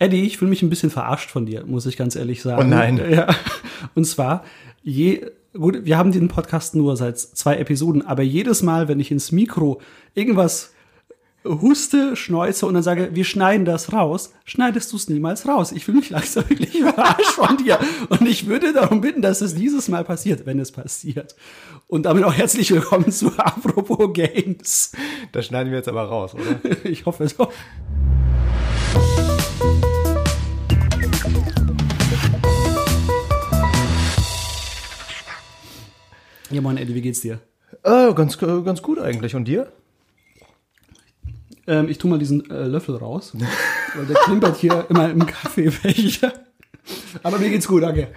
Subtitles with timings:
[0.00, 2.62] Eddie, ich fühle mich ein bisschen verarscht von dir, muss ich ganz ehrlich sagen.
[2.62, 3.00] Oh nein.
[3.10, 3.28] Ja.
[3.94, 4.44] Und zwar,
[4.82, 9.10] je, gut, wir haben den Podcast nur seit zwei Episoden, aber jedes Mal, wenn ich
[9.10, 9.80] ins Mikro
[10.14, 10.72] irgendwas
[11.44, 15.70] huste, schneuze und dann sage, wir schneiden das raus, schneidest du es niemals raus.
[15.72, 17.78] Ich fühle mich langsam wirklich verarscht von dir.
[18.08, 21.36] Und ich würde darum bitten, dass es dieses Mal passiert, wenn es passiert.
[21.88, 24.92] Und damit auch herzlich willkommen zu Apropos Games.
[25.32, 26.74] Das schneiden wir jetzt aber raus, oder?
[26.84, 27.48] Ich hoffe so.
[36.50, 37.38] Ja, moin Eddie, wie geht's dir?
[37.84, 39.36] Äh, ganz, ganz gut eigentlich.
[39.36, 39.70] Und dir?
[41.68, 43.32] Ähm, ich tu mal diesen äh, Löffel raus,
[43.94, 46.32] weil der klimpert hier immer im Kaffeebecher.
[47.22, 48.08] Aber mir geht's gut, danke.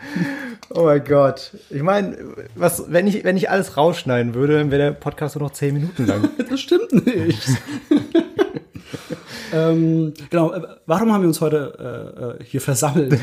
[0.72, 1.52] Oh mein Gott.
[1.70, 2.18] Ich meine,
[2.56, 5.76] was, wenn ich, wenn ich alles rausschneiden würde, dann wäre der Podcast nur noch zehn
[5.76, 6.30] Minuten lang.
[6.50, 7.48] Das stimmt nicht.
[9.54, 13.20] ähm, genau, äh, warum haben wir uns heute äh, äh hier versammelt?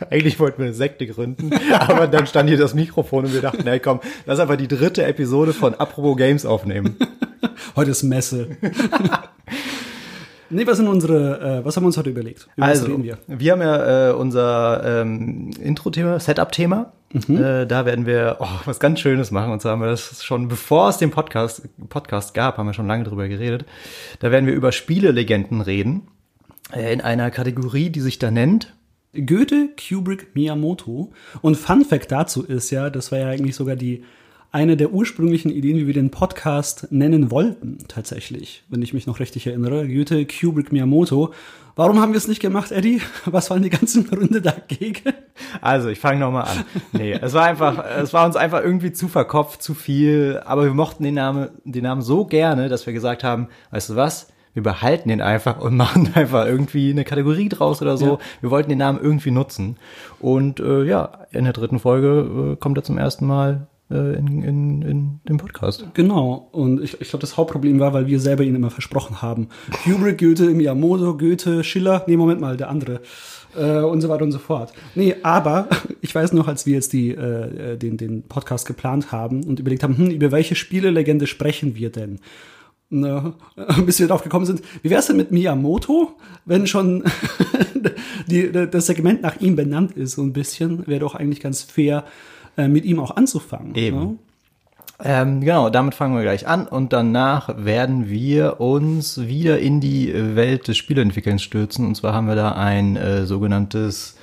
[0.10, 3.64] Eigentlich wollten wir eine Sekte gründen, aber dann stand hier das Mikrofon und wir dachten,
[3.64, 6.96] hey komm, lass einfach die dritte Episode von Apropos Games aufnehmen.
[7.76, 8.48] Heute ist Messe.
[10.48, 12.48] nee, was sind unsere, äh, was haben wir uns heute überlegt?
[12.56, 13.18] Über also, wir?
[13.26, 13.52] wir?
[13.52, 16.92] haben ja äh, unser ähm, Intro-Thema, Setup-Thema.
[17.12, 17.36] Mhm.
[17.36, 19.52] Äh, da werden wir oh, was ganz Schönes machen.
[19.52, 22.86] Und zwar haben wir das schon, bevor es den Podcast, Podcast gab, haben wir schon
[22.86, 23.64] lange drüber geredet.
[24.20, 26.08] Da werden wir über Spielelegenden reden.
[26.72, 28.74] Äh, in einer Kategorie, die sich da nennt
[29.12, 31.12] Goethe, Kubrick, Miyamoto.
[31.42, 34.04] Und Fun Fact dazu ist ja, das war ja eigentlich sogar die
[34.52, 39.20] eine der ursprünglichen Ideen, wie wir den Podcast nennen wollten, tatsächlich, wenn ich mich noch
[39.20, 39.86] richtig erinnere.
[39.86, 41.32] Goethe, Kubrick, Miyamoto.
[41.76, 43.00] Warum haben wir es nicht gemacht, Eddie?
[43.24, 45.12] Was waren die ganzen Gründe dagegen?
[45.60, 46.64] Also, ich fange nochmal an.
[46.92, 50.74] Nee, es war einfach, es war uns einfach irgendwie zu verkopft, zu viel, aber wir
[50.74, 54.28] mochten den Namen, den Namen so gerne, dass wir gesagt haben, weißt du was?
[54.54, 58.06] Wir behalten den einfach und machen einfach irgendwie eine Kategorie draus oder so.
[58.06, 58.18] Ja.
[58.40, 59.76] Wir wollten den Namen irgendwie nutzen.
[60.18, 64.42] Und äh, ja, in der dritten Folge äh, kommt er zum ersten Mal äh, in,
[64.42, 65.86] in, in dem Podcast.
[65.94, 66.48] Genau.
[66.52, 69.48] Und ich, ich glaube, das Hauptproblem war, weil wir selber ihn immer versprochen haben.
[69.84, 72.04] Kubrick, Goethe, Miyamoto, Goethe, Schiller.
[72.06, 73.00] Nee, Moment mal, der andere.
[73.56, 74.72] Äh, und so weiter und so fort.
[74.94, 75.68] Nee, aber
[76.00, 79.82] ich weiß noch, als wir jetzt die, äh, den, den Podcast geplant haben und überlegt
[79.82, 82.20] haben, hm, über welche Spielelegende sprechen wir denn?
[82.90, 83.34] Ne,
[83.86, 87.04] bis wir darauf gekommen sind, wie wäre es denn mit Miyamoto, wenn schon
[88.26, 92.04] die, das Segment nach ihm benannt ist, so ein bisschen, wäre doch eigentlich ganz fair,
[92.56, 93.74] äh, mit ihm auch anzufangen.
[93.74, 93.98] Eben.
[93.98, 94.18] Ne?
[95.02, 100.12] Ähm, genau, damit fangen wir gleich an und danach werden wir uns wieder in die
[100.14, 101.86] Welt des Spieleentwickelns stürzen.
[101.86, 104.18] Und zwar haben wir da ein äh, sogenanntes,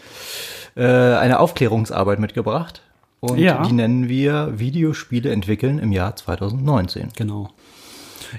[0.75, 2.83] äh, eine Aufklärungsarbeit mitgebracht.
[3.19, 3.63] Und ja.
[3.63, 7.09] die nennen wir Videospiele entwickeln im Jahr 2019.
[7.15, 7.49] Genau.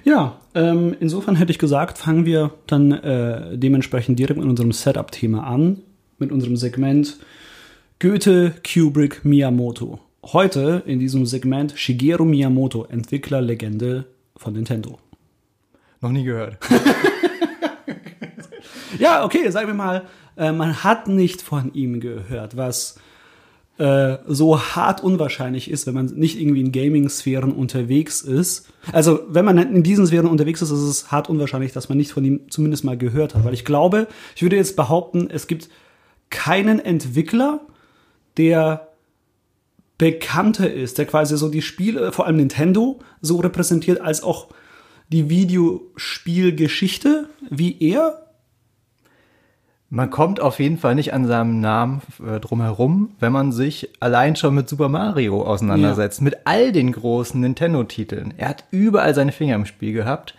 [0.04, 5.47] Ja, ähm, insofern hätte ich gesagt, fangen wir dann äh, dementsprechend direkt mit unserem Setup-Thema
[5.47, 5.81] an,
[6.19, 7.19] mit unserem Segment
[8.00, 10.00] Goethe, Kubrick, Miyamoto.
[10.25, 14.04] Heute in diesem Segment Shigeru Miyamoto, Entwicklerlegende
[14.37, 14.99] von Nintendo.
[16.00, 16.59] Noch nie gehört.
[18.99, 20.06] ja, okay, sagen wir mal,
[20.37, 23.00] äh, man hat nicht von ihm gehört, was
[23.78, 28.69] äh, so hart unwahrscheinlich ist, wenn man nicht irgendwie in Gaming-Sphären unterwegs ist.
[28.93, 32.12] Also, wenn man in diesen Sphären unterwegs ist, ist es hart unwahrscheinlich, dass man nicht
[32.12, 33.44] von ihm zumindest mal gehört hat.
[33.44, 35.69] Weil ich glaube, ich würde jetzt behaupten, es gibt
[36.31, 37.61] keinen Entwickler,
[38.37, 38.88] der
[39.97, 44.49] bekannter ist, der quasi so die Spiele, vor allem Nintendo, so repräsentiert, als auch
[45.09, 48.28] die Videospielgeschichte wie er
[49.91, 54.37] man kommt auf jeden Fall nicht an seinem Namen äh, drumherum, wenn man sich allein
[54.37, 56.25] schon mit Super Mario auseinandersetzt, ja.
[56.25, 58.34] mit all den großen Nintendo-Titeln.
[58.37, 60.34] Er hat überall seine Finger im Spiel gehabt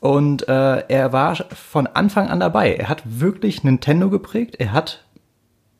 [0.00, 2.74] und äh, er war von Anfang an dabei.
[2.74, 5.02] Er hat wirklich Nintendo geprägt, er hat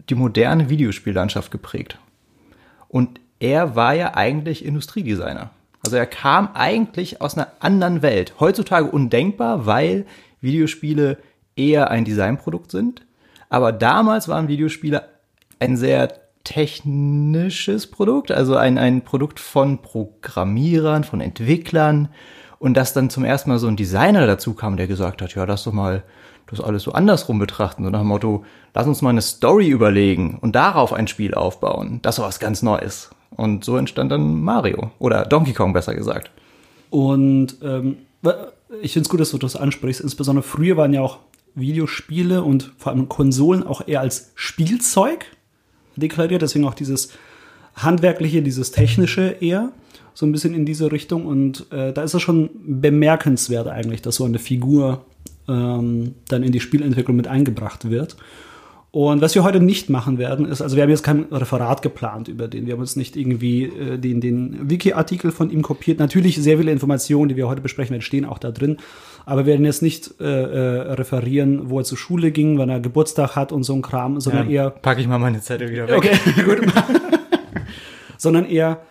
[0.09, 1.99] die moderne Videospiellandschaft geprägt.
[2.89, 5.51] Und er war ja eigentlich Industriedesigner.
[5.85, 8.35] Also er kam eigentlich aus einer anderen Welt.
[8.41, 10.07] Heutzutage undenkbar, weil
[10.41, 11.19] Videospiele
[11.57, 13.03] eher ein Designprodukt sind.
[13.49, 15.05] Aber damals waren Videospiele
[15.61, 16.13] ein sehr
[16.45, 22.09] technisches Produkt, also ein, ein Produkt von Programmierern, von Entwicklern.
[22.59, 25.45] Und dass dann zum ersten Mal so ein Designer dazu kam, der gesagt hat, ja,
[25.45, 26.03] lass doch mal
[26.47, 27.85] das alles so andersrum betrachten.
[27.85, 32.01] So nach dem Motto, lass uns mal eine Story überlegen und darauf ein Spiel aufbauen.
[32.03, 33.11] Das war was ganz Neues.
[33.37, 34.91] Und so entstand dann Mario.
[34.99, 36.31] Oder Donkey Kong besser gesagt.
[36.91, 37.99] Und ähm,
[38.83, 40.01] ich finde es gut, dass du das ansprichst.
[40.01, 41.19] Insbesondere früher waren ja auch
[41.55, 45.27] Videospiele und vor allem Konsolen auch eher als Spielzeug
[45.97, 47.11] deklariert, deswegen auch dieses
[47.77, 49.73] handwerkliche, dieses technische eher
[50.15, 54.17] so ein bisschen in diese Richtung und äh, da ist es schon bemerkenswert eigentlich, dass
[54.17, 55.05] so eine Figur
[55.49, 58.17] ähm, dann in die Spielentwicklung mit eingebracht wird.
[58.95, 62.29] Und was wir heute nicht machen werden, ist, also wir haben jetzt kein Referat geplant
[62.29, 62.67] über den.
[62.67, 65.99] Wir haben uns nicht irgendwie äh, den, den Wiki-Artikel von ihm kopiert.
[65.99, 68.77] Natürlich sehr viele Informationen, die wir heute besprechen werden, stehen auch da drin.
[69.27, 72.79] Aber wir werden jetzt nicht äh, äh, referieren, wo er zur Schule ging, wann er
[72.79, 75.89] Geburtstag hat und so ein Kram, sondern Ja, eher Packe ich mal meine Zettel wieder
[75.89, 75.97] weg.
[75.97, 76.61] Okay, gut.
[78.17, 78.83] Sondern eher,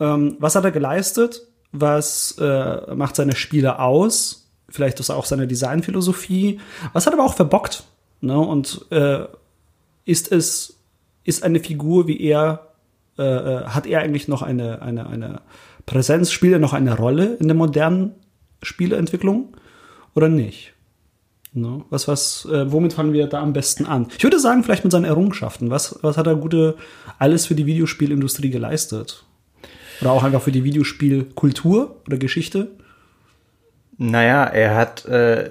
[0.00, 1.48] ähm, was hat er geleistet?
[1.72, 4.50] Was äh, macht seine Spiele aus?
[4.68, 6.60] Vielleicht ist auch seine Designphilosophie.
[6.92, 7.84] Was hat er aber auch verbockt?
[8.20, 8.38] Ne?
[8.38, 9.24] Und äh,
[10.04, 10.78] ist es,
[11.24, 12.68] ist eine Figur wie er,
[13.18, 15.40] äh, äh, hat er eigentlich noch eine, eine, eine
[15.86, 16.30] Präsenz?
[16.30, 18.12] Spielt er noch eine Rolle in der modernen
[18.62, 19.56] Spieleentwicklung
[20.14, 20.74] oder nicht?
[21.52, 21.84] Ne?
[21.90, 24.08] Was, was, äh, womit fangen wir da am besten an?
[24.16, 25.70] Ich würde sagen, vielleicht mit seinen Errungenschaften.
[25.70, 26.76] Was, was hat er gute
[27.18, 29.24] alles für die Videospielindustrie geleistet?
[30.00, 32.70] Oder auch einfach für die Videospielkultur oder Geschichte?
[33.98, 35.50] Naja, er hat, äh,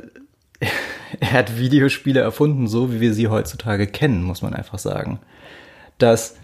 [1.19, 5.19] er hat Videospiele erfunden, so wie wir sie heutzutage kennen, muss man einfach sagen.
[5.97, 6.35] Das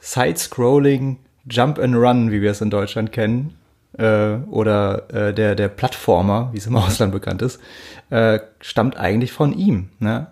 [0.00, 1.18] Side-Scrolling
[1.48, 3.54] Jump and Run, wie wir es in Deutschland kennen,
[3.98, 7.60] äh, oder äh, der, der Plattformer, wie es im Ausland bekannt ist,
[8.10, 9.88] äh, stammt eigentlich von ihm.
[9.98, 10.26] Ne?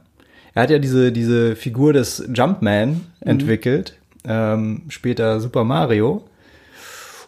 [0.54, 6.24] Er hat ja diese, diese Figur des Jumpman entwickelt, ähm, später Super Mario.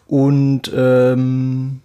[0.07, 1.81] Und ähm,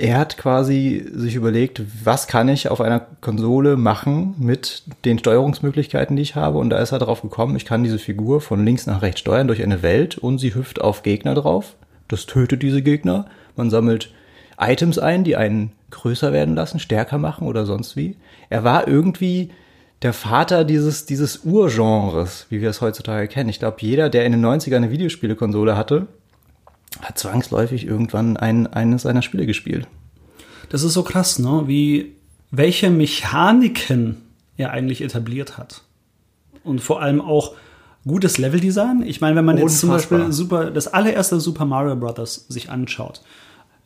[0.00, 6.16] er hat quasi sich überlegt, was kann ich auf einer Konsole machen mit den Steuerungsmöglichkeiten,
[6.16, 6.58] die ich habe.
[6.58, 9.46] Und da ist er drauf gekommen, ich kann diese Figur von links nach rechts steuern
[9.46, 11.76] durch eine Welt und sie hüpft auf Gegner drauf.
[12.08, 13.26] Das tötet diese Gegner.
[13.56, 14.10] Man sammelt
[14.58, 18.16] Items ein, die einen größer werden lassen, stärker machen oder sonst wie.
[18.48, 19.50] Er war irgendwie
[20.00, 23.50] der Vater dieses, dieses Urgenres, wie wir es heutzutage kennen.
[23.50, 26.06] Ich glaube, jeder, der in den 90ern eine Videospielekonsole hatte,
[27.02, 29.86] hat zwangsläufig irgendwann ein, eines seiner Spiele gespielt.
[30.68, 31.64] Das ist so krass, ne?
[31.66, 32.12] Wie,
[32.50, 34.18] welche Mechaniken
[34.56, 35.82] er eigentlich etabliert hat.
[36.62, 37.54] Und vor allem auch
[38.06, 39.02] gutes Leveldesign.
[39.02, 40.18] Ich meine, wenn man jetzt zum Unfassbar.
[40.18, 42.46] Beispiel super, das allererste Super Mario Bros.
[42.48, 43.22] sich anschaut,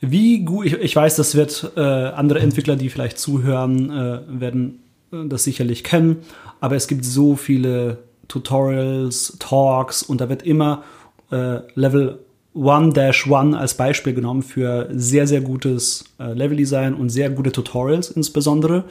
[0.01, 4.83] wie gut, ich, ich weiß, das wird äh, andere Entwickler, die vielleicht zuhören, äh, werden
[5.13, 6.19] äh, das sicherlich kennen,
[6.61, 10.83] aber es gibt so viele Tutorials, Talks und da wird immer
[11.31, 12.24] äh, Level
[12.55, 18.85] 1-1 als Beispiel genommen für sehr, sehr gutes äh, Leveldesign und sehr gute Tutorials insbesondere.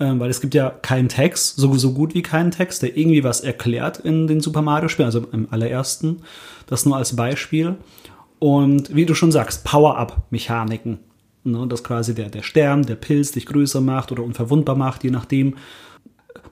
[0.00, 3.22] Ähm, weil es gibt ja keinen Text, so, so gut wie keinen Text, der irgendwie
[3.22, 6.22] was erklärt in den Super Mario-Spielen, also im allerersten.
[6.66, 7.76] Das nur als Beispiel.
[8.38, 11.00] Und wie du schon sagst, Power-Up-Mechaniken.
[11.42, 15.10] Ne, dass quasi der, der Stern, der Pilz dich größer macht oder unverwundbar macht, je
[15.10, 15.56] nachdem.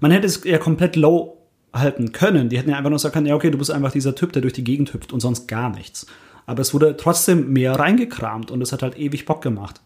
[0.00, 1.38] Man hätte es ja komplett low
[1.74, 2.48] halten können.
[2.48, 4.42] Die hätten ja einfach nur sagen können, ja, okay, du bist einfach dieser Typ, der
[4.42, 6.06] durch die Gegend hüpft und sonst gar nichts.
[6.48, 9.82] Aber es wurde trotzdem mehr reingekramt und es hat halt ewig Bock gemacht.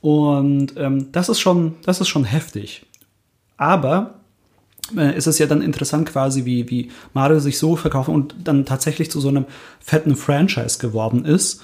[0.00, 2.86] Und ähm, das ist schon, das ist schon heftig.
[3.58, 4.14] Aber
[4.96, 8.64] äh, ist es ja dann interessant quasi, wie, wie Mario sich so verkauft und dann
[8.64, 9.44] tatsächlich zu so einem
[9.78, 11.60] fetten Franchise geworden ist.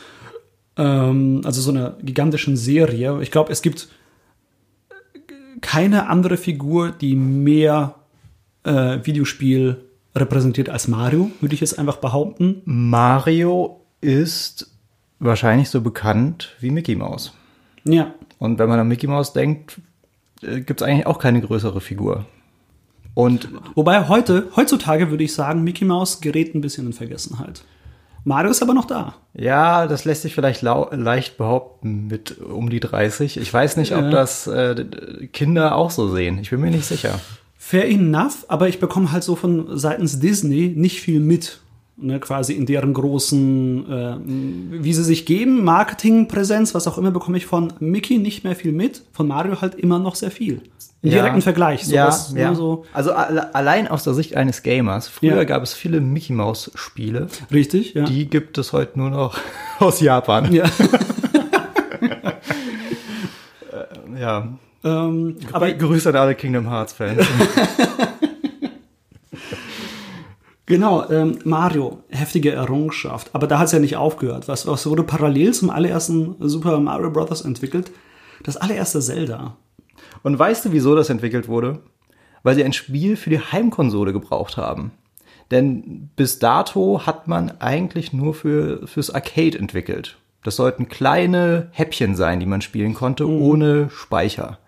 [0.76, 3.22] Ähm, also so einer gigantischen Serie.
[3.22, 3.88] Ich glaube, es gibt
[5.62, 7.94] keine andere Figur, die mehr
[8.64, 9.82] äh, Videospiel
[10.14, 12.60] repräsentiert als Mario, würde ich jetzt einfach behaupten.
[12.66, 14.70] Mario ist
[15.18, 17.32] wahrscheinlich so bekannt wie Mickey Mouse.
[17.84, 19.80] Ja, Und wenn man an Mickey Mouse denkt,
[20.40, 22.26] gibt es eigentlich auch keine größere Figur.
[23.14, 27.62] Und Wobei heute, heutzutage würde ich sagen, Mickey Mouse gerät ein bisschen in Vergessenheit.
[28.24, 29.14] Mario ist aber noch da.
[29.34, 33.38] ja, das lässt sich vielleicht leicht behaupten mit um die 30.
[33.38, 34.10] Ich weiß nicht, ob Ja.
[34.10, 34.84] das äh,
[35.32, 36.38] Kinder auch so sehen.
[36.38, 37.18] Ich bin mir nicht sicher.
[37.56, 41.60] Fair enough, aber ich bekomme halt so von seitens Disney nicht viel mit.
[42.02, 44.16] Ne, quasi in deren großen, äh,
[44.82, 48.72] wie sie sich geben, Marketingpräsenz, was auch immer, bekomme ich von Mickey nicht mehr viel
[48.72, 50.62] mit, von Mario halt immer noch sehr viel.
[51.02, 51.84] Im direkten Vergleich.
[51.86, 52.50] sowas, ja, ja.
[52.50, 55.08] Ne, so, Also alle, allein aus der Sicht eines Gamers.
[55.08, 55.44] Früher Ja.
[55.44, 57.26] gab es viele Mickey Mouse Spiele.
[57.52, 58.04] richtig, ja.
[58.04, 59.38] Die gibt es heute nur noch
[59.78, 60.52] aus Japan.
[60.52, 60.64] ja.
[64.18, 64.48] Ja.
[64.84, 67.24] ähm, aber Grüße an alle Kingdom Hearts Fans.
[70.70, 73.30] Genau, ähm, Mario, heftige Errungenschaft.
[73.32, 74.46] Aber da hat es ja nicht aufgehört.
[74.46, 77.40] Was, was wurde parallel zum allerersten Super Mario Bros.
[77.40, 77.90] entwickelt?
[78.44, 79.56] Das allererste Zelda.
[80.22, 81.80] Und weißt du, wieso das entwickelt wurde?
[82.44, 84.92] Weil sie ein Spiel für die Heimkonsole gebraucht haben.
[85.50, 90.18] Denn bis dato hat man eigentlich nur für, fürs Arcade entwickelt.
[90.44, 94.60] Das sollten kleine Häppchen sein, die man spielen konnte, ohne Speicher.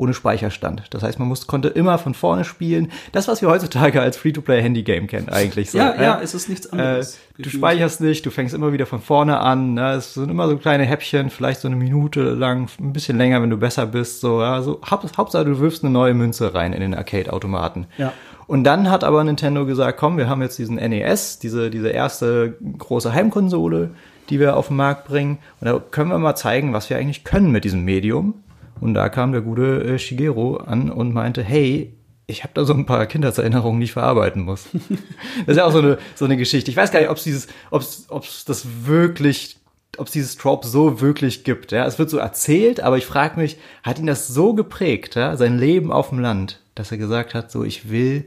[0.00, 0.84] Ohne Speicherstand.
[0.90, 2.90] Das heißt, man muss, konnte immer von vorne spielen.
[3.12, 5.78] Das, was wir heutzutage als Free-to-Play-Handy-Game kennen, eigentlich so.
[5.78, 7.16] Ja, äh, ja, es ist nichts anderes.
[7.38, 9.74] Äh, du speicherst nicht, du fängst immer wieder von vorne an.
[9.74, 9.92] Ne?
[9.92, 13.50] Es sind immer so kleine Häppchen, vielleicht so eine Minute lang, ein bisschen länger, wenn
[13.50, 14.22] du besser bist.
[14.22, 17.86] So, ja, so Haupt, Hauptsache, du wirfst eine neue Münze rein in den Arcade-Automaten.
[17.98, 18.14] Ja.
[18.46, 22.56] Und dann hat aber Nintendo gesagt, komm, wir haben jetzt diesen NES, diese, diese erste
[22.78, 23.90] große Heimkonsole,
[24.30, 25.38] die wir auf den Markt bringen.
[25.60, 28.42] Und da können wir mal zeigen, was wir eigentlich können mit diesem Medium.
[28.80, 31.94] Und da kam der gute äh, Shigeru an und meinte, hey,
[32.26, 34.68] ich habe da so ein paar Kindheitserinnerungen, die ich verarbeiten muss.
[35.46, 36.70] das ist ja auch so eine, so eine Geschichte.
[36.70, 39.58] Ich weiß gar nicht, ob es dieses, ob es das wirklich,
[39.98, 41.72] ob es dieses Trope so wirklich gibt.
[41.72, 45.36] Ja, es wird so erzählt, aber ich frage mich, hat ihn das so geprägt, ja,
[45.36, 48.24] sein Leben auf dem Land, dass er gesagt hat, so ich will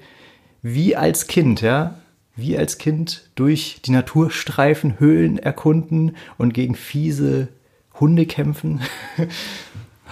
[0.62, 1.96] wie als Kind, ja,
[2.36, 7.50] wie als Kind durch die Naturstreifen, Höhlen erkunden und gegen fiese
[8.00, 8.82] Hunde kämpfen.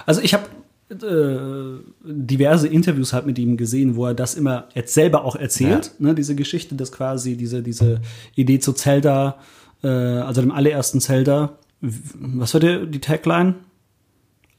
[0.06, 0.44] Also ich habe
[0.90, 5.92] äh, diverse Interviews halt mit ihm gesehen, wo er das immer jetzt selber auch erzählt,
[5.98, 6.06] ja.
[6.06, 8.00] ne, diese Geschichte, dass quasi diese, diese
[8.34, 9.38] Idee zu Zelda,
[9.82, 13.54] äh, also dem allerersten Zelda, was war der, die Tagline?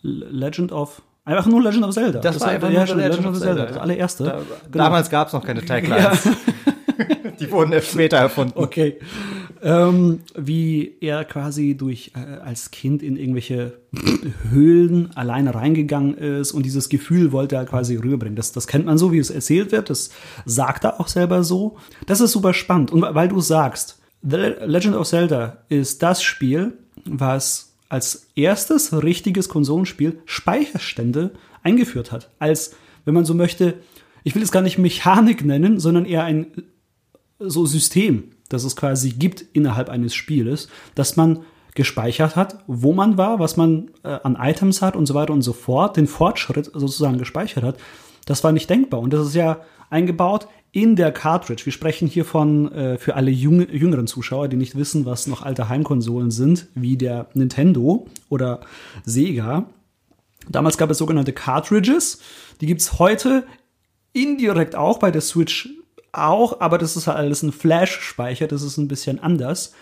[0.02, 2.20] Legend of Einfach nur Legend of Zelda.
[2.20, 4.24] Das, das war einfach nur Legend, Legend of Zelda, Zelda das allererste.
[4.26, 4.32] Da,
[4.70, 4.84] genau.
[4.84, 6.26] Damals gab es noch keine Taglines.
[6.26, 6.32] Ja.
[7.40, 8.54] Die wurden erst später erfunden.
[8.56, 9.00] Okay.
[9.66, 13.80] Ähm, wie er quasi durch äh, als Kind in irgendwelche
[14.50, 18.36] Höhlen alleine reingegangen ist und dieses Gefühl wollte er quasi rüberbringen.
[18.36, 19.90] Das, das kennt man so, wie es erzählt wird.
[19.90, 20.10] Das
[20.46, 21.78] sagt er auch selber so.
[22.08, 22.92] Das ist super spannend.
[22.92, 29.48] Und weil du sagst, The Legend of Zelda ist das Spiel, was als erstes richtiges
[29.48, 32.30] Konsolenspiel Speicherstände eingeführt hat.
[32.38, 33.76] Als, wenn man so möchte,
[34.24, 36.48] ich will es gar nicht Mechanik nennen, sondern eher ein
[37.40, 41.44] so System, das es quasi gibt innerhalb eines Spieles, dass man
[41.76, 45.42] gespeichert hat, wo man war, was man äh, an Items hat und so weiter und
[45.42, 47.78] so fort, den Fortschritt sozusagen gespeichert hat.
[48.26, 49.00] Das war nicht denkbar.
[49.00, 51.66] Und das ist ja eingebaut in der Cartridge.
[51.66, 55.42] Wir sprechen hier von äh, für alle jüng jüngeren Zuschauer, die nicht wissen, was noch
[55.42, 58.62] alte Heimkonsolen sind, wie der Nintendo oder
[59.04, 59.66] Sega.
[60.50, 62.20] Damals gab es sogenannte Cartridges.
[62.62, 63.46] Die gibt's heute
[64.14, 65.70] indirekt auch bei der Switch
[66.14, 69.74] auch, aber das ist halt alles ein Flash-Speicher, das ist ein bisschen anders.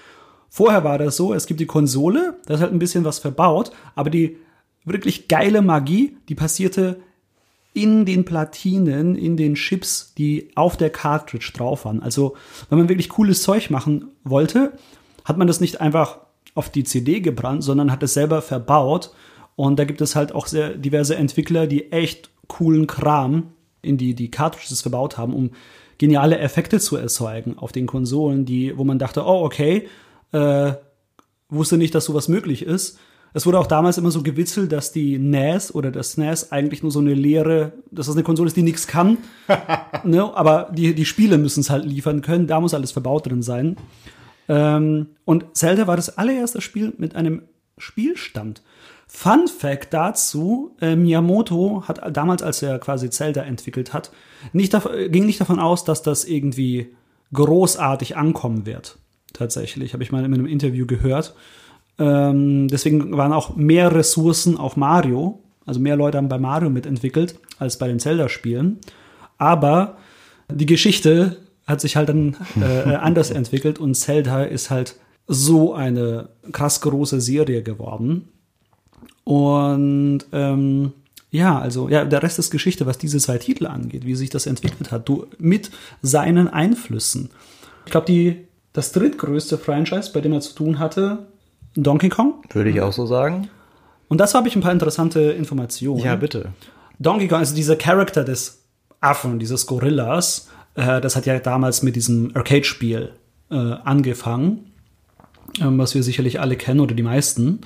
[0.50, 3.72] Vorher war das so, es gibt die Konsole, da ist halt ein bisschen was verbaut,
[3.96, 4.38] aber die
[4.84, 7.00] wirklich geile Magie, die passierte
[7.74, 12.04] in den Platinen, in den Chips, die auf der Cartridge drauf waren.
[12.04, 12.36] Also,
[12.70, 14.74] wenn man wirklich cooles Zeug machen wollte,
[15.24, 16.20] hat man das nicht einfach
[16.54, 19.12] auf die CD gebrannt, sondern hat es selber verbaut.
[19.56, 24.16] Und da gibt es halt auch sehr diverse Entwickler, die echt coolen Kram in die,
[24.16, 25.52] die Cartridges verbaut haben, um
[26.02, 29.88] geniale Effekte zu erzeugen auf den Konsolen, die, wo man dachte, oh, okay,
[30.32, 30.74] äh,
[31.48, 32.98] wusste nicht, dass sowas möglich ist.
[33.34, 36.92] Es wurde auch damals immer so gewitzelt, dass die NES oder das SNES eigentlich nur
[36.92, 39.20] so eine leere, dass das eine Konsole ist, die nichts kann.
[40.04, 40.36] ne?
[40.36, 42.48] Aber die, die Spiele müssen es halt liefern können.
[42.48, 43.78] Da muss alles verbaut drin sein.
[44.50, 47.44] Ähm, und Zelda war das allererste Spiel mit einem
[47.78, 48.64] Spielstand.
[49.14, 54.10] Fun Fact dazu, äh, Miyamoto hat damals, als er quasi Zelda entwickelt hat,
[54.54, 54.76] nicht
[55.10, 56.96] ging nicht davon aus, dass das irgendwie
[57.34, 58.98] großartig ankommen wird.
[59.34, 61.36] Tatsächlich, habe ich mal in einem Interview gehört.
[62.00, 65.44] Ähm, deswegen waren auch mehr Ressourcen auf Mario.
[65.66, 68.80] Also mehr Leute haben bei Mario mitentwickelt als bei den Zelda-Spielen.
[69.38, 69.98] Aber
[70.50, 71.38] die Geschichte
[71.68, 74.96] hat sich halt dann äh, anders entwickelt und Zelda ist halt
[75.28, 78.30] so eine krass große Serie geworden.
[79.24, 80.94] Und ähm,
[81.30, 84.46] ja, also ja, der Rest ist Geschichte, was diese zwei Titel angeht, wie sich das
[84.46, 87.30] entwickelt hat, du mit seinen Einflüssen.
[87.86, 91.28] Ich glaube, die das drittgrößte Franchise, bei dem er zu tun hatte,
[91.76, 92.36] Donkey Kong.
[92.52, 93.50] Würde ich auch so sagen.
[94.08, 96.04] Und dazu habe ich ein paar interessante Informationen.
[96.04, 96.50] Ja, bitte.
[97.00, 98.64] Donkey Kong, also dieser Charakter des
[99.00, 103.12] Affen, dieses Gorillas, äh, das hat ja damals mit diesem Arcade-Spiel
[103.50, 104.72] äh, angefangen,
[105.62, 107.62] ähm, was wir sicherlich alle kennen oder die meisten,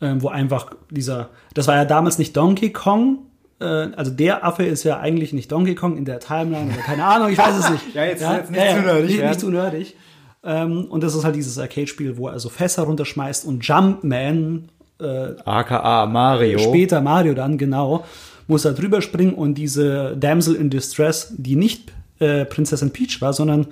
[0.00, 3.18] äh, wo einfach dieser, das war ja damals nicht Donkey Kong,
[3.60, 7.04] äh, also der Affe ist ja eigentlich nicht Donkey Kong in der Timeline oder keine
[7.04, 7.82] Ahnung, ich weiß es nicht.
[7.94, 9.10] ja, jetzt, ja, jetzt nicht ja, zu nerdig.
[9.10, 9.96] Nicht, nicht zu nerdig.
[10.44, 14.68] Ähm, und das ist halt dieses Arcade-Spiel, wo er so Fässer runterschmeißt und Jumpman,
[15.00, 16.58] äh, aka Mario.
[16.58, 18.04] Später Mario dann, genau,
[18.46, 23.32] muss er drüber springen und diese Damsel in Distress, die nicht äh, Prinzessin Peach war,
[23.32, 23.66] sondern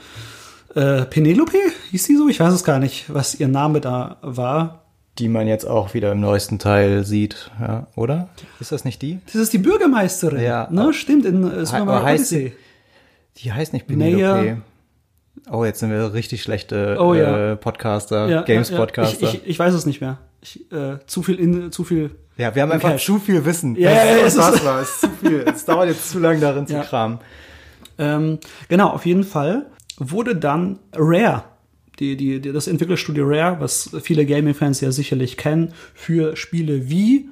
[0.74, 1.58] äh, Penelope,
[1.90, 2.28] hieß die so?
[2.28, 4.83] Ich weiß es gar nicht, was ihr Name da war.
[5.18, 8.28] Die man jetzt auch wieder im neuesten Teil sieht, ja, oder?
[8.58, 9.20] Ist das nicht die?
[9.26, 10.42] Das ist die Bürgermeisterin.
[10.42, 10.66] Ja.
[10.72, 12.52] Ne, stimmt, in äh, Super Mario heißt sie,
[13.36, 14.22] Die heißt nicht Penelope.
[14.22, 14.56] Naja,
[15.50, 17.52] Oh, jetzt sind wir richtig schlechte Oh, ja.
[17.52, 19.28] äh, Podcaster, Ja, Games-Podcaster.
[19.28, 20.18] Ich, ich, ich weiß es nicht mehr.
[20.40, 22.10] Ich, äh, zu viel in, zu viel.
[22.36, 23.04] Ja, wir haben einfach Cash.
[23.04, 23.76] zu viel Wissen.
[23.76, 24.62] Ja, das ja, es ist-
[24.94, 25.44] ist zu viel.
[25.46, 27.18] Es dauert jetzt zu lange darin zu kramen.
[27.98, 29.66] Ähm, genau, auf jeden Fall
[29.98, 31.44] wurde dann Rare,
[31.98, 37.28] die, die, die, das Entwicklerstudio Rare, was viele Gaming-Fans ja sicherlich kennen, für Spiele wie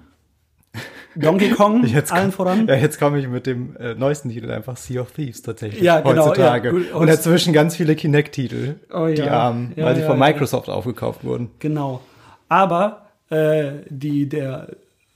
[1.14, 2.66] Donkey Kong, Jetzt allen voran.
[2.68, 5.82] Ja, jetzt komme ich mit dem äh, neuesten Titel einfach Sea of Thieves tatsächlich.
[5.82, 6.68] Ja, genau, heutzutage.
[6.68, 6.92] ja, gut.
[6.92, 9.14] Und dazwischen ganz viele Kinect-Titel, Oh, ja.
[9.14, 10.18] die armen, Ja, weil sie von.
[10.18, 11.50] Microsoft aufgekauft wurden.
[11.58, 12.00] Genau.
[12.48, 14.68] Aber äh, die, der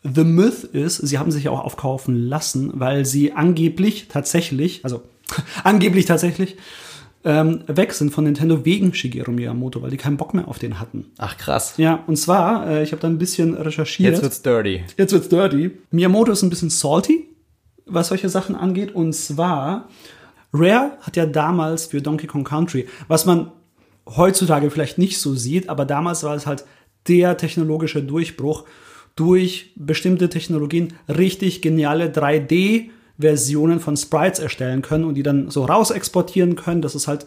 [0.03, 5.03] The Myth ist, sie haben sich auch aufkaufen lassen, weil sie angeblich tatsächlich, also
[5.65, 6.57] angeblich tatsächlich,
[7.27, 10.79] ähm, weg sind von Nintendo wegen Shigeru Miyamoto, weil die keinen Bock mehr auf den
[10.79, 11.07] hatten.
[11.19, 11.75] Ach krass.
[11.77, 14.13] Ja, und zwar, äh, ich habe da ein bisschen recherchiert.
[14.13, 14.85] Jetzt wird's dirty.
[14.97, 15.73] Jetzt wird's dirty.
[15.91, 17.27] Miyamoto ist ein bisschen salty,
[17.85, 18.95] was solche Sachen angeht.
[18.95, 19.89] Und zwar,
[20.53, 23.51] Rare hat ja damals für Donkey Kong Country, was man
[24.07, 26.65] heutzutage vielleicht nicht so sieht, aber damals war es halt
[27.09, 28.67] der technologische Durchbruch
[29.17, 35.65] durch bestimmte Technologien richtig geniale 3D Versionen von Sprites erstellen können und die dann so
[35.65, 37.27] raus exportieren können, dass es halt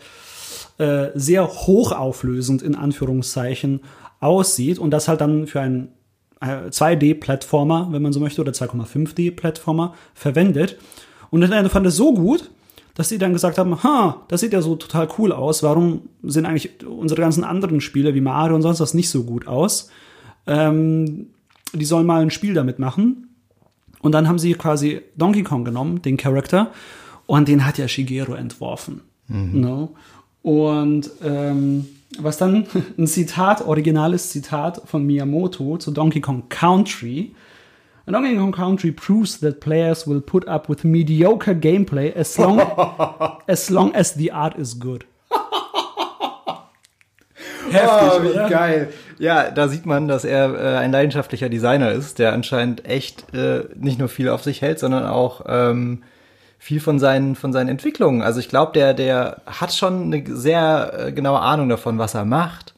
[0.78, 3.82] äh, sehr hochauflösend in Anführungszeichen
[4.20, 5.90] aussieht und das halt dann für einen
[6.42, 10.78] äh, 2D-Plattformer, wenn man so möchte, oder 2,5D-Plattformer verwendet.
[11.30, 12.50] Und Nintendo fand es so gut,
[12.96, 16.46] dass sie dann gesagt haben, ha, das sieht ja so total cool aus, warum sehen
[16.46, 19.90] eigentlich unsere ganzen anderen Spiele wie Mario und sonst was nicht so gut aus?
[20.48, 21.28] Ähm,
[21.74, 23.29] die sollen mal ein Spiel damit machen.
[24.02, 26.72] Und dann haben sie quasi Donkey Kong genommen, den Charakter,
[27.26, 29.02] und den hat ja Shigeru entworfen.
[29.30, 29.96] No?
[30.42, 31.86] Und ähm,
[32.18, 32.66] was dann
[32.98, 37.36] ein Zitat, originales Zitat von Miyamoto zu Donkey Kong Country.
[38.08, 42.60] Donkey Kong Country proves that players will put up with mediocre gameplay as long
[43.48, 45.06] as, long as the art is good.
[47.70, 48.50] Heftig, oh, wie oder?
[48.50, 48.92] geil.
[49.20, 53.66] Ja, da sieht man, dass er äh, ein leidenschaftlicher Designer ist, der anscheinend echt äh,
[53.76, 56.04] nicht nur viel auf sich hält, sondern auch ähm,
[56.58, 58.22] viel von seinen, von seinen Entwicklungen.
[58.22, 62.24] Also ich glaube, der, der hat schon eine sehr äh, genaue Ahnung davon, was er
[62.24, 62.74] macht.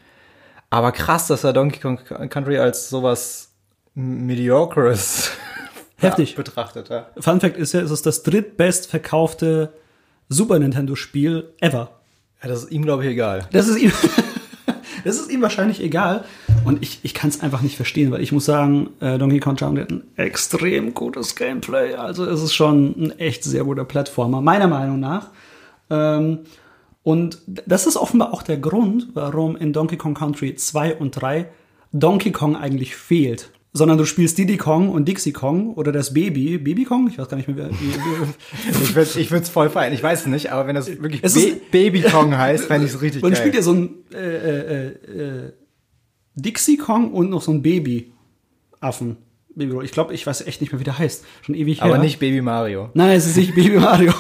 [0.72, 3.52] Aber krass, dass er Donkey Kong Country als sowas
[3.94, 5.32] Mediocres
[5.98, 6.36] Heftig.
[6.36, 7.12] betrachtet hat.
[7.20, 9.74] Fun Fact ist ja, es ist das drittbest verkaufte
[10.30, 11.92] Super Nintendo Spiel ever.
[12.42, 13.48] Ja, das ist ihm, glaube ich, egal.
[13.52, 13.92] Das ist ihm,
[15.04, 16.26] das ist ihm wahrscheinlich egal.
[16.66, 19.56] Und ich, ich kann es einfach nicht verstehen, weil ich muss sagen, äh, Donkey Kong
[19.56, 21.96] Country hat ein extrem gutes Gameplay.
[21.96, 25.30] Also es ist schon ein echt sehr guter Plattformer, meiner Meinung nach.
[25.90, 26.40] Ähm,
[27.04, 31.48] und das ist offenbar auch der Grund, warum in Donkey Kong Country 2 und 3
[31.94, 33.50] Donkey Kong eigentlich fehlt.
[33.74, 37.30] Sondern du spielst Diddy Kong und Dixie Kong oder das Baby, Baby Kong, ich weiß
[37.30, 37.94] gar nicht mehr, wie,
[38.84, 39.94] Ich würde ich würd's voll feiern.
[39.94, 42.94] Ich weiß es nicht, aber wenn das wirklich Es ist- Baby Kong heißt, fände ich
[42.94, 43.40] es richtig Man geil.
[43.40, 45.54] spielt ja so ein äh, äh, äh,
[46.36, 49.16] Dixie Kong und noch so ein Baby-Affen.
[49.56, 51.24] Baby ich glaube, ich weiß echt nicht mehr, wie der heißt.
[51.42, 51.86] Schon ewig her.
[51.88, 52.90] aber nicht Baby Mario.
[52.94, 54.14] Nein, es ist nicht Baby Mario.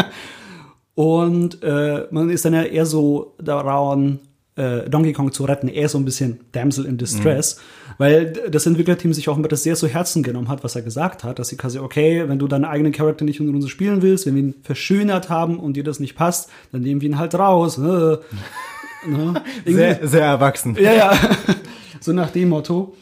[0.94, 4.20] und äh, man ist dann ja eher so daran,
[4.56, 7.58] äh, Donkey Kong zu retten, eher so ein bisschen Damsel in Distress,
[7.98, 11.24] weil d- das Entwicklerteam sich offenbar das sehr zu Herzen genommen hat, was er gesagt
[11.24, 14.26] hat, dass sie quasi, okay, wenn du deinen eigenen Charakter nicht in uns spielen willst,
[14.26, 17.34] wenn wir ihn verschönert haben und dir das nicht passt, dann nehmen wir ihn halt
[17.34, 17.78] raus.
[17.78, 18.20] Ne?
[19.06, 20.76] Irgendwie- Sehr, sehr erwachsen.
[20.80, 21.12] ja, ja.
[22.00, 22.94] so nach dem Motto.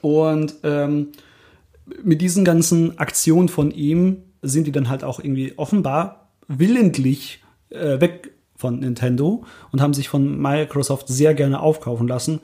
[0.00, 1.08] Und ähm,
[2.02, 8.00] mit diesen ganzen Aktionen von ihm sind die dann halt auch irgendwie offenbar willentlich äh,
[8.00, 12.40] weg von Nintendo und haben sich von Microsoft sehr gerne aufkaufen lassen.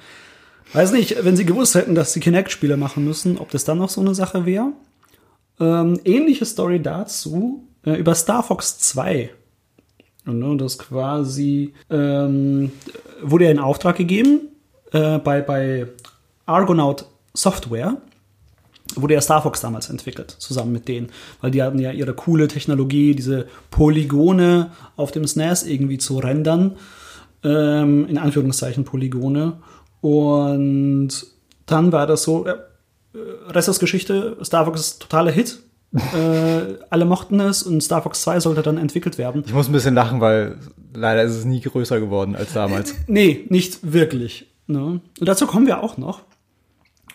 [0.73, 3.91] Weiß nicht, wenn sie gewusst hätten, dass sie Kinect-Spiele machen müssen, ob das dann noch
[3.91, 4.73] so eine Sache wäre.
[5.61, 9.31] Ähm, ähnliche Story dazu äh, über Star Fox 2.
[10.25, 12.73] Und, ne, das quasi ähm,
[13.23, 14.49] wurde ja in Auftrag gegeben
[14.93, 15.89] äh, bei, bei
[16.47, 17.97] Argonaut Software.
[19.01, 21.09] Wurde ja Star Fox damals entwickelt, zusammen mit denen.
[21.41, 26.77] Weil die hatten ja ihre coole Technologie, diese Polygone auf dem SNES irgendwie zu rendern.
[27.45, 29.55] Ähm, in Anführungszeichen Polygone.
[30.01, 31.11] Und
[31.67, 32.55] dann war das so, ja,
[33.15, 35.59] äh, Rest ist Geschichte, Star Fox ist totaler Hit.
[35.93, 39.45] äh, alle mochten es und Star Fox 2 sollte dann entwickelt werden.
[39.47, 40.57] Ich muss ein bisschen lachen, weil
[40.95, 42.95] leider ist es nie größer geworden als damals.
[43.09, 44.47] Nee, nicht wirklich.
[44.67, 45.01] Ne?
[45.21, 46.23] Und dazu kommen wir auch noch.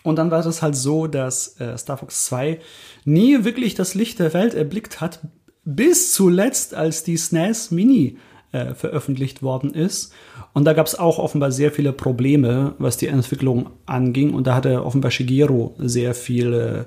[0.08, 2.62] Und dann war das halt so, dass äh, Star Fox 2
[3.04, 5.20] nie wirklich das Licht der Welt erblickt hat,
[5.66, 8.18] bis zuletzt, als die SNES Mini
[8.54, 10.14] äh, veröffentlicht worden ist.
[10.54, 14.34] Und da gab es auch offenbar sehr viele Probleme, was die Entwicklung anging.
[14.34, 16.86] Und da hatte offenbar Shigeru sehr viele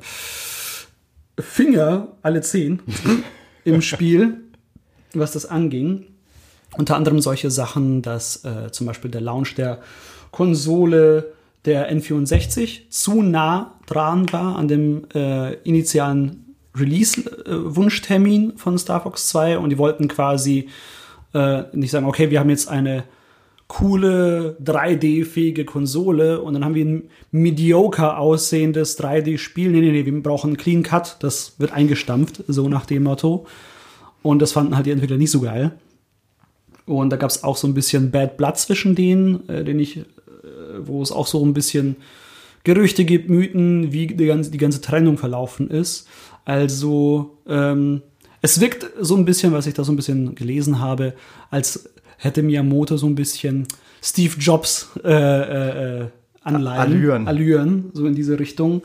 [1.39, 2.81] Finger, alle zehn,
[3.65, 4.41] im Spiel,
[5.13, 6.07] was das anging.
[6.79, 9.81] Unter anderem solche Sachen, dass äh, zum Beispiel der Launch der
[10.31, 19.29] Konsole der N64 zu nah dran war an dem äh, initialen Release-Wunschtermin von Star Fox
[19.29, 20.69] 2 und die wollten quasi
[21.35, 23.05] äh, nicht sagen, okay, wir haben jetzt eine
[23.71, 29.71] coole 3D-fähige Konsole und dann haben wir ein mediocre aussehendes 3D-Spiel.
[29.71, 33.47] Nee, nee, nee, wir brauchen einen Clean Cut, das wird eingestampft, so nach dem Motto.
[34.23, 35.73] Und das fanden halt die Entwickler nicht so geil.
[36.85, 39.99] Und da gab es auch so ein bisschen Bad Blood zwischen denen, äh, den ich,
[39.99, 40.05] äh,
[40.81, 41.97] wo es auch so ein bisschen
[42.65, 46.07] Gerüchte gibt, Mythen, wie die ganze, die ganze Trennung verlaufen ist.
[46.45, 48.03] Also ähm,
[48.43, 51.15] es wirkt so ein bisschen, was ich da so ein bisschen gelesen habe,
[51.51, 53.67] als hätte Miyamoto so ein bisschen
[54.03, 56.09] Steve Jobs äh, äh,
[56.43, 57.29] Anleihen, Allüren.
[57.29, 58.83] Allüren, so in diese Richtung.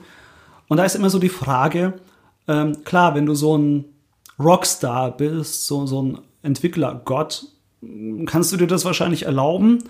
[0.67, 1.93] Und da ist immer so die Frage,
[2.47, 3.85] ähm, klar, wenn du so ein
[4.39, 7.47] Rockstar bist, so, so ein Entwicklergott,
[8.25, 9.83] kannst du dir das wahrscheinlich erlauben.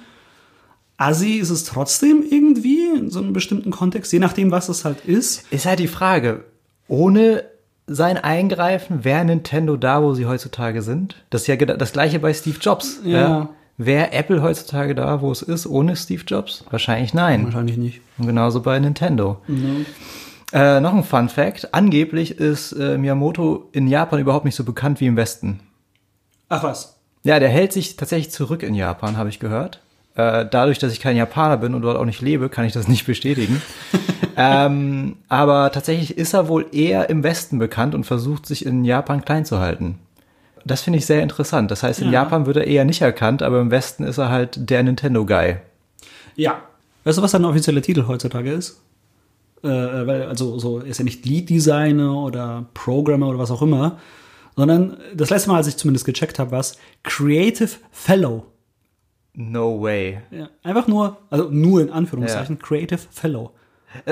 [0.97, 5.05] Assi ist es trotzdem irgendwie in so einem bestimmten Kontext, je nachdem, was es halt
[5.05, 5.51] ist.
[5.51, 6.45] Ist halt die Frage,
[6.87, 7.43] ohne
[7.87, 11.23] sein Eingreifen, wäre Nintendo da, wo sie heutzutage sind?
[11.29, 12.99] Das ist ja das gleiche bei Steve Jobs.
[13.03, 13.49] Ja.
[13.77, 16.63] Wäre Apple heutzutage da, wo es ist, ohne Steve Jobs?
[16.69, 17.43] Wahrscheinlich nein.
[17.43, 18.01] Wahrscheinlich nicht.
[18.17, 19.41] Und genauso bei Nintendo.
[20.53, 21.73] Äh, noch ein Fun Fact.
[21.73, 25.59] Angeblich ist äh, Miyamoto in Japan überhaupt nicht so bekannt wie im Westen.
[26.47, 26.95] Ach was.
[27.23, 29.81] Ja, der hält sich tatsächlich zurück in Japan, habe ich gehört.
[30.15, 32.87] Äh, dadurch, dass ich kein Japaner bin und dort auch nicht lebe, kann ich das
[32.87, 33.61] nicht bestätigen.
[34.37, 39.25] ähm, aber tatsächlich ist er wohl eher im Westen bekannt und versucht, sich in Japan
[39.25, 39.99] klein zu halten.
[40.63, 41.69] Das finde ich sehr interessant.
[41.69, 42.23] Das heißt, in Ja.
[42.23, 45.57] Japan wird er eher nicht erkannt, aber im Westen ist er halt der Nintendo-Guy.
[46.35, 46.61] Ja.
[47.03, 48.81] Weißt du, was sein offizieller Titel heutzutage ist?
[49.63, 53.99] Äh, weil, also, so ist er nicht Lead Designer oder Programmer oder was auch immer,
[54.55, 58.45] sondern das letzte Mal, als ich zumindest gecheckt habe, war es Creative Fellow.
[59.35, 60.19] No way.
[60.31, 63.51] Ja, einfach nur, also nur in Anführungszeichen, Creative Fellow.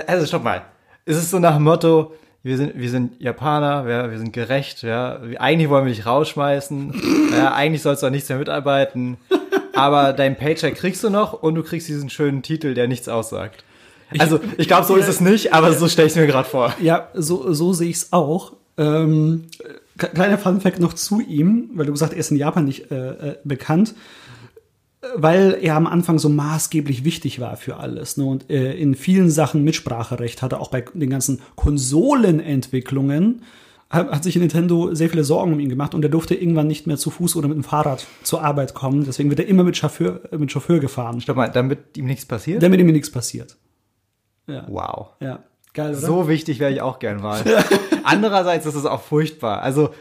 [0.07, 0.63] Also stopp mal.
[1.05, 4.83] Ist es so nach dem Motto, wir sind, wir sind Japaner, ja, wir sind gerecht,
[4.83, 6.93] ja, eigentlich wollen wir dich rausschmeißen,
[7.31, 9.17] ja, eigentlich sollst du auch nichts mehr mitarbeiten,
[9.73, 13.63] aber dein Paycheck kriegst du noch und du kriegst diesen schönen Titel, der nichts aussagt.
[14.19, 16.73] Also, ich glaube, so ist es nicht, aber so stelle ich es mir gerade vor.
[16.79, 18.53] Ja, so, so sehe ich es auch.
[18.77, 19.45] Ähm,
[19.97, 23.09] kleiner Funfact noch zu ihm, weil du gesagt hast, er ist in Japan nicht äh,
[23.09, 23.95] äh, bekannt,
[25.15, 28.25] weil er am Anfang so maßgeblich wichtig war für alles ne?
[28.25, 33.41] und äh, in vielen Sachen Mitspracherecht hatte, auch bei den ganzen Konsolenentwicklungen
[33.89, 36.87] hat, hat sich Nintendo sehr viele Sorgen um ihn gemacht und er durfte irgendwann nicht
[36.87, 39.03] mehr zu Fuß oder mit dem Fahrrad zur Arbeit kommen.
[39.05, 42.25] Deswegen wird er immer mit Chauffeur, äh, mit Chauffeur gefahren, Stopp mal, damit ihm nichts
[42.25, 42.63] passiert?
[42.63, 43.57] damit ihm nichts passiert.
[44.47, 45.09] Ja, Wow.
[45.19, 45.39] ja.
[45.73, 45.99] geil, oder?
[45.99, 47.41] So wichtig wäre ich auch gern mal.
[48.03, 49.61] Andererseits ist es auch furchtbar.
[49.61, 49.91] Also,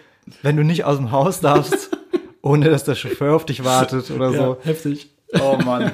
[0.43, 1.91] wenn du nicht aus dem Haus darfst,
[2.43, 4.57] ohne dass der Chauffeur auf dich wartet oder ja, so.
[4.63, 5.11] heftig.
[5.41, 5.93] Oh Mann.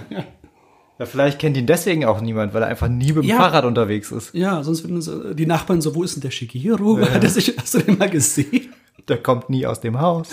[0.99, 3.37] Ja, vielleicht kennt ihn deswegen auch niemand, weil er einfach nie mit dem Ja.
[3.37, 4.35] Fahrrad unterwegs ist.
[4.35, 6.99] Ja, sonst würden so, die Nachbarn so, wo ist denn der Shigehiro?
[7.01, 8.75] Hat er sich, hast du den mal gesehen?
[9.07, 10.29] Der kommt nie aus dem Haus.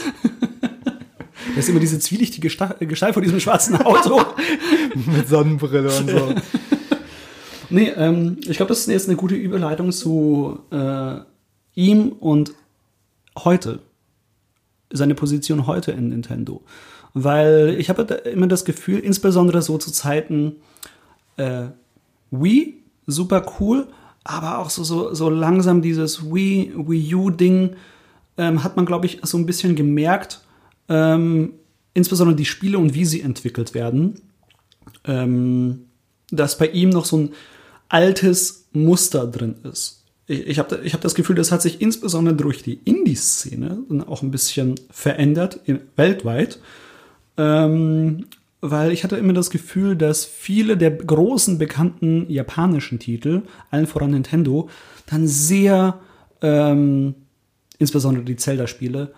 [1.54, 4.20] Da ist immer diese zwielichtige Sta- Gestalt von diesem schwarzen Auto.
[4.96, 6.34] Mit Sonnenbrille und so.
[7.70, 11.18] nee, ähm, ich glaube, das ist jetzt eine gute Überleitung zu äh,
[11.76, 12.54] ihm und
[13.38, 13.80] heute.
[14.96, 16.62] Seine Position heute in Nintendo.
[17.14, 20.58] Weil ich habe immer das Gefühl, insbesondere so zu Zeiten
[21.38, 21.68] äh,
[22.32, 23.88] Wii, super cool,
[24.24, 27.76] aber auch so, so, so langsam dieses Wii, Wii U-Ding
[28.38, 30.42] ähm, hat man, glaube ich, so ein bisschen gemerkt,
[30.90, 31.54] ähm,
[31.94, 34.22] insbesondere die Spiele und wie sie entwickelt werden,
[35.06, 35.86] ähm,
[36.32, 37.30] dass bei ihm noch so ein
[37.88, 40.05] altes Muster drin ist.
[40.28, 44.22] Ich, ich habe ich hab das Gefühl, das hat sich insbesondere durch die Indie-Szene auch
[44.22, 46.60] ein bisschen verändert, in, weltweit.
[47.38, 48.26] Ähm,
[48.62, 54.12] weil ich hatte immer das Gefühl, dass viele der großen bekannten japanischen Titel, allen voran
[54.12, 54.70] Nintendo,
[55.06, 56.00] dann sehr,
[56.42, 57.16] ähm,
[57.78, 59.14] insbesondere die Zelda-Spiele,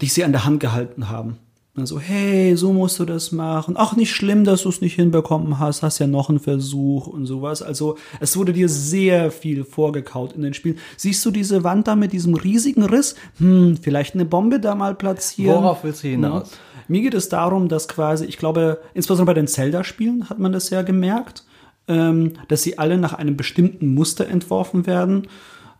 [0.00, 1.38] dich sehr an der Hand gehalten haben.
[1.74, 3.76] Also, hey, so musst du das machen.
[3.78, 5.82] Ach, nicht schlimm, dass du es nicht hinbekommen hast.
[5.82, 7.62] Hast ja noch einen Versuch und sowas.
[7.62, 10.76] Also, es wurde dir sehr viel vorgekaut in den Spielen.
[10.98, 13.14] Siehst du diese Wand da mit diesem riesigen Riss?
[13.38, 15.56] Hm, vielleicht eine Bombe da mal platzieren.
[15.56, 16.50] Worauf willst du hinaus?
[16.50, 16.56] Ja.
[16.88, 20.68] Mir geht es darum, dass quasi, ich glaube, insbesondere bei den Zelda-Spielen hat man das
[20.68, 21.44] ja gemerkt,
[21.88, 25.26] ähm, dass sie alle nach einem bestimmten Muster entworfen werden.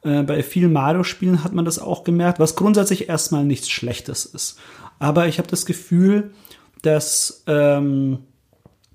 [0.05, 4.59] Äh, bei vielen Mario-Spielen hat man das auch gemerkt, was grundsätzlich erstmal nichts Schlechtes ist.
[5.03, 6.31] Aber ich habe das Gefühl,
[6.83, 8.19] dass ähm,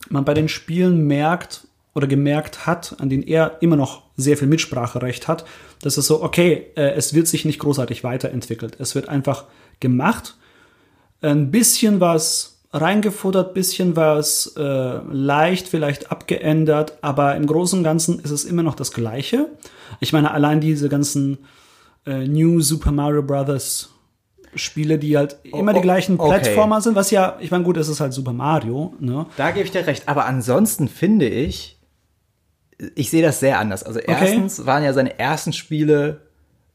[0.08, 4.48] man bei den Spielen merkt oder gemerkt hat, an denen er immer noch sehr viel
[4.48, 5.44] Mitspracherecht hat,
[5.82, 8.78] dass es so, okay, äh, es wird sich nicht großartig weiterentwickelt.
[8.80, 9.48] Es wird einfach
[9.82, 10.38] gemacht,
[11.20, 18.20] ein bisschen was reingefuttert, bisschen was äh, leicht vielleicht abgeändert, aber im Großen und Ganzen
[18.20, 19.50] ist es immer noch das Gleiche.
[20.00, 21.40] Ich meine, allein diese ganzen
[22.06, 23.90] äh, New Super Mario Brothers
[24.56, 26.40] Spiele, die halt immer die oh, gleichen okay.
[26.40, 29.26] Plattformer sind, was ja, ich meine, gut, es ist halt Super Mario, ne?
[29.38, 30.08] Da gebe ich dir recht.
[30.08, 31.78] Aber ansonsten finde ich,
[32.96, 33.84] ich sehe das sehr anders.
[33.84, 36.22] Also erstens waren ja seine ersten Spiele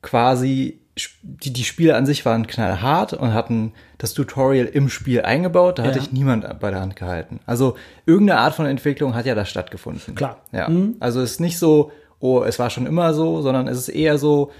[0.02, 0.80] quasi,
[1.22, 5.78] die, die Spiele an sich waren knallhart und hatten das Tutorial im Spiel eingebaut.
[5.78, 6.04] Da hatte Ja.
[6.04, 7.40] ich niemand bei der Hand gehalten.
[7.46, 10.14] Also irgendeine Art von Entwicklung hat ja da stattgefunden.
[10.14, 10.38] Klar.
[10.50, 10.68] Ja.
[11.00, 14.18] Also es ist nicht so, oh, es war schon immer so, sondern es ist eher
[14.18, 14.50] so,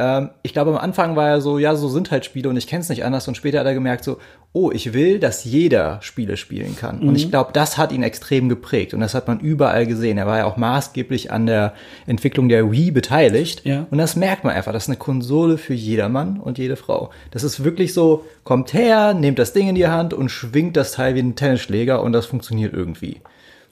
[0.00, 2.66] ähm, ich glaube, am Anfang war er so, ja, so sind halt Spiele und ich
[2.66, 3.26] kenne es nicht anders.
[3.26, 4.18] Und später hat er gemerkt, so,
[4.52, 7.00] oh, ich will, dass jeder Spiele spielen kann.
[7.00, 10.16] Und ich glaube, das hat ihn extrem geprägt und das hat man überall gesehen.
[10.16, 11.74] Er war ja auch maßgeblich an der
[12.06, 13.64] Entwicklung der Wii beteiligt.
[13.64, 13.86] Ja.
[13.90, 14.72] Und das merkt man einfach.
[14.72, 17.10] Das ist eine Konsole für jedermann und jede Frau.
[17.30, 20.92] Das ist wirklich so, kommt her, nehmt das Ding in die Hand und schwingt das
[20.92, 23.20] Teil wie ein Tennisschläger und das funktioniert irgendwie.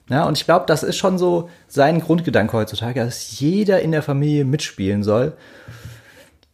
[0.09, 4.03] Ja, und ich glaube, das ist schon so sein Grundgedanke heutzutage, dass jeder in der
[4.03, 5.33] Familie mitspielen soll.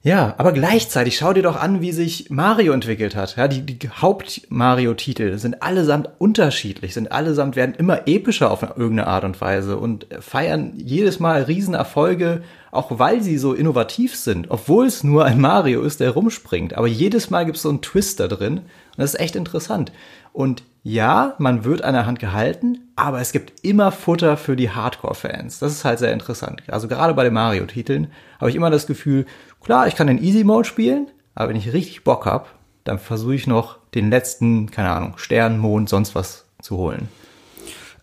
[0.04, 3.36] Ja, aber gleichzeitig schau dir doch an, wie sich Mario entwickelt hat.
[3.36, 9.22] Ja, die, die Haupt-Mario-Titel sind allesamt unterschiedlich, sind allesamt, werden immer epischer auf irgendeine Art
[9.22, 15.04] und Weise und feiern jedes Mal Riesenerfolge, auch weil sie so innovativ sind, obwohl es
[15.04, 16.74] nur ein Mario ist, der rumspringt.
[16.74, 18.64] Aber jedes Mal gibt es so einen Twist da drin und
[18.96, 19.92] das ist echt interessant.
[20.32, 24.70] Und ja, man wird an der Hand gehalten, aber es gibt immer Futter für die
[24.70, 25.60] Hardcore-Fans.
[25.60, 26.62] Das ist halt sehr interessant.
[26.66, 28.08] Also gerade bei den Mario-Titeln
[28.40, 29.26] habe ich immer das Gefühl,
[29.62, 32.46] klar, ich kann den Easy-Mode spielen, aber wenn ich richtig Bock habe,
[32.84, 37.08] dann versuche ich noch den letzten, keine Ahnung, Stern, Mond, sonst was zu holen.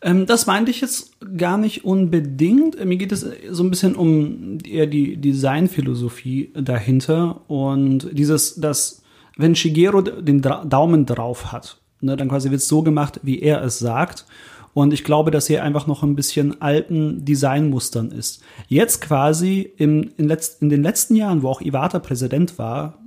[0.02, 2.84] Ähm, das meinte ich jetzt gar nicht unbedingt.
[2.84, 9.04] Mir geht es so ein bisschen um eher die Designphilosophie dahinter und dieses, dass
[9.38, 13.64] wenn Shigeru den Daumen drauf hat, ne, dann quasi wird es so gemacht, wie er
[13.64, 14.26] es sagt.
[14.74, 18.42] Und ich glaube, dass er einfach noch ein bisschen alten Designmustern ist.
[18.68, 23.00] Jetzt quasi im, in, letzt, in den letzten Jahren, wo auch Iwata Präsident war,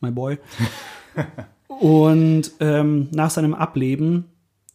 [0.00, 0.38] my boy,
[1.68, 4.24] und ähm, nach seinem Ableben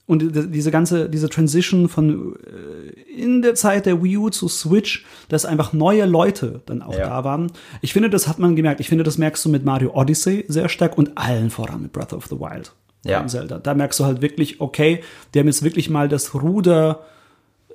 [0.08, 4.48] und die- diese ganze, diese Transition von äh, in der Zeit der Wii U zu
[4.48, 7.08] Switch, dass einfach neue Leute dann auch Ja.
[7.08, 7.52] da waren.
[7.82, 8.80] Ich finde, das hat man gemerkt.
[8.82, 12.14] Ich finde, das merkst du mit Mario Odyssey sehr stark und allen voran mit Breath
[12.14, 12.74] of the Wild.
[13.04, 13.26] Ja.
[13.26, 13.58] Zelda.
[13.60, 17.02] Da merkst du halt wirklich, okay, die haben jetzt wirklich mal das Ruder,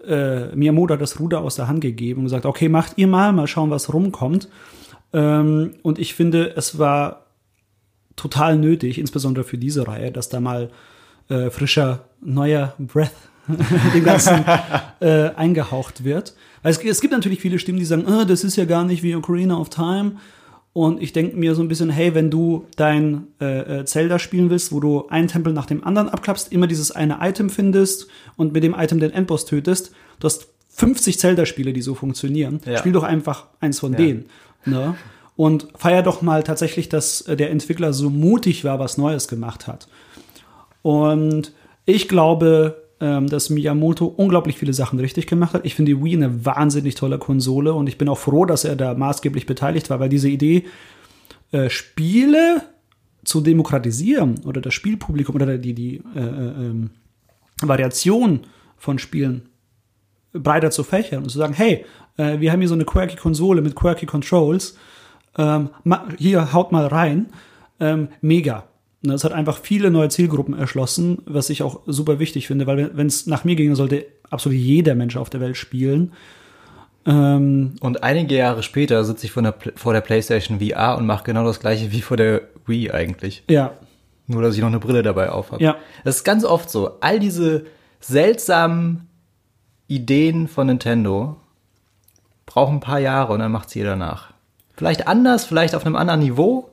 [0.06, 3.32] äh, Miyamoto hat das Ruder aus der Hand gegeben und gesagt, okay, macht ihr mal,
[3.32, 4.48] mal schauen, was rumkommt.
[5.12, 7.26] Ähm, und ich finde, es war
[8.14, 10.70] total nötig, insbesondere für diese Reihe, dass da mal
[11.28, 13.10] äh, frischer, neuer Breath
[13.94, 14.44] dem Ganzen
[15.00, 16.34] äh, eingehaucht wird.
[16.62, 19.02] Weil es, es gibt natürlich viele Stimmen, die sagen, "Ah, das ist ja gar nicht
[19.02, 20.12] wie Ocarina of Time.
[20.76, 24.50] Und ich denke mir so ein bisschen, hey, wenn du dein äh, äh, Zelda spielen
[24.50, 28.52] willst, wo du einen Tempel nach dem anderen abklappst, immer dieses eine Item findest und
[28.52, 32.60] mit dem Item den Endboss tötest, du hast 50 Zelda-Spiele, die so funktionieren.
[32.66, 32.76] Ja.
[32.76, 34.26] Spiel doch einfach eins von denen.
[34.66, 34.96] Ne?
[35.34, 39.66] Und feier doch mal tatsächlich, dass äh, der Entwickler so mutig war, was Neues gemacht
[39.66, 39.88] hat.
[40.82, 41.54] Und
[41.86, 45.66] ich glaube, dass Miyamoto unglaublich viele Sachen richtig gemacht hat.
[45.66, 48.74] Ich finde die Wii eine wahnsinnig tolle Konsole und ich bin auch froh, dass er
[48.74, 50.64] da maßgeblich beteiligt war, weil diese Idee,
[51.52, 52.62] äh, Spiele
[53.24, 56.90] zu demokratisieren oder das Spielpublikum oder die, die äh, äh, ähm,
[57.60, 58.40] Variation
[58.76, 59.48] von Spielen
[60.32, 61.84] breiter zu fächern und zu sagen, hey,
[62.16, 64.76] äh, wir haben hier so eine quirky Konsole mit quirky Controls,
[65.38, 65.70] ähm,
[66.18, 67.26] hier haut mal rein,
[67.80, 68.64] ähm, mega.
[69.10, 72.90] Und Das hat einfach viele neue Zielgruppen erschlossen, was ich auch super wichtig finde, weil
[72.96, 76.12] wenn es nach mir ginge, sollte absolut jeder Mensch auf der Welt spielen.
[77.06, 81.24] Ähm, Und einige Jahre später sitze ich vor der, vor der PlayStation VR und mache
[81.24, 83.44] genau das gleiche wie vor der Wii eigentlich.
[83.48, 83.72] ja,
[84.26, 85.62] Nur, dass ich noch eine Brille dabei auf habe.
[85.62, 85.76] Ja.
[86.04, 86.98] Das ist ganz oft so.
[87.00, 87.64] All diese
[88.00, 89.08] seltsamen
[89.86, 91.36] Ideen von Nintendo
[92.44, 94.32] brauchen ein paar Jahre und dann macht's jeder nach.
[94.74, 96.70] Vielleicht anders, vielleicht auf einem anderen Niveau,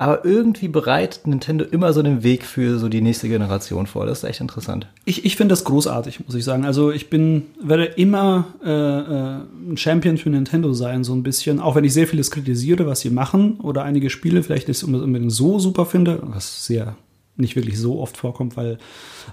[0.00, 4.06] aber irgendwie bereitet Nintendo immer so den Weg für so die nächste Generation vor.
[4.06, 4.86] Das ist echt interessant.
[5.04, 6.64] Ich, ich finde das großartig, muss ich sagen.
[6.64, 11.60] Also ich bin, werde immer äh, äh, ein Champion für Nintendo sein, so ein bisschen.
[11.60, 15.32] Auch wenn ich sehr vieles kritisiere, was sie machen oder einige Spiele vielleicht nicht unbedingt
[15.32, 16.96] so super finde, was sehr
[17.36, 18.78] nicht wirklich so oft vorkommt, weil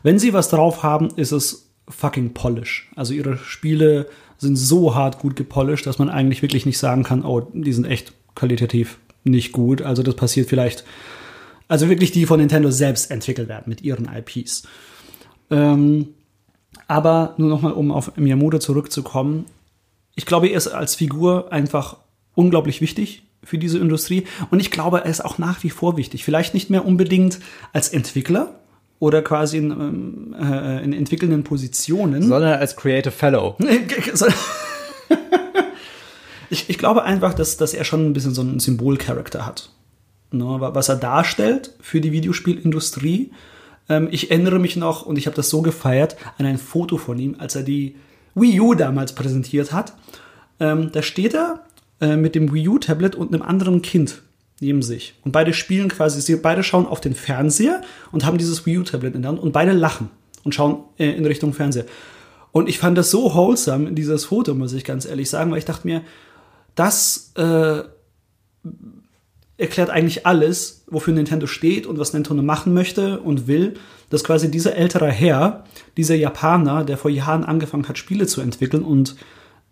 [0.04, 2.92] wenn sie was drauf haben, ist es fucking polish.
[2.98, 7.24] Also ihre Spiele sind so hart gut gepolished, dass man eigentlich wirklich nicht sagen kann,
[7.24, 8.98] oh, die sind echt qualitativ
[9.30, 9.82] nicht gut.
[9.82, 10.84] Also das passiert vielleicht,
[11.68, 14.64] also wirklich die von Nintendo selbst entwickelt werden mit ihren IPs.
[15.50, 16.10] Ähm,
[16.88, 19.46] aber nur noch mal, um auf Miyamoto zurückzukommen.
[20.16, 21.98] Ich glaube, er ist als Figur einfach
[22.36, 24.26] unglaublich wichtig für diese Industrie.
[24.52, 26.24] Und ich glaube, er ist auch nach wie vor wichtig.
[26.24, 27.40] Vielleicht nicht mehr unbedingt
[27.74, 28.56] als Entwickler,
[29.00, 32.24] oder quasi in, ähm, äh, in entwickelnden Positionen.
[32.24, 33.56] Sondern als Creative Fellow.
[36.50, 39.70] ich, ich glaube einfach, dass, dass er schon ein bisschen so einen Symbolcharakter hat.
[40.32, 43.32] Ne, was er darstellt für die Videospielindustrie.
[43.88, 47.18] Ähm, ich erinnere mich noch, und ich habe das so gefeiert, an ein Foto von
[47.18, 47.96] ihm, als er die
[48.36, 49.94] Wii U damals präsentiert hat.
[50.60, 51.66] Ähm, da steht er
[52.02, 54.22] äh, mit dem Wii U-Tablet und einem anderen Kind
[54.60, 55.14] neben sich.
[55.24, 57.82] Und beide spielen quasi, sie beide schauen auf den Fernseher
[58.12, 60.10] und haben dieses Wii U-Tablet in der Hand und beide lachen
[60.44, 61.86] und schauen äh, in Richtung Fernseher.
[62.52, 65.66] Und ich fand das so wholesome, dieses Foto, muss ich ganz ehrlich sagen, weil ich
[65.66, 66.02] dachte mir,
[66.78, 67.82] das äh,
[69.58, 73.74] erklärt eigentlich alles, wofür Nintendo steht und was Nintendo machen möchte und will,
[74.10, 75.66] dass quasi dieser ältere Herr,
[75.98, 79.16] dieser Japaner, der vor Jahren angefangen hat, Spiele zu entwickeln und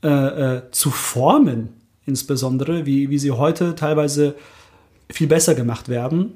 [0.04, 1.70] äh, äh, zu formen,
[2.06, 4.36] insbesondere, wie, wie sie heute teilweise
[5.10, 6.34] viel besser gemacht werden,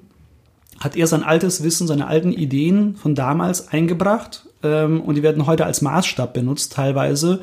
[0.79, 5.47] hat er sein altes Wissen, seine alten Ideen von damals eingebracht ähm, und die werden
[5.47, 7.41] heute als Maßstab benutzt teilweise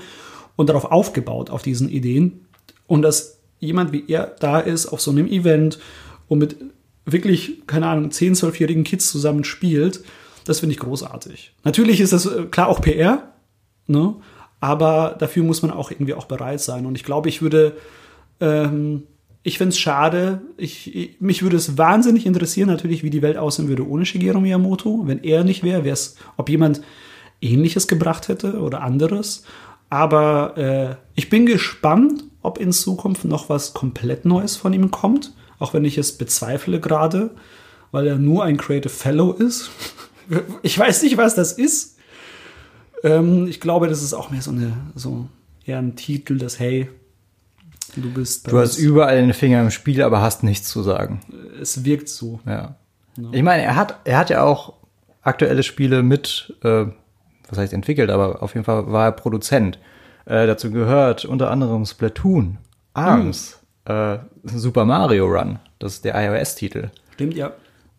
[0.54, 2.45] und darauf aufgebaut, auf diesen Ideen.
[2.86, 5.78] Und dass jemand wie er da ist auf so einem Event
[6.28, 6.56] und mit
[7.04, 10.04] wirklich, keine Ahnung, 10-, 12-jährigen Kids zusammen spielt,
[10.44, 11.54] das finde ich großartig.
[11.64, 13.32] Natürlich ist das äh, klar auch PR,
[13.86, 14.14] ne?
[14.60, 16.86] aber dafür muss man auch irgendwie auch bereit sein.
[16.86, 17.76] Und ich glaube, ich würde
[18.40, 19.04] ähm,
[19.46, 20.40] ich finde es schade.
[20.56, 24.40] Ich, ich, mich würde es wahnsinnig interessieren, natürlich, wie die Welt aussehen würde ohne Shigeru
[24.40, 25.04] Miyamoto.
[25.06, 26.80] Wenn er nicht wäre, wäre es, ob jemand
[27.40, 29.44] Ähnliches gebracht hätte oder anderes.
[29.88, 35.32] Aber äh, ich bin gespannt, ob in Zukunft noch was komplett Neues von ihm kommt.
[35.58, 37.30] Auch wenn ich es bezweifle gerade,
[37.90, 39.70] weil er nur ein Creative Fellow ist.
[40.62, 41.96] ich weiß nicht, was das ist.
[43.02, 45.28] Ähm, ich glaube, das ist auch mehr so eine, so
[45.64, 46.88] eher ein Titel, das, hey,
[47.94, 48.50] Du bist.
[48.50, 51.20] Du hast überall den Finger im Spiel, aber hast nichts zu sagen.
[51.60, 52.40] Es wirkt so.
[52.44, 52.76] Ja.
[53.16, 53.30] No.
[53.32, 54.74] Ich meine, er hat, er hat ja auch
[55.22, 56.86] aktuelle Spiele mit, äh,
[57.48, 59.78] was heißt entwickelt, aber auf jeden Fall war er Produzent.
[60.26, 62.58] Äh, dazu gehört unter anderem Splatoon,
[62.94, 63.94] ARMS, hm.
[63.94, 66.90] äh, Super Mario Run, das ist der iOS-Titel.
[67.14, 67.52] Stimmt, ja.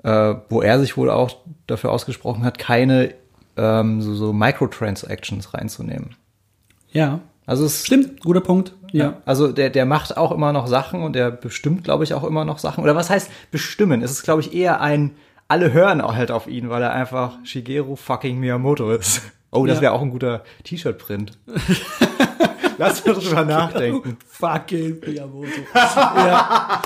[0.03, 3.13] Äh, wo er sich wohl auch dafür ausgesprochen hat, keine
[3.55, 6.15] ähm, so, so Microtransactions reinzunehmen.
[6.91, 7.19] Ja.
[7.45, 8.73] Also es stimmt, guter Punkt.
[8.91, 9.21] Ja.
[9.25, 12.43] Also der, der macht auch immer noch Sachen und der bestimmt, glaube ich, auch immer
[12.43, 12.83] noch Sachen.
[12.83, 14.01] Oder was heißt bestimmen?
[14.01, 15.15] Es ist, glaube ich, eher ein,
[15.47, 19.21] alle hören auch halt auf ihn, weil er einfach Shigeru fucking Miyamoto ist.
[19.49, 19.83] Oh, das ja.
[19.83, 21.37] wäre auch ein guter T-Shirt-Print.
[22.77, 24.17] Lass uns drüber nachdenken.
[24.27, 25.49] fucking Miyamoto.
[25.75, 26.81] ja.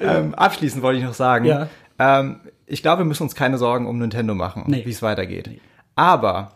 [0.00, 1.68] ähm, abschließend wollte ich noch sagen, ja.
[1.98, 4.82] ähm, ich glaube, wir müssen uns keine Sorgen um Nintendo machen, nee.
[4.84, 5.48] wie es weitergeht.
[5.48, 5.60] Nee.
[5.94, 6.52] Aber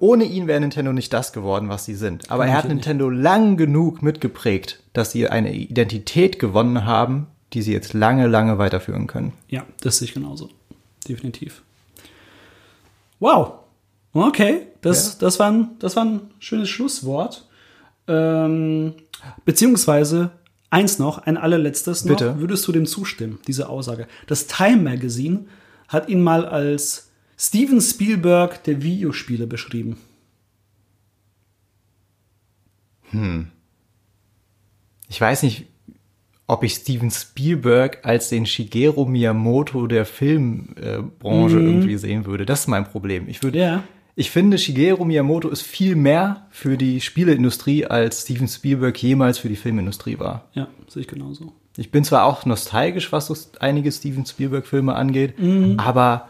[0.00, 2.30] ohne ihn wäre Nintendo nicht das geworden, was sie sind.
[2.30, 3.22] Aber er hat Nintendo nicht.
[3.22, 9.06] lang genug mitgeprägt, dass sie eine Identität gewonnen haben, die sie jetzt lange, lange weiterführen
[9.06, 9.32] können.
[9.48, 10.50] Ja, das sehe ich genauso.
[11.08, 11.62] Definitiv.
[13.20, 13.54] Wow.
[14.12, 15.18] Okay, das, ja.
[15.20, 17.48] das, war, ein, das war ein schönes Schlusswort.
[18.06, 18.92] Ähm,
[19.46, 20.30] beziehungsweise
[20.68, 22.16] eins noch, ein allerletztes noch.
[22.16, 22.38] Bitte.
[22.38, 24.06] Würdest du dem zustimmen, diese Aussage?
[24.26, 25.46] Das Time Magazine
[25.88, 29.96] hat ihn mal als Steven Spielberg der Videospiele beschrieben?
[33.10, 33.48] Hm.
[35.08, 35.66] Ich weiß nicht,
[36.46, 41.68] ob ich Steven Spielberg als den Shigeru Miyamoto der Filmbranche mhm.
[41.68, 42.44] irgendwie sehen würde.
[42.44, 43.28] Das ist mein Problem.
[43.28, 43.84] Ich würde, ja.
[44.16, 49.48] Ich finde, Shigeru Miyamoto ist viel mehr für die Spieleindustrie, als Steven Spielberg jemals für
[49.48, 50.44] die Filmindustrie war.
[50.54, 51.52] Ja, sehe ich genauso.
[51.76, 55.80] Ich bin zwar auch nostalgisch, was so einige Steven Spielberg-Filme angeht, mhm.
[55.80, 56.28] aber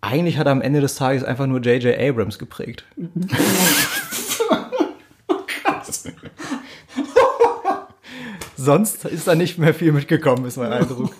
[0.00, 1.98] eigentlich hat er am Ende des Tages einfach nur J.J.
[1.98, 2.84] Abrams geprägt.
[8.56, 11.10] Sonst ist da nicht mehr viel mitgekommen, ist mein Eindruck.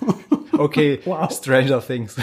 [0.52, 1.30] Okay, wow.
[1.30, 2.16] Stranger Things.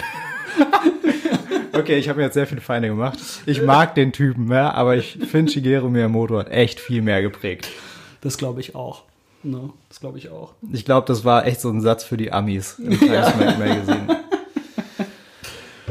[1.78, 3.18] Okay, ich habe mir jetzt sehr viele Feinde gemacht.
[3.46, 7.68] Ich mag den Typen, ja, aber ich finde Shigeru Miyamoto hat echt viel mehr geprägt.
[8.20, 9.02] Das glaube ich auch.
[9.42, 10.54] No, das glaube ich auch.
[10.72, 14.22] Ich glaube, das war echt so ein Satz für die Amis im Times Magazine.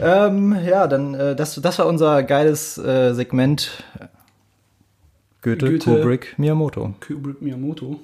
[0.02, 3.84] Ähm, ja, dann, äh, das, das war unser geiles äh, Segment.
[5.42, 6.94] Goethe, Goethe, Kubrick, Miyamoto.
[7.06, 8.00] Kubrick, Miyamoto.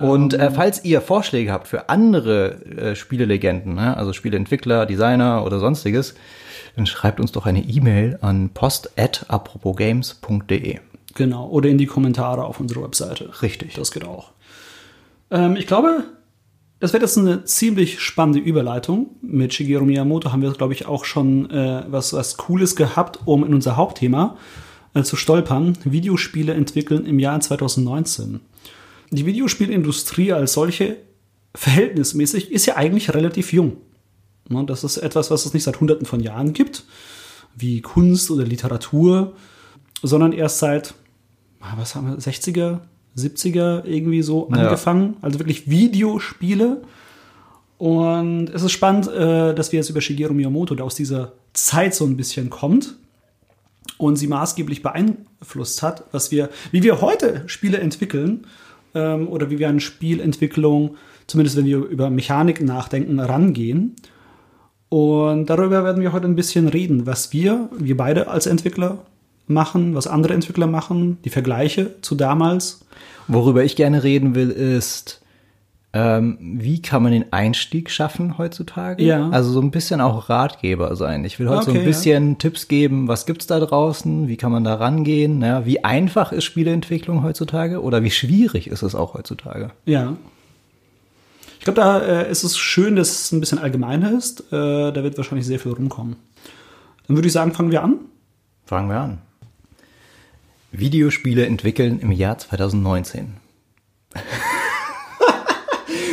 [0.00, 5.60] Und äh, falls ihr Vorschläge habt für andere äh, Spielelegenden, ne, also Spieleentwickler, Designer oder
[5.60, 6.16] sonstiges,
[6.76, 10.78] dann schreibt uns doch eine E-Mail an post@aproposgames.de.
[11.14, 13.42] Genau, oder in die Kommentare auf unserer Webseite.
[13.42, 13.74] Richtig.
[13.74, 14.30] Das geht auch.
[15.30, 16.04] Ähm, ich glaube,
[16.78, 19.16] das wird jetzt eine ziemlich spannende Überleitung.
[19.20, 23.44] Mit Shigeru Miyamoto haben wir, glaube ich, auch schon äh, was, was Cooles gehabt, um
[23.44, 24.38] in unser Hauptthema
[24.94, 25.76] äh, zu stolpern.
[25.84, 28.40] Videospiele entwickeln im Jahr 2019.
[29.10, 30.96] Die Videospielindustrie als solche
[31.54, 33.76] verhältnismäßig ist ja eigentlich relativ jung.
[34.48, 36.84] Ne, das ist etwas, was es nicht seit hunderten von Jahren gibt,
[37.56, 39.34] wie Kunst oder Literatur,
[40.02, 40.94] sondern erst seit,
[41.60, 42.80] ah, was haben wir, 60er,
[43.16, 44.56] 70er irgendwie so Ja.
[44.58, 45.16] angefangen.
[45.22, 46.82] Also wirklich Videospiele.
[47.78, 51.94] Und es ist spannend, äh, dass wir jetzt über Shigeru Miyamoto, der aus dieser Zeit
[51.94, 52.94] so ein bisschen kommt
[53.98, 58.46] und sie maßgeblich beeinflusst hat, was wir, wie wir heute Spiele entwickeln
[58.94, 63.96] ähm, oder wie wir an Spielentwicklung, zumindest wenn wir über Mechanik nachdenken, rangehen.
[64.88, 68.98] Und darüber werden wir heute ein bisschen reden, was wir, wir beide als Entwickler
[69.46, 72.84] machen, was andere Entwickler machen, die Vergleiche zu damals.
[73.28, 75.19] Worüber ich gerne reden will, ist,
[75.92, 79.02] ähm, wie kann man den Einstieg schaffen heutzutage?
[79.02, 79.28] Ja.
[79.30, 81.24] Also so ein bisschen auch Ratgeber sein.
[81.24, 84.52] Ich will heute so Okay, ein bisschen Tipps geben, was gibt's da draußen, wie kann
[84.52, 85.66] man da rangehen, ja?
[85.66, 89.72] wie einfach ist Spieleentwicklung heutzutage oder wie schwierig ist es auch heutzutage?
[89.84, 90.16] Ja.
[91.58, 94.52] Ich glaube, da äh, ist es schön, dass es ein bisschen allgemeiner ist.
[94.52, 96.16] Äh, da wird wahrscheinlich sehr viel rumkommen.
[97.06, 97.96] Dann würde ich sagen, fangen wir an.
[98.64, 99.18] Fangen wir an.
[100.70, 103.34] Videospiele entwickeln im Jahr 2019.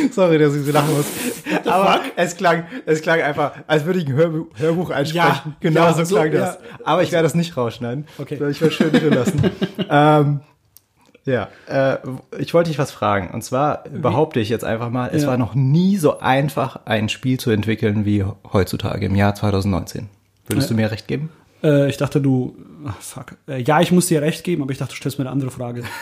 [0.12, 1.06] Sorry, dass ich so lachen muss.
[1.66, 5.28] Aber es klang, es klang einfach, als würde ich ein Hörbuch, Hörbuch einsprechen.
[5.44, 6.54] Ja, genau ja, so so, klang das.
[6.54, 6.76] ja.
[6.84, 8.06] Aber ich werde das nicht rausschneiden.
[8.18, 8.34] Okay.
[8.50, 9.40] Ich werde schön drin lassen.
[9.90, 10.40] ähm,
[11.24, 11.98] ja, äh,
[12.38, 13.30] ich wollte dich was fragen.
[13.32, 15.28] Und zwar behaupte ich jetzt einfach mal, es Ja.
[15.28, 20.08] war noch nie so einfach, ein Spiel zu entwickeln wie heutzutage im Jahr 2019.
[20.46, 20.74] Würdest Ja.
[20.76, 21.28] du mir recht geben?
[21.62, 22.56] Äh, ich dachte, du.
[22.86, 23.36] Ach, fuck.
[23.48, 25.50] Äh, ja, ich muss dir recht geben, aber ich dachte, du stellst mir eine andere
[25.50, 25.82] Frage.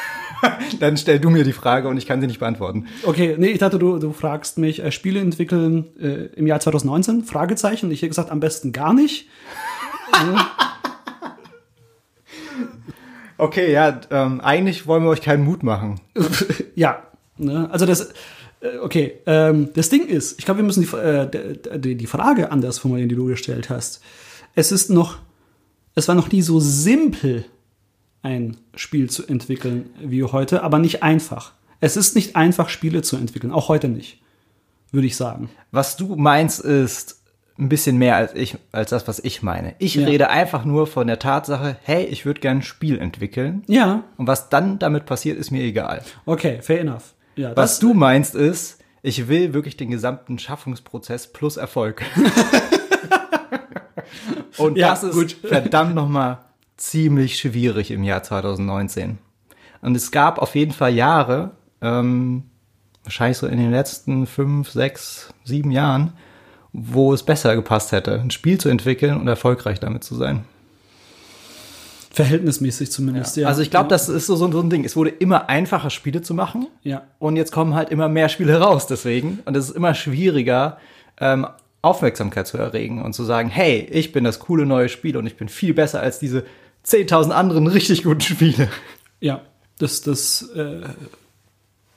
[0.80, 2.86] Dann stell du mir die Frage und ich kann sie nicht beantworten.
[3.04, 7.24] Okay, nee, ich dachte, du, du fragst mich, äh, Spiele entwickeln äh, im Jahr 2019?
[7.24, 7.90] Fragezeichen.
[7.90, 9.28] Ich hätte gesagt, am besten gar nicht.
[13.38, 16.00] Okay, ja, ähm, eigentlich wollen wir euch keinen Mut machen.
[16.74, 17.02] ja,
[17.36, 17.68] ne?
[17.70, 18.12] also das,
[18.60, 22.06] äh, okay, ähm, das Ding ist, ich glaube, wir müssen die, äh, d- d- die
[22.06, 24.00] Frage anders formulieren, die du gestellt hast.
[24.54, 25.18] Es ist noch,
[25.94, 27.44] es war noch nie so simpel,
[28.26, 31.52] ein Spiel zu entwickeln wie heute, aber nicht einfach.
[31.80, 34.20] Es ist nicht einfach, Spiele zu entwickeln, auch heute nicht,
[34.90, 35.48] würde ich sagen.
[35.70, 37.20] Was du meinst, ist
[37.58, 39.74] ein bisschen mehr als ich, als das, was ich meine.
[39.78, 40.06] Ich Ja.
[40.06, 43.62] rede einfach nur von der Tatsache, hey, ich würde gern ein Spiel entwickeln.
[43.68, 46.02] Ja, Und was dann damit passiert, ist mir egal.
[46.26, 47.14] okay, fair enough.
[47.36, 52.02] Ja, Was du meinst ist, ich will wirklich den gesamten Schaffungsprozess plus Erfolg.
[54.58, 55.32] Und Ja, das ist gut.
[55.44, 56.38] verdammt nochmal
[56.76, 59.18] ziemlich schwierig im Jahr 2019.
[59.82, 62.44] Und es gab auf jeden Fall Jahre, ähm,
[63.04, 66.12] wahrscheinlich so in den letzten fünf, sechs, sieben Jahren,
[66.72, 70.44] wo es besser gepasst hätte, ein Spiel zu entwickeln und erfolgreich damit zu sein.
[72.10, 73.36] verhältnismäßig zumindest.
[73.36, 73.46] Ja.
[73.46, 73.88] Also ich glaube, ja.
[73.90, 74.84] das ist so, so ein Ding.
[74.84, 76.66] Es wurde immer einfacher, Spiele zu machen.
[76.82, 77.02] Ja.
[77.18, 79.40] Und jetzt kommen halt immer mehr Spiele raus deswegen.
[79.44, 80.78] Und es ist immer schwieriger,
[81.20, 81.46] ähm,
[81.82, 85.36] Aufmerksamkeit zu erregen und zu sagen, hey, ich bin das coole neue Spiel und ich
[85.36, 86.44] bin viel besser als diese
[86.86, 88.68] 10.000 anderen richtig guten Spiele.
[89.20, 89.42] Ja,
[89.78, 90.82] das, das, äh,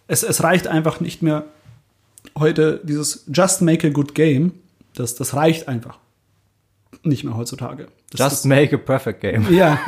[0.07, 1.45] es, es reicht einfach nicht mehr
[2.37, 4.53] heute dieses Just make a good game.
[4.95, 5.99] Das, das reicht einfach
[7.03, 7.87] nicht mehr heutzutage.
[8.11, 9.43] Das, Just make a perfect game.
[9.43, 9.79] das, ja.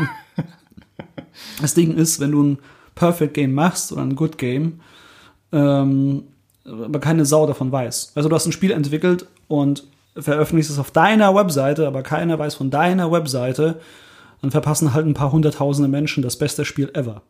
[1.61, 2.59] Das Ding ist, wenn du ein
[2.95, 4.81] Perfect Game machst oder ein Good Game,
[5.51, 6.23] ähm,
[6.65, 8.11] aber keine Sau davon weiß.
[8.15, 9.83] Also du hast ein Spiel entwickelt und
[10.15, 13.79] veröffentlichst es auf deiner Webseite, aber keiner weiß von deiner Webseite,
[14.41, 17.21] dann verpassen halt ein paar hunderttausende Menschen das beste Spiel ever.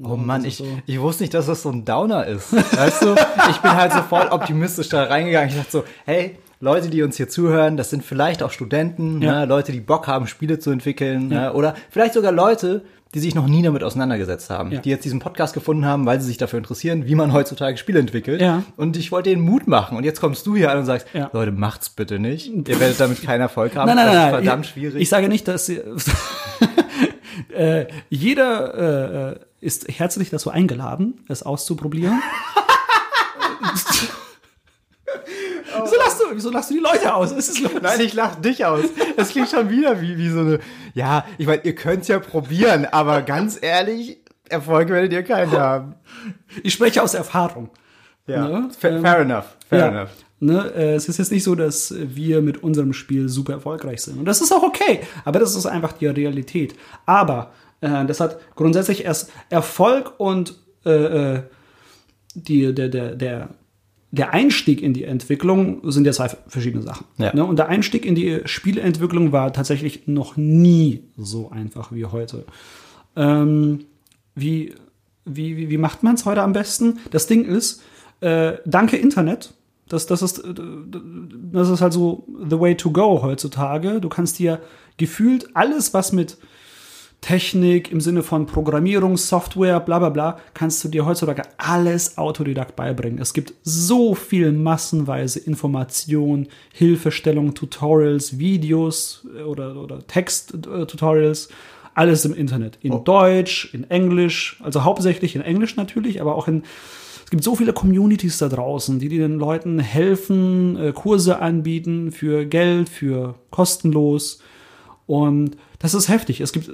[0.00, 2.52] Oh Mann, ich, ich wusste nicht, dass das so ein Downer ist.
[2.52, 3.16] Weißt du,
[3.50, 5.48] ich bin halt so voll optimistisch da reingegangen.
[5.48, 9.40] Ich dachte so, hey, Leute, die uns hier zuhören, das sind vielleicht auch Studenten, Ja.
[9.40, 11.40] ne, Leute, die Bock haben, Spiele zu entwickeln, Ja.
[11.40, 12.82] ne, oder vielleicht sogar Leute,
[13.14, 14.80] die sich noch nie damit auseinandergesetzt haben, Ja.
[14.80, 18.00] die jetzt diesen Podcast gefunden haben, weil sie sich dafür interessieren, wie man heutzutage Spiele
[18.00, 18.40] entwickelt.
[18.40, 18.64] Ja.
[18.76, 19.96] Und ich wollte ihnen Mut machen.
[19.96, 21.30] Und jetzt kommst du hier an und sagst, Ja.
[21.32, 22.48] Leute, macht's bitte nicht.
[22.68, 23.86] Ihr werdet damit keinen Erfolg haben.
[23.86, 24.42] Nein, nein, das nein, ist nein.
[24.44, 25.00] verdammt ich, schwierig.
[25.02, 25.68] Ich sage nicht, dass
[27.54, 32.20] äh, jeder äh, ist herzlich dazu eingeladen, es auszuprobieren.
[35.84, 37.34] wieso, lachst du, wieso lachst du die Leute aus?
[37.36, 37.72] Was ist los?
[37.82, 38.84] Nein, ich lach dich aus.
[39.16, 40.58] Das klingt schon wieder wie, wie so eine,
[40.94, 44.18] ja, ich meine, ihr könnt's ja probieren, aber ganz ehrlich,
[44.48, 45.94] Erfolg werdet ihr keinen haben.
[46.62, 47.70] Ich spreche aus Erfahrung.
[48.26, 48.68] Ja, Ne?
[48.78, 49.88] fair, Ähm, fair enough, fair ja.
[49.88, 50.10] enough.
[50.40, 54.18] Ne, äh, es ist jetzt nicht so, dass wir mit unserem Spiel super erfolgreich sind.
[54.18, 55.00] Und das ist auch okay.
[55.24, 56.76] Aber das ist einfach die Realität.
[57.06, 60.54] Aber äh, das hat grundsätzlich erst Erfolg und
[60.86, 61.42] äh, äh,
[62.34, 63.48] die, der, der, der,
[64.10, 67.06] der Einstieg in die Entwicklung sind ja zwei verschiedene Sachen.
[67.18, 67.34] Ja.
[67.34, 67.44] Ne?
[67.44, 72.44] Und der Einstieg in die Spieleentwicklung war tatsächlich noch nie so einfach wie heute.
[73.16, 73.84] Ähm,
[74.34, 74.74] wie,
[75.24, 77.00] wie, wie, macht man es heute am besten?
[77.10, 77.82] Das Ding ist,
[78.20, 79.52] äh, danke Internet
[79.88, 80.42] Das, das, ist,
[81.52, 84.00] das ist halt so the way to go heutzutage.
[84.00, 84.60] Du kannst dir
[84.96, 86.38] gefühlt alles, was mit
[87.20, 92.76] Technik im Sinne von Programmierung, Software, bla bla bla, kannst du dir heutzutage alles Autodidakt
[92.76, 93.18] beibringen.
[93.18, 101.48] Es gibt so viel massenweise Information, Hilfestellung, Tutorials, Videos äh, oder, oder Text-Tutorials,
[101.94, 102.78] alles im Internet.
[102.82, 102.98] In oh.
[103.00, 106.62] Deutsch, in Englisch, also hauptsächlich in Englisch natürlich, aber auch in
[107.28, 112.46] es gibt so viele Communities da draußen, die den Leuten helfen, äh, Kurse anbieten für
[112.46, 114.38] Geld, für kostenlos.
[115.06, 116.40] Und das ist heftig.
[116.40, 116.70] Es gibt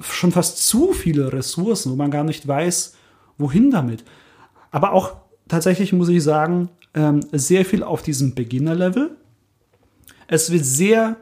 [0.00, 2.94] schon fast zu viele Ressourcen, wo man gar nicht weiß,
[3.38, 4.04] wohin damit.
[4.70, 5.16] Aber auch
[5.48, 9.16] tatsächlich muss ich sagen, ähm, sehr viel auf diesem Beginner-Level.
[10.26, 11.16] Es wird sehr,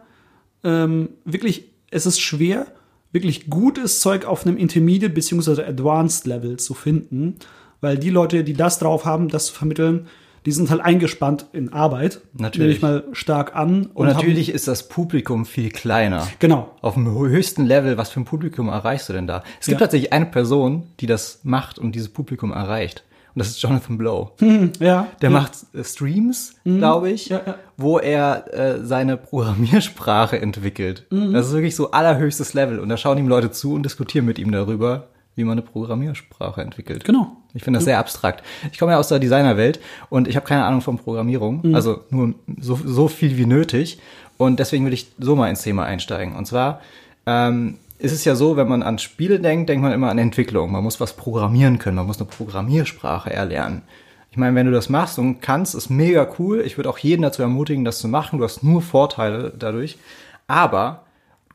[0.65, 2.67] ähm, wirklich, es ist schwer,
[3.13, 5.63] wirklich gutes Zeug auf einem Intermediate bzw.
[5.63, 7.37] Advanced Level zu finden
[7.81, 10.07] weil die Leute, die das drauf haben, das zu vermitteln,
[10.47, 12.21] die sind halt eingespannt in Arbeit.
[12.33, 12.81] Natürlich.
[12.81, 13.87] Nehme ich mal stark an.
[13.87, 16.27] Und, und natürlich haben, ist das Publikum viel kleiner.
[16.39, 16.75] Genau.
[16.81, 19.43] Auf dem höchsten Level, was für ein Publikum erreichst du denn da?
[19.61, 19.87] Es gibt ja.
[19.87, 23.05] tatsächlich eine Person, die das macht und dieses Publikum erreicht.
[23.35, 24.33] Und das ist Jonathan Blow.
[24.41, 25.07] Hm, ja.
[25.21, 25.39] Der ja.
[25.39, 26.79] macht äh, Streams, mhm.
[26.79, 27.55] glaube ich, ja, ja.
[27.77, 31.07] wo er äh, seine Programmiersprache entwickelt.
[31.11, 31.33] Mhm.
[31.33, 32.81] Das ist wirklich so allerhöchstes Level.
[32.81, 35.09] Und da schauen ihm Leute zu und diskutieren mit ihm darüber,
[35.41, 37.05] wie man eine Programmiersprache entwickelt.
[37.05, 37.37] Genau.
[37.55, 38.45] Ich finde das sehr abstrakt.
[38.71, 41.75] Ich komme ja aus der Designerwelt und ich habe keine Ahnung von Programmierung, mhm.
[41.75, 43.99] also nur so, so viel wie nötig.
[44.37, 46.37] Und deswegen will ich so mal ins Thema einsteigen.
[46.37, 46.81] Und zwar
[47.27, 50.73] ähm, ist es ja so, wenn man an Spiele denkt, denkt man immer an Entwicklung.
[50.73, 53.83] Man muss was programmieren können, man muss eine Programmiersprache erlernen.
[54.31, 56.63] Ich meine, wenn du das machst und kannst, ist mega cool.
[56.65, 58.39] Ich würde auch jeden dazu ermutigen, das zu machen.
[58.39, 59.99] Du hast nur Vorteile dadurch.
[60.47, 61.03] Aber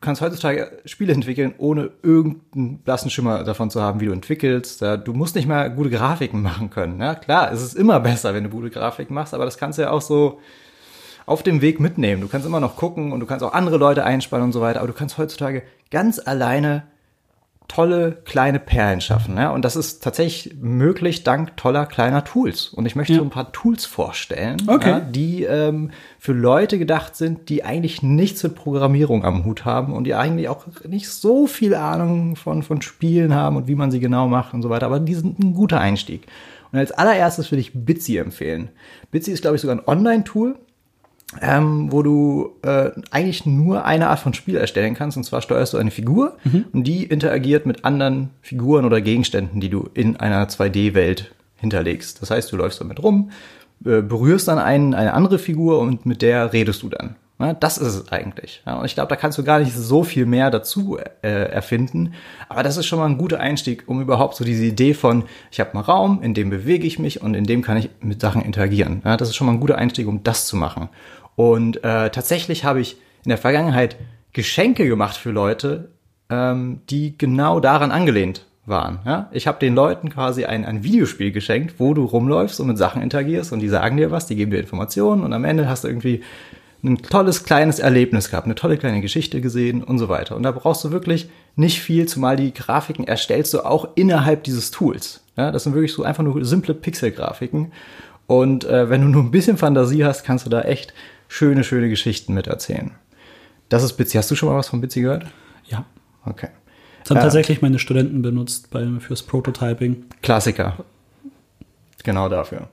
[0.06, 4.82] kannst heutzutage Spiele entwickeln, ohne irgendeinen blassen Schimmer davon zu haben, wie du entwickelst.
[4.82, 7.02] Du musst nicht mal gute Grafiken machen können.
[7.02, 9.82] Ja, klar, es ist immer besser, wenn du gute Grafiken machst, aber das kannst du
[9.82, 10.40] ja auch so
[11.26, 12.22] auf dem Weg mitnehmen.
[12.22, 14.80] Du kannst immer noch gucken und du kannst auch andere Leute einspannen und so weiter,
[14.80, 16.84] aber du kannst heutzutage ganz alleine
[17.68, 19.38] tolle kleine Perlen schaffen.
[19.38, 19.52] Ja?
[19.52, 22.70] Und das ist tatsächlich möglich dank toller kleiner Tools.
[22.70, 23.20] Und ich möchte ja.
[23.20, 24.90] so ein paar Tools vorstellen, okay.
[24.90, 29.94] ja, die ähm, für Leute gedacht sind, die eigentlich nichts mit Programmierung am Hut haben
[29.94, 33.92] und die eigentlich auch nicht so viel Ahnung von, von Spielen haben und wie man
[33.92, 34.86] sie genau macht und so weiter.
[34.86, 36.28] Aber die sind ein guter Einstieg.
[36.72, 38.70] Und als allererstes würde ich Bitsy empfehlen.
[39.12, 40.56] Bitsy ist, glaube ich, sogar ein Online-Tool
[41.42, 45.18] ähm, wo du äh, eigentlich nur eine Art von Spiel erstellen kannst.
[45.18, 46.66] Und zwar steuerst du eine Figur mhm.
[46.72, 52.22] und die interagiert mit anderen Figuren oder Gegenständen, die du in einer 2D-Welt hinterlegst.
[52.22, 53.32] Das heißt, du läufst damit rum,
[53.84, 57.16] äh, berührst dann einen, eine andere Figur und mit der redest du dann.
[57.38, 58.64] Ja, das ist es eigentlich.
[58.66, 62.14] Und ich glaube, da kannst du gar nicht so viel mehr dazu äh, erfinden.
[62.48, 65.60] Aber das ist schon mal ein guter Einstieg, um überhaupt so diese Idee von, ich
[65.60, 68.42] habe einen Raum, in dem bewege ich mich und in dem kann ich mit Sachen
[68.42, 69.02] interagieren.
[69.04, 70.88] Das ist schon mal ein guter Einstieg, um das zu machen.
[71.36, 73.98] Und äh, tatsächlich habe ich in der Vergangenheit
[74.32, 75.90] Geschenke gemacht für Leute,
[76.30, 79.00] ähm, die genau daran angelehnt waren.
[79.06, 79.30] Ja?
[79.32, 83.02] Ich habe den Leuten quasi ein, ein Videospiel geschenkt, wo du rumläufst und mit Sachen
[83.02, 85.88] interagierst und die sagen dir was, die geben dir Informationen und am Ende hast du
[85.88, 86.24] irgendwie
[86.84, 90.36] ein tolles kleines Erlebnis gehabt, eine tolle kleine Geschichte gesehen und so weiter.
[90.36, 94.72] Und da brauchst du wirklich nicht viel, zumal die Grafiken erstellst du auch innerhalb dieses
[94.72, 95.22] Tools.
[95.38, 97.72] Ja, das sind wirklich so einfach nur simple Pixel-Grafiken.
[98.28, 100.94] Und äh, wenn du nur ein bisschen Fantasie hast, kannst du da echt
[101.28, 102.92] schöne, schöne Geschichten miterzählen.
[103.70, 104.18] Das ist Bitsy.
[104.18, 105.26] Hast du schon mal was von Bitsy gehört?
[105.66, 105.86] Ja.
[106.26, 106.50] Okay.
[107.04, 110.06] Das haben äh, tatsächlich meine Studenten benutzt beim, fürs Prototyping.
[110.22, 110.78] Klassiker.
[112.04, 112.70] Genau dafür.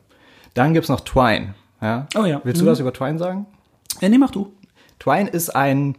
[0.55, 1.55] Dann gibt es noch Twine.
[1.81, 2.07] Ja?
[2.17, 2.41] Oh ja.
[2.45, 2.71] Willst du mhm.
[2.71, 3.47] was über Twine sagen?
[4.03, 4.53] Ja, nee, mach du.
[4.99, 5.97] Twine ist ein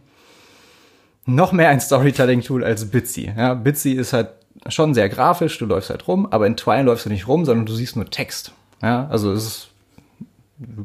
[1.26, 3.32] noch mehr ein Storytelling-Tool als Bitsy.
[3.36, 4.28] Ja, Bitsy ist halt
[4.68, 7.66] schon sehr grafisch, du läufst halt rum, aber in Twine läufst du nicht rum, sondern
[7.66, 8.52] du siehst nur Text.
[8.82, 9.68] Ja, also es ist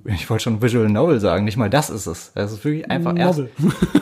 [0.06, 2.32] ich wollte schon Visual Novel sagen, nicht mal das ist es.
[2.34, 3.52] Es ist wirklich einfach Novel.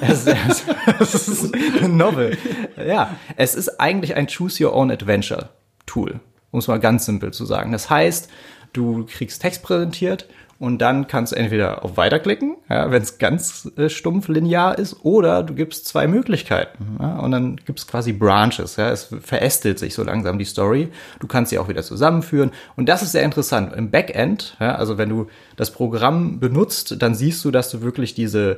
[0.02, 0.28] erst.
[0.28, 2.38] erst, erst es ist ein Novel.
[2.78, 5.50] Ja, es ist eigentlich ein Choose Your Own Adventure
[5.86, 6.20] Tool,
[6.52, 7.74] um es mal ganz simpel zu sagen.
[7.74, 8.30] Das heißt,
[8.72, 10.28] du kriegst Text präsentiert
[10.60, 14.98] und dann kannst du entweder auf Weiterklicken, ja, wenn es ganz äh, stumpf linear ist,
[15.04, 16.98] oder du gibst zwei Möglichkeiten.
[17.00, 18.76] Ja, und dann gibt es quasi Branches.
[18.76, 20.90] Ja, es verästelt sich so langsam die Story.
[21.20, 22.52] Du kannst sie auch wieder zusammenführen.
[22.76, 23.74] Und das ist sehr interessant.
[23.76, 28.16] Im Backend, ja, also wenn du das Programm benutzt, dann siehst du, dass du wirklich
[28.16, 28.58] diese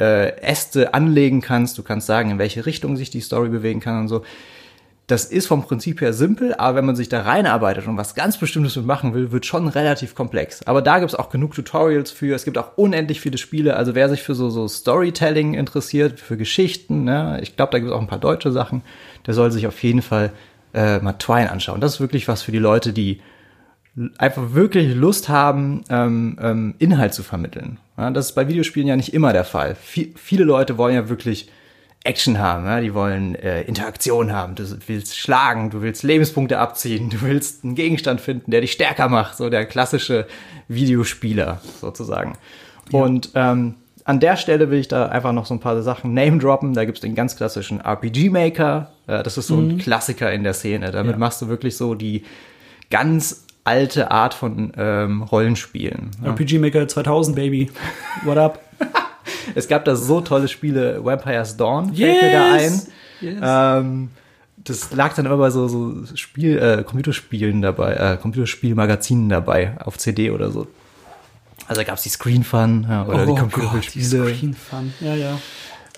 [0.00, 1.78] äh, Äste anlegen kannst.
[1.78, 4.22] Du kannst sagen, in welche Richtung sich die Story bewegen kann und so.
[5.06, 8.38] Das ist vom Prinzip her simpel, aber wenn man sich da reinarbeitet und was ganz
[8.38, 10.64] Bestimmtes mit machen will, wird schon relativ komplex.
[10.64, 12.34] Aber da gibt es auch genug Tutorials für.
[12.34, 13.76] Es gibt auch unendlich viele Spiele.
[13.76, 17.90] Also wer sich für so, so Storytelling interessiert, für Geschichten, ne, ich glaube, da gibt
[17.90, 18.82] es auch ein paar deutsche Sachen,
[19.26, 20.32] der soll sich auf jeden Fall
[20.74, 21.80] äh, mal Twine anschauen.
[21.80, 23.20] Das ist wirklich was für die Leute, die
[24.18, 27.78] einfach wirklich Lust haben, ähm, ähm, Inhalt zu vermitteln.
[27.96, 29.76] Ja, das ist bei Videospielen ja nicht immer der Fall.
[29.76, 31.48] V viele Leute wollen ja wirklich
[32.06, 32.80] Action haben, ja?
[32.80, 34.54] die wollen äh, Interaktion haben.
[34.54, 39.08] Du willst schlagen, du willst Lebenspunkte abziehen, du willst einen Gegenstand finden, der dich stärker
[39.08, 40.26] macht, so der klassische
[40.68, 42.34] Videospieler sozusagen.
[42.90, 43.00] Ja.
[43.00, 46.38] Und ähm, an der Stelle will ich da einfach noch so ein paar Sachen name
[46.38, 46.74] droppen.
[46.74, 48.92] Da gibt's den ganz klassischen RPG Maker.
[49.08, 49.78] Äh, das ist so ein mhm.
[49.78, 50.92] Klassiker in der Szene.
[50.92, 51.18] Damit ja.
[51.18, 52.24] machst du wirklich so die
[52.88, 56.12] ganz alte Art von ähm, Rollenspielen.
[56.24, 57.70] RPG Maker 2000, Baby.
[58.24, 58.60] What up?
[59.54, 61.04] es gab da so tolle Spiele.
[61.04, 61.98] Vampire's Dawn yes.
[61.98, 62.82] fällt mir da ein.
[63.20, 63.38] Yes.
[63.42, 64.08] Ähm,
[64.58, 69.96] das lag dann immer bei so, so Spiel, äh, Computerspielen dabei, äh, Computerspielmagazinen dabei auf
[69.98, 70.66] CD oder so.
[71.68, 74.34] Also da gab es die Screen Fun ja, oder oh die Computerspiele.
[74.34, 75.38] Screen Fun, ja, ja.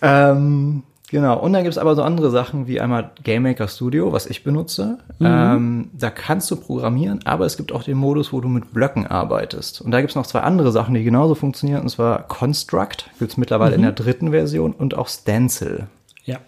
[0.01, 4.13] Ähm, genau, und dann gibt es aber so andere Sachen wie einmal Game Maker Studio,
[4.13, 4.99] was ich benutze.
[5.19, 5.27] Mhm.
[5.27, 9.07] Ähm, da kannst du programmieren, aber es gibt auch den Modus, wo du mit Blöcken
[9.07, 9.81] arbeitest.
[9.81, 13.33] Und da gibt es noch zwei andere Sachen, die genauso funktionieren, und zwar Construct, gibt
[13.33, 13.77] es mittlerweile mhm.
[13.77, 15.87] in der dritten Version, und auch Stencil.
[16.25, 16.39] Ja.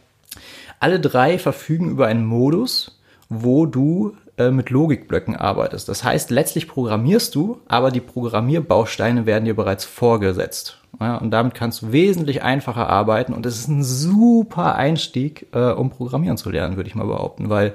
[0.79, 5.89] Alle drei verfügen über einen Modus, wo du äh, mit Logikblöcken arbeitest.
[5.89, 10.80] Das heißt, letztlich programmierst du, aber die Programmierbausteine werden dir bereits vorgesetzt.
[10.99, 15.71] Ja, und damit kannst du wesentlich einfacher arbeiten und es ist ein super Einstieg, äh,
[15.71, 17.75] um Programmieren zu lernen, würde ich mal behaupten, weil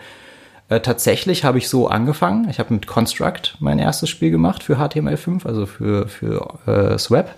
[0.70, 2.49] äh, tatsächlich habe ich so angefangen.
[2.49, 7.34] Ich habe mit Construct mein erstes Spiel gemacht für HTML5, also für, für äh, Swap.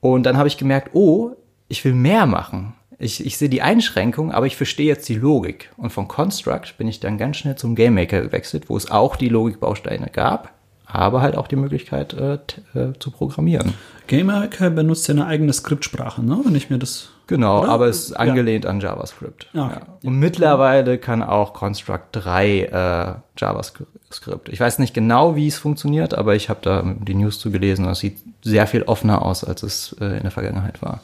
[0.00, 1.32] Und dann habe ich gemerkt, oh,
[1.68, 5.70] ich will mehr machen ich, ich sehe die Einschränkung, aber ich verstehe jetzt die Logik.
[5.76, 9.28] Und von Construct bin ich dann ganz schnell zum GameMaker gewechselt, wo es auch die
[9.28, 10.52] Logikbausteine gab,
[10.88, 12.34] aber halt auch die Möglichkeit äh,
[12.74, 13.74] äh, zu programmieren.
[14.06, 16.40] GameMaker benutzt ja eine eigene Skriptsprache, ne?
[16.44, 17.10] wenn ich mir das.
[17.26, 17.68] Genau, oder?
[17.68, 18.70] aber es ist angelehnt ja.
[18.70, 19.48] an JavaScript.
[19.52, 19.58] Okay.
[19.58, 19.80] Ja.
[20.02, 24.48] Und mittlerweile kann auch Construct 3 äh, JavaScript.
[24.48, 27.84] Ich weiß nicht genau, wie es funktioniert, aber ich habe da die News zu gelesen
[27.84, 31.02] und es sieht sehr viel offener aus, als es äh, in der Vergangenheit war.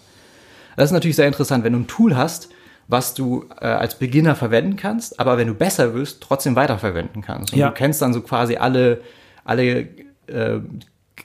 [0.76, 2.48] Das ist natürlich sehr interessant, wenn du ein Tool hast,
[2.88, 7.52] was du äh, als Beginner verwenden kannst, aber wenn du besser wirst, trotzdem weiterverwenden kannst.
[7.52, 7.68] Und ja.
[7.68, 9.00] du kennst dann so quasi alle,
[9.44, 9.88] alle,
[10.26, 10.60] äh,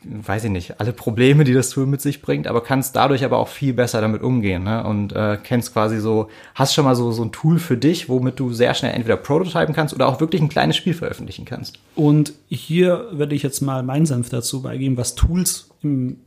[0.03, 3.37] weiß ich nicht, alle Probleme, die das Tool mit sich bringt, aber kannst dadurch aber
[3.37, 4.63] auch viel besser damit umgehen.
[4.63, 4.83] Ne?
[4.83, 8.39] Und äh, kennst quasi so, hast schon mal so, so ein Tool für dich, womit
[8.39, 11.79] du sehr schnell entweder prototypen kannst oder auch wirklich ein kleines Spiel veröffentlichen kannst.
[11.95, 16.17] Und hier werde ich jetzt mal meinen Senf dazu beigeben, was Tools im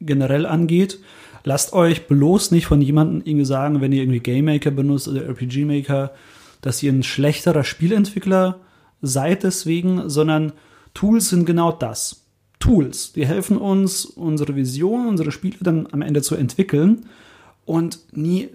[0.00, 1.00] generell angeht
[1.48, 5.24] lasst euch bloß nicht von jemandem irgendwie sagen, wenn ihr irgendwie Game Maker benutzt oder
[5.26, 6.12] RPG Maker,
[6.60, 8.60] dass ihr ein schlechterer Spielentwickler
[9.00, 10.52] seid deswegen, sondern
[10.98, 12.24] Tools sind genau das.
[12.58, 17.06] Tools, die helfen uns, unsere Vision, unsere Spiele dann am Ende zu entwickeln.
[17.64, 18.48] Und nie,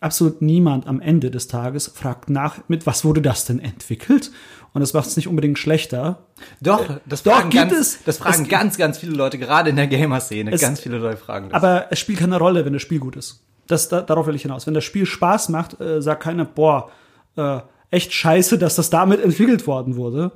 [0.00, 4.32] absolut niemand am Ende des Tages fragt nach, mit was wurde das denn entwickelt?
[4.72, 6.18] Und das macht es nicht unbedingt schlechter.
[6.60, 9.38] Doch, äh, das Doch, fragen, gibt ganz, es, das fragen es, ganz, ganz viele Leute,
[9.38, 10.50] gerade in der Gamer-Szene.
[10.50, 11.62] Ganz viele Leute fragen das.
[11.62, 13.44] Aber es spielt keine Rolle, wenn das Spiel gut ist.
[13.68, 14.66] Das, da, darauf will ich hinaus.
[14.66, 16.90] Wenn das Spiel Spaß macht, äh, sagt keiner, boah,
[17.36, 17.60] äh,
[17.92, 20.32] echt scheiße, dass das damit entwickelt worden wurde.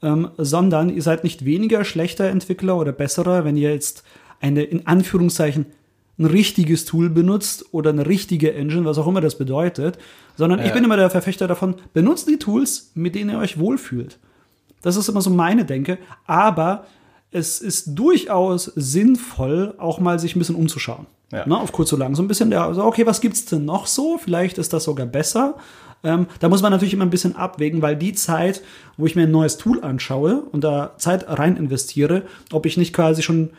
[0.00, 4.04] Ähm, sondern ihr seid nicht weniger schlechter Entwickler oder besserer, wenn ihr jetzt
[4.40, 5.66] eine in Anführungszeichen
[6.18, 9.98] ein richtiges Tool benutzt oder eine richtige Engine, was auch immer das bedeutet,
[10.36, 10.66] sondern ja.
[10.66, 14.18] ich bin immer der Verfechter davon, benutzt die Tools, mit denen ihr euch wohlfühlt.
[14.82, 16.86] Das ist immer so meine Denke, aber
[17.30, 21.06] es ist durchaus sinnvoll, auch mal sich ein bisschen umzuschauen.
[21.30, 21.46] Ja.
[21.46, 22.14] Ne, auf kurz oder lang.
[22.14, 24.18] So ein bisschen der, also okay, was gibt's denn noch so?
[24.18, 25.56] Vielleicht ist das sogar besser.
[26.04, 28.62] Ähm, da muss man natürlich immer ein bisschen abwägen, weil die Zeit,
[28.96, 32.22] wo ich mir ein neues Tool anschaue und da Zeit rein investiere,
[32.52, 33.50] ob ich nicht quasi schon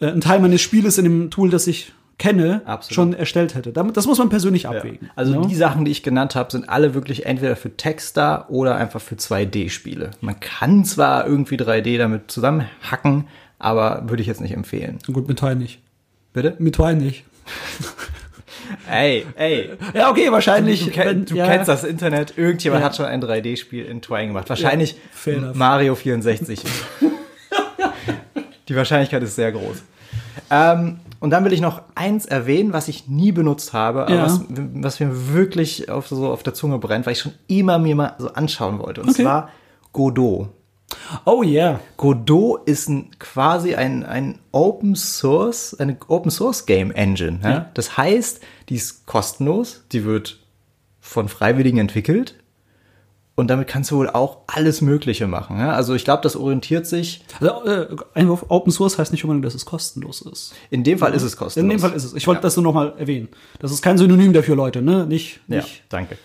[0.00, 2.94] äh, einen Teil meines Spieles in dem Tool, das ich kenne, Absolut.
[2.94, 3.72] schon erstellt hätte.
[3.72, 5.08] Das muss man persönlich abwägen.
[5.08, 5.12] Ja.
[5.16, 5.46] Also ne?
[5.46, 9.16] die Sachen, die ich genannt habe, sind alle wirklich entweder für Texter oder einfach für
[9.16, 10.12] 2D-Spiele.
[10.20, 13.26] Man kann zwar irgendwie 3D damit zusammenhacken,
[13.58, 14.98] aber würde ich jetzt nicht empfehlen.
[15.12, 15.80] Gut, mit Toy nicht.
[16.32, 16.54] Bitte?
[16.58, 17.24] Mit Toy nicht.
[18.90, 19.70] ey, ey.
[19.94, 20.92] Ja, okay, wahrscheinlich.
[20.92, 21.46] Du, wenn, du ja.
[21.46, 22.36] kennst das Internet.
[22.36, 22.86] Irgendjemand ja.
[22.86, 24.48] hat schon ein 3D-Spiel in Twine gemacht.
[24.48, 24.96] Wahrscheinlich
[25.54, 26.62] Mario 64.
[28.68, 29.82] Die Wahrscheinlichkeit ist sehr groß.
[30.50, 34.24] Ähm, und dann will ich noch eins erwähnen, was ich nie benutzt habe, aber ja.
[34.24, 37.96] was, was, mir wirklich auf, so auf der Zunge brennt, weil ich schon immer mir
[37.96, 39.00] mal so anschauen wollte.
[39.02, 39.22] Und okay.
[39.22, 39.50] zwar
[39.92, 40.50] Godot.
[41.24, 41.80] Oh yeah.
[41.96, 47.40] Godot ist ein, quasi ein, ein Open Source, eine Open Source Game Engine.
[47.42, 47.50] Ja?
[47.50, 47.70] Ja.
[47.74, 50.38] Das heißt, die ist kostenlos, die wird
[51.00, 52.36] von Freiwilligen entwickelt
[53.36, 55.58] und damit kannst du wohl auch alles Mögliche machen.
[55.58, 55.72] Ja?
[55.72, 57.22] Also ich glaube, das orientiert sich.
[57.38, 60.54] Also, äh, Einwurf Open Source heißt nicht unbedingt, dass es kostenlos ist.
[60.70, 61.64] In dem Fall ist es kostenlos.
[61.64, 62.14] In dem Fall ist es.
[62.14, 63.28] Ich wollte das nur noch mal erwähnen.
[63.60, 64.80] Das ist kein Synonym dafür, Leute.
[64.80, 65.06] Ne?
[65.06, 65.40] Nicht.
[65.48, 65.68] nicht.
[65.68, 66.16] Ja, danke.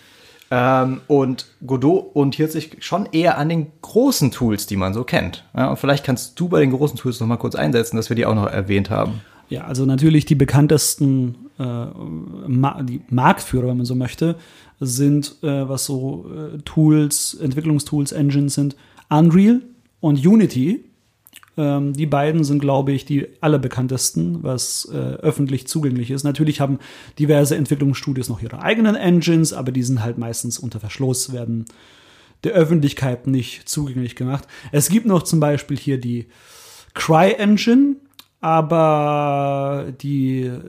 [0.54, 5.44] Ähm, und Godot orientiert sich schon eher an den großen Tools, die man so kennt.
[5.56, 8.16] Ja, und vielleicht kannst du bei den großen Tools noch mal kurz einsetzen, dass wir
[8.16, 9.22] die auch noch erwähnt haben.
[9.48, 14.36] Ja, also natürlich die bekanntesten äh, Ma die Marktführer, wenn man so möchte,
[14.78, 18.76] sind, äh, was so äh, Tools, Entwicklungstools, Engines sind,
[19.08, 19.62] Unreal
[20.00, 20.84] und Unity.
[21.56, 26.24] Ähm, die beiden sind, glaube ich, die allerbekanntesten, was äh, öffentlich zugänglich ist.
[26.24, 26.78] Natürlich haben
[27.18, 31.66] diverse Entwicklungsstudios noch ihre eigenen Engines, aber die sind halt meistens unter Verschluss, werden
[32.44, 34.48] der Öffentlichkeit nicht zugänglich gemacht.
[34.72, 36.26] Es gibt noch zum Beispiel hier die
[36.94, 37.96] Cry-Engine,
[38.40, 40.60] aber die, äh,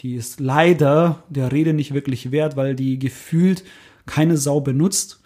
[0.00, 3.64] die ist leider der Rede nicht wirklich wert, weil die gefühlt
[4.06, 5.20] keine Sau benutzt.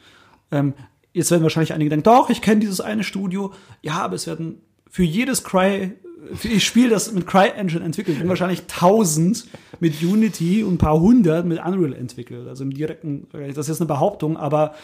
[0.50, 0.74] Ähm,
[1.12, 3.52] jetzt werden wahrscheinlich einige denken, doch, ich kenne dieses eine Studio.
[3.82, 4.61] Ja, aber es werden
[4.95, 5.90] für jedes Cry,
[6.36, 9.45] für ich Spiel, das mit CryEngine entwickelt, werden wahrscheinlich tausend
[9.80, 12.47] mit Unity und ein paar hundert mit Unreal entwickelt.
[12.47, 14.76] Also im direkten, das ist jetzt eine Behauptung, aber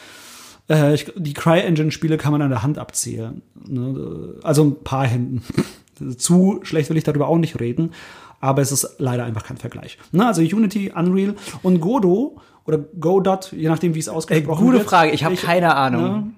[0.69, 3.43] äh, ich, die CryEngine-Spiele kann man an der Hand abzählen.
[3.69, 4.35] Ne?
[4.43, 5.45] Also ein paar Händen.
[6.17, 7.93] Zu schlecht will ich darüber auch nicht reden,
[8.41, 9.97] aber es ist leider einfach kein Vergleich.
[10.11, 12.33] Na, also Unity, Unreal und Godot
[12.65, 14.89] oder Godot, je nachdem, wie es ausgesprochen Ey, gute wird.
[14.89, 16.03] Frage, ich habe keine Ahnung.
[16.03, 16.31] Ne?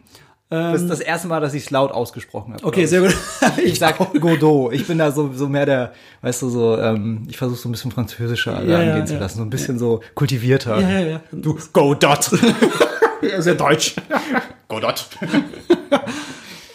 [0.52, 2.64] Das ist das erste Mal, dass ich es laut ausgesprochen habe.
[2.64, 2.90] Okay, ich.
[2.90, 3.16] sehr gut.
[3.64, 4.72] Ich sag Godot.
[4.72, 7.72] Ich bin da so, so mehr der, weißt du, so, ähm, ich versuche so ein
[7.72, 9.20] bisschen französischer Ja, ja, angehen zu ja.
[9.20, 10.80] lassen, so ein bisschen so kultivierter.
[10.80, 11.20] Ja, ja, ja.
[11.32, 12.24] Du Godot.
[13.38, 13.94] Sehr deutsch.
[14.68, 15.06] Godot.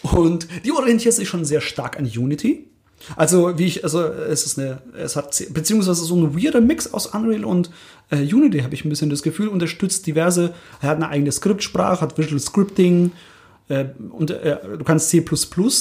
[0.01, 2.67] Und die orientiert sich schon sehr stark an Unity.
[3.15, 7.07] Also, wie ich, also, es ist eine, es hat, beziehungsweise so ein weirder Mix aus
[7.07, 7.69] Unreal und
[8.09, 12.01] äh, Unity, habe ich ein bisschen das Gefühl, unterstützt diverse, er hat eine eigene Skriptsprache,
[12.01, 13.11] hat Visual Scripting,
[13.69, 15.25] und äh, du kannst C++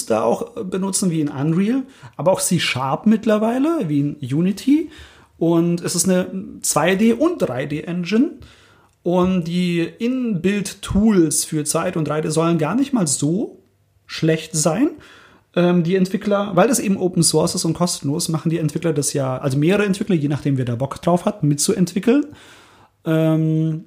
[0.07, 1.83] da auch äh, benutzen, wie in Unreal,
[2.17, 4.89] aber auch C Sharp mittlerweile, wie in Unity.
[5.37, 6.25] Und es ist eine
[6.61, 8.39] 2D- und 3D-Engine.
[9.03, 13.63] Und die In-Build-Tools für Zeit und 3D sollen gar nicht mal so
[14.05, 14.89] schlecht sein.
[15.55, 19.13] Ähm, die Entwickler, weil das eben Open Source ist und kostenlos, machen die Entwickler das
[19.13, 22.25] ja, also mehrere Entwickler, je nachdem wer da Bock drauf hat, mitzuentwickeln,
[23.05, 23.85] ähm,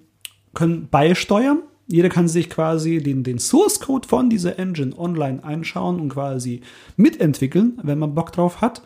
[0.54, 1.62] können beisteuern.
[1.90, 6.60] Jeder kann sich quasi den, den Source Code von dieser Engine online einschauen und quasi
[6.96, 8.82] mitentwickeln, wenn man Bock drauf hat.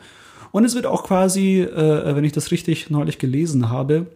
[0.52, 4.06] Und es wird auch quasi, äh, wenn ich das richtig neulich gelesen habe,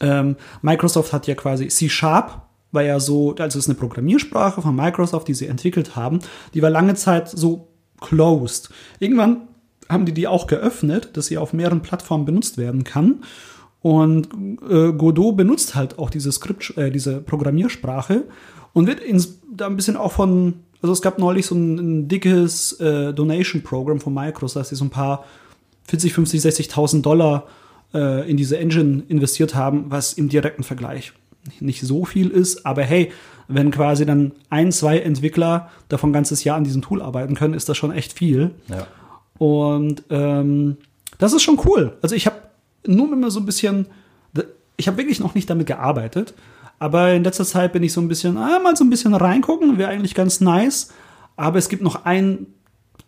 [0.00, 2.42] ähm, Microsoft hat ja quasi C-Sharp,
[2.72, 6.20] war ja so, also ist eine Programmiersprache von Microsoft, die sie entwickelt haben,
[6.54, 7.68] die war lange Zeit so
[8.00, 8.70] closed.
[8.98, 9.48] Irgendwann
[9.90, 13.24] haben die die auch geöffnet, dass sie auf mehreren Plattformen benutzt werden kann.
[13.82, 14.28] Und
[14.68, 18.24] äh, Godot benutzt halt auch diese Skript, äh, diese Programmiersprache
[18.72, 22.08] und wird ins, da ein bisschen auch von, also es gab neulich so ein, ein
[22.08, 25.24] dickes äh, Donation-Programm von Microsoft, dass sie so ein paar
[25.84, 27.46] 40, 50, 60.000 Dollar
[27.94, 31.12] äh, in diese Engine investiert haben, was im direkten Vergleich
[31.58, 32.66] nicht so viel ist.
[32.66, 33.10] Aber hey,
[33.48, 37.54] wenn quasi dann ein, zwei Entwickler davon ein ganzes Jahr an diesem Tool arbeiten können,
[37.54, 38.52] ist das schon echt viel.
[38.68, 38.86] Ja.
[39.38, 40.76] Und ähm,
[41.18, 41.96] das ist schon cool.
[42.02, 42.36] Also ich habe
[42.86, 43.86] nur immer so ein bisschen,
[44.76, 46.34] ich habe wirklich noch nicht damit gearbeitet,
[46.78, 49.76] aber in letzter Zeit bin ich so ein bisschen, ah, mal so ein bisschen reingucken,
[49.76, 50.92] wäre eigentlich ganz nice.
[51.36, 52.46] Aber es gibt noch einen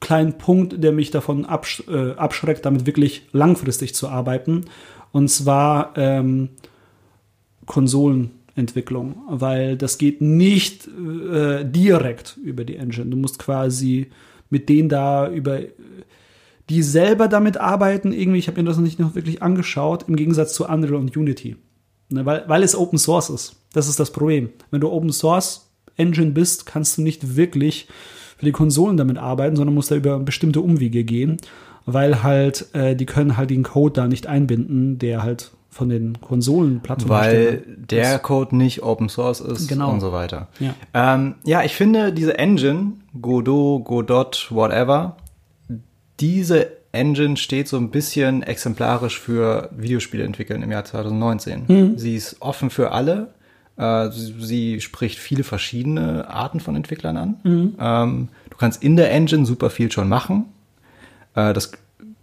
[0.01, 4.67] kleinen Punkt, der mich davon absch äh, abschreckt, damit wirklich langfristig zu arbeiten.
[5.13, 6.51] Und zwar ähm,
[7.65, 13.07] Konsolenentwicklung, weil das geht nicht äh, direkt über die Engine.
[13.07, 14.11] Du musst quasi
[14.51, 15.61] mit denen da über
[16.71, 20.17] die selber damit arbeiten, irgendwie, ich habe mir das noch nicht noch wirklich angeschaut, im
[20.17, 21.57] Gegensatz zu Unreal und Unity.
[22.09, 23.57] Ne, weil, weil es Open Source ist.
[23.73, 24.51] Das ist das Problem.
[24.71, 27.89] Wenn du Open Source Engine bist, kannst du nicht wirklich
[28.37, 31.39] für die Konsolen damit arbeiten, sondern musst da über bestimmte Umwege gehen,
[31.87, 36.21] weil halt, äh, die können halt den Code da nicht einbinden, der halt von den
[36.21, 39.91] Konsolenplattformen Weil der Code nicht Open Source ist Genau.
[39.91, 40.49] und so weiter.
[40.61, 40.75] Ja.
[40.93, 45.17] Ähm, ja, ich finde diese Engine, Godot, Godot, whatever,
[46.23, 51.65] diese Engine steht so ein bisschen exemplarisch für Videospiele entwickeln im Jahr 2019.
[51.67, 51.99] Mhm.
[51.99, 53.35] Sie ist offen für alle.
[53.77, 57.41] Äh, sie, sie spricht viele verschiedene Arten von Entwicklern an.
[57.43, 57.75] Mhm.
[57.81, 60.45] Ähm, du kannst in der Engine super viel schon machen.
[61.35, 61.73] Äh, das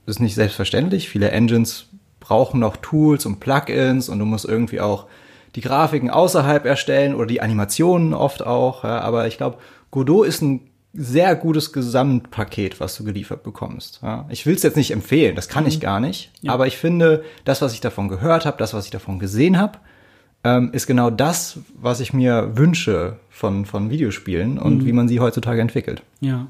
[0.06, 1.10] ist nicht selbstverständlich.
[1.10, 1.88] Viele Engines
[2.22, 5.08] brauchen noch Tools und Plugins und du musst irgendwie auch
[5.56, 8.86] die Grafiken außerhalb erstellen oder die Animationen oft auch.
[8.86, 9.58] Ja, aber ich glaube,
[9.92, 14.00] Godot ist ein sehr gutes Gesamtpaket, was du geliefert bekommst.
[14.02, 16.32] Ja, ich will es jetzt nicht empfehlen, das kann ich gar nicht.
[16.48, 19.78] Aber ich finde, das, was ich davon gehört habe, das, was ich davon gesehen habe,
[20.44, 25.20] ähm, ist genau das, was ich mir wünsche von, von Videospielen und wie man sie
[25.20, 26.02] heutzutage entwickelt.
[26.22, 26.48] Ja.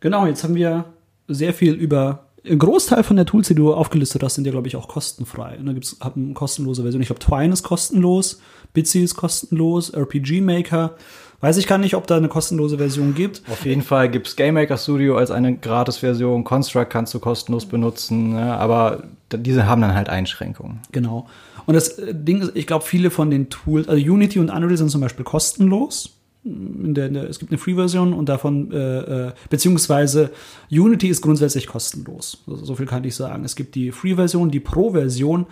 [0.00, 0.84] Genau, jetzt haben wir
[1.28, 4.68] sehr viel über ein Großteil von der Tools, die du aufgelistet hast, sind ja, glaube
[4.68, 5.56] ich, auch kostenfrei.
[5.58, 7.02] Und da gibt es eine kostenlose Version.
[7.02, 8.40] Ich glaube, Twine ist kostenlos,
[8.72, 10.96] Bitsy ist kostenlos, RPG Maker.
[11.40, 13.42] Weiß ich gar nicht, ob da eine kostenlose Version gibt.
[13.50, 16.44] Auf jeden Fall gibt es Game Maker Studio als eine Gratis-Version.
[16.44, 20.80] Construct kannst du kostenlos benutzen, ja, aber diese haben dann halt Einschränkungen.
[20.92, 21.26] Genau.
[21.66, 24.76] Und das äh, Ding ist, ich glaube, viele von den Tools, also Unity und Unreal
[24.76, 26.10] sind zum Beispiel kostenlos.
[26.44, 30.30] In der, der, es gibt eine Free-Version und davon, äh, äh, beziehungsweise
[30.70, 32.44] Unity ist grundsätzlich kostenlos.
[32.46, 33.44] So, so viel kann ich sagen.
[33.44, 35.46] Es gibt die Free-Version, die Pro-Version.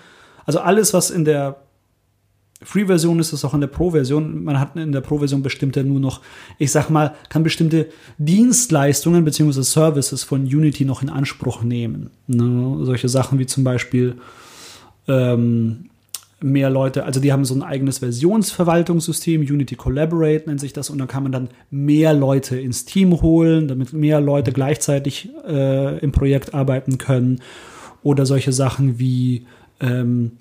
[0.47, 1.64] Also alles, was in der
[2.63, 4.45] Free-Version ist es auch in der Pro-Version.
[4.45, 6.21] Man hat in der Pro-Version bestimmte nur noch,
[6.59, 7.89] ich sag mal, kann bestimmte
[8.19, 9.63] Dienstleistungen bzw.
[9.63, 12.11] Services von Unity noch in Anspruch nehmen.
[12.27, 12.85] Ne?
[12.85, 14.17] Solche Sachen wie zum Beispiel
[15.09, 15.91] ähm,
[16.41, 20.99] mehr Leute, also die haben so ein eigenes Versionsverwaltungssystem, Unity Collaborate nennt sich das, und
[20.99, 26.13] da kann man dann mehr Leute ins Team holen, damit mehr Leute gleichzeitig äh, im
[26.13, 27.41] Projekt arbeiten können.
[28.03, 29.47] Oder solche Sachen wie
[29.81, 30.33] ähm,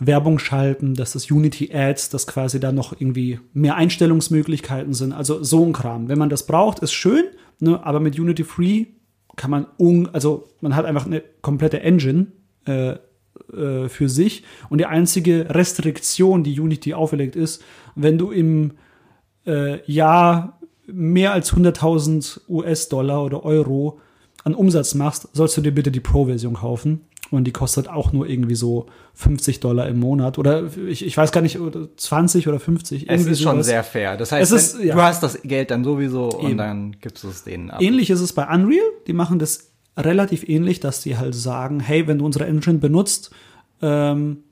[0.00, 5.12] Werbung schalten, dass das Unity Ads, dass quasi da noch irgendwie mehr Einstellungsmöglichkeiten sind.
[5.12, 6.08] Also so ein Kram.
[6.08, 7.24] Wenn man das braucht, ist schön,
[7.60, 8.86] ne, aber mit Unity Free
[9.36, 12.28] kann man, un also man hat einfach eine komplette Engine,
[12.66, 12.96] äh,
[13.52, 14.44] äh, für sich.
[14.68, 17.62] Und die einzige Restriktion, die Unity auferlegt, ist,
[17.94, 18.72] wenn du im
[19.46, 24.00] äh, Jahr mehr als 100.000 US-Dollar oder Euro
[24.44, 27.02] an Umsatz machst, sollst du dir bitte die Pro-Version kaufen.
[27.30, 30.36] Und die kostet auch nur irgendwie so 50 Dollar im Monat.
[30.36, 31.58] Oder ich, ich weiß gar nicht,
[31.96, 33.08] 20 oder 50.
[33.08, 34.16] Es ist schon sehr fair.
[34.16, 34.94] Das heißt, ist, ja.
[34.94, 36.52] du hast das Geld dann sowieso Eben.
[36.52, 37.80] und dann gibst du es denen ab.
[37.80, 38.84] Ähnlich ist es bei Unreal.
[39.06, 43.30] Die machen das relativ ähnlich, dass sie halt sagen, hey, wenn du unsere Engine benutzt
[43.80, 44.44] ähm,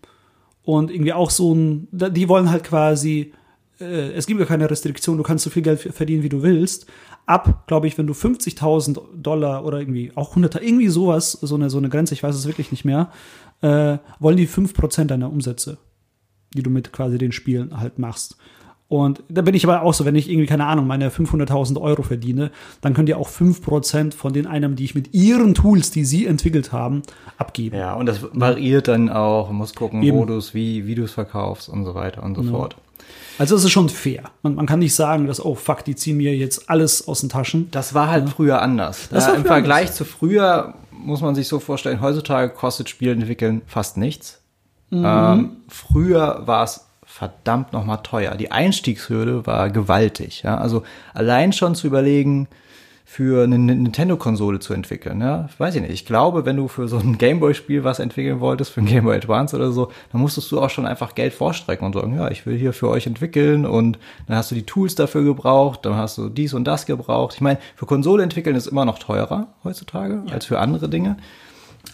[0.62, 3.33] und irgendwie auch so ein, die wollen halt quasi,
[3.81, 6.87] äh, es gibt ja keine Restriktion, du kannst so viel Geld verdienen, wie du willst.
[7.29, 11.68] Ab, glaube ich, wenn du 50.000 Dollar oder irgendwie auch 100, irgendwie sowas, so eine,
[11.68, 13.11] so eine Grenze, ich weiß es wirklich nicht mehr,
[13.61, 15.76] äh, wollen die 5% deiner Umsätze,
[16.55, 18.39] die du mit quasi den Spielen halt machst.
[18.89, 22.03] Und da bin ich aber auch so, wenn ich irgendwie, keine Ahnung, meine 500.000 Euro
[22.03, 22.51] verdiene,
[22.81, 26.24] dann könnt ihr auch 5% von den Einnahmen, die ich mit ihren Tools, die sie
[26.24, 27.03] entwickelt haben,
[27.37, 27.76] abgeben.
[27.76, 30.16] Ja, und das variiert dann auch, muss gucken, Eben.
[30.16, 32.51] wo du es, wie, wie du es verkaufst und so weiter und so ja.
[32.51, 32.76] fort.
[33.39, 34.24] Also es ist schon fair.
[34.43, 37.28] Man, man, kann nicht sagen, dass, oh fuck, die ziehen mir jetzt alles aus den
[37.28, 37.70] Taschen.
[37.70, 38.30] Das war halt ja.
[38.30, 39.09] früher anders.
[39.11, 39.97] Das ja, Im Vergleich anders.
[39.97, 44.41] zu früher muss man sich so vorstellen, heutzutage kostet Spiel entwickeln fast nichts.
[44.91, 45.05] Mhm.
[45.05, 48.34] Ähm, früher war es verdammt nochmal teuer.
[48.34, 50.43] Die Einstiegshürde war gewaltig.
[50.43, 50.59] Ja?
[50.59, 50.82] Also
[51.14, 52.49] allein schon zu überlegen,
[53.11, 55.22] für eine Nintendo-Konsole zu entwickeln.
[55.22, 55.48] Ja?
[55.56, 55.94] Weiß ich nicht.
[55.94, 59.56] Ich glaube, wenn du für so ein Gameboy-Spiel was entwickeln wolltest, für ein Gameboy Advance
[59.56, 62.59] oder so, dann musstest du auch schon einfach Geld vorstrecken und sagen, ja, ich will
[62.59, 66.28] hier für euch entwickeln und dann hast du die Tools dafür gebraucht, dann hast du
[66.28, 67.32] dies und das gebraucht.
[67.34, 70.34] Ich meine, für Konsole entwickeln ist immer noch teurer heutzutage ja.
[70.34, 71.16] als für andere Dinge.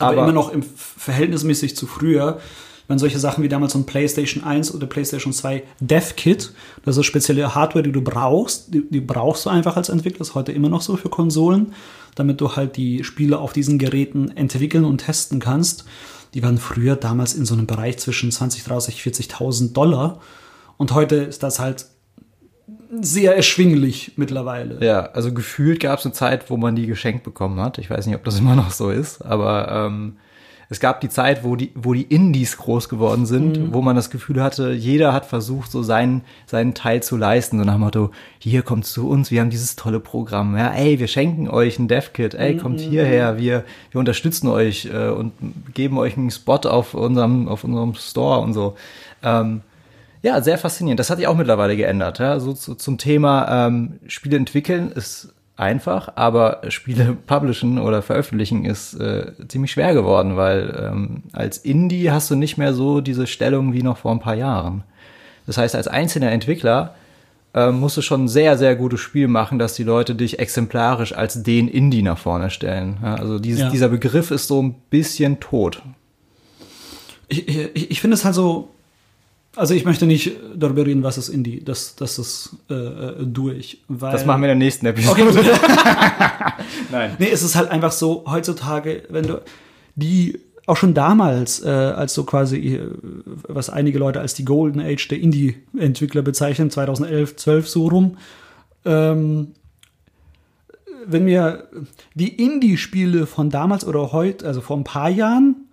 [0.00, 2.40] Aber, Aber immer noch im verhältnismäßig zu früher
[2.88, 6.52] wenn solche Sachen wie damals so ein PlayStation 1 oder PlayStation 2 Dev Kit,
[6.84, 10.30] das ist spezielle Hardware, die du brauchst, die, die brauchst du einfach als Entwickler, das
[10.30, 11.72] ist heute immer noch so für Konsolen,
[12.14, 15.84] damit du halt die Spiele auf diesen Geräten entwickeln und testen kannst.
[16.34, 20.20] Die waren früher damals in so einem Bereich zwischen 20, 30, 40.000 Dollar.
[20.76, 21.86] Und heute ist das halt
[23.00, 24.84] sehr erschwinglich mittlerweile.
[24.84, 27.78] Ja, also gefühlt gab es eine Zeit, wo man die geschenkt bekommen hat.
[27.78, 30.16] Ich weiß nicht, ob das immer noch so ist, aber ähm,
[30.68, 33.74] es gab die Zeit, wo die, wo die Indies groß geworden sind, mhm.
[33.74, 37.58] wo man das Gefühl hatte, jeder hat versucht, so seinen, seinen Teil zu leisten.
[37.58, 40.56] So nach dem Motto, hier kommt zu uns, wir haben dieses tolle Programm.
[40.56, 42.58] Ja, ey, wir schenken euch ein DevKit, ey, mhm.
[42.58, 45.32] kommt hierher, wir, wir unterstützen euch äh, und
[45.74, 48.76] geben euch einen Spot auf unserem, auf unserem Store und so.
[49.22, 49.62] Ähm,
[50.22, 50.98] ja, sehr faszinierend.
[50.98, 52.18] Das hat sich auch mittlerweile geändert.
[52.18, 52.40] Ja?
[52.40, 58.94] So, so zum Thema ähm, Spiele entwickeln ist einfach, aber Spiele publishen oder veröffentlichen ist
[58.94, 63.72] äh, ziemlich schwer geworden, weil ähm, als Indie hast du nicht mehr so diese Stellung
[63.72, 64.84] wie noch vor ein paar Jahren.
[65.46, 66.94] Das heißt, als einzelner Entwickler
[67.54, 71.12] äh, musst du schon ein sehr, sehr gutes Spiel machen, dass die Leute dich exemplarisch
[71.12, 72.98] als den Indie nach vorne stellen.
[73.02, 73.70] Ja, also dieses, ja.
[73.70, 75.82] dieser Begriff ist so ein bisschen tot.
[77.28, 78.73] Ich, ich, ich finde es halt so,
[79.56, 81.62] also ich möchte nicht darüber reden, was ist Indie.
[81.64, 83.82] Das, das ist äh, äh, durch.
[83.88, 85.22] Weil das machen wir in der nächsten Episode.
[85.22, 85.50] Okay.
[86.90, 87.16] Nein.
[87.18, 89.40] Nee, es ist halt einfach so, heutzutage, wenn du
[89.96, 92.90] die auch schon damals, äh, als so quasi, äh,
[93.48, 98.16] was einige Leute als die Golden Age der Indie-Entwickler bezeichnen, 2011, 12 so rum,
[98.84, 99.52] ähm,
[101.06, 101.68] wenn wir
[102.14, 105.63] die Indie-Spiele von damals oder heute, also vor ein paar Jahren,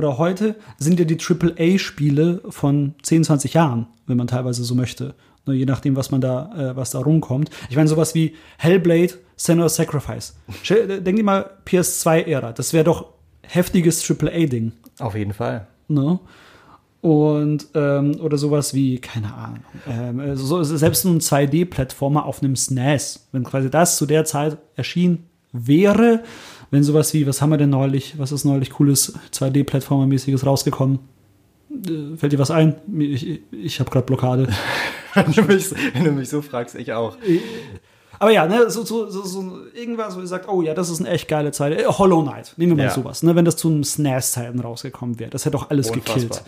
[0.00, 5.14] oder heute sind ja die AAA-Spiele von 10, 20 Jahren, wenn man teilweise so möchte.
[5.46, 7.50] Nur je nachdem, was man da, äh, was da rumkommt.
[7.68, 10.36] Ich meine, sowas wie Hellblade, Senua's Sacrifice.
[10.62, 12.52] Stell- Denk dir mal PS2-Ära.
[12.52, 13.06] Das wäre doch
[13.42, 14.72] heftiges AAA-Ding.
[14.98, 15.66] Auf jeden Fall.
[15.88, 16.18] Ne?
[17.00, 23.28] Und ähm, oder sowas wie, keine Ahnung, ähm, so, selbst ein 2D-Plattformer auf einem SNES,
[23.32, 26.22] wenn quasi das zu der Zeit erschienen wäre,
[26.70, 31.00] wenn sowas wie, was haben wir denn neulich, was ist neulich cooles 2D-Plattformer-mäßiges rausgekommen?
[31.70, 32.76] Äh, Fällt dir was ein?
[32.98, 34.48] Ich, ich habe gerade Blockade.
[35.14, 37.16] Wenn du, mich, wenn du mich so fragst, ich auch.
[38.20, 41.00] Aber ja, ne, so, so, so, so irgendwas, wo ihr sagt, oh ja, das ist
[41.00, 41.80] eine echt geile Zeit.
[41.80, 42.94] Äh, Hollow Knight, nehmen wir mal Ja.
[42.94, 45.30] sowas, ne, wenn das zu einem SNES-Zeiten rausgekommen wäre.
[45.30, 46.44] Das hätte doch alles gekillt.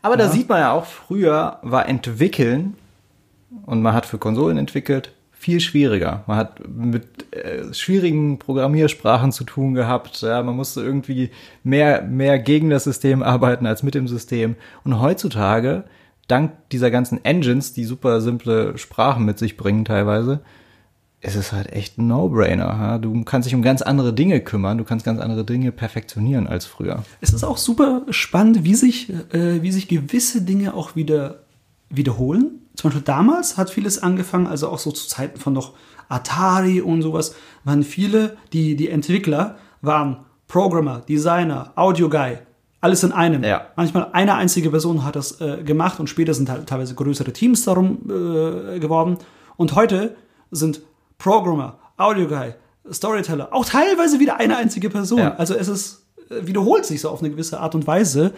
[0.00, 0.30] Aber da Ja.
[0.30, 2.74] sieht man ja auch, früher war entwickeln
[3.66, 6.24] und man hat für Konsolen entwickelt viel schwieriger.
[6.26, 10.22] Man hat mit äh, schwierigen Programmiersprachen zu tun gehabt.
[10.22, 11.30] Ja, man musste irgendwie
[11.62, 14.56] mehr, mehr gegen das System arbeiten als mit dem System.
[14.82, 15.84] Und heutzutage,
[16.26, 20.40] dank dieser ganzen Engines, die super simple Sprachen mit sich bringen teilweise,
[21.20, 22.64] ist es halt echt ein No-Brainer.
[22.64, 22.98] Ja?
[22.98, 26.64] Du kannst dich um ganz andere Dinge kümmern, du kannst ganz andere Dinge perfektionieren als
[26.64, 27.04] früher.
[27.20, 31.40] Es ist auch super spannend, wie sich, äh, wie sich gewisse Dinge auch wieder
[31.90, 32.62] wiederholen.
[32.76, 35.72] Zum Beispiel damals hat vieles angefangen, also auch so zu Zeiten von noch
[36.08, 42.38] Atari und sowas, waren viele, die, die Entwickler waren Programmer, Designer, Audio Guy,
[42.80, 43.42] alles in einem.
[43.42, 43.66] Ja.
[43.76, 47.64] Manchmal eine einzige Person hat das äh, gemacht und später sind halt teilweise größere Teams
[47.64, 49.18] darum äh, geworden.
[49.56, 50.14] Und heute
[50.50, 50.82] sind
[51.18, 52.54] Programmer, Audio Guy,
[52.92, 55.18] Storyteller, auch teilweise wieder eine einzige Person.
[55.18, 55.34] Ja.
[55.36, 58.34] Also es ist, äh, wiederholt sich so auf eine gewisse Art und Weise.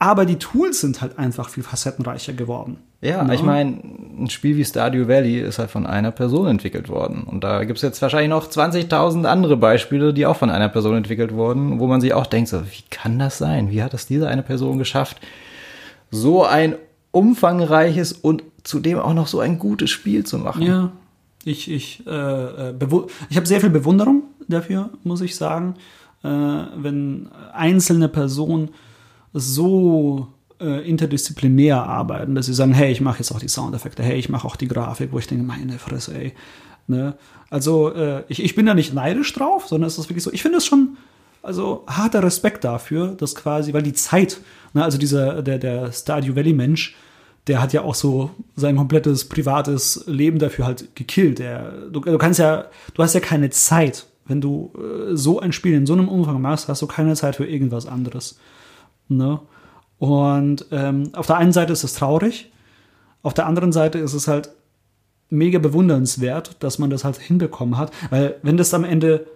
[0.00, 2.76] Aber die Tools sind halt einfach viel facettenreicher geworden.
[3.00, 3.34] Ja, Ne?
[3.34, 3.78] ich meine,
[4.18, 7.24] ein Spiel wie Stardew Valley ist halt von einer Person entwickelt worden.
[7.24, 11.32] Und da gibt's jetzt wahrscheinlich noch 20.000 andere Beispiele, die auch von einer Person entwickelt
[11.32, 13.70] wurden, wo man sich auch denkt, so, wie kann das sein?
[13.70, 15.18] Wie hat das diese eine Person geschafft,
[16.10, 16.76] so ein
[17.10, 20.62] umfangreiches und zudem auch noch so ein gutes Spiel zu machen?
[20.62, 20.92] Ja,
[21.44, 22.10] ich, ich, äh,
[22.70, 22.74] äh,
[23.30, 25.74] ich habe sehr viel Bewunderung dafür, muss ich sagen,
[26.22, 28.70] äh, wenn einzelne Personen
[29.38, 30.28] so
[30.60, 34.28] äh, interdisziplinär arbeiten, dass sie sagen, hey, ich mache jetzt auch die Soundeffekte, hey, ich
[34.28, 36.32] mache auch die Grafik, wo ich denke, meine Fresse, ey.
[36.86, 37.14] Ne?
[37.50, 40.42] Also äh, ich, ich bin da nicht neidisch drauf, sondern es ist wirklich so, ich
[40.42, 40.96] finde es schon,
[41.42, 44.40] also harter Respekt dafür, dass quasi, weil die Zeit,
[44.74, 46.96] ne, also dieser, der, der Stardew Valley Mensch,
[47.46, 51.38] der hat ja auch so sein komplettes privates Leben dafür halt gekillt.
[51.38, 54.06] Der, du, du kannst ja, du hast ja keine Zeit.
[54.26, 57.36] Wenn du äh, so ein Spiel in so einem Umfang machst, hast du keine Zeit
[57.36, 58.38] für irgendwas anderes.
[59.08, 59.40] Ne?
[59.98, 62.52] Und ähm, auf der einen Seite ist es traurig,
[63.22, 64.50] auf der anderen Seite ist es halt
[65.30, 67.92] mega bewundernswert, dass man das halt hinbekommen hat.
[68.10, 69.26] Weil wenn das am Ende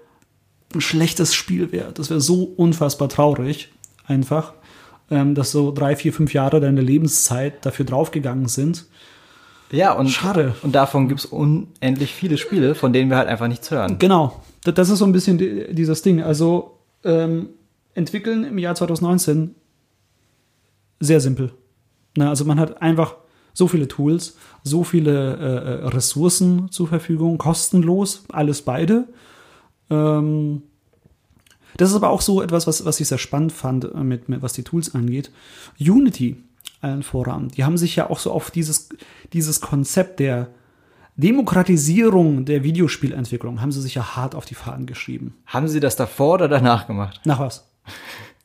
[0.74, 3.70] ein schlechtes Spiel wäre, das wäre so unfassbar traurig,
[4.06, 4.54] einfach,
[5.10, 8.86] ähm, dass so drei, vier, fünf Jahre deiner Lebenszeit dafür draufgegangen sind.
[9.70, 10.54] Ja, und, Schade.
[10.62, 13.98] und davon gibt's unendlich viele Spiele, von denen wir halt einfach nichts hören.
[13.98, 16.22] Genau, das, ist so ein bisschen die, dieses Ding.
[16.22, 17.48] Also ähm,
[17.94, 19.54] entwickeln im Jahr 2019
[21.02, 21.52] sehr simpel.
[22.16, 23.16] Na, also man hat einfach
[23.54, 29.08] so viele Tools, so viele äh, äh, Ressourcen zur Verfügung, kostenlos, alles beide.
[29.90, 30.62] Ähm,
[31.76, 34.42] das ist aber auch so etwas, was, was ich sehr spannend fand, äh, mit, mit,
[34.42, 35.30] was die Tools angeht.
[35.78, 36.36] Unity
[36.80, 38.88] allen voran, die haben sich ja auch so auf dieses,
[39.32, 40.48] dieses Konzept der
[41.16, 45.36] Demokratisierung der Videospielentwicklung haben sie sich ja hart auf die Fahnen geschrieben.
[45.46, 47.20] Haben Sie das davor oder danach gemacht?
[47.24, 47.71] Nach was?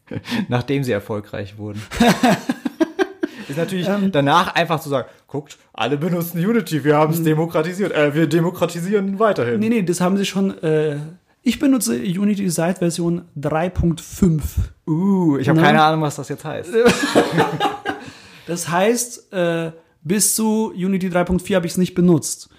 [0.48, 1.82] Nachdem Sie erfolgreich wurden.
[3.48, 4.12] Ist natürlich Ähm.
[4.12, 9.20] danach einfach zu sagen, guckt, alle benutzen Unity, wir haben es demokratisiert, äh, wir demokratisieren
[9.20, 9.60] weiterhin.
[9.60, 10.62] Nee, nee, das haben sie schon.
[10.62, 10.98] Äh,
[11.44, 14.42] ich benutze Unity seit Version 3.5.
[14.86, 15.66] Uh, ich habe Ne?
[15.66, 16.70] keine Ahnung, was das jetzt heißt.
[18.48, 19.72] Das heißt, äh,
[20.04, 22.50] bis zu Unity 3.4 habe ich es nicht benutzt.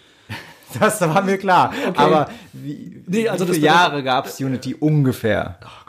[0.78, 1.72] Das war mir klar.
[1.88, 1.98] Okay.
[1.98, 5.58] Aber wie, Nee, also wie viele Jahre gab es Unity ungefähr?
[5.64, 5.87] Oh.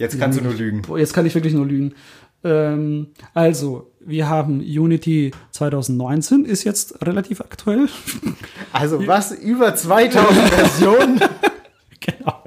[0.00, 0.82] Jetzt kannst du nur lügen.
[0.96, 1.94] Jetzt kann ich wirklich nur lügen.
[2.42, 7.86] Ähm, also, wir haben Unity 2019, ist jetzt relativ aktuell.
[8.72, 11.20] Also was, über 2000 Versionen?
[12.00, 12.44] genau.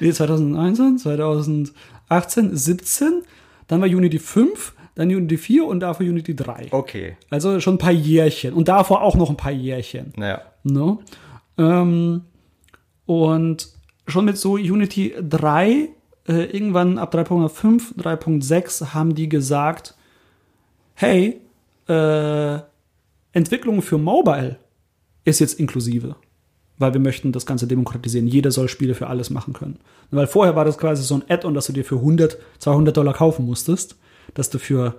[0.00, 3.22] Nee, 2019, 2018, 17,
[3.68, 6.68] dann war Unity 5, dann Unity 4 und davor Unity 3.
[6.70, 8.54] Okay, Also schon ein paar Jährchen.
[8.54, 10.12] Und davor auch noch ein paar Jährchen.
[10.16, 10.40] naja.
[10.64, 10.98] Ne?
[11.58, 12.22] Ähm,
[13.04, 13.68] und
[14.08, 15.90] schon mit so Unity 3,
[16.28, 19.94] äh, irgendwann ab 3.5, 3.6 haben die gesagt,
[20.94, 21.40] hey,
[21.88, 22.58] äh,
[23.32, 24.58] Entwicklung für Mobile
[25.24, 26.16] ist jetzt inklusive.
[26.78, 28.28] Weil wir möchten das Ganze demokratisieren.
[28.28, 29.78] Jeder soll Spiele für alles machen können.
[30.10, 33.14] Weil vorher war das quasi so ein Add-on, das du dir für 100, 200 Dollar
[33.14, 33.96] kaufen musstest,
[34.34, 34.94] dass du für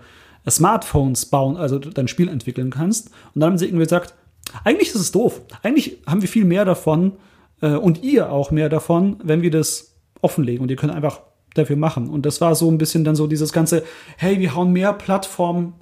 [0.50, 3.10] Smartphones bauen, also dein Spiel entwickeln kannst.
[3.34, 4.16] Und dann haben sie irgendwie gesagt,
[4.64, 5.42] eigentlich ist es doof.
[5.62, 7.14] Eigentlich haben wir viel mehr davon
[7.62, 9.97] äh, und ihr auch mehr davon, wenn wir das
[10.28, 11.22] offenlegen und ihr könnt einfach
[11.54, 12.10] dafür machen.
[12.10, 13.84] Und das war so ein bisschen dann so dieses ganze,
[14.18, 15.74] hey, wir hauen mehr Plattformen,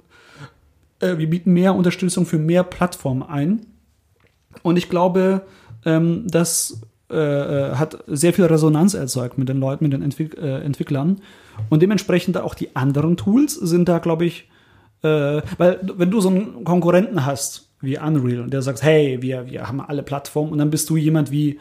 [1.00, 3.66] äh, wir bieten mehr Unterstützung für mehr Plattformen ein.
[4.62, 5.42] Und ich glaube,
[5.84, 6.80] ähm, das
[7.10, 11.20] äh, äh, hat sehr viel Resonanz erzeugt mit den Leuten, mit den Entwick äh, Entwicklern.
[11.68, 14.48] Und dementsprechend auch die anderen Tools sind da, glaube ich,
[15.02, 19.68] äh, weil wenn du so einen Konkurrenten hast wie Unreal der sagt, hey, wir, wir
[19.68, 21.58] haben alle Plattformen und dann bist du jemand wie,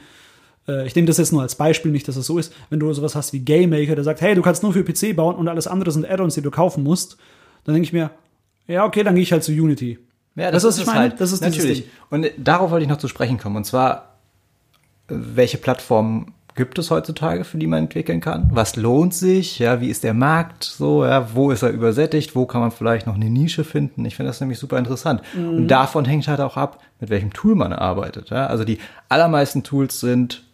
[0.67, 2.91] äh, ich nehme das jetzt nur als Beispiel, nicht, dass es so ist, wenn du
[2.93, 5.67] sowas hast wie GameMaker, der sagt, hey, du kannst nur für PC bauen und alles
[5.67, 7.17] andere sind Add-ons, die du kaufen musst,
[7.63, 8.11] dann denke ich mir,
[8.67, 9.99] ja, okay, dann gehe ich halt zu Unity.
[10.35, 10.99] Ja, das, das ist, meine?
[10.99, 11.21] halt.
[11.21, 11.85] Das ist natürlich.
[12.09, 13.55] Und darauf wollte ich noch zu sprechen kommen.
[13.55, 14.15] Und zwar,
[15.07, 18.49] welche Plattformen gibt es heutzutage, für die man entwickeln kann?
[18.51, 19.59] Was lohnt sich?
[19.59, 21.05] Ja, wie ist der Markt so?
[21.05, 22.35] Ja, wo ist er übersättigt?
[22.35, 24.03] Wo kann man vielleicht noch eine Nische finden?
[24.05, 25.21] Ich finde das nämlich super interessant.
[25.35, 25.49] Mhm.
[25.49, 28.29] Und davon hängt halt auch ab, mit welchem Tool man arbeitet.
[28.29, 30.44] Ja, also die allermeisten Tools sind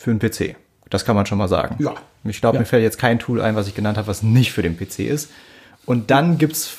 [0.00, 0.56] für einen PC.
[0.88, 1.76] Das kann man schon mal sagen.
[1.78, 1.94] Ja.
[2.24, 2.60] Ich glaube, ja.
[2.60, 5.00] mir fällt jetzt kein Tool ein, was ich genannt habe, was nicht für den PC
[5.00, 5.30] ist.
[5.84, 6.74] Und dann gibt's,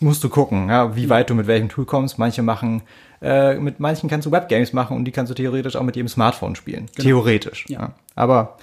[0.00, 2.18] musst du gucken, ja, wie weit du mit welchem Tool kommst.
[2.18, 2.82] Manche machen,
[3.22, 6.08] äh, mit manchen kannst du Webgames machen und die kannst du theoretisch auch mit jedem
[6.08, 6.86] Smartphone spielen.
[6.94, 7.08] Genau.
[7.08, 7.64] Theoretisch.
[7.68, 7.80] Ja.
[7.80, 7.94] ja.
[8.16, 8.58] Aber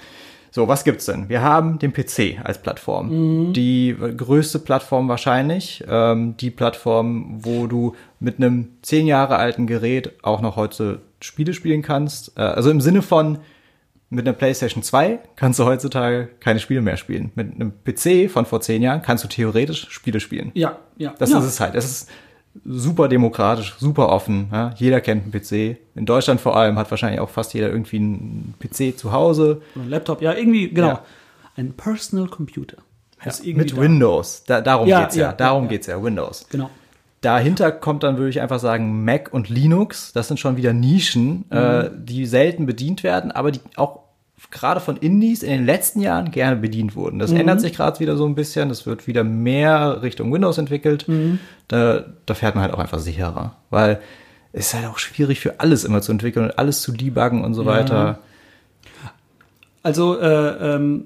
[0.52, 1.28] so, was gibt's denn?
[1.28, 3.48] Wir haben den PC als Plattform.
[3.48, 3.52] Mhm.
[3.54, 5.82] Die größte Plattform wahrscheinlich.
[5.88, 11.54] Ähm, die Plattform, wo du mit einem zehn Jahre alten Gerät auch noch heute Spiele
[11.54, 12.36] spielen kannst.
[12.36, 13.38] Äh, also im Sinne von,
[14.10, 17.30] mit einer PlayStation 2 kannst du heutzutage keine Spiele mehr spielen.
[17.36, 20.50] Mit einem PC von vor zehn Jahren kannst du theoretisch Spiele spielen.
[20.54, 21.14] Ja, ja.
[21.18, 21.38] Das ja.
[21.38, 21.76] ist es halt.
[21.76, 22.10] Es ist
[22.64, 24.48] super demokratisch, super offen.
[24.52, 24.74] Ja?
[24.76, 25.78] Jeder kennt einen PC.
[25.94, 29.62] In Deutschland vor allem hat wahrscheinlich auch fast jeder irgendwie einen PC zu Hause.
[29.76, 30.88] Ein Laptop, ja, irgendwie, genau.
[30.88, 31.04] Ja.
[31.56, 32.78] Ein Personal Computer.
[33.44, 33.76] Mit da.
[33.76, 34.44] Windows.
[34.44, 35.32] Da, darum geht's ja.
[35.32, 36.46] Darum geht's ja, Windows.
[36.50, 36.70] Genau.
[37.20, 40.12] Dahinter kommt dann, würde ich einfach sagen, Mac und Linux.
[40.12, 41.56] Das sind schon wieder Nischen, mhm.
[41.56, 44.00] äh, die selten bedient werden, aber die auch
[44.50, 47.18] gerade von Indies in den letzten Jahren gerne bedient wurden.
[47.18, 47.40] Das mhm.
[47.40, 48.68] ändert sich gerade wieder so ein bisschen.
[48.68, 51.06] Das wird wieder mehr Richtung Windows entwickelt.
[51.08, 51.38] Mhm.
[51.68, 54.00] Da, da fährt man halt auch einfach sicherer, weil
[54.52, 57.54] es ist halt auch schwierig für alles immer zu entwickeln und alles zu debuggen und
[57.54, 58.18] so weiter.
[59.82, 61.04] Also äh, ähm,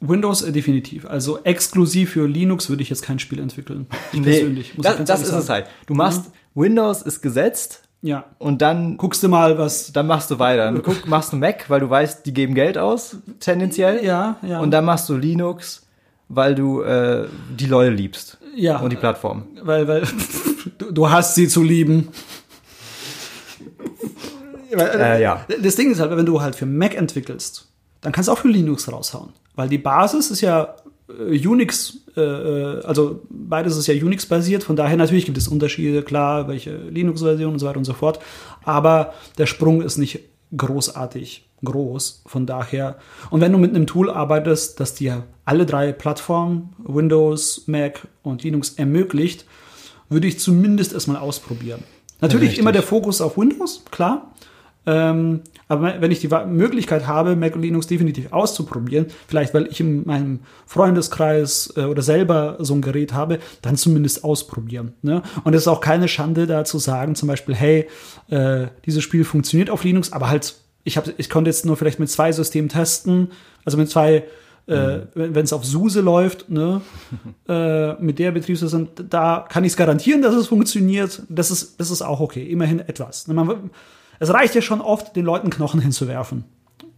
[0.00, 1.06] Windows äh, definitiv.
[1.06, 3.86] Also exklusiv für Linux würde ich jetzt kein Spiel entwickeln.
[4.12, 4.76] Ich nee, persönlich.
[4.76, 5.42] Muss das, das ist sagen.
[5.42, 5.66] es halt.
[5.86, 6.62] Du machst, mhm.
[6.62, 7.82] Windows ist gesetzt.
[8.00, 8.26] Ja.
[8.38, 9.92] Und dann guckst du mal, was.
[9.92, 10.66] Dann machst du weiter.
[10.66, 14.04] Dann guck, machst du Mac, weil du weißt, die geben Geld aus, tendenziell.
[14.04, 14.60] Ja, ja.
[14.60, 15.86] Und dann machst du Linux,
[16.28, 17.26] weil du äh,
[17.58, 18.38] die Leute liebst.
[18.54, 18.78] Ja.
[18.78, 19.48] Und die Plattform.
[19.62, 20.02] Weil, weil
[20.78, 22.08] du, du hast sie zu lieben.
[24.70, 25.44] äh, ja.
[25.60, 27.68] Das Ding ist halt, wenn du halt für Mac entwickelst,
[28.00, 29.32] dann kannst du auch für Linux raushauen.
[29.58, 30.76] Weil die Basis ist ja
[31.08, 36.02] äh, Unix, äh, äh, also beides ist ja Unix-basiert, von daher natürlich gibt es Unterschiede,
[36.02, 38.20] klar, welche Linux-Version und so weiter und so fort.
[38.62, 40.20] Aber der Sprung ist nicht
[40.56, 42.98] großartig groß, von daher.
[43.30, 48.44] Und wenn du mit einem Tool arbeitest, das dir alle drei Plattformen, Windows, Mac und
[48.44, 49.44] Linux ermöglicht,
[50.08, 51.82] würde ich zumindest erstmal ausprobieren.
[52.20, 54.30] Natürlich ja, immer der Fokus auf Windows, klar.
[54.86, 59.80] Ähm, aber wenn ich die Möglichkeit habe, Mac und Linux definitiv auszuprobieren, vielleicht weil ich
[59.80, 64.94] in meinem Freundeskreis äh, oder selber so ein Gerät habe, dann zumindest ausprobieren.
[65.02, 65.22] Ne?
[65.44, 67.88] Und es ist auch keine Schande da zu sagen, zum Beispiel, hey,
[68.28, 70.54] äh, dieses Spiel funktioniert auf Linux, aber halt,
[70.84, 73.28] ich, hab, ich konnte jetzt nur vielleicht mit zwei Systemen testen,
[73.64, 74.24] also mit zwei
[74.66, 76.82] äh, wenn es auf SUSE läuft, ne,
[77.48, 81.22] äh, mit der Betriebssystem, da kann ich es garantieren, dass es funktioniert.
[81.30, 83.28] Das ist, das ist auch okay, immerhin etwas.
[83.28, 83.70] Ne, man,
[84.18, 86.44] es reicht ja schon oft, den Leuten Knochen hinzuwerfen.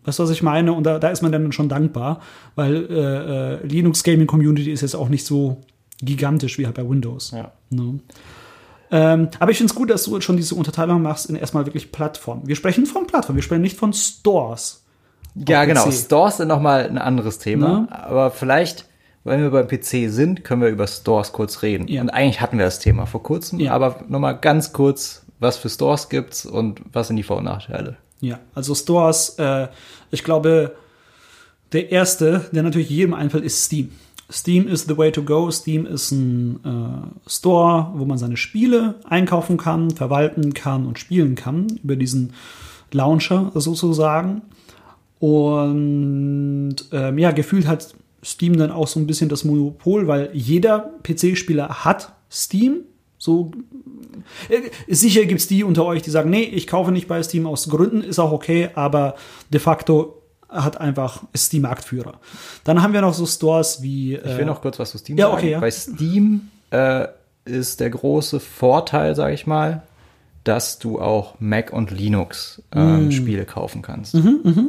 [0.04, 0.72] Weißt du, was ich meine?
[0.72, 2.20] Und da, da ist man dann schon dankbar,
[2.54, 2.94] weil äh,
[3.54, 5.60] äh, Linux Gaming Community ist jetzt auch nicht so
[6.00, 7.32] gigantisch wie halt bei Windows.
[7.32, 7.52] Ja.
[7.68, 8.00] Ne?
[8.90, 11.92] Ähm, aber ich finde es gut, dass du schon diese Unterteilung machst in erstmal wirklich
[11.92, 12.46] Plattformen.
[12.46, 14.84] Wir sprechen von Plattformen, wir sprechen nicht von Stores.
[15.34, 15.84] Ja, genau.
[15.84, 15.92] PC.
[15.92, 17.80] Stores sind nochmal ein anderes Thema.
[17.80, 17.88] Ne?
[17.90, 18.86] Aber vielleicht,
[19.22, 21.86] wenn wir beim PC sind, können wir über Stores kurz reden.
[21.86, 22.00] Ja.
[22.00, 23.72] Und eigentlich hatten wir das Thema vor kurzem, ja.
[23.72, 27.96] aber nochmal ganz kurz, was für Stores gibt's und was sind die Vor- und Nachteile?
[28.20, 29.68] Ja, also Stores, äh,
[30.10, 30.76] ich glaube,
[31.72, 33.90] der erste, der natürlich jedem einfällt, ist Steam.
[34.30, 35.50] Steam is the way to go.
[35.50, 41.34] Steam ist ein äh, Store, wo man seine Spiele einkaufen kann, verwalten kann und spielen
[41.34, 42.32] kann über diesen
[42.92, 44.42] Launcher sozusagen.
[45.18, 47.94] Und ähm, ja, gefühlt hat
[48.24, 52.84] Steam dann auch so ein bisschen das Monopol, weil jeder PC-Spieler hat Steam.
[53.20, 53.50] So
[54.48, 57.46] äh, sicher gibt es die unter euch, die sagen, nee, ich kaufe nicht bei Steam
[57.46, 59.14] aus Gründen, ist auch okay, aber
[59.50, 62.18] de facto hat einfach ist Steam Marktführer.
[62.64, 64.14] Dann haben wir noch so Stores wie.
[64.14, 65.36] Äh, ich will noch kurz was zu Steam ja, sagen.
[65.36, 65.60] Okay, ja.
[65.60, 67.08] Bei Steam äh,
[67.44, 69.82] ist der große Vorteil, sage ich mal,
[70.42, 73.12] dass du auch Mac und Linux ähm, mm.
[73.12, 74.14] Spiele kaufen kannst.
[74.14, 74.64] Mhm, mh.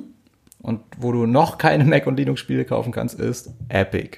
[0.61, 4.17] Und wo du noch keine Mac und Linux Spiele kaufen kannst, ist Epic.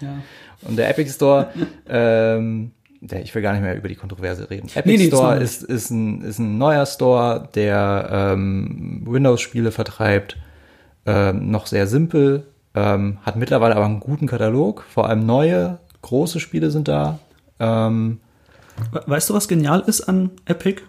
[0.00, 0.22] Ja.
[0.62, 1.50] Und der Epic Store,
[1.88, 2.70] ähm,
[3.12, 4.68] ich will gar nicht mehr über die Kontroverse reden.
[4.74, 10.36] Epic nee, nee, Store ist, ist, ein, ist ein neuer Store, der ähm, Windows-Spiele vertreibt.
[11.06, 14.84] Ähm, noch sehr simpel, ähm, hat mittlerweile aber einen guten Katalog.
[14.88, 17.18] Vor allem neue, große Spiele sind da.
[17.58, 18.20] Ähm,
[19.06, 20.82] weißt du, was genial ist an Epic?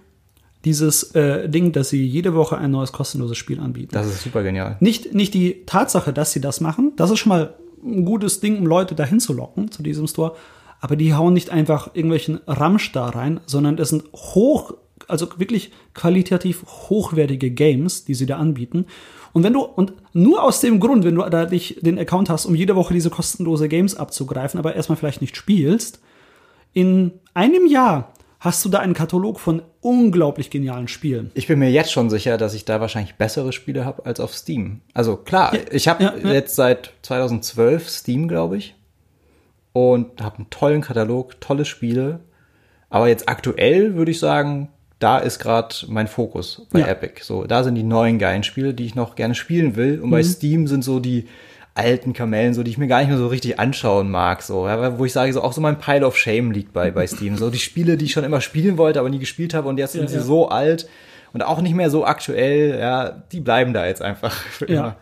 [0.65, 3.91] Dieses äh, Ding, dass sie jede Woche ein neues kostenloses Spiel anbieten.
[3.93, 4.75] Das ist super genial.
[4.81, 8.57] Nicht, nicht die Tatsache, dass sie das machen, das ist schon mal ein gutes Ding,
[8.57, 10.35] um Leute dahin zu locken, zu diesem Store.
[10.79, 14.73] Aber die hauen nicht einfach irgendwelchen Ramsch da rein, sondern es sind hoch,
[15.07, 18.85] also wirklich qualitativ hochwertige Games, die sie da anbieten.
[19.33, 22.45] Und wenn du, und nur aus dem Grund, wenn du da dich den Account hast,
[22.45, 26.01] um jede Woche diese kostenlose Games abzugreifen, aber erstmal vielleicht nicht spielst,
[26.73, 31.31] in einem Jahr hast du da einen Katalog von unglaublich genialen Spielen.
[31.33, 34.33] Ich bin mir jetzt schon sicher, dass ich da wahrscheinlich bessere Spiele habe als auf
[34.33, 34.81] Steam.
[34.93, 36.33] Also klar, ja, ich habe ja, ja.
[36.33, 38.75] jetzt seit 2012 Steam, glaube ich,
[39.73, 42.21] und habe einen tollen Katalog, tolle Spiele.
[42.89, 44.69] Aber jetzt aktuell würde ich sagen,
[44.99, 47.21] da ist gerade mein Fokus bei Epic.
[47.23, 50.01] So, da sind die neuen geilen Spiele, die ich noch gerne spielen will.
[50.01, 50.11] Und mhm.
[50.11, 51.27] bei Steam sind so die
[51.75, 54.99] alten Kamellen, so die ich mir gar nicht mehr so richtig anschauen mag, so, ja,
[54.99, 57.37] wo ich sage, so auch so mein Pile of Shame liegt bei, bei Steam.
[57.37, 59.93] So die Spiele, die ich schon immer spielen wollte, aber nie gespielt habe und jetzt
[59.93, 60.21] sind ja, sie ja.
[60.21, 60.89] so alt
[61.31, 64.97] und auch nicht mehr so aktuell, ja, die bleiben da jetzt einfach für immer.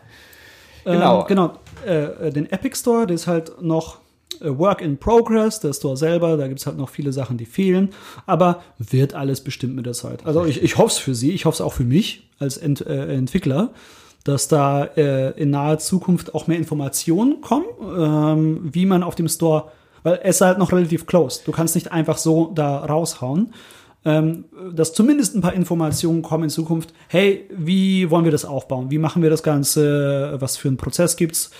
[0.84, 1.20] Genau.
[1.22, 1.52] Ähm, genau.
[1.84, 4.00] Äh, den Epic Store, der ist halt noch äh,
[4.40, 7.90] Work in Progress, der Store selber, da gibt es halt noch viele Sachen, die fehlen,
[8.26, 10.24] aber wird alles bestimmt mit der Zeit.
[10.26, 12.86] Also ich, ich hoffe es für Sie, ich hoffe es auch für mich als Ent,
[12.86, 13.72] äh, Entwickler
[14.24, 19.28] dass da äh, in naher Zukunft auch mehr Informationen kommen, ähm, wie man auf dem
[19.28, 21.40] Store, weil es ist halt noch relativ close.
[21.46, 23.54] Du kannst nicht einfach so da raushauen.
[24.04, 26.92] Ähm, dass zumindest ein paar Informationen kommen in Zukunft.
[27.08, 28.90] Hey, wie wollen wir das aufbauen?
[28.90, 30.36] Wie machen wir das Ganze?
[30.38, 31.50] Was für einen Prozess gibt's?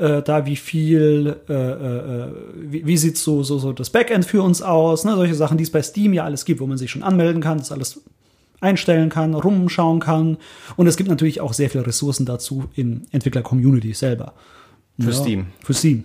[0.00, 4.42] Äh, da wie viel, äh, äh, wie, wie sieht so, so, so das Backend für
[4.42, 5.04] uns aus?
[5.04, 5.14] Ne?
[5.14, 7.58] Solche Sachen, die es bei Steam ja alles gibt, wo man sich schon anmelden kann.
[7.58, 8.00] Das alles
[8.62, 10.38] einstellen kann, rumschauen kann.
[10.76, 14.32] Und es gibt natürlich auch sehr viele Ressourcen dazu in Entwickler-Community selber.
[14.98, 15.46] Für ja, Steam.
[15.62, 16.04] Für Steam.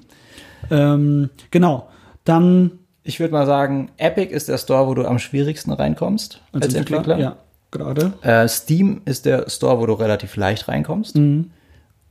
[0.69, 1.89] Ähm, genau.
[2.25, 2.71] Dann.
[3.03, 6.73] Ich würde mal sagen, Epic ist der Store, wo du am schwierigsten reinkommst als, als
[6.73, 6.97] Entwickler.
[6.97, 7.19] Entwickler.
[7.19, 7.37] Ja,
[7.71, 8.13] gerade.
[8.23, 11.15] Äh, Steam ist der Store, wo du relativ leicht reinkommst.
[11.15, 11.51] Mhm.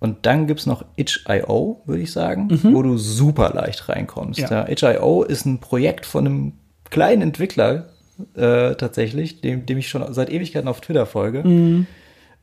[0.04, 2.74] Und dann gibt es noch itch.io, würde ich sagen, mhm.
[2.74, 4.38] wo du super leicht reinkommst.
[4.38, 4.50] Ja.
[4.50, 6.52] Ja, itch.io ist ein Projekt von einem
[6.90, 7.86] kleinen Entwickler,
[8.34, 11.86] äh, tatsächlich, dem, dem ich schon seit Ewigkeiten auf Twitter folge, mhm.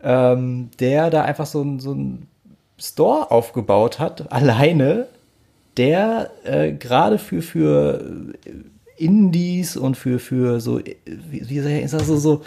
[0.02, 2.26] ähm, der da einfach so, ein so ein
[2.80, 5.06] Store aufgebaut hat, alleine,
[5.78, 8.34] der äh, gerade für, für
[8.98, 12.42] Indies und für, für so, wie, wie ist das so, so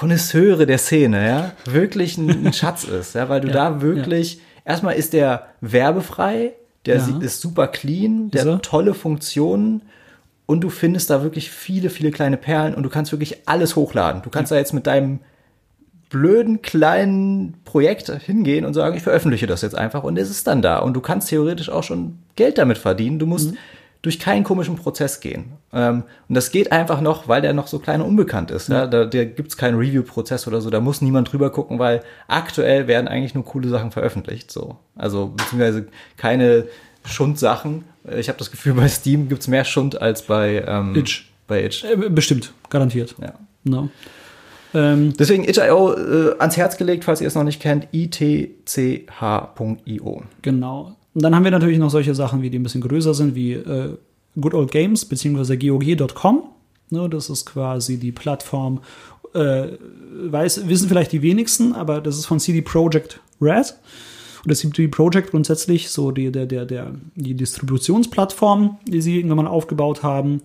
[0.00, 4.36] Konnoisseure der Szene, ja, wirklich ein, ein Schatz ist, ja, weil du ja, da wirklich,
[4.36, 4.40] ja.
[4.64, 6.54] erstmal ist der werbefrei,
[6.86, 7.18] der ja.
[7.20, 9.82] ist super clean, der hat tolle Funktionen
[10.46, 14.22] und du findest da wirklich viele, viele kleine Perlen und du kannst wirklich alles hochladen.
[14.22, 15.18] Du kannst da jetzt mit deinem
[16.08, 20.62] blöden kleinen Projekt hingehen und sagen, ich veröffentliche das jetzt einfach und es ist dann
[20.62, 20.78] da.
[20.78, 23.18] Und du kannst theoretisch auch schon Geld damit verdienen.
[23.18, 23.58] Du musst mhm.
[24.02, 25.52] Durch keinen komischen Prozess gehen.
[25.72, 28.68] Ähm, und das geht einfach noch, weil der noch so klein und unbekannt ist.
[28.68, 28.74] Mhm.
[28.74, 28.86] Ja?
[28.86, 32.86] Da, da gibt es keinen Review-Prozess oder so, da muss niemand drüber gucken, weil aktuell
[32.86, 34.50] werden eigentlich nur coole Sachen veröffentlicht.
[34.50, 34.76] So.
[34.96, 36.66] Also beziehungsweise keine
[37.04, 37.84] Schundsachen.
[38.16, 41.30] Ich habe das Gefühl, bei Steam gibt es mehr Schund als bei ähm, Itch.
[41.46, 41.84] Bei Itch.
[41.84, 43.14] Äh, bestimmt, garantiert.
[43.20, 43.34] Ja.
[43.64, 43.90] No.
[44.72, 48.62] Ähm, Deswegen itch.io äh, ans Herz gelegt, falls ihr es noch nicht kennt, itch.io.
[50.42, 50.96] Genau.
[51.14, 53.52] Und dann haben wir natürlich noch solche Sachen, wie die ein bisschen größer sind, wie
[53.52, 53.96] äh,
[54.40, 55.56] Good Old Games bzw.
[55.56, 56.42] GOG.com.
[56.90, 58.80] Ne, das ist quasi die Plattform,
[59.34, 59.68] äh,
[60.28, 63.76] weiß, wissen vielleicht die wenigsten, aber das ist von CD Projekt Red.
[64.42, 69.44] Und das CD Projekt grundsätzlich so die, der, der, der, die Distributionsplattform, die sie irgendwann
[69.44, 70.40] mal aufgebaut haben,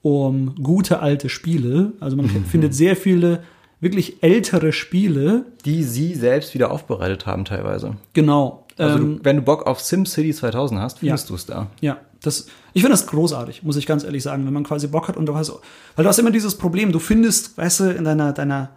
[0.00, 1.92] um gute alte Spiele.
[2.00, 2.44] Also man mhm.
[2.50, 3.42] findet sehr viele
[3.80, 5.44] wirklich ältere Spiele.
[5.64, 7.96] Die sie selbst wieder aufbereitet haben teilweise.
[8.14, 8.61] Genau.
[8.78, 11.66] Also ähm, du, wenn du Bock auf SimCity 2000 hast, findest ja, du es da.
[11.80, 15.08] Ja, das, ich finde das großartig, muss ich ganz ehrlich sagen, wenn man quasi Bock
[15.08, 15.52] hat und du hast,
[15.96, 18.70] weil du hast immer dieses Problem, du findest, weißt du, in deiner, deiner,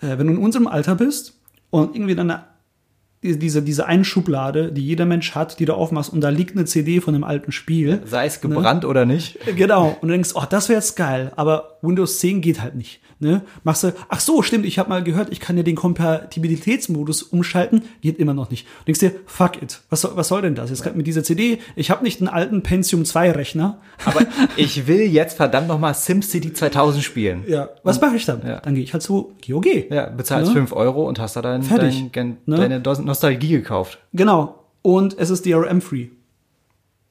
[0.00, 1.34] äh, wenn du in unserem Alter bist
[1.70, 2.40] und irgendwie deine die-
[3.22, 6.64] diese, diese eine Schublade, die jeder Mensch hat, die du aufmachst und da liegt eine
[6.64, 8.00] CD von einem alten Spiel.
[8.06, 9.38] Sei es gebrannt oder nicht.
[9.56, 9.88] Genau.
[10.00, 13.00] Und du denkst, oh, das wäre jetzt geil, aber Windows 10 geht halt nicht.
[13.22, 13.42] Ne?
[13.64, 17.82] Machst du, ach so, stimmt, ich habe mal gehört, ich kann ja den Kompatibilitätsmodus umschalten,
[18.00, 18.66] geht immer noch nicht.
[18.80, 20.70] Du denkst dir, fuck it, was soll, was soll denn das?
[20.70, 23.78] Jetzt kann mit dieser CD, ich habe nicht einen alten Pentium 2 Rechner.
[24.04, 24.20] Aber
[24.56, 27.44] ich will jetzt verdammt nochmal SimCity 2000 spielen.
[27.46, 28.40] Ja, was mache ich dann?
[28.46, 28.60] Ja.
[28.60, 29.90] Dann gehe ich halt zu GOG.
[29.90, 30.54] Ja, bezahlst Ja.
[30.54, 31.96] 5 Euro und hast da dein, Fertig.
[31.96, 32.56] dein, gen- Ne?
[32.56, 33.98] deine Dos- Nostalgie gekauft.
[34.12, 34.64] Genau.
[34.82, 36.08] Und es ist DRM-free.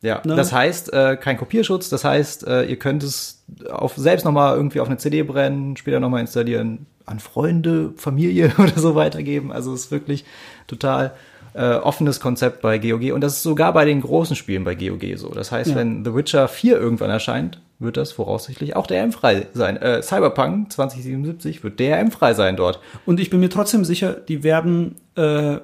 [0.02, 0.36] Ja, Ne?
[0.36, 4.80] das heißt, äh, kein Kopierschutz, das heißt, äh, ihr könnt es auf, selbst nochmal irgendwie
[4.80, 9.52] auf eine CD brennen, später nochmal installieren, an Freunde, Familie oder so weitergeben.
[9.52, 10.24] Also es ist wirklich
[10.68, 11.12] total
[11.54, 15.18] äh, offenes Konzept bei GOG und das ist sogar bei den großen Spielen bei GOG
[15.18, 15.30] so.
[15.30, 15.76] Das heißt, Ja.
[15.76, 19.76] wenn The Witcher 4 irgendwann erscheint, wird das voraussichtlich auch DRM-frei sein.
[19.78, 22.80] Äh, Cyberpunk 2077 wird DRM-frei sein dort.
[23.06, 25.58] Und ich bin mir trotzdem sicher, die werden, äh,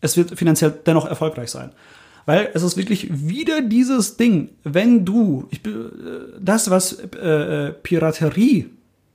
[0.00, 1.72] es wird finanziell dennoch erfolgreich sein.
[2.26, 5.70] Weil es ist wirklich wieder dieses Ding, wenn du, ich, äh,
[6.40, 8.68] das, was äh, äh, Piraterie,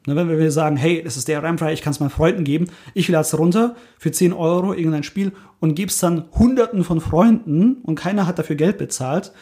[0.08, 2.68] ne, wenn wir sagen, hey, das ist der RAM-frei, ich kann es meinen Freunden geben,
[2.94, 7.02] ich lade es runter für 10 Euro irgendein Spiel und gebe es dann Hunderten von
[7.02, 9.34] Freunden und keiner hat dafür Geld bezahlt.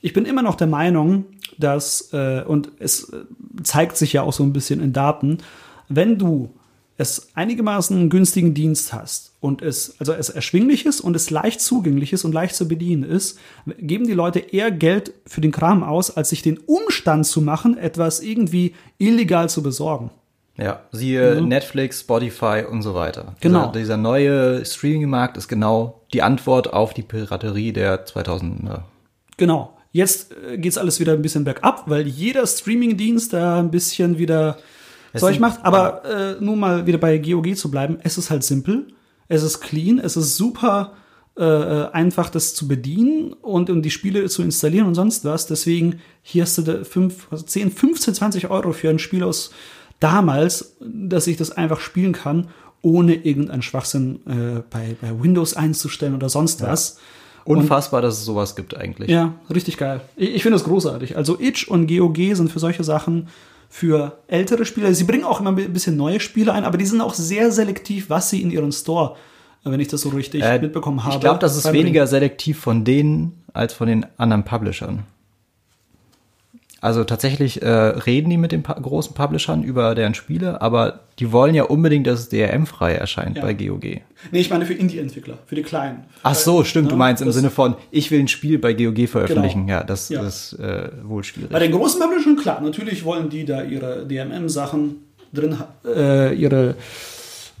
[0.00, 1.26] Ich bin immer noch der Meinung,
[1.58, 3.24] dass, äh, und es äh,
[3.62, 5.38] zeigt sich ja auch so ein bisschen in Daten,
[5.90, 6.54] wenn du
[6.96, 12.12] es einigermaßen günstigen Dienst hast und es, also es erschwinglich ist und es leicht zugänglich
[12.12, 13.38] ist und leicht zu bedienen ist,
[13.78, 17.78] geben die Leute eher Geld für den Kram aus, als sich den Umstand zu machen,
[17.78, 20.10] etwas irgendwie illegal zu besorgen.
[20.58, 23.34] Ja, siehe Netflix, Spotify und so weiter.
[23.40, 23.68] Genau.
[23.68, 28.82] Dieser, dieser neue Streaming-Markt ist genau die Antwort auf die Piraterie der 2000er.
[29.38, 29.74] Genau.
[29.92, 34.58] Jetzt äh, geht's alles wieder ein bisschen bergab, weil jeder Streamingdienst da ein bisschen wieder
[35.16, 35.60] Zeug macht.
[35.64, 38.86] Aber äh, nur mal wieder bei GOG zu bleiben, es ist halt simpel,
[39.30, 40.92] es ist clean, es ist super
[41.38, 45.46] äh, äh, einfach, das zu bedienen und, und die Spiele zu installieren und sonst was.
[45.46, 49.52] Deswegen hier hast du da fünf, also 10, 15, 20 Euro für ein Spiel aus
[50.00, 52.48] damals, dass ich das einfach spielen kann,
[52.82, 56.98] ohne irgendeinen Schwachsinn äh, bei, bei Windows einzustellen oder sonst was.
[57.44, 59.10] Unfassbar, dass es sowas gibt eigentlich.
[59.10, 60.00] Ja, richtig geil.
[60.16, 61.16] Ich, ich finde das großartig.
[61.16, 63.28] Also Itch und GOG sind für solche Sachen
[63.72, 64.92] für ältere Spieler.
[64.92, 68.10] Sie bringen auch immer ein bisschen neue Spiele ein, aber die sind auch sehr selektiv,
[68.10, 69.14] was sie in ihren Store,
[69.62, 71.14] wenn ich das so richtig Äh, mitbekommen habe.
[71.14, 75.04] Ich glaube, das ist weniger selektiv von denen als von den anderen Publishern.
[76.82, 81.54] Also tatsächlich äh, reden die mit den großen Publishern über deren Spiele, aber die wollen
[81.54, 83.42] ja unbedingt, dass es DRM-frei erscheint Ja.
[83.42, 83.82] bei GOG.
[84.32, 86.04] Nee, ich meine für Indie-Entwickler, für die Kleinen.
[86.22, 86.98] Ach so, stimmt, du Ne?
[86.98, 89.66] meinst im Sinne von, ich will ein Spiel bei GOG veröffentlichen.
[89.66, 89.78] Genau.
[89.80, 90.22] Ja, das, Ja.
[90.26, 91.50] ist äh, wohl schwierig.
[91.50, 94.96] Bei den großen Publishern, klar, natürlich wollen die da ihre DMM-Sachen
[95.34, 96.76] drin, äh, ihre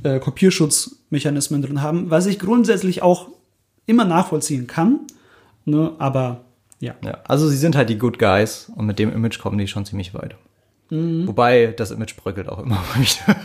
[0.02, 3.28] äh, Kopierschutzmechanismen drin haben, was ich grundsätzlich auch
[3.86, 5.00] immer nachvollziehen kann.
[5.66, 6.40] Ne, aber
[6.80, 6.94] ja.
[7.04, 9.84] Ja, also sie sind halt die Good Guys und mit dem Image kommen die schon
[9.86, 10.34] ziemlich weit.
[10.90, 11.28] Mhm.
[11.28, 13.36] Wobei das Image bröckelt auch immer wieder.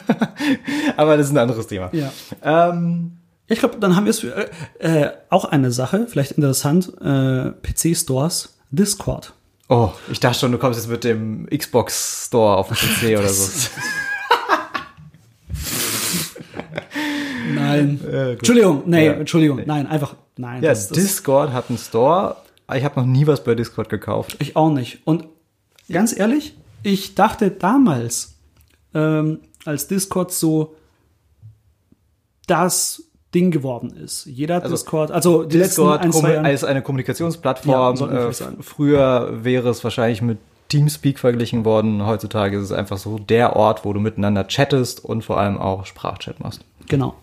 [0.97, 1.89] Aber das ist ein anderes Thema.
[1.93, 2.11] ja.
[2.43, 3.17] Ähm,
[3.47, 4.33] Ich glaube, dann haben wir es für
[4.79, 9.33] äh, äh, auch eine Sache, vielleicht interessant, äh, PC-Stores, Discord.
[9.69, 13.29] oh, ich dachte schon, du kommst jetzt mit dem Xbox Store auf dem PC oder
[13.29, 13.69] so.
[17.53, 17.99] Nein.
[18.11, 18.31] Äh.
[18.33, 19.13] Entschuldigung, nee, Ja.
[19.13, 20.63] Entschuldigung, nein, einfach, nein.
[20.63, 22.37] Ja, Discord hat einen Store.
[22.73, 24.37] Ich habe noch nie was bei Discord gekauft.
[24.39, 24.99] Ich auch nicht.
[25.05, 25.25] Und
[25.91, 28.35] ganz ehrlich, ich dachte damals,
[28.93, 30.75] ähm, als Discord so
[32.47, 34.25] das Ding geworden ist.
[34.25, 36.45] Jeder Also, Discord, also die Discord letzten ein, zwei Jahre.
[36.45, 37.95] als eine Kommunikationsplattform.
[37.97, 40.37] Ja, äh, früher wäre es wahrscheinlich mit
[40.69, 42.05] Teamspeak verglichen worden.
[42.05, 45.85] Heutzutage ist es einfach so der Ort, wo du miteinander chattest und vor allem auch
[45.85, 46.61] Sprachchat machst.
[46.87, 47.15] Genau.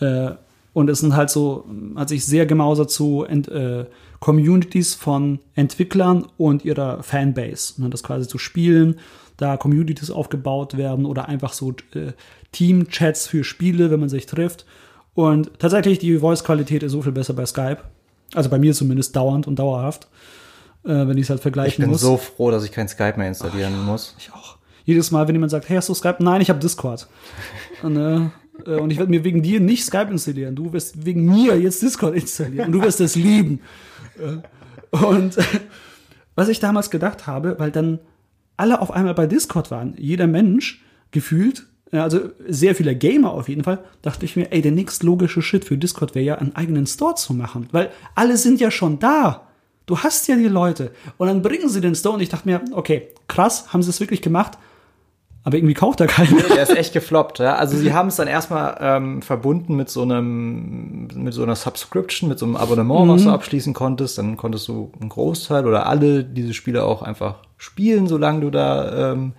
[0.00, 0.32] Äh,
[0.74, 1.64] und es sind halt so,
[1.96, 3.86] hat sich sehr gemausert zu Ent, äh,
[4.22, 7.82] Communities von Entwicklern und ihrer Fanbase.
[7.82, 9.00] Ne, das quasi zu spielen,
[9.36, 12.12] da Communities aufgebaut werden oder einfach so äh,
[12.52, 14.64] Team-Chats für Spiele, wenn man sich trifft.
[15.14, 17.78] Und tatsächlich, die Voice-Qualität ist so viel besser bei Skype.
[18.32, 20.04] Also bei mir zumindest dauernd und dauerhaft,
[20.84, 22.00] äh, wenn ich es halt Ich vergleichen bin muss.
[22.00, 24.14] so froh, dass ich kein Skype mehr installieren muss.
[24.20, 24.56] Ich auch.
[24.84, 26.22] Jedes Mal, wenn jemand sagt, hey, hast du Skype?
[26.22, 27.08] Nein, ich habe Discord.
[27.82, 27.96] Und,
[28.66, 30.54] äh, äh, und ich werde mir wegen dir nicht Skype installieren.
[30.54, 32.66] Du wirst wegen mir jetzt Discord installieren.
[32.66, 33.58] Und du wirst es lieben.
[34.90, 35.36] Und
[36.34, 37.98] was ich damals gedacht habe, weil dann
[38.56, 43.64] alle auf einmal bei Discord waren, jeder Mensch gefühlt, also sehr viele Gamer auf jeden
[43.64, 47.14] Fall, dachte ich mir, ey, der nächstlogische Shit für Discord wäre ja, einen eigenen Store
[47.14, 47.68] zu machen.
[47.72, 49.48] Weil alle sind ja schon da.
[49.86, 50.92] Du hast ja die Leute.
[51.18, 54.00] Und dann bringen sie den Store und ich dachte mir, okay, krass, haben sie es
[54.00, 54.56] wirklich gemacht.
[55.44, 56.30] Aber irgendwie kauft er keiner.
[56.30, 57.40] Nee, der ist echt gefloppt.
[57.40, 57.56] Ja?
[57.56, 62.28] Also sie haben es dann erstmal ähm, verbunden mit so einem, mit so einer Subscription,
[62.28, 64.18] mit so einem Abonnement, was du abschließen konntest.
[64.18, 69.12] Dann konntest du einen Großteil oder alle diese Spiele auch einfach spielen, solange du da
[69.12, 69.32] ähm,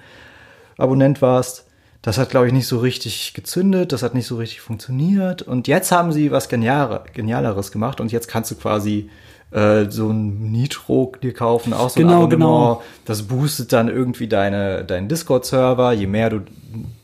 [0.78, 1.68] Abonnent warst.
[2.02, 5.42] Das hat, glaube ich, nicht so richtig gezündet, das hat nicht so richtig funktioniert.
[5.42, 9.10] Und jetzt haben sie was Geniale, Genialeres gemacht und jetzt kannst du quasi
[9.54, 12.40] äh, so ein Nitro dir kaufen, auch so Genau, ein Abonnement.
[12.40, 12.82] genau.
[13.06, 15.94] Das boostet dann irgendwie deine, deinen Discord-Server.
[15.94, 16.42] Je mehr du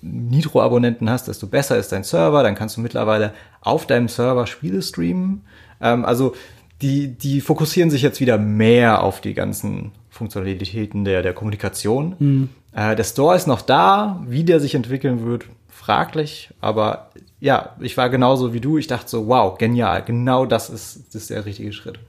[0.01, 2.43] Nitro-Abonnenten hast, desto besser ist dein Server.
[2.43, 5.41] Dann kannst du mittlerweile auf deinem Server Spiele streamen.
[5.81, 6.33] Ähm, also
[6.81, 12.49] die, die fokussieren sich jetzt wieder mehr auf die ganzen Funktionalitäten der, der Kommunikation.
[12.73, 14.23] Äh, der Store ist noch da.
[14.27, 16.49] Wie der sich entwickeln wird, fraglich.
[16.61, 17.09] Aber
[17.39, 18.77] ja, ich war genauso wie du.
[18.77, 20.03] Ich dachte so, wow, genial.
[20.03, 21.99] Genau das ist, das ist der richtige Schritt.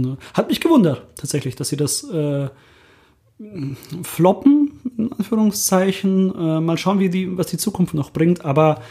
[0.00, 0.18] Ne?
[0.34, 2.48] Hat mich gewundert, tatsächlich, dass sie das äh,
[4.02, 6.34] floppen, in Anführungszeichen.
[6.34, 8.44] Äh, mal schauen, wie die, was die Zukunft noch bringt.
[8.44, 8.82] Aber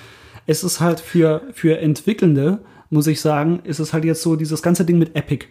[0.47, 2.59] es ist halt für, für Entwickelnde,
[2.89, 5.45] muss ich sagen, ist es halt jetzt so dieses ganze Ding mit Epic,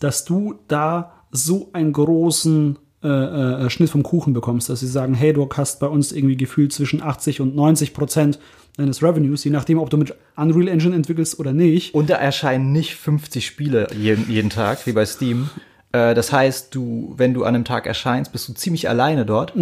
[0.00, 5.14] dass du da so einen großen äh, äh, Schnitt vom Kuchen bekommst, dass sie sagen,
[5.14, 8.38] hey, du hast bei uns irgendwie gefühlt zwischen 80 und 90 Prozent
[8.76, 11.94] deines Revenues, je nachdem, ob du mit Unreal Engine entwickelst oder nicht.
[11.94, 15.50] Und da erscheinen nicht 50 Spiele jeden, jeden Tag, wie bei Steam.
[15.92, 19.54] Äh, das heißt, du, wenn du an einem Tag erscheinst, bist du ziemlich alleine dort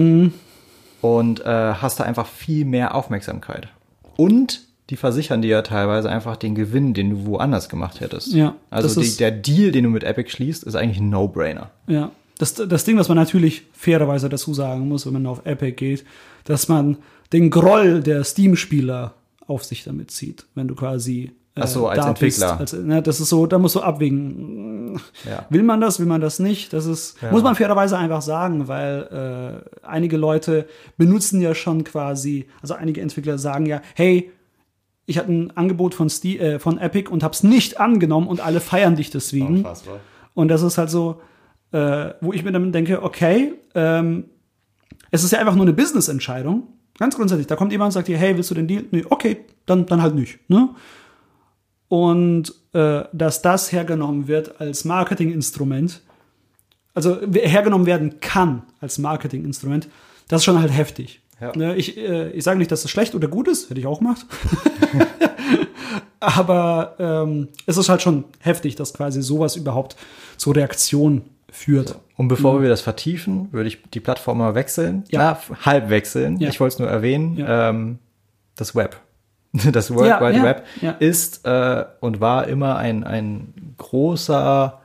[1.01, 3.69] und äh, hast da einfach viel mehr Aufmerksamkeit.
[4.17, 4.61] Und
[4.91, 8.33] die versichern dir ja teilweise einfach den Gewinn, den du woanders gemacht hättest.
[8.33, 11.71] Ja, Also die, der Deal, den du mit Epic schließt, ist eigentlich ein No-Brainer.
[11.87, 12.11] Ja,
[12.43, 16.05] das, das Ding, was man natürlich fairerweise dazu sagen muss, wenn man auf Epic geht,
[16.43, 16.99] dass man
[17.33, 19.15] den Groll der Steam-Spieler
[19.47, 22.57] auf sich damit zieht, wenn du quasi äh, Ach so, als Entwickler.
[22.57, 25.01] Bist, als, ne, das ist so, da musst du abwägen.
[25.25, 25.47] Ja.
[25.51, 26.73] Will man das, will man das nicht?
[26.73, 30.67] Das ist, muss man fairerweise einfach sagen, weil äh, einige Leute
[30.97, 34.33] benutzen ja schon quasi, also einige Entwickler sagen ja, hey,
[35.07, 38.59] ich hatte ein Angebot von, Ste äh, von Epic und hab's nicht angenommen und alle
[38.59, 39.65] feiern dich deswegen.
[40.35, 41.21] Und das ist halt so,
[41.73, 44.25] äh, wo ich mir dann denke, okay, ähm,
[45.11, 46.69] es ist ja einfach nur eine Business-Entscheidung.
[46.99, 47.47] Ganz grundsätzlich.
[47.47, 48.85] Da kommt jemand und sagt dir, hey, willst du den Deal?
[48.91, 50.39] Nee, okay, dann, dann halt nicht.
[50.49, 50.71] Ne?
[51.89, 56.03] Und äh, dass das hergenommen wird als Marketinginstrument,
[56.95, 59.89] also hergenommen werden kann als Marketinginstrument,
[60.29, 61.21] das ist schon halt heftig.
[61.41, 61.53] Ja.
[61.57, 63.99] Ne, ich äh, ich sage nicht, dass das schlecht oder gut ist, hätte ich auch
[63.99, 64.25] gemacht.
[66.21, 69.97] Aber ähm, es ist halt schon heftig, dass quasi sowas überhaupt
[70.37, 71.23] zur Reaktion
[71.53, 71.97] führt.
[72.17, 74.97] Und bevor wir das vertiefen, würde ich die Plattform mal wechseln.
[74.97, 75.05] Mhm.
[75.11, 75.19] Ja.
[75.21, 76.39] Na, f- halb wechseln.
[76.39, 76.49] Ja.
[76.49, 77.37] Ich wollte es nur erwähnen.
[77.37, 77.69] Ja.
[77.71, 77.99] Ähm,
[78.57, 78.97] das Web.
[79.73, 80.65] Das World Wide Web
[81.01, 84.81] ist äh, und war immer ein, ein großer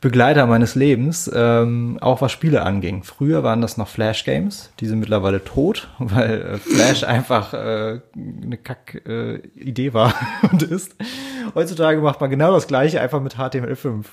[0.00, 3.02] Begleiter meines Lebens, ähm, auch was Spiele anging.
[3.02, 8.58] Früher waren das noch Flash-Games, die sind mittlerweile tot, weil äh, Flash einfach äh, eine
[8.58, 10.14] Kack-Idee war
[10.52, 10.94] und ist.
[11.54, 14.04] Heutzutage macht man genau das gleiche, einfach mit HTML5.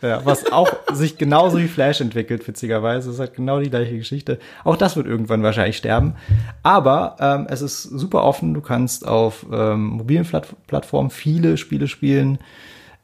[0.00, 3.10] Ja, was auch sich genauso wie Flash entwickelt, witzigerweise.
[3.10, 4.38] Es hat genau die gleiche Geschichte.
[4.62, 6.14] Auch das wird irgendwann wahrscheinlich sterben.
[6.62, 8.54] Aber ähm, es ist super offen.
[8.54, 12.38] Du kannst auf ähm, mobilen Plat Plattformen viele Spiele spielen.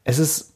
[0.04, 0.54] Es ist,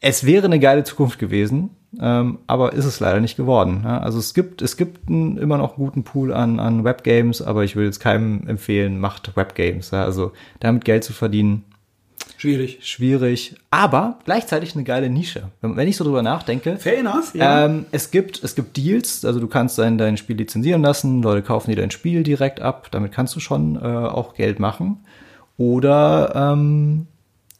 [0.00, 3.82] es wäre eine geile Zukunft gewesen, ähm, aber ist es leider nicht geworden.
[3.84, 3.98] Ja?
[3.98, 7.64] Also es gibt, es gibt einen, immer noch einen guten Pool an, an Webgames, aber
[7.64, 9.90] ich will jetzt keinem empfehlen, macht Webgames.
[9.90, 10.04] Ja?
[10.04, 11.64] Also damit Geld zu verdienen,
[12.36, 12.78] Schwierig.
[12.82, 15.50] schwierig, aber gleichzeitig eine geile Nische.
[15.60, 19.38] Wenn, wenn ich so drüber nachdenke, Fair enough, ähm, es gibt es gibt Deals, also
[19.38, 23.12] du kannst dein, dein Spiel lizenzieren lassen, Leute kaufen dir dein Spiel direkt ab, damit
[23.12, 25.04] kannst du schon äh, auch Geld machen.
[25.56, 27.06] Oder ähm,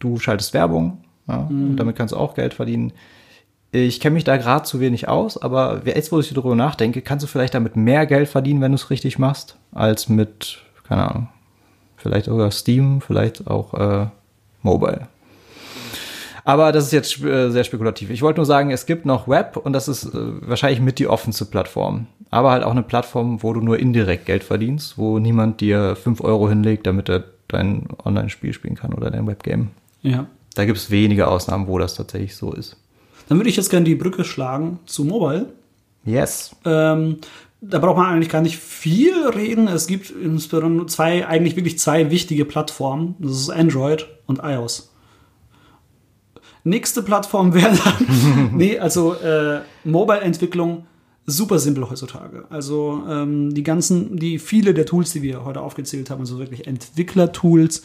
[0.01, 2.93] du schaltest Werbung, ja, und damit kannst du auch Geld verdienen.
[3.71, 7.23] Ich kenne mich da gerade zu wenig aus, aber jetzt, wo ich darüber nachdenke, kannst
[7.23, 11.29] du vielleicht damit mehr Geld verdienen, wenn du es richtig machst, als mit, keine Ahnung,
[11.97, 14.07] vielleicht sogar Steam, vielleicht auch äh,
[14.63, 15.09] Mobile.
[16.45, 18.11] Aber das ist jetzt äh, sehr spekulativ.
[18.11, 21.07] Ich wollte nur sagen, es gibt noch Web und das ist äh, wahrscheinlich mit die
[21.07, 22.07] offenste Plattform.
[22.31, 26.21] Aber halt auch eine Plattform, wo du nur indirekt Geld verdienst, wo niemand dir 5
[26.23, 29.69] Euro hinlegt, damit er dein Online-Spiel spielen kann oder dein Webgame.
[30.03, 30.27] Ja.
[30.55, 32.77] Da gibt es wenige Ausnahmen, wo das tatsächlich so ist.
[33.29, 35.53] Dann würde ich jetzt gerne die Brücke schlagen zu Mobile.
[36.05, 36.57] Yes.
[36.65, 37.19] Ähm,
[37.65, 39.69] da braucht man eigentlich gar nicht viel reden.
[39.69, 43.15] Es gibt insbesondere zwei, eigentlich wirklich zwei wichtige Plattformen.
[43.21, 44.93] Das ist Android und iOS.
[46.65, 50.87] Nächste Plattform wäre dann, nee, also äh, Mobile-Entwicklung
[51.25, 52.47] super simpel heutzutage.
[52.51, 56.67] Also ähm, die ganzen, die viele der Tools, die wir heute aufgezählt haben, also wirklich
[56.67, 57.83] Entwickler-Tools,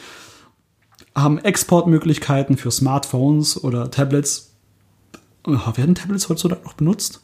[1.13, 4.55] haben Exportmöglichkeiten für Smartphones oder Tablets.
[5.45, 7.21] Oh, werden Tablets heutzutage noch benutzt?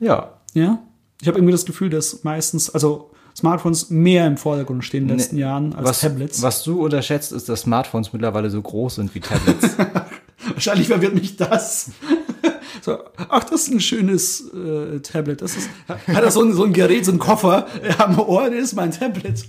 [0.00, 0.34] Ja.
[0.52, 0.80] Ja.
[1.20, 5.18] Ich habe irgendwie das Gefühl, dass meistens, also Smartphones mehr im Vordergrund stehen in den
[5.18, 6.42] letzten Nee, Jahren als was, Tablets.
[6.42, 9.76] Was du unterschätzt, ist, dass Smartphones mittlerweile so groß sind wie Tablets.
[10.54, 11.90] Wahrscheinlich verwirrt mich das.
[12.82, 15.42] So, ach, das ist ein schönes äh, Tablet.
[15.42, 17.66] Das ist, hat er so ein, so ein Gerät, so ein Koffer
[17.98, 19.44] am Ohr, das ist mein Tablet.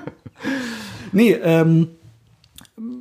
[1.12, 1.88] nee, ähm,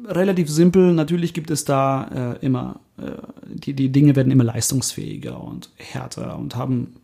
[0.05, 0.93] relativ simpel.
[0.93, 3.11] Natürlich gibt es da äh, immer, äh,
[3.47, 6.95] die, die Dinge werden immer leistungsfähiger und härter und haben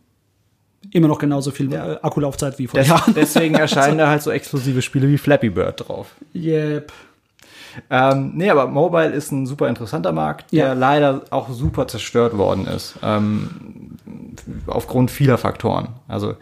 [0.96, 3.14] immer noch genauso viel äh, Akkulaufzeit wie vor Des, Jahren.
[3.14, 6.08] deswegen erscheinen da halt so exklusive Spiele wie Flappy Bird drauf.
[6.34, 6.92] Yep.
[7.90, 10.72] Ähm, nee, aber Mobile ist ein super interessanter Markt, der Ja.
[10.72, 12.96] leider auch super zerstört worden ist.
[13.02, 13.96] Ähm,
[14.66, 15.88] aufgrund vieler Faktoren.
[16.08, 16.36] Also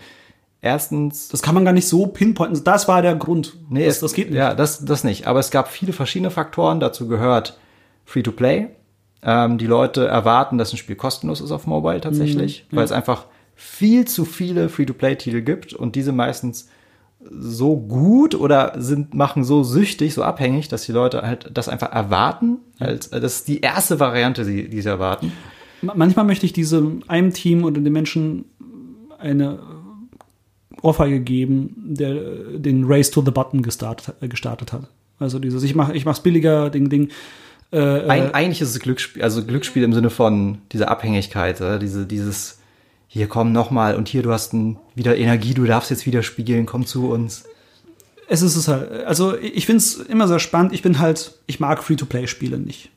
[0.63, 2.63] erstens, Das kann man gar nicht so pinpointen.
[2.65, 3.57] Das war der Grund.
[3.69, 4.39] nee, das, es, das geht nicht.
[4.39, 5.27] Ja, das, das nicht.
[5.27, 6.79] Aber es gab viele verschiedene Faktoren.
[6.79, 7.59] Dazu gehört
[8.05, 8.69] Free-to-Play.
[9.25, 12.93] Ähm, die Leute erwarten, dass ein Spiel kostenlos ist auf Mobile tatsächlich, Mhm, weil es
[12.93, 13.25] einfach
[13.55, 16.69] viel zu viele Free-to-Play-Titel gibt und diese meistens
[17.31, 21.91] so gut oder sind, machen so süchtig, so abhängig, dass die Leute halt das einfach
[21.91, 22.59] erwarten.
[22.79, 25.33] Als, äh, das ist die erste Variante, die, die sie erwarten.
[25.81, 28.45] Ma- Manchmal möchte ich diesem einem Team oder den Menschen
[29.19, 29.59] eine
[30.83, 34.89] Ohrfeige geben, der äh, den Race to the Button gestartet, äh, gestartet hat.
[35.19, 37.09] Also dieses, ich mach, ich mach's billiger, Ding, Ding.
[37.73, 41.79] Äh, Eig äh, eigentlich ist es Glücksspiel, also Glücksspiel im Sinne von dieser Abhängigkeit, äh,
[41.79, 42.59] diese, dieses,
[43.15, 46.67] hier komm nochmal und hier, du hast ein, wieder Energie, du darfst jetzt wieder spielen,
[46.67, 47.45] komm zu uns.
[48.29, 48.91] es ist es halt.
[49.05, 50.73] Also ich finde es immer sehr spannend.
[50.73, 52.91] Ich bin halt, ich mag Free-to-Play-Spiele nicht.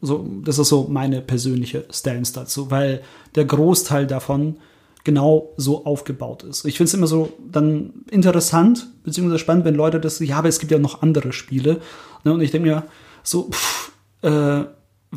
[0.00, 3.02] So, das ist so meine persönliche Stance dazu, weil
[3.34, 4.58] der Großteil davon
[5.02, 6.64] genau so aufgebaut ist.
[6.64, 10.60] Ich finde es immer so dann interessant, beziehungsweise spannend, wenn Leute das, ja, aber es
[10.60, 11.80] gibt ja noch andere Spiele.
[12.22, 12.84] Ne, und ich denke mir,
[13.24, 13.90] so, pff,
[14.22, 14.68] äh, wenn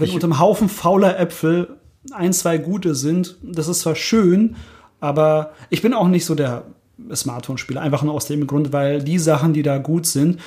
[0.02, 1.76] Ich- unterm Haufen fauler Äpfel
[2.12, 4.56] ein, zwei gute sind, das ist zwar schön,
[5.00, 6.66] aber ich bin auch nicht so der
[7.14, 10.40] Smartphone-Spieler, einfach nur aus dem Grund, weil die Sachen, die da gut sind,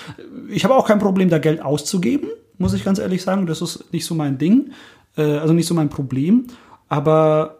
[0.48, 3.46] ich habe auch kein Problem, da Geld auszugeben, muss ich ganz ehrlich sagen.
[3.46, 4.72] Das ist nicht so mein Ding,
[5.16, 6.46] äh, also nicht so mein Problem.
[6.88, 7.58] Aber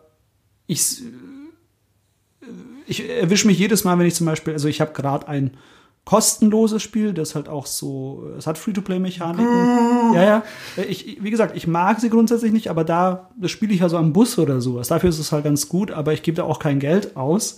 [0.66, 1.02] ich,
[2.86, 5.52] ich erwische mich jedes Mal, wenn ich zum Beispiel, also ich habe gerade ein
[6.04, 10.14] kostenloses Spiel, das halt auch so, es hat Free-to-Play-Mechaniken.
[10.14, 10.42] Ja, ja.
[10.88, 13.96] Ich, wie gesagt, ich mag sie grundsätzlich nicht, aber da, das spiele ich ja so
[13.96, 14.88] am Bus oder sowas.
[14.88, 17.56] Dafür ist es halt ganz gut, aber ich gebe da auch kein Geld aus,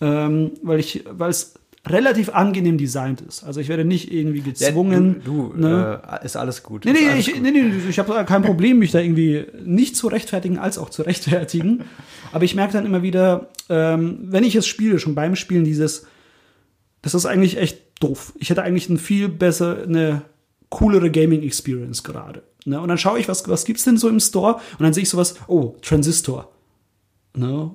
[0.00, 1.54] ähm, weil ich, weil es
[1.84, 3.42] relativ angenehm designt ist.
[3.42, 5.20] Also ich werde nicht irgendwie gezwungen.
[5.24, 6.00] du, du ne?
[6.22, 6.84] äh, ist alles gut.
[6.84, 7.42] Nee, nee, ich, gut.
[7.42, 11.02] nee, nee, ich habe kein Problem, mich da irgendwie nicht zu rechtfertigen, als auch zu
[11.02, 11.84] rechtfertigen.
[12.30, 16.06] Aber ich merke dann immer wieder, ähm, wenn ich es spiele, schon beim Spielen dieses,
[17.02, 18.32] das ist eigentlich echt doof.
[18.38, 20.22] Ich hätte eigentlich ein viel besser, eine
[20.70, 22.42] coolere Gaming-Experience gerade.
[22.64, 22.80] Ne?
[22.80, 24.54] Und dann schaue ich, was, was gibt's denn so im Store?
[24.78, 26.50] Und dann sehe ich sowas, oh, Transistor.
[27.36, 27.70] Ne?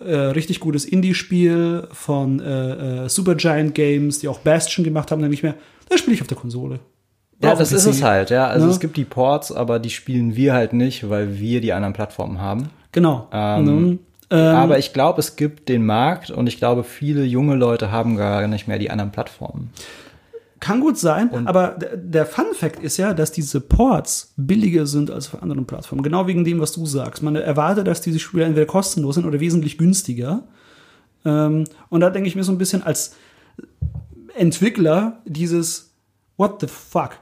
[0.00, 5.30] Äh, richtig gutes Indie-Spiel von äh, äh, Supergiant Games, die auch Bastion gemacht haben, dann
[5.30, 5.54] nicht mehr,
[5.88, 6.80] das spiele ich auf der Konsole.
[7.42, 8.46] Ja, das ist es halt, ja.
[8.48, 8.72] Also Ne?
[8.72, 12.38] es gibt die Ports, aber die spielen wir halt nicht, weil wir die anderen Plattformen
[12.38, 12.68] haben.
[12.92, 13.28] Genau.
[13.32, 13.98] Ähm, Ne?
[14.30, 18.16] Ähm, aber ich glaube, es gibt den Markt und ich glaube, viele junge Leute haben
[18.16, 19.70] gar nicht mehr die anderen Plattformen.
[20.60, 25.10] Kann gut sein, aber der, der Fun Fact ist ja, dass diese Ports billiger sind
[25.10, 26.02] als auf anderen Plattformen.
[26.02, 27.22] Genau wegen dem, was du sagst.
[27.22, 30.42] Man erwartet, dass diese Spiele entweder kostenlos sind oder wesentlich günstiger.
[31.24, 33.16] Ähm, und da denke ich mir so ein bisschen als
[34.34, 35.94] Entwickler dieses
[36.36, 37.12] What the fuck?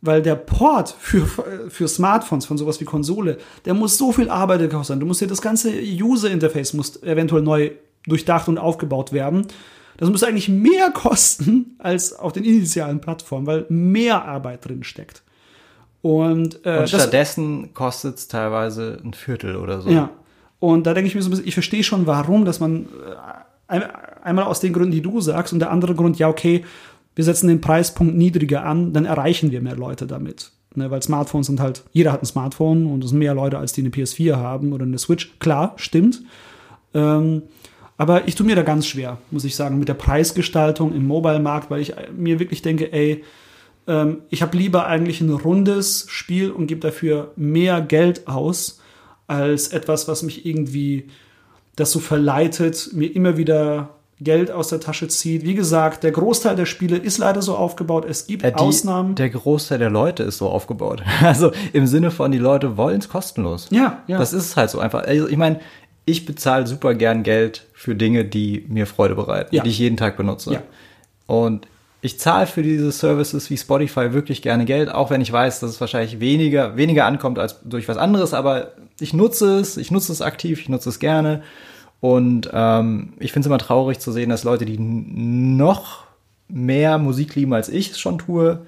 [0.00, 1.26] Weil der Port für,
[1.68, 5.00] für Smartphones von sowas wie Konsole, der muss so viel Arbeit gekostet sein.
[5.00, 7.72] Du musst dir das ganze User-Interface muss eventuell neu
[8.06, 9.46] durchdacht und aufgebaut werden.
[9.96, 15.22] Das muss eigentlich mehr kosten als auf den initialen Plattformen, weil mehr Arbeit drin steckt.
[16.00, 19.90] Und, äh, Und stattdessen kostet es teilweise ein Viertel oder so.
[19.90, 20.10] ja.
[20.60, 22.86] Und da denke ich mir so ein bisschen, ich verstehe schon, warum, dass man äh,
[23.68, 23.84] ein,
[24.22, 26.64] einmal aus den Gründen, die du sagst, und der andere Grund, ja, okay,
[27.18, 30.52] wir setzen den Preispunkt niedriger an, dann erreichen wir mehr Leute damit.
[30.76, 33.72] Ne, weil Smartphones sind halt, jeder hat ein Smartphone und es sind mehr Leute, als
[33.72, 35.36] die eine PS4 haben oder eine Switch.
[35.40, 36.22] Klar, stimmt.
[36.94, 37.42] Ähm,
[37.96, 41.72] aber ich tue mir da ganz schwer, muss ich sagen, mit der Preisgestaltung im Mobile-Markt,
[41.72, 43.24] weil ich mir wirklich denke, ey,
[43.88, 48.80] ähm, ich habe lieber eigentlich ein rundes Spiel und gebe dafür mehr Geld aus,
[49.26, 51.08] als etwas, was mich irgendwie
[51.74, 55.44] dazu verleitet, mir immer wieder Geld aus der Tasche zieht.
[55.44, 58.04] Wie gesagt, der Großteil der Spiele ist leider so aufgebaut.
[58.08, 59.14] Es gibt Äh, die, Ausnahmen.
[59.14, 61.02] Der Großteil der Leute ist so aufgebaut.
[61.22, 63.68] Also im Sinne von, die Leute wollen es kostenlos.
[63.70, 64.18] Ja, ja.
[64.18, 65.04] Das ist halt so einfach.
[65.04, 65.60] Also ich meine,
[66.04, 69.62] ich bezahle super gern Geld für Dinge, die mir Freude bereiten, Ja.
[69.62, 70.52] die ich jeden Tag benutze.
[70.54, 70.62] Ja.
[71.26, 71.66] Und
[72.00, 75.70] ich zahle für diese Services wie Spotify wirklich gerne Geld, auch wenn ich weiß, dass
[75.70, 80.12] es wahrscheinlich weniger, weniger ankommt als durch was anderes, aber ich nutze es, ich nutze
[80.12, 81.42] es aktiv, ich nutze es gerne.
[82.00, 86.04] Und ähm, ich finde es immer traurig zu sehen, dass Leute, die noch
[86.48, 88.60] mehr Musik lieben, als ich es schon tue,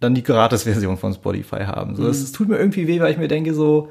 [0.00, 1.96] dann die Gratis-Version von Spotify haben.
[1.96, 2.08] So, mhm.
[2.08, 3.90] das, tut mir irgendwie weh, weil ich mir denke so,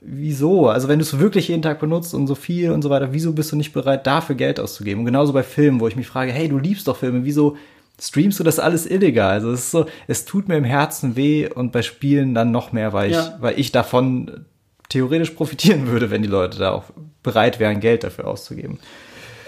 [0.00, 0.68] wieso?
[0.68, 3.32] Also wenn du es wirklich jeden Tag benutzt und so viel und so weiter, wieso
[3.32, 5.00] bist du nicht bereit, dafür Geld auszugeben?
[5.00, 7.56] Und genauso bei Filmen, wo ich mich frage, hey, du liebst doch Filme, wieso
[8.00, 9.30] streamst du das alles illegal?
[9.30, 12.72] Also es ist so, es tut mir im Herzen weh und bei Spielen dann noch
[12.72, 13.36] mehr, weil ich, ja.
[13.40, 14.44] weil ich davon
[14.94, 16.84] theoretisch profitieren würde, wenn die Leute da auch
[17.24, 18.78] bereit wären, Geld dafür auszugeben.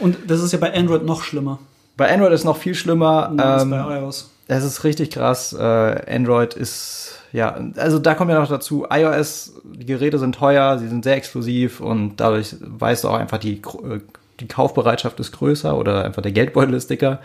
[0.00, 1.60] Und das ist ja bei Android noch schlimmer.
[1.96, 3.32] Bei Android ist noch viel schlimmer.
[3.38, 4.30] Ja, ähm, bei iOS.
[4.48, 5.52] Es ist richtig krass.
[5.52, 10.78] Äh, Android ist, ja, also da kommt ja noch dazu, iOS, die Geräte sind teuer,
[10.78, 14.00] sie sind sehr exklusiv und dadurch weißt du auch einfach, die, äh,
[14.40, 17.20] die Kaufbereitschaft ist größer oder einfach der Geldbeutel ist dicker.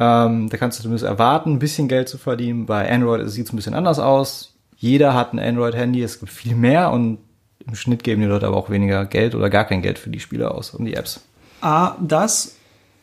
[0.00, 2.64] Ähm, da kannst du zumindest erwarten, ein bisschen Geld zu verdienen.
[2.64, 4.54] Bei Android sieht es ein bisschen anders aus.
[4.76, 7.18] Jeder hat ein Android-Handy, es gibt viel mehr und
[7.66, 10.20] im Schnitt geben die Leute aber auch weniger Geld oder gar kein Geld für die
[10.20, 11.20] Spiele aus und die Apps.
[11.60, 12.56] A, das.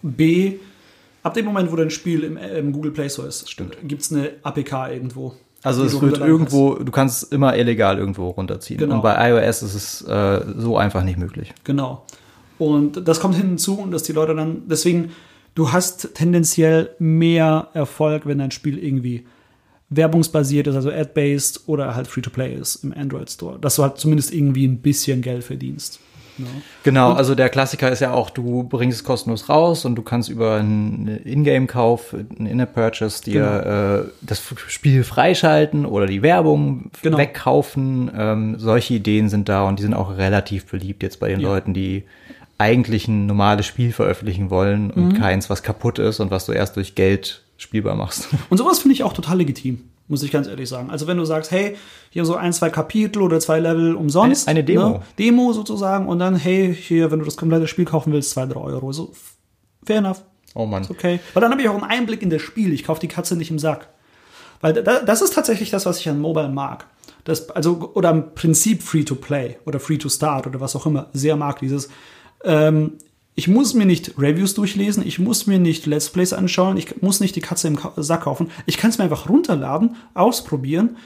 [0.03, 0.57] B,
[1.23, 3.45] ab dem Moment, wo dein Spiel im, im Google Play Store ist,
[3.83, 5.35] gibt es eine APK irgendwo.
[5.63, 8.79] Also es wird irgendwo, du kannst es immer illegal irgendwo runterziehen.
[8.79, 8.95] Genau.
[8.95, 11.53] Und bei iOS ist es äh, so einfach nicht möglich.
[11.63, 12.05] Genau.
[12.57, 15.11] Und das kommt hinzu und dass die Leute dann, deswegen,
[15.53, 19.27] du hast tendenziell mehr Erfolg, wenn dein Spiel irgendwie
[19.91, 23.59] werbungsbasiert ist, also ad-based oder halt Free-to-Play ist im Android Store.
[23.59, 25.99] Dass du halt zumindest irgendwie ein bisschen Geld verdienst.
[26.37, 26.45] Ja.
[26.83, 30.01] Genau, und also der Klassiker ist ja auch, du bringst es kostenlos raus und du
[30.01, 33.97] kannst über einen Ingame-Kauf, einen In-App-Purchase dir genau.
[33.97, 37.17] äh, das Spiel freischalten oder die Werbung genau.
[37.17, 38.09] wegkaufen.
[38.15, 41.49] Ähm, solche Ideen sind da und die sind auch relativ beliebt jetzt bei den ja.
[41.49, 42.05] Leuten, die
[42.57, 45.13] eigentlich ein normales Spiel veröffentlichen wollen und mhm.
[45.19, 48.27] keins, was kaputt ist und was du erst durch Geld spielbar machst.
[48.49, 50.89] Und sowas finde ich auch total legitim, muss ich ganz ehrlich sagen.
[50.89, 51.77] Also wenn du sagst, hey,
[52.09, 54.47] hier so ein, zwei Kapitel oder zwei Level umsonst.
[54.47, 54.89] Eine, eine Demo.
[54.89, 55.01] Ne?
[55.19, 58.59] Demo sozusagen und dann, hey, hier, wenn du das komplette Spiel kaufen willst, zwei, drei
[58.59, 58.91] Euro.
[58.91, 59.13] So,
[59.85, 60.23] fair enough.
[60.55, 60.81] Oh Mann.
[60.81, 61.19] Ist okay.
[61.33, 62.73] Weil dann habe ich auch einen Einblick in das Spiel.
[62.73, 63.87] Ich kaufe die Katze nicht im Sack.
[64.59, 66.85] Weil das ist tatsächlich das, was ich an Mobile mag.
[67.23, 71.59] Das, also, oder im Prinzip Free-to-Play oder Free-to-Start oder was auch immer sehr mag.
[71.59, 71.89] Dieses,
[72.43, 72.93] ähm,
[73.35, 77.19] ich muss mir nicht Reviews durchlesen, ich muss mir nicht Let's Plays anschauen, ich muss
[77.21, 78.51] nicht die Katze im Sack kaufen.
[78.65, 80.97] Ich kann es mir einfach runterladen, ausprobieren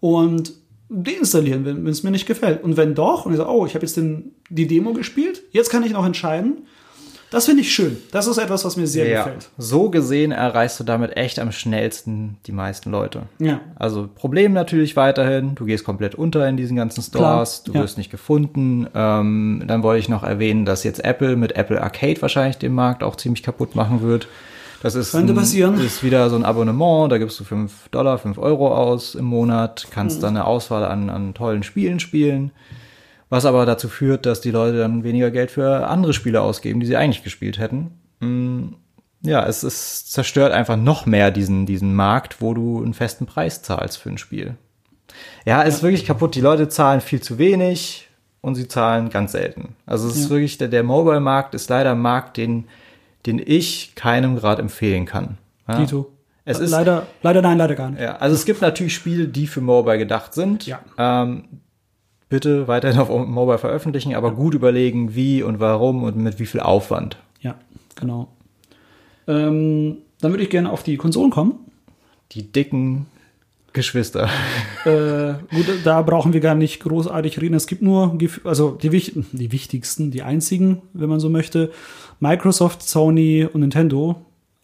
[0.00, 0.52] und
[0.88, 2.62] deinstallieren, wenn es mir nicht gefällt.
[2.62, 5.70] Und wenn doch, und ich sage, oh, ich habe jetzt den, die Demo gespielt, jetzt
[5.70, 6.66] kann ich noch entscheiden,
[7.34, 7.96] das finde ich schön.
[8.12, 9.24] Das ist etwas, was mir sehr ja.
[9.24, 9.48] gefällt.
[9.58, 13.22] So gesehen erreichst du damit echt am schnellsten die meisten Leute.
[13.40, 13.60] Ja.
[13.74, 17.72] Also Problem natürlich weiterhin, du gehst komplett unter in diesen ganzen Stores, Klar.
[17.72, 17.84] du ja.
[17.84, 18.86] wirst nicht gefunden.
[18.94, 23.02] Ähm, dann wollte ich noch erwähnen, dass jetzt Apple mit Apple Arcade wahrscheinlich den Markt
[23.02, 24.28] auch ziemlich kaputt machen wird.
[24.84, 25.74] Das ist, Könnte passieren.
[25.74, 29.24] Ein, ist wieder so ein Abonnement, da gibst du 5 Dollar, 5 Euro aus im
[29.24, 30.22] Monat, kannst mhm.
[30.22, 32.52] dann eine Auswahl an, an tollen Spielen spielen.
[33.34, 36.86] Was aber dazu führt, dass die Leute dann weniger Geld für andere Spiele ausgeben, die
[36.86, 37.90] sie eigentlich gespielt hätten.
[38.20, 38.74] Mm,
[39.22, 43.60] ja, es, es zerstört einfach noch mehr diesen, diesen Markt, wo du einen festen Preis
[43.60, 44.54] zahlst für ein Spiel.
[45.44, 46.36] Ja, es ist wirklich kaputt.
[46.36, 48.08] Die Leute zahlen viel zu wenig
[48.40, 49.74] und sie zahlen ganz selten.
[49.84, 52.68] Also es ist wirklich, der, der Mobile-Markt ist leider ein Markt, den,
[53.26, 55.38] den ich keinem gerade empfehlen kann.
[55.66, 55.80] Ja?
[55.80, 56.12] Dito.
[56.44, 58.00] Es ist leider, leider nein, leider gar nicht.
[58.00, 60.66] Ja, also es gibt natürlich Spiele, die für Mobile gedacht sind.
[60.66, 60.78] Ja.
[60.96, 61.46] Ähm,
[62.28, 66.60] bitte weiterhin auf Mobile veröffentlichen, aber gut überlegen, wie und warum und mit wie viel
[66.60, 67.16] Aufwand.
[67.40, 67.56] Ja,
[67.94, 68.28] genau.
[69.26, 71.54] Ähm, dann würde ich gerne auf die Konsolen kommen.
[72.32, 73.06] Die dicken
[73.72, 74.28] Geschwister.
[74.84, 77.54] Äh, gut, da brauchen wir gar nicht großartig reden.
[77.54, 81.72] Es gibt nur, also die, die wichtigsten, die einzigen, wenn man so möchte,
[82.20, 84.16] Microsoft, Sony und Nintendo,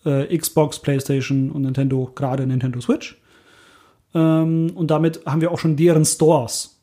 [0.05, 3.21] äh, Xbox, PlayStation und Nintendo, gerade Nintendo Switch.
[4.15, 6.80] Ähm, und damit haben wir auch schon deren Stores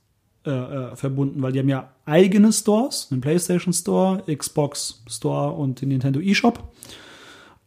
[0.47, 0.51] äh,
[0.93, 5.89] äh, verbunden, weil die haben ja eigene Stores, den PlayStation Store, Xbox Store und den
[5.89, 6.63] Nintendo eShop.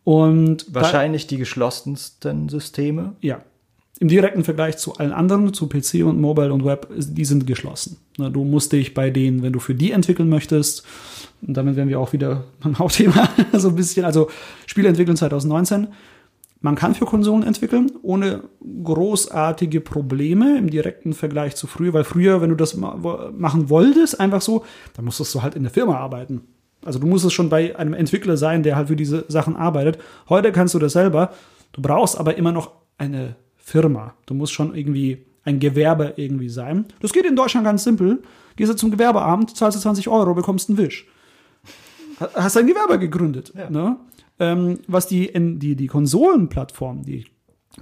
[0.03, 3.17] Und wahrscheinlich da, die geschlossensten Systeme.
[3.21, 3.43] Ja.
[3.99, 7.99] Im direkten Vergleich zu allen anderen, zu PC und Mobile und Web, die sind geschlossen.
[8.17, 10.87] Du musst dich bei denen, wenn du für die entwickeln möchtest,
[11.47, 14.31] und damit wären wir auch wieder beim Hauptthema, so ein bisschen, also
[14.65, 15.89] Spiele entwickeln 2019,
[16.61, 18.45] man kann für Konsolen entwickeln, ohne
[18.85, 24.43] großartige Probleme im direkten Vergleich zu früher, weil früher, wenn du das machen wolltest, einfach
[24.43, 24.65] so,
[24.95, 26.43] dann musstest du halt in der Firma arbeiten.
[26.85, 29.99] Also du musstest schon bei einem Entwickler sein, der halt für diese Sachen arbeitet.
[30.29, 31.33] Heute kannst du das selber.
[31.73, 34.15] Du brauchst aber immer noch eine Firma.
[34.27, 36.87] Du musst schon irgendwie ein Gewerbe irgendwie sein.
[37.01, 38.23] Das geht in Deutschland ganz simpel.
[38.57, 41.07] Gehst du zum Gewerbeamt, zahlst du 20 Euro, bekommst einen Wisch.
[42.35, 43.53] Hast ein Gewerbe gegründet.
[43.57, 43.71] Ja.
[43.71, 43.97] Ne?
[44.41, 47.27] Ähm, was die, die, die Konsolenplattform, die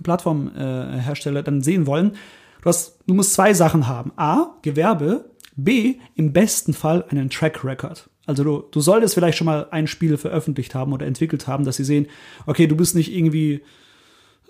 [0.02, 2.12] Plattformhersteller äh, dann sehen wollen.
[2.60, 4.12] Du, hast, du musst zwei Sachen haben.
[4.16, 5.30] A, Gewerbe.
[5.56, 8.08] B, im besten Fall einen Track Record.
[8.26, 11.76] Also du, du solltest vielleicht schon mal ein Spiel veröffentlicht haben oder entwickelt haben, dass
[11.76, 12.06] sie sehen,
[12.46, 13.62] okay, du bist nicht irgendwie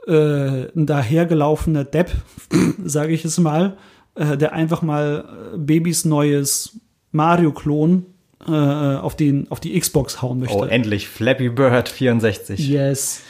[0.07, 2.11] äh, ein dahergelaufener Depp,
[2.85, 3.79] sage ich es mal,
[4.17, 6.81] äh, der einfach mal äh, Babys neues
[7.13, 8.05] Mario-Klon
[8.47, 10.57] äh, auf, den, auf die Xbox hauen möchte.
[10.57, 12.69] Oh, endlich Flappy Bird 64.
[12.69, 13.23] Yes.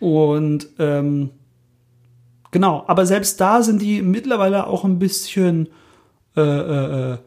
[0.00, 1.30] Und ähm,
[2.50, 5.68] genau, aber selbst da sind die mittlerweile auch ein bisschen,
[6.36, 7.18] äh, äh, äh,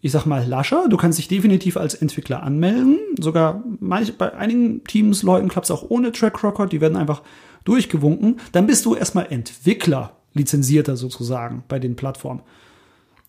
[0.00, 0.88] ich sag mal, lascher.
[0.88, 2.98] Du kannst dich definitiv als Entwickler anmelden.
[3.20, 6.72] Sogar manch, bei einigen Teams, Leuten klappt es auch ohne Track Record.
[6.72, 7.22] Die werden einfach
[7.64, 8.40] durchgewunken.
[8.52, 12.40] Dann bist du erstmal Entwickler, lizenzierter sozusagen bei den Plattformen.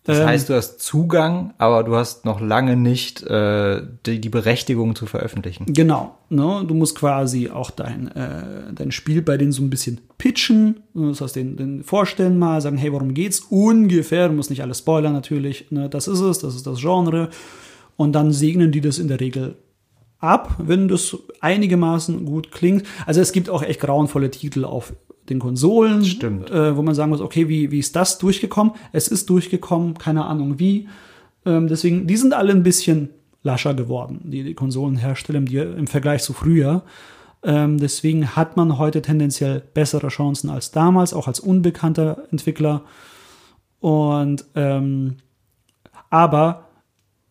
[0.04, 4.28] Das Ähm, heißt, du hast Zugang, aber du hast noch lange nicht äh, die, die
[4.30, 5.66] Berechtigung zu veröffentlichen.
[5.66, 6.16] Genau.
[6.30, 6.64] Ne?
[6.66, 10.80] Du musst quasi auch dein, äh, dein Spiel bei denen so ein bisschen pitchen.
[10.94, 14.28] Das heißt, den, den vorstellen mal, sagen, hey, worum geht's ungefähr?
[14.28, 15.70] Du musst nicht alles spoilern natürlich.
[15.70, 15.90] Ne?
[15.90, 17.28] Das ist es, das ist das Genre.
[17.96, 19.56] Und dann segnen die das in der Regel
[20.18, 22.86] ab, wenn das einigermaßen gut klingt.
[23.04, 24.94] Also es gibt auch echt grauenvolle Titel auf
[25.28, 26.50] den Konsolen, Stimmt.
[26.50, 28.74] Äh, wo man sagen muss, okay, wie, wie ist das durchgekommen?
[28.92, 30.88] Es ist durchgekommen, keine Ahnung wie.
[31.46, 33.10] Ähm, deswegen, die sind alle ein bisschen
[33.42, 36.82] lascher geworden, die, die Konsolenhersteller im, im Vergleich zu früher.
[37.42, 42.82] Ähm, deswegen hat man heute tendenziell bessere Chancen als damals, auch als unbekannter Entwickler.
[43.78, 45.16] Und ähm,
[46.10, 46.66] aber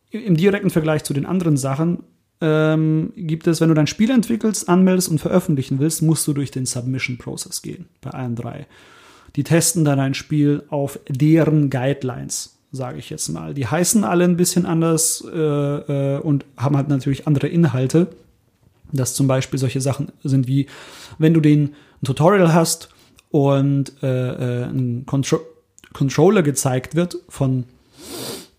[0.10, 2.04] im direkten Vergleich zu den anderen Sachen
[2.42, 6.52] ähm, gibt es, wenn du dein Spiel entwickelst, anmeldest und veröffentlichen willst, musst du durch
[6.52, 8.68] den Submission-Prozess gehen, bei allen drei.
[9.36, 13.54] Die testen dann dein Spiel auf deren Guidelines, sage ich jetzt mal.
[13.54, 18.08] Die heißen alle ein bisschen anders äh, äh, und haben halt natürlich andere Inhalte.
[18.92, 20.66] Dass zum Beispiel solche Sachen sind wie,
[21.20, 22.90] wenn du den ein Tutorial hast
[23.30, 25.42] und äh, äh, ein Contro
[25.94, 27.66] Controller gezeigt wird von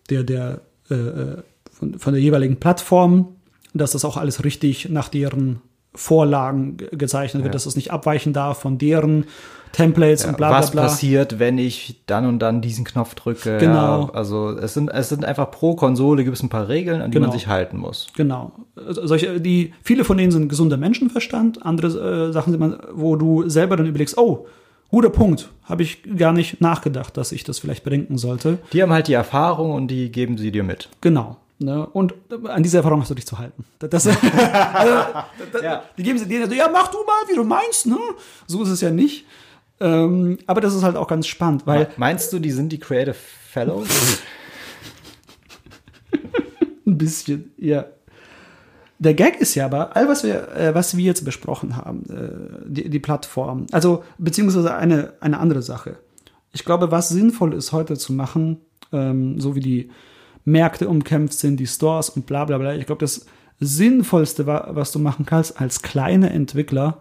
[0.08, 1.42] der, der äh, äh,
[1.72, 3.36] von, von der jeweiligen Plattform,
[3.74, 5.60] dass das auch alles richtig nach deren
[5.94, 7.56] Vorlagen ge- gezeichnet wird, Ja.
[7.56, 9.24] dass es nicht abweichen darf von deren
[9.72, 10.82] Templates und bla bla Was bla.
[10.82, 13.58] passiert, wenn ich dann und dann diesen Knopf drücke?
[13.58, 14.06] Genau.
[14.06, 17.10] Ja, also es sind, es sind einfach pro Konsole gibt es ein paar Regeln, an
[17.10, 17.32] die man Genau.
[17.38, 18.08] sich halten muss.
[18.16, 18.52] Genau.
[18.76, 23.76] Also Solche, die, viele von denen sind gesunder Menschenverstand, andere äh, Sachen wo du selber
[23.76, 24.46] dann überlegst, oh,
[24.90, 28.58] guter Punkt, habe ich gar nicht nachgedacht, dass ich das vielleicht bedenken sollte.
[28.72, 30.88] Die haben halt die Erfahrung und die geben sie dir mit.
[31.00, 31.36] Genau.
[31.60, 31.86] Ne?
[31.86, 32.14] Und
[32.48, 33.64] an diese Erfahrung hast du dich zu halten.
[33.78, 34.94] Das, also,
[35.52, 35.82] das, Ja.
[35.98, 37.98] Die geben sie dir so, ja, mach du mal, wie du meinst, ne?
[38.46, 39.26] So ist es ja nicht.
[39.78, 43.14] Ähm, aber das ist halt auch ganz spannend, weil Meinst du, die sind die Creative
[43.14, 43.88] Fellows?
[46.86, 47.84] ein bisschen, ja.
[48.98, 52.68] Der Gag ist ja aber, all was wir, äh, was wir jetzt besprochen haben, äh,
[52.68, 55.98] die, die Plattform, also beziehungsweise eine, eine andere Sache.
[56.52, 58.58] Ich glaube, was sinnvoll ist heute zu machen,
[58.92, 59.90] ähm, so wie die
[60.50, 62.74] Märkte umkämpft sind, die Stores und bla bla bla.
[62.74, 63.26] Ich glaube, das
[63.60, 66.98] Sinnvollste, wa- was du machen kannst als kleiner Entwickler,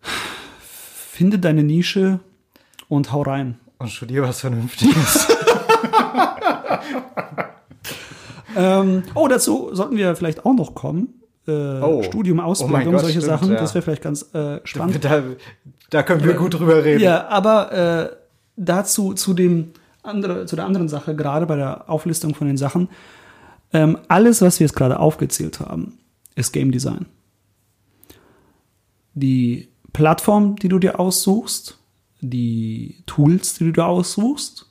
[0.00, 2.20] finde deine Nische
[2.88, 3.58] und hau rein.
[3.78, 5.28] und studiere was Vernünftiges.
[8.56, 11.08] Ähm, oh, dazu sollten wir vielleicht auch noch kommen.
[11.48, 12.02] Äh, Oh.
[12.04, 13.50] Studium, Oh Ausbildung, mein Gott, solche stimmt, Sachen.
[13.52, 13.58] ja.
[13.58, 15.04] Das wäre vielleicht ganz äh, spannend.
[15.04, 15.22] da,
[15.90, 17.02] da können wir gut drüber reden.
[17.02, 17.72] Ja, aber
[18.12, 18.16] äh,
[18.56, 19.70] dazu zu dem
[20.04, 22.88] andere, zu der anderen Sache, gerade bei der Auflistung von den Sachen,
[23.72, 25.98] ähm, alles, was wir jetzt gerade aufgezählt haben,
[26.36, 27.06] ist Game Design.
[29.14, 31.78] Die Plattform, die du dir aussuchst,
[32.20, 34.70] die Tools, die du dir aussuchst,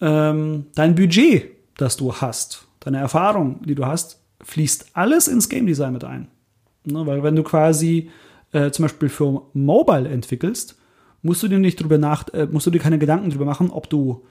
[0.00, 5.66] ähm, dein Budget, das du hast, deine Erfahrung, die du hast, fließt alles ins Game
[5.66, 6.28] Design mit ein.
[6.84, 8.10] Ne, weil wenn du quasi
[8.52, 10.78] äh, zum Beispiel für Mobile entwickelst,
[11.24, 13.90] musst du dir nicht drüber nach, äh, musst du dir keine Gedanken drüber machen, ob
[13.90, 14.24] du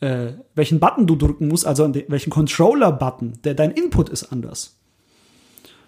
[0.00, 4.76] äh, welchen Button du drücken musst, also welchen Controller-Button, der dein Input ist anders.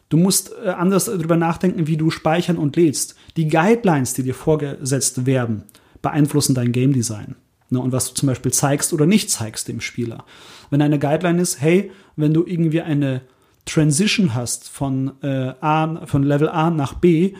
[0.09, 3.17] Du musst äh, anders darüber nachdenken, wie du speichern und lädst.
[3.37, 5.65] Die Guidelines, die dir vorgesetzt werden,
[6.03, 7.37] beeinflussen dein Game Design.
[7.71, 10.25] Ne, und was du zum Beispiel zeigst oder nicht zeigst dem Spieler.
[10.71, 13.23] Wenn eine Guideline ist, hey, wenn du irgendwie eine
[13.65, 17.33] Transition hast von, äh, A, von Level A nach B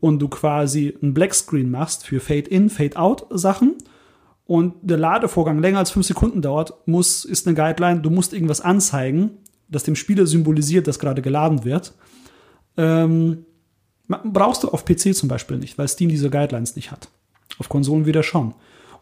[0.00, 3.76] und du quasi einen Blackscreen machst für Fade-In, Fade-Out-Sachen
[4.46, 8.60] und der Ladevorgang länger als fünf Sekunden dauert, muss, ist eine Guideline, du musst irgendwas
[8.60, 9.30] anzeigen,
[9.68, 11.94] das dem Spieler symbolisiert, dass gerade geladen wird.
[12.76, 13.44] Ähm,
[14.08, 17.08] brauchst du auf PC zum Beispiel nicht, weil Steam diese Guidelines nicht hat.
[17.58, 18.54] Auf Konsolen wieder schon.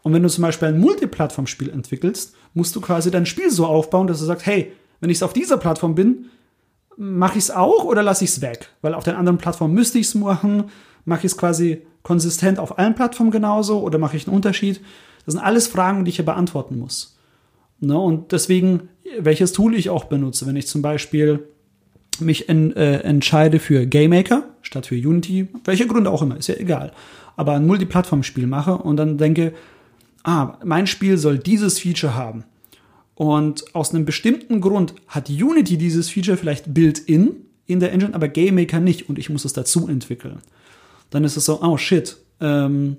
[0.03, 4.07] Und wenn du zum Beispiel ein Multiplattform-Spiel entwickelst, musst du quasi dein Spiel so aufbauen,
[4.07, 6.25] dass du sagst, hey, wenn ich auf dieser Plattform bin,
[6.97, 8.69] mache ich es auch oder lasse ich es weg?
[8.81, 10.65] Weil auf den anderen Plattformen müsste ich es machen.
[11.07, 14.81] Mache ich es quasi konsistent auf allen Plattformen genauso oder mache ich einen Unterschied?
[15.25, 17.17] Das sind alles Fragen, die ich hier beantworten muss.
[17.79, 17.97] Ne?
[17.97, 20.45] Und deswegen, welches Tool ich auch benutze.
[20.45, 21.47] Wenn ich zum Beispiel
[22.19, 26.55] mich en, äh, entscheide für GameMaker statt für Unity, welche Gründe auch immer, ist ja
[26.55, 26.91] egal,
[27.37, 29.53] aber ein Multiplattform-Spiel mache und dann denke,
[30.23, 32.43] ah, mein Spiel soll dieses Feature haben.
[33.15, 38.27] Und aus einem bestimmten Grund hat Unity dieses Feature vielleicht built-in in der Engine, aber
[38.27, 40.39] GameMaker nicht und ich muss es dazu entwickeln.
[41.09, 42.97] Dann ist es so, oh shit, ähm,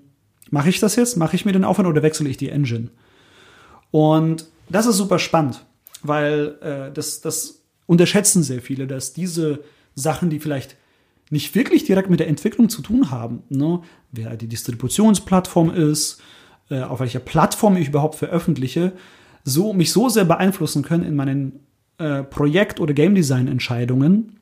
[0.51, 1.16] mache ich das jetzt?
[1.16, 2.90] Mache ich mir den Aufwand oder wechsle ich die Engine?
[3.90, 5.64] Und das ist super spannend,
[6.02, 9.60] weil äh, das, das unterschätzen sehr viele, dass diese
[9.94, 10.76] Sachen, die vielleicht
[11.30, 13.80] nicht wirklich direkt mit der Entwicklung zu tun haben, ne?
[14.12, 16.20] wer die Distributionsplattform ist,
[16.70, 18.93] äh, auf welcher Plattform ich überhaupt veröffentliche,
[19.44, 21.60] so, mich so sehr beeinflussen können in meinen
[21.98, 24.39] äh, Projekt- oder Game Design-Entscheidungen,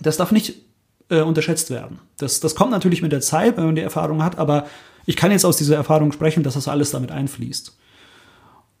[0.00, 0.62] das darf nicht
[1.10, 1.98] äh, unterschätzt werden.
[2.16, 4.66] Das, das kommt natürlich mit der Zeit, wenn man die Erfahrung hat, aber
[5.06, 7.76] ich kann jetzt aus dieser Erfahrung sprechen, dass das alles damit einfließt.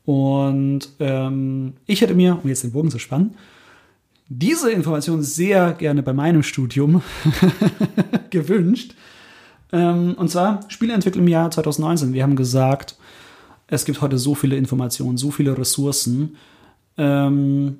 [0.04, 3.36] Und ähm, ich hätte mir, um jetzt den Bogen zu spannen,
[4.28, 7.02] diese Information sehr gerne bei meinem Studium
[8.30, 8.94] gewünscht.
[9.72, 12.12] Ähm, und zwar Spieleentwicklung im Jahr 2019.
[12.12, 12.96] Wir haben gesagt,
[13.66, 16.36] es gibt heute so viele Informationen, so viele Ressourcen.
[16.96, 17.78] Ähm,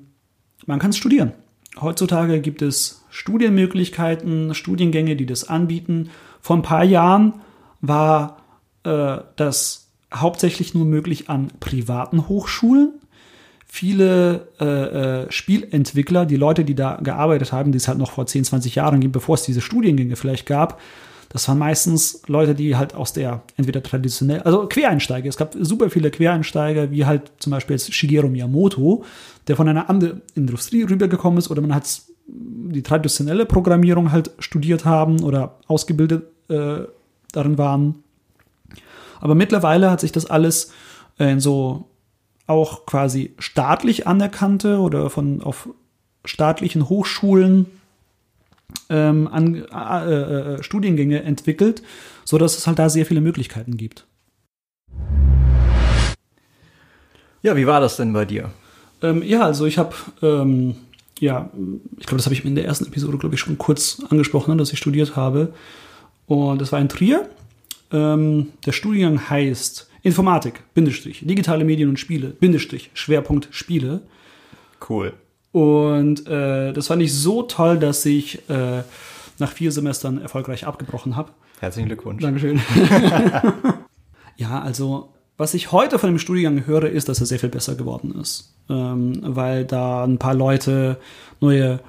[0.65, 1.31] man kann es studieren.
[1.79, 6.09] Heutzutage gibt es Studienmöglichkeiten, Studiengänge, die das anbieten.
[6.41, 7.41] Vor ein paar Jahren
[7.81, 8.37] war
[8.83, 12.93] äh, das hauptsächlich nur möglich an privaten Hochschulen.
[13.67, 18.25] Viele äh, äh, Spielentwickler, die Leute, die da gearbeitet haben, die es halt noch vor
[18.25, 20.81] 10, 20 Jahren gibt, bevor es diese Studiengänge vielleicht gab,
[21.31, 25.29] das waren meistens Leute, die halt aus der entweder traditionell, also Quereinsteiger.
[25.29, 29.05] Es gab super viele Quereinsteiger, wie halt zum Beispiel jetzt Shigeru Miyamoto,
[29.47, 31.85] der von einer anderen Industrie rübergekommen ist, oder man hat
[32.33, 36.85] die traditionelle Programmierung halt studiert haben oder ausgebildet äh,
[37.31, 38.03] darin waren.
[39.19, 40.71] Aber mittlerweile hat sich das alles
[41.17, 41.89] in so
[42.47, 45.69] auch quasi staatlich anerkannte oder von auf
[46.25, 47.67] staatlichen Hochschulen
[48.89, 51.81] ähm, an, äh, äh, Studiengänge entwickelt,
[52.25, 54.05] so dass es halt da sehr viele Möglichkeiten gibt.
[57.43, 58.51] Ja, wie war das denn bei dir?
[59.01, 60.75] Ähm, ja, also ich habe, ähm,
[61.21, 61.51] ja,
[61.99, 64.73] ich glaube, das habe ich in der ersten Episode, glaube ich, schon kurz angesprochen, dass
[64.73, 65.53] ich studiert habe.
[66.25, 67.29] Und das war in Trier.
[67.91, 74.01] Ähm, der Studiengang heißt Informatik, Bindestrich, digitale Medien und Spiele, Bindestrich, Schwerpunkt Spiele.
[74.89, 75.13] Cool.
[75.51, 78.81] Und äh, das fand ich so toll, dass ich äh,
[79.37, 81.33] nach vier Semestern erfolgreich abgebrochen habe.
[81.59, 82.23] Herzlichen Glückwunsch.
[82.23, 82.59] Dankeschön.
[84.37, 87.73] ja, also was ich heute von dem Studiengang höre, ist, dass er sehr viel besser
[87.73, 88.53] geworden ist.
[88.69, 90.97] Ähm, weil da ein paar Leute,
[91.39, 91.79] neue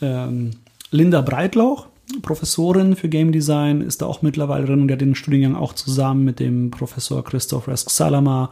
[0.00, 0.52] ähm,
[0.92, 1.88] Linda Breitlauch,
[2.22, 5.72] Professorin für Game Design, ist da auch mittlerweile drin und der hat den Studiengang auch
[5.72, 8.50] zusammen mit dem Professor Christoph Resk-Salama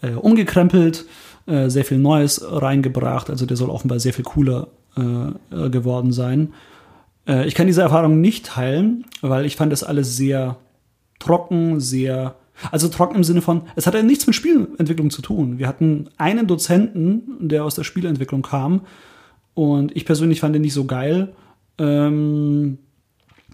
[0.00, 1.04] äh, umgekrempelt
[1.44, 3.28] äh, sehr viel Neues reingebracht.
[3.28, 6.54] Also der soll offenbar sehr viel cooler äh, geworden sein.
[7.28, 10.56] Äh, ich kann diese Erfahrung nicht teilen, weil ich fand das alles sehr
[11.18, 12.36] trocken, sehr
[12.70, 15.58] also trocken im Sinne von, es hatte nichts mit Spielentwicklung zu tun.
[15.58, 18.82] Wir hatten einen Dozenten, der aus der Spielentwicklung kam
[19.54, 21.34] und ich persönlich fand den nicht so geil.
[21.78, 22.78] Ähm,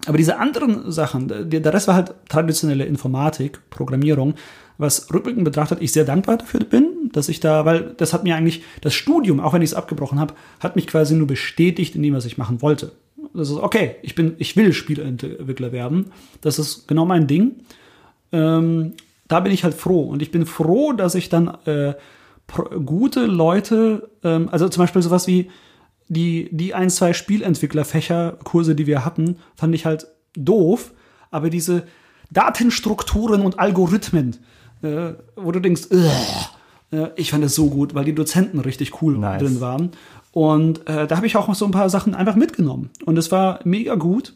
[0.05, 4.35] aber diese anderen Sachen, der, der Rest war halt traditionelle Informatik, Programmierung,
[4.77, 8.35] was rückblickend betrachtet ich sehr dankbar dafür bin, dass ich da, weil das hat mir
[8.35, 12.03] eigentlich, das Studium, auch wenn ich es abgebrochen habe, hat mich quasi nur bestätigt in
[12.03, 12.93] dem, was ich machen wollte.
[13.33, 16.11] Das ist okay, ich bin, ich will Spielentwickler werden.
[16.41, 17.57] Das ist genau mein Ding.
[18.31, 18.93] Ähm,
[19.27, 20.03] da bin ich halt froh.
[20.03, 21.93] Und ich bin froh, dass ich dann äh,
[22.85, 25.49] gute Leute, ähm, also zum Beispiel sowas wie
[26.07, 30.91] die, die ein, zwei Spielentwicklerfächer, Kurse, die wir hatten, fand ich halt doof.
[31.31, 31.83] Aber diese
[32.31, 34.37] Datenstrukturen und Algorithmen,
[34.81, 39.17] äh, wo du denkst, äh, ich fand es so gut, weil die Dozenten richtig cool
[39.17, 39.41] nice.
[39.41, 39.91] drin waren.
[40.31, 42.89] Und äh, da habe ich auch so ein paar Sachen einfach mitgenommen.
[43.05, 44.33] Und es war mega gut.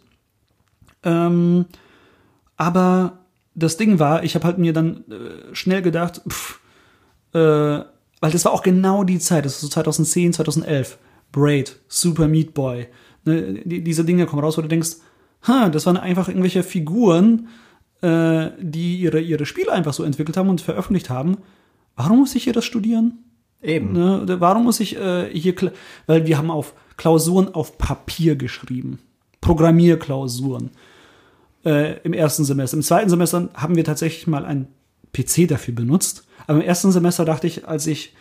[1.03, 1.65] Ähm,
[2.57, 3.22] aber
[3.55, 6.59] das Ding war, ich habe halt mir dann äh, schnell gedacht, pff,
[7.33, 10.97] äh, weil das war auch genau die Zeit, das ist so 2010, 2011.
[11.31, 12.87] Braid, Super Meat Boy.
[13.25, 14.97] Ne, die, diese Dinge kommen raus, wo du denkst,
[15.47, 17.47] ha, das waren einfach irgendwelche Figuren,
[18.01, 21.37] äh, die ihre, ihre Spiele einfach so entwickelt haben und veröffentlicht haben.
[21.95, 23.19] Warum muss ich hier das studieren?
[23.61, 23.93] Eben.
[23.93, 24.25] Ne?
[24.39, 25.55] Warum muss ich äh, hier,
[26.05, 28.99] weil wir haben auf Klausuren auf Papier geschrieben.
[29.41, 30.71] Programmierklausuren
[31.65, 32.77] äh, im ersten Semester.
[32.77, 34.67] Im zweiten Semester haben wir tatsächlich mal einen
[35.13, 36.25] PC dafür benutzt.
[36.47, 38.13] Aber im ersten Semester dachte ich, als ich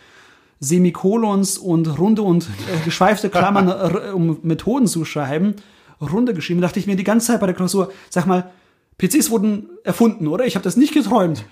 [0.59, 5.55] Semikolons und runde und äh, geschweifte Klammern, äh, um Methoden zu schreiben,
[6.01, 8.51] runde geschrieben, dachte ich mir die ganze Zeit bei der Klausur, sag mal,
[8.97, 10.45] PCs wurden erfunden, oder?
[10.45, 11.43] Ich habe das nicht geträumt.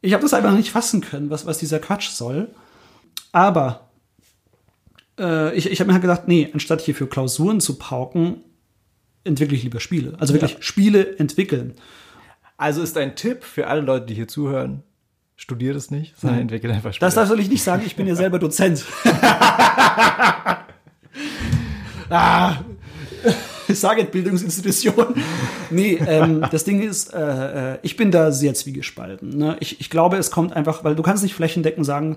[0.00, 2.48] Ich habe das einfach nicht fassen können, was, was dieser Quatsch soll.
[3.32, 3.88] Aber
[5.18, 8.42] äh, ich, ich habe mir halt gedacht, nee, anstatt hier für Klausuren zu pauken,
[9.28, 10.14] entwickle ich lieber Spiele.
[10.18, 10.62] Also wirklich ja.
[10.62, 11.74] Spiele entwickeln.
[12.56, 14.82] Also ist ein Tipp für alle Leute, die hier zuhören,
[15.36, 17.06] studiert es nicht, sondern entwickelt einfach Spiele.
[17.06, 18.84] Das darf ich nicht sagen, ich bin ja selber Dozent.
[22.10, 22.56] ah,
[23.68, 25.14] ich sage Bildungsinstitution.
[25.70, 29.36] Nee, ähm, das Ding ist, äh, äh, ich bin da sehr zwiegespalten.
[29.36, 29.56] Ne?
[29.60, 32.16] Ich, ich glaube, es kommt einfach, weil du kannst nicht flächendeckend sagen,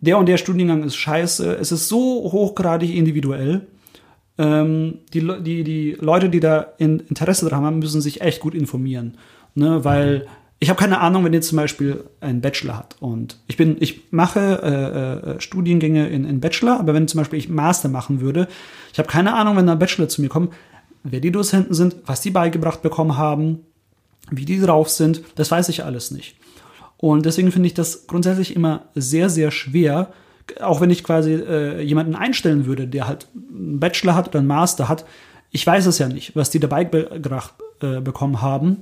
[0.00, 1.56] der und der Studiengang ist scheiße.
[1.56, 1.98] Es ist so
[2.30, 3.66] hochgradig individuell.
[4.38, 8.54] Ähm, die, die, die Leute, die da in Interesse dran haben, müssen sich echt gut
[8.54, 9.18] informieren.
[9.54, 9.84] Ne?
[9.84, 10.26] Weil
[10.60, 14.12] ich habe keine Ahnung, wenn ihr zum Beispiel einen Bachelor hat und ich bin, ich
[14.12, 18.48] mache äh, äh, Studiengänge in, in Bachelor, aber wenn zum Beispiel ich Master machen würde,
[18.92, 20.52] ich habe keine Ahnung, wenn da Bachelor zu mir kommt,
[21.04, 23.60] wer die Dozenten sind, was die beigebracht bekommen haben,
[24.30, 26.36] wie die drauf sind, das weiß ich alles nicht.
[26.96, 30.12] Und deswegen finde ich das grundsätzlich immer sehr, sehr schwer,
[30.60, 34.48] auch wenn ich quasi äh, jemanden einstellen würde, der halt einen Bachelor hat oder einen
[34.48, 35.04] Master hat.
[35.50, 38.78] Ich weiß es ja nicht, was die dabei beigebracht äh, bekommen haben.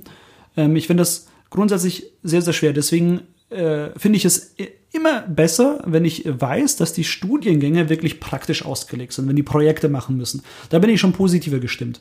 [0.55, 2.73] Ähm, ich finde das grundsätzlich sehr, sehr schwer.
[2.73, 4.55] Deswegen äh, finde ich es
[4.91, 9.89] immer besser, wenn ich weiß, dass die Studiengänge wirklich praktisch ausgelegt sind, wenn die Projekte
[9.89, 10.43] machen müssen.
[10.69, 11.99] Da bin ich schon positiver gestimmt.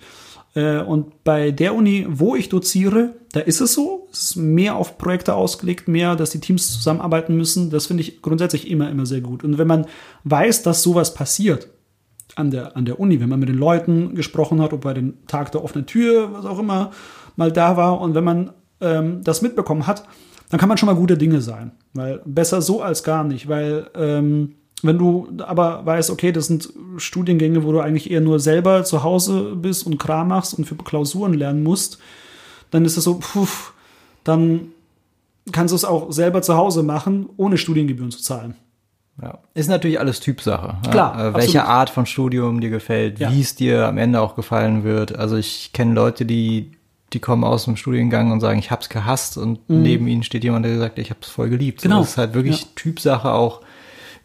[0.56, 4.08] Äh, und bei der Uni, wo ich doziere, da ist es so.
[4.10, 7.70] Es ist mehr auf Projekte ausgelegt, mehr, dass die Teams zusammenarbeiten müssen.
[7.70, 9.44] Das finde ich grundsätzlich immer, immer sehr gut.
[9.44, 9.86] Und wenn man
[10.24, 11.68] weiß, dass sowas passiert,
[12.34, 15.26] an der, an der Uni, wenn man mit den Leuten gesprochen hat, ob bei dem
[15.26, 16.90] Tag der offenen Tür, was auch immer,
[17.36, 18.50] mal da war und wenn man
[18.80, 20.04] ähm, das mitbekommen hat,
[20.50, 21.72] dann kann man schon mal gute Dinge sein.
[21.94, 23.48] Weil besser so als gar nicht.
[23.48, 28.40] Weil ähm, wenn du aber weißt, okay, das sind Studiengänge, wo du eigentlich eher nur
[28.40, 31.98] selber zu Hause bist und Kram machst und für Klausuren lernen musst,
[32.70, 33.72] dann ist es so, puff,
[34.24, 34.68] dann
[35.52, 38.54] kannst du es auch selber zu Hause machen, ohne Studiengebühren zu zahlen.
[39.22, 39.38] Ja.
[39.54, 40.76] Ist natürlich alles Typsache.
[40.90, 41.18] Klar.
[41.18, 41.28] Ja?
[41.28, 43.32] Äh, welche Art von Studium dir gefällt, ja.
[43.32, 45.16] wie es dir am Ende auch gefallen wird.
[45.16, 46.72] Also ich kenne Leute, die
[47.12, 49.82] die kommen aus dem Studiengang und sagen, ich hab's gehasst und mhm.
[49.82, 51.82] neben ihnen steht jemand, der sagt, ich hab's voll geliebt.
[51.82, 51.96] Genau.
[51.96, 52.66] So, das ist halt wirklich.
[52.74, 53.60] Typsache auch,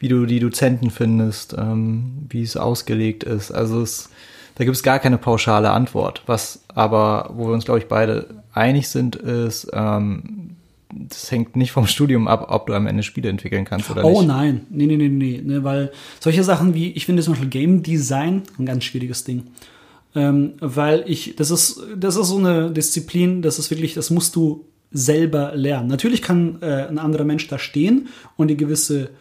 [0.02, 3.52] wie du die Dozenten findest, ähm, wie es ausgelegt ist.
[3.52, 4.10] Also es,
[4.56, 6.24] da gibt es gar keine pauschale Antwort.
[6.26, 10.56] Was aber, wo wir uns, glaube ich, beide einig sind, ist, ähm,
[10.90, 14.10] das hängt nicht vom Studium ab, ob du am Ende Spiele entwickeln kannst oder oh,
[14.10, 14.18] nicht.
[14.18, 17.50] Oh nein, nee, nee, nee, nee, ne, weil solche Sachen wie, ich finde zum Beispiel
[17.50, 19.44] Game Design ein ganz schwieriges Ding.
[20.16, 24.36] Ähm, weil ich, das ist, das ist so eine Disziplin, das ist wirklich, das musst
[24.36, 25.88] du selber lernen.
[25.88, 29.12] Natürlich kann äh, ein anderer Mensch da stehen und dir gewisse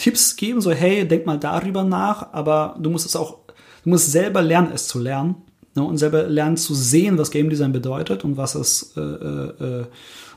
[0.00, 3.38] Tipps geben, so hey, denk mal darüber nach, aber du musst es auch,
[3.84, 5.36] du musst selber lernen, es zu lernen
[5.74, 9.84] ne, und selber lernen zu sehen, was Game Design bedeutet und was es, äh, äh,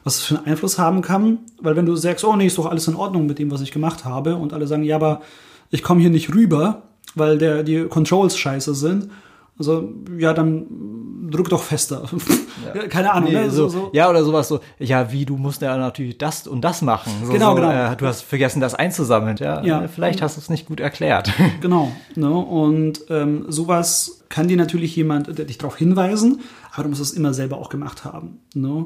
[0.03, 1.39] was es für einen Einfluss haben kann.
[1.61, 3.71] Weil wenn du sagst, oh nee, ist doch alles in Ordnung mit dem, was ich
[3.71, 5.21] gemacht habe und alle sagen, ja, aber
[5.71, 6.83] ich komme hier nicht rüber,
[7.15, 9.09] weil der, die Controls scheiße sind
[9.57, 10.65] also, ja, dann
[11.29, 12.03] drück doch fester.
[12.73, 12.87] Ja.
[12.87, 13.33] Keine Ahnung.
[13.33, 13.51] Nee, ne?
[13.51, 13.89] so, so.
[13.93, 17.11] Ja, oder sowas so, ja, wie, du musst ja natürlich das und das machen.
[17.25, 17.69] So, genau, genau.
[17.69, 19.35] Äh, du hast vergessen, das einzusammeln.
[19.37, 19.87] Ja, ja.
[19.89, 21.31] vielleicht hast du es nicht gut erklärt.
[21.61, 21.91] Genau.
[22.15, 22.29] Ne?
[22.31, 27.33] Und ähm, sowas kann dir natürlich jemand dich darauf hinweisen, aber du musst es immer
[27.33, 28.39] selber auch gemacht haben.
[28.53, 28.85] Ne?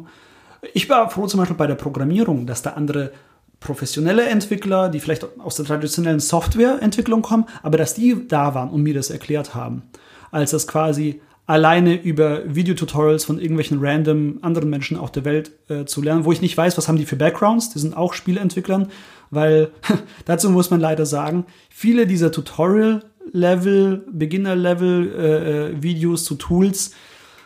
[0.74, 3.12] Ich war froh zum Beispiel bei der Programmierung, dass da andere
[3.60, 8.82] professionelle Entwickler, die vielleicht aus der traditionellen Softwareentwicklung kommen, aber dass die da waren und
[8.82, 9.84] mir das erklärt haben
[10.32, 15.86] als das quasi alleine über Videotutorials von irgendwelchen random anderen Menschen auf der Welt äh,
[15.86, 18.90] zu lernen, wo ich nicht weiß, was haben die für Backgrounds, die sind auch Spieleentwicklern,
[19.32, 19.72] weil
[20.26, 26.92] dazu muss man leider sagen, viele dieser Tutorial-Level, Beginner-Level äh, äh, Videos zu Tools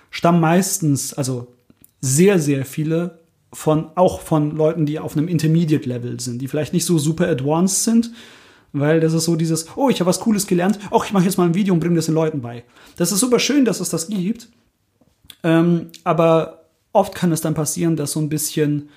[0.10, 1.54] stammen meistens, also
[2.02, 3.20] sehr, sehr viele
[3.54, 7.84] von, auch von Leuten, die auf einem Intermediate-Level sind, die vielleicht nicht so super advanced
[7.84, 8.12] sind,
[8.74, 11.38] weil das ist so dieses, oh, ich habe was Cooles gelernt, auch ich mache jetzt
[11.38, 12.64] mal ein Video und bringe das den Leuten bei.
[12.98, 14.50] Das ist super schön, dass es das gibt.
[15.44, 18.90] Ähm, aber oft kann es dann passieren, dass so ein bisschen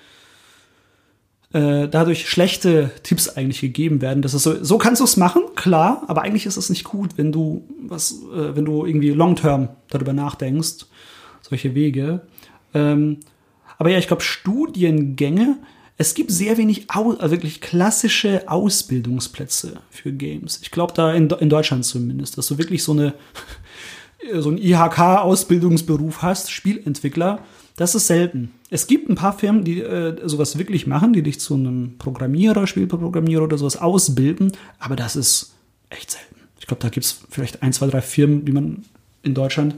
[1.53, 4.21] äh, dadurch schlechte Tipps eigentlich gegeben werden.
[4.21, 7.17] Das ist so, so kannst du es machen, klar, aber eigentlich ist es nicht gut,
[7.17, 10.85] wenn du was, äh, wenn du irgendwie long-term darüber nachdenkst,
[11.41, 12.21] solche Wege.
[12.73, 13.19] Ähm,
[13.77, 15.57] aber ja, ich glaube, Studiengänge
[15.97, 20.59] es gibt sehr wenig also wirklich klassische Ausbildungsplätze für Games.
[20.61, 23.13] Ich glaube da in, in Deutschland zumindest, dass du wirklich so eine
[24.33, 27.43] so einen IHK-Ausbildungsberuf hast, Spielentwickler,
[27.75, 28.51] das ist selten.
[28.69, 32.67] Es gibt ein paar Firmen, die äh, sowas wirklich machen, die dich zu einem Programmierer,
[32.67, 35.53] Spielprogrammierer oder sowas ausbilden, aber das ist
[35.89, 36.35] echt selten.
[36.59, 38.85] Ich glaube, da gibt es vielleicht ein, zwei, drei Firmen, die man
[39.23, 39.75] in Deutschland,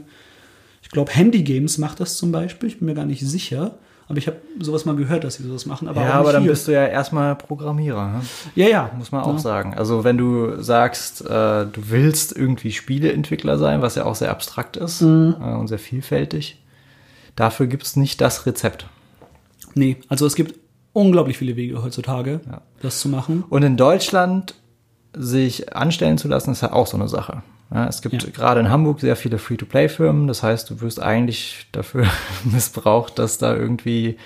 [0.82, 3.78] ich glaube, Handy Games macht das zum Beispiel, ich bin mir gar nicht sicher,
[4.08, 5.86] Aber ich habe sowas mal gehört, dass sie sowas machen.
[5.86, 6.50] Aber ja, aber dann hier.
[6.52, 8.20] bist du ja erstmal Programmierer, ne?
[8.54, 8.90] ja, ja.
[8.96, 9.38] muss man auch Ja.
[9.38, 9.74] sagen.
[9.76, 14.76] Also wenn du sagst, äh, du willst irgendwie Spieleentwickler sein, was ja auch sehr abstrakt
[14.78, 15.36] ist Mhm.
[15.42, 16.62] äh, und sehr vielfältig,
[17.36, 18.86] dafür gibt es nicht das Rezept.
[19.74, 20.58] Nee, also es gibt
[20.94, 22.62] unglaublich viele Wege heutzutage, Ja.
[22.80, 23.44] das zu machen.
[23.50, 24.54] Und in Deutschland
[25.14, 27.42] sich anstellen zu lassen, ist ja auch so eine Sache.
[27.72, 28.30] Ja, es gibt Ja.
[28.30, 30.26] gerade in Hamburg sehr viele Free-to-Play-Firmen.
[30.26, 32.06] Das heißt, du wirst eigentlich dafür
[32.44, 34.16] missbraucht, dass da irgendwie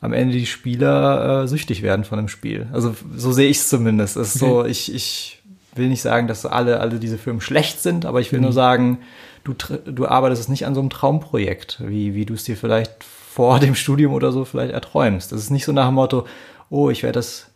[0.00, 2.68] am Ende die Spieler äh, süchtig werden von dem Spiel.
[2.72, 4.16] Also so sehe ich es zumindest.
[4.16, 5.42] Es ist so, ich, ich
[5.74, 9.00] will nicht sagen, dass alle, alle diese Firmen schlecht sind, aber ich will nur sagen,
[9.44, 9.52] du,
[9.84, 13.74] du arbeitest nicht an so einem Traumprojekt, wie, wie du es dir vielleicht vor dem
[13.74, 15.32] Studium oder so vielleicht erträumst.
[15.32, 16.26] Das ist nicht so nach dem Motto,
[16.70, 17.48] oh, ich werde das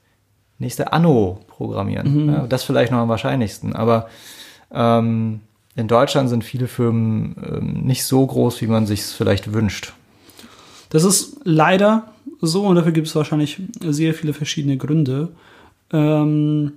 [0.58, 2.28] nächste Anno programmieren.
[2.28, 3.74] Ja, das vielleicht noch am wahrscheinlichsten.
[3.74, 4.08] Aber
[4.74, 5.40] ähm,
[5.76, 9.92] in Deutschland sind viele Firmen ähm, nicht so groß, wie man sich es vielleicht wünscht.
[10.90, 15.28] Das ist leider so und dafür gibt es wahrscheinlich sehr viele verschiedene Gründe.
[15.92, 16.72] Ähm,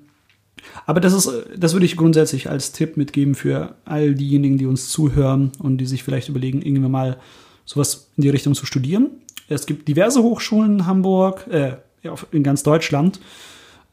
[0.86, 4.90] aber das ist, das würde ich grundsätzlich als Tipp mitgeben für all diejenigen, die uns
[4.90, 7.18] zuhören und die sich vielleicht überlegen, irgendwann mal
[7.66, 9.10] sowas in die Richtung zu studieren.
[9.50, 11.78] Es gibt diverse Hochschulen in Hamburg, äh,
[12.32, 13.20] in ganz Deutschland.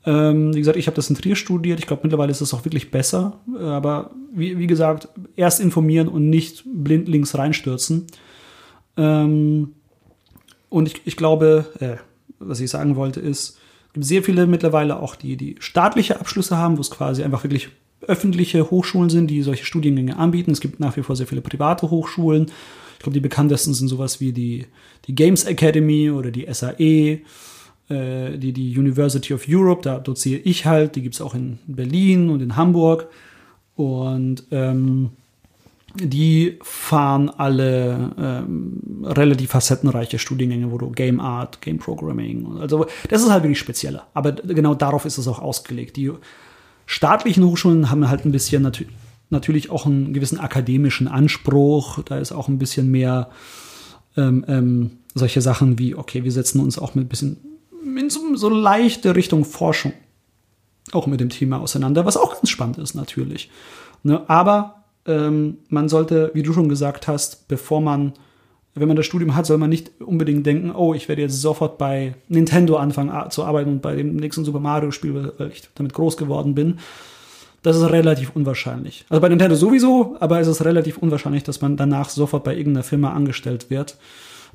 [0.06, 1.78] Ähm, wie gesagt, ich habe das in Trier studiert.
[1.78, 3.40] Ich glaube, mittlerweile ist es auch wirklich besser.
[3.59, 8.06] Äh, Aber wie, wie gesagt, erst informieren und nicht blindlings reinstürzen.
[8.97, 9.72] Ähm,
[10.68, 11.97] und ich, ich glaube, äh,
[12.39, 13.59] was ich sagen wollte, ist,
[13.89, 17.44] es gibt sehr viele mittlerweile auch, die, die staatliche Abschlüsse haben, wo es quasi einfach
[17.44, 17.68] wirklich
[18.06, 20.51] öffentliche Hochschulen sind, die solche Studiengänge anbieten.
[20.51, 22.47] Es gibt nach wie vor sehr viele private Hochschulen.
[22.94, 24.66] Ich glaube, die bekanntesten sind sowas wie die,
[25.06, 27.20] die Games Academy oder die SAE,
[27.89, 31.59] äh, die, die University of Europe, da doziere ich halt, die gibt es auch in
[31.66, 33.09] Berlin und in Hamburg.
[33.77, 35.11] Und ähm,
[35.94, 43.23] die fahren alle ähm, relativ facettenreiche Studiengänge, wo du Game Art, Game Programming, also das
[43.23, 44.06] ist halt wirklich spezieller.
[44.12, 45.97] Aber genau darauf ist es auch ausgelegt.
[45.97, 46.11] Die
[46.86, 48.86] staatlichen Hochschulen haben halt ein bisschen natü
[49.31, 52.02] natürlich auch einen gewissen akademischen Anspruch.
[52.05, 53.31] Da ist auch ein bisschen mehr
[54.16, 57.36] ähm, ähm, solche Sachen wie, okay, wir setzen uns auch mit ein bisschen
[57.85, 59.93] in so, so leichte Richtung Forschung
[60.93, 63.51] auch mit dem Thema auseinander, was auch ganz spannend ist natürlich.
[64.02, 64.23] Ne?
[64.28, 68.12] Aber ähm, man sollte, wie du schon gesagt hast, bevor man,
[68.74, 71.78] wenn man das Studium hat, soll man nicht unbedingt denken, oh, ich werde jetzt sofort
[71.78, 75.62] bei Nintendo anfangen zu arbeiten und bei dem nächsten Super Mario Spiel, weil- weil ich
[75.74, 76.78] damit groß geworden bin.
[77.62, 79.06] Das ist relativ unwahrscheinlich.
[79.09, 82.85] Also bei Nintendo sowieso, aber es ist relativ unwahrscheinlich, dass man danach sofort bei irgendeiner
[82.85, 83.97] Firma angestellt wird.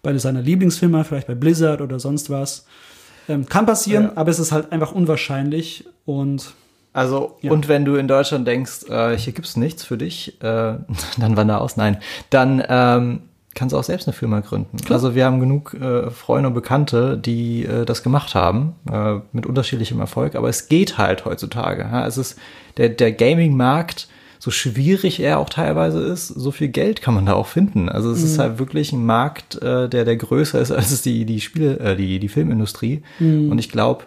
[0.04, 2.68] Bei seiner Lieblingsfirma, vielleicht bei Blizzard oder sonst was.
[3.30, 4.12] Ähm, kann passieren, Ja.
[4.16, 6.54] aber es ist halt einfach unwahrscheinlich und
[6.92, 7.52] Also, Ja.
[7.52, 10.74] und wenn du in Deutschland denkst, äh, hier gibt's nichts für dich, äh,
[11.20, 11.78] dann wander aus.
[11.78, 11.98] Nein,
[12.32, 13.22] dann ähm,
[13.54, 14.76] kannst du auch selbst eine Firma gründen.
[14.90, 19.46] Also wir haben genug äh, Freunde und Bekannte, die äh, das gemacht haben, äh, mit
[19.46, 20.34] unterschiedlichem Erfolg.
[20.36, 21.84] Aber es geht halt heutzutage.
[21.84, 22.08] Ja?
[22.08, 22.40] Es ist
[22.78, 24.08] der, der Gaming-Markt,
[24.40, 27.90] so schwierig er auch teilweise ist, so viel Geld kann man da auch finden.
[27.90, 31.42] Also es ist halt wirklich ein Markt, äh, der, der größer ist als die, die
[31.42, 33.04] Spiele, äh, die, die Filmindustrie.
[33.52, 34.06] Und ich glaube,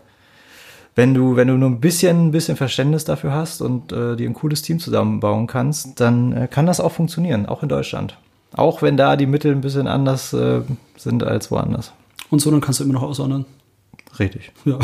[0.95, 4.29] wenn du, wenn du nur ein bisschen, ein bisschen Verständnis dafür hast und äh, dir
[4.29, 8.17] ein cooles Team zusammenbauen kannst, dann äh, kann das auch funktionieren, auch in Deutschland.
[8.55, 10.63] Auch wenn da die Mittel ein bisschen anders äh,
[10.97, 11.93] sind als woanders.
[12.31, 13.45] Und so, dann kannst du immer noch aussondern.
[14.19, 14.53] Richtig.
[14.65, 14.79] Ja.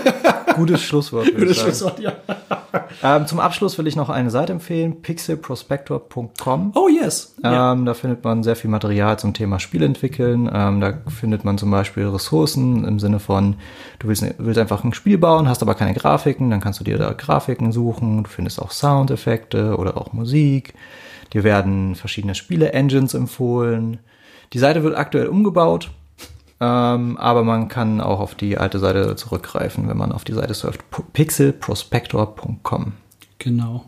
[0.56, 1.26] Gutes Schlusswort.
[1.26, 1.54] sagen.
[1.54, 2.12] Schlusswort, ja.
[3.02, 6.72] Ähm, zum Abschluss will ich noch eine Seite empfehlen, pixelprospector.com.
[6.74, 7.34] Oh, yes.
[7.42, 10.50] Ähm, da findet man sehr viel Material zum Thema Spiel entwickeln.
[10.52, 13.56] Ähm, da findet man zum Beispiel Ressourcen im Sinne von,
[13.98, 16.98] du willst, willst einfach ein Spiel bauen, hast aber keine Grafiken, dann kannst du dir
[16.98, 18.24] da Grafiken suchen.
[18.24, 20.74] Du findest auch Soundeffekte oder auch Musik.
[21.32, 23.98] Dir werden verschiedene Spiele-Engines empfohlen.
[24.52, 25.90] Die Seite wird aktuell umgebaut,
[26.60, 30.54] ähm, aber man kann auch auf die alte Seite zurückgreifen, wenn man auf die Seite
[30.54, 30.80] surft.
[31.12, 32.92] Pixelprospector.com.
[33.38, 33.84] Genau.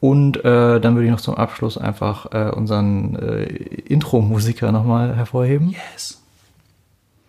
[0.00, 5.70] Und äh, dann würde ich noch zum Abschluss einfach äh, unseren äh, Intro-Musiker nochmal hervorheben.
[5.92, 6.22] Yes.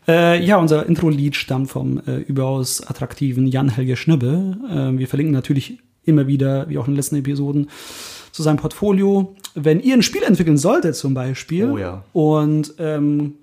[0.08, 4.58] Äh, ja, unser Intro-Lied stammt vom äh, überaus attraktiven Jan-Helge Schnibbe.
[4.70, 7.70] Äh, wir verlinken natürlich immer wieder, wie auch in den letzten Episoden,
[8.32, 9.36] zu seinem Portfolio.
[9.56, 12.04] Wenn ihr ein Spiel entwickeln solltet zum Beispiel Oh ja.
[12.14, 13.34] und ähm,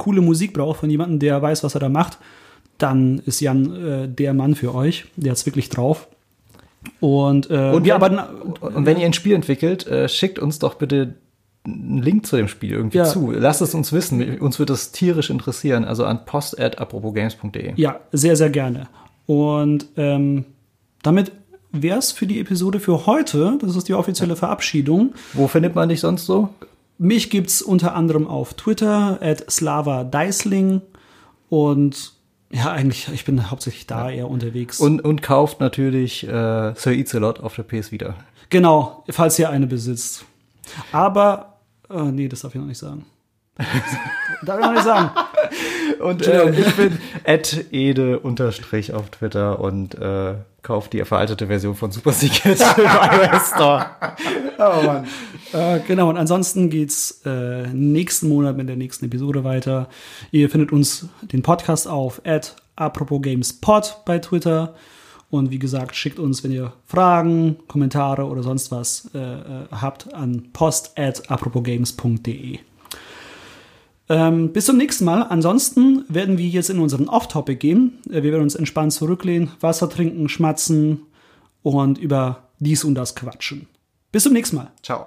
[0.00, 2.18] coole Musik braucht von jemandem, der weiß, was er da macht,
[2.78, 5.04] dann ist Jan äh, der Mann für euch.
[5.16, 6.08] Der hat's wirklich drauf.
[6.98, 8.18] Und, äh, Und, wenn, arbeiten
[8.60, 11.14] und wenn ihr ein Spiel entwickelt, äh, schickt uns doch bitte
[11.66, 13.04] einen Link zu dem Spiel irgendwie Ja.
[13.04, 13.30] zu.
[13.32, 14.38] Lasst es uns wissen.
[14.40, 15.84] Uns wird das tierisch interessieren.
[15.84, 17.74] Also an post.apropogames.de.
[17.76, 18.88] Ja, sehr, sehr gerne.
[19.26, 20.46] Und ähm,
[21.02, 21.32] damit
[21.72, 23.58] wäre es für die Episode für heute.
[23.60, 25.12] Das ist die offizielle Verabschiedung.
[25.34, 26.48] Wo findet man dich sonst so?
[27.02, 30.82] Mich gibt's unter anderem auf Twitter at Slava Deisling.
[31.48, 32.12] Und
[32.50, 34.78] ja, eigentlich, ich bin hauptsächlich da eher unterwegs.
[34.80, 38.16] Und, und kauft natürlich äh, Sir Eats-A-Lot auf der PS Vita.
[38.50, 40.26] genau, falls ihr eine besitzt.
[40.92, 43.06] Aber, äh, nee, das darf ich noch nicht sagen.
[44.42, 45.10] darf ich noch nicht sagen.
[46.00, 51.74] Und äh, ich bin at ede unterstrich auf Twitter und äh, kauft die veraltete Version
[51.74, 53.86] von Super Secret im iOS Store.
[54.58, 55.06] Oh Mann.
[55.52, 59.88] Äh, genau, und ansonsten geht's äh, nächsten Monat mit der nächsten Episode weiter.
[60.30, 64.74] Ihr findet uns den Podcast auf at apropos Games Pod bei Twitter.
[65.30, 70.12] Und wie gesagt, schickt uns, wenn ihr Fragen, Kommentare oder sonst was äh, äh, habt,
[70.12, 72.58] an post at aproposgames.de.
[74.08, 75.22] Ähm, bis zum nächsten Mal.
[75.22, 77.98] Ansonsten werden wir jetzt in unseren Off-Topic gehen.
[78.08, 81.02] Äh, wir werden uns entspannt zurücklehnen, Wasser trinken, schmatzen
[81.62, 83.68] und über dies und das quatschen.
[84.10, 84.72] Bis zum nächsten Mal.
[84.82, 85.06] Ciao.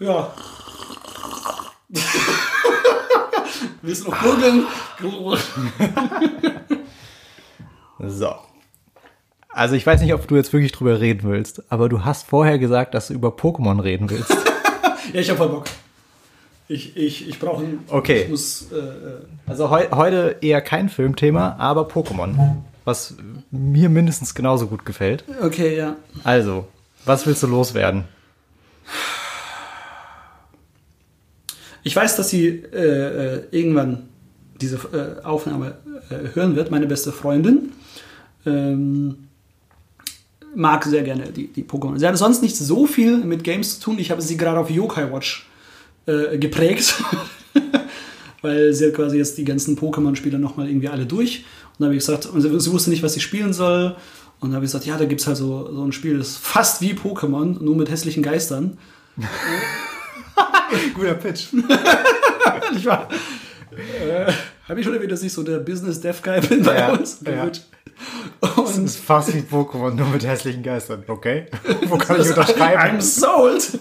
[0.00, 0.32] Ja.
[3.82, 4.66] Willst du noch gurgeln?
[8.06, 8.34] So.
[9.48, 12.58] Also ich weiß nicht, ob du jetzt wirklich drüber reden willst, aber du hast vorher
[12.58, 14.36] gesagt, dass du über Pokémon reden willst.
[15.14, 15.64] Ja, ich hab voll Bock.
[16.68, 17.78] Ich, ich, ich brauche ein.
[17.88, 18.24] Okay.
[18.24, 18.70] Ich muss.
[18.70, 22.56] Äh, äh, Also heu heute eher kein Filmthema, aber Pokémon.
[22.84, 23.14] Was
[23.50, 25.24] mir mindestens genauso gut gefällt.
[25.40, 25.96] okay, ja.
[26.24, 26.68] Also,
[27.06, 28.04] was willst du loswerden?
[31.88, 34.10] Ich weiß, dass sie äh, äh, irgendwann
[34.60, 35.78] diese äh, Aufnahme
[36.10, 36.70] äh, hören wird.
[36.70, 37.72] Meine beste Freundin
[38.44, 39.28] ähm,
[40.54, 41.98] mag sehr gerne die, die Pokémon.
[41.98, 43.98] Sie hat sonst nicht so viel mit Games zu tun.
[43.98, 45.48] Ich habe sie gerade auf Yokai Watch
[46.04, 47.02] äh, geprägt,
[48.42, 51.46] weil sie quasi jetzt die ganzen Pokémon-Spiele nochmal irgendwie alle durch.
[51.72, 53.96] Und da habe ich gesagt, und sie, wusste nicht, was sie spielen soll.
[54.40, 56.28] Und da habe ich gesagt, ja, da gibt es halt so, so ein Spiel, das
[56.28, 58.76] ist fast wie Pokémon, nur mit hässlichen Geistern.
[60.98, 61.46] Guter Pitch.
[62.76, 63.08] ich war.
[63.72, 64.32] Äh,
[64.68, 67.20] habe ich schon erwähnt, dass ich so der Business Dev Guy bin bei Ja, uns?
[67.24, 67.44] ja.
[67.44, 67.62] Gut.
[68.56, 71.02] Und ist fast wie Pokémon, nur mit hässlichen Geistern.
[71.06, 71.46] Okay.
[71.86, 72.98] Wo kann ich unterschreiben?
[72.98, 73.78] I'm sold.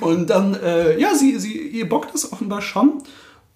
[0.00, 3.02] Und dann, äh, ja, sie, sie, ihr bockt das offenbar schon.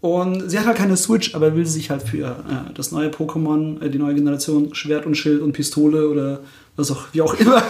[0.00, 3.82] Und sie hat halt keine Switch, aber will sich halt für äh, das neue Pokémon,
[3.82, 6.40] äh, die neue Generation, Schwert und Schild und Pistole oder
[6.76, 7.62] was auch, wie auch immer,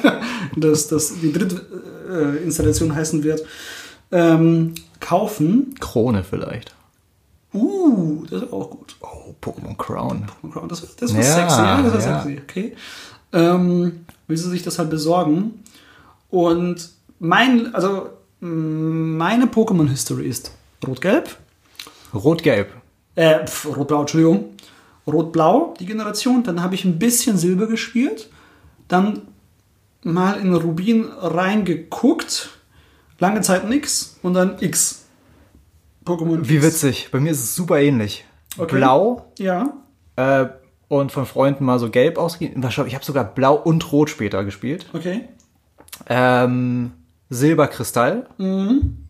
[0.56, 1.60] das, das die dritte
[2.10, 3.42] äh, Installation heißen wird,
[4.12, 5.74] ähm, kaufen.
[5.80, 6.74] Krone vielleicht.
[7.54, 8.96] Uh, das ist auch gut.
[9.00, 10.26] Oh, Pokémon Crown.
[10.52, 10.68] Crown.
[10.68, 12.22] Das, das war Ja, sexy, ja, das war ja.
[12.22, 12.76] sexy, okay.
[13.32, 15.62] Ähm, will sie sich das halt besorgen.
[16.30, 18.10] Und mein, also
[18.40, 20.52] mm, meine Pokémon-History ist
[20.86, 21.36] Rot-Gelb,
[22.14, 22.68] Rot-Gelb.
[23.14, 24.50] äh, Rot-Blau, Entschuldigung.
[25.06, 26.42] Rot-Blau, die Generation.
[26.42, 28.28] Dann habe ich ein bisschen Silber gespielt.
[28.88, 29.22] Dann
[30.02, 32.50] mal in Rubin reingeguckt.
[33.18, 34.18] Lange Zeit nix.
[34.22, 35.04] Und dann X.
[36.04, 36.64] Pokémon Wie X.
[36.64, 37.08] witzig.
[37.10, 38.24] Bei mir ist es super ähnlich.
[38.58, 38.76] Okay.
[38.76, 39.72] Blau Ja.
[40.16, 40.46] äh,
[40.88, 42.64] und von Freunden mal so gelb ausgegeben.
[42.86, 44.86] Ich habe sogar blau und rot später gespielt.
[44.92, 45.28] Okay.
[46.08, 46.92] Ähm,
[47.28, 48.26] Silberkristall.
[48.38, 49.06] Und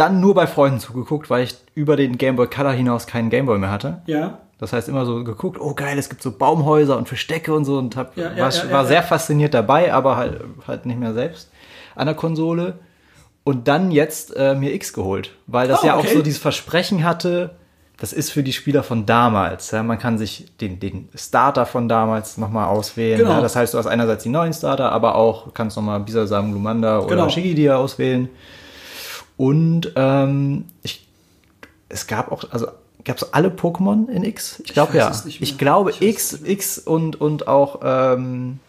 [0.00, 3.46] dann nur bei Freunden zugeguckt, weil ich über den Game Boy Color hinaus keinen Game
[3.46, 4.02] Boy mehr hatte.
[4.06, 4.38] Ja.
[4.58, 7.78] Das heißt immer so geguckt, oh geil, es gibt so Baumhäuser und Verstecke und so
[7.78, 11.14] und hab, Ja, ja, war, ja, war sehr fasziniert dabei, aber halt, halt nicht mehr
[11.14, 11.48] selbst
[11.94, 12.78] an der Konsole.
[13.44, 17.04] Und dann jetzt äh, mir X geholt, weil das Ah, ja auch so dieses Versprechen
[17.04, 17.56] hatte,
[17.98, 19.70] das ist für die Spieler von damals.
[19.70, 19.82] Ja?
[19.82, 23.18] Man kann sich den, den Starter von damals nochmal auswählen.
[23.18, 23.32] Genau.
[23.32, 23.40] Ja?
[23.40, 27.08] Das heißt, du hast einerseits die neuen Starter, aber auch kannst nochmal Bisasam, Glumanda oder
[27.08, 27.28] Genau.
[27.28, 28.28] Shigidia auswählen.
[29.36, 31.06] Und ähm, ich,
[31.88, 32.68] es gab auch, also
[33.04, 34.62] gab es alle Pokémon in X?
[34.64, 35.10] Ich glaube ja.
[35.26, 38.60] Ich glaube Ich X, X und, und auch, ähm,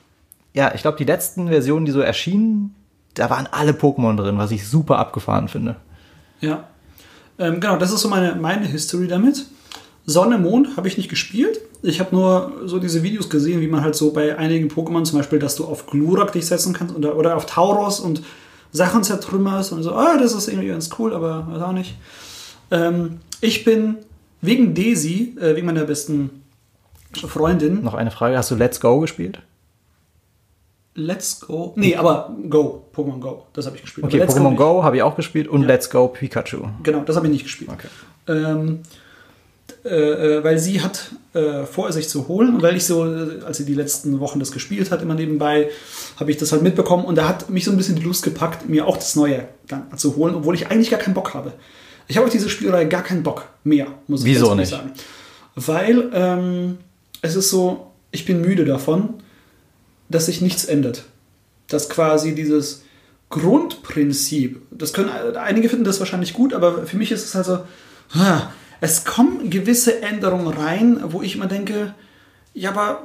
[0.54, 2.76] ja, ich glaube die letzten Versionen, die so erschienen,
[3.14, 5.76] da waren alle Pokémon drin, was ich super abgefahren finde.
[6.40, 6.66] Ja.
[7.38, 9.46] Ähm, genau, das ist so meine, meine History damit.
[10.06, 11.62] Sonne, Mond habe ich nicht gespielt.
[11.84, 15.18] Ich habe nur so diese Videos gesehen, wie man halt so bei einigen Pokémon, zum
[15.18, 18.22] Beispiel, dass du auf Glurak dich setzen kannst oder, oder auf Tauros und
[18.72, 21.96] Sachen zertrümmerst und so, ah, das ist irgendwie ganz cool, aber weiß auch nicht.
[22.72, 23.98] Ähm, ich bin
[24.42, 26.42] wegen Daisy, äh, wegen meiner besten
[27.14, 29.42] Freundin, Noch eine Frage, hast du Let's Go gespielt?
[30.94, 31.74] Let's Go.
[31.78, 34.06] Nee, aber Go, Pokémon Go, das habe ich gespielt.
[34.06, 34.58] Okay, Pokémon nicht.
[34.58, 35.68] Go habe ich auch gespielt und Ja.
[35.68, 36.68] Let's Go Pikachu.
[36.84, 37.72] Genau, das habe ich nicht gespielt.
[37.72, 37.88] Okay.
[38.28, 38.80] Ähm,
[39.86, 42.54] äh, äh, weil sie hat äh, vor, sich zu holen.
[42.56, 45.70] Und weil ich so, äh, als sie die letzten Wochen das gespielt hat, immer nebenbei,
[46.20, 47.06] habe ich das halt mitbekommen.
[47.06, 49.98] Und da hat mich so ein bisschen die Lust gepackt, mir auch das Neue dann
[49.98, 51.54] zu holen, obwohl ich eigentlich gar keinen Bock habe.
[52.08, 54.70] Ich habe auf diese Spielerei gar keinen Bock mehr, muss ich Wieso nicht?
[54.70, 54.92] sagen.
[55.56, 56.78] weil ähm,
[57.22, 59.16] es ist so, ich bin müde davon,
[60.12, 61.06] dass sich nichts ändert.
[61.68, 62.84] Dass quasi dieses
[63.30, 67.60] Grundprinzip, das können einige finden das wahrscheinlich gut, aber für mich ist es halt so,
[68.82, 71.94] es kommen gewisse Änderungen rein, wo ich immer denke,
[72.54, 73.04] ja, aber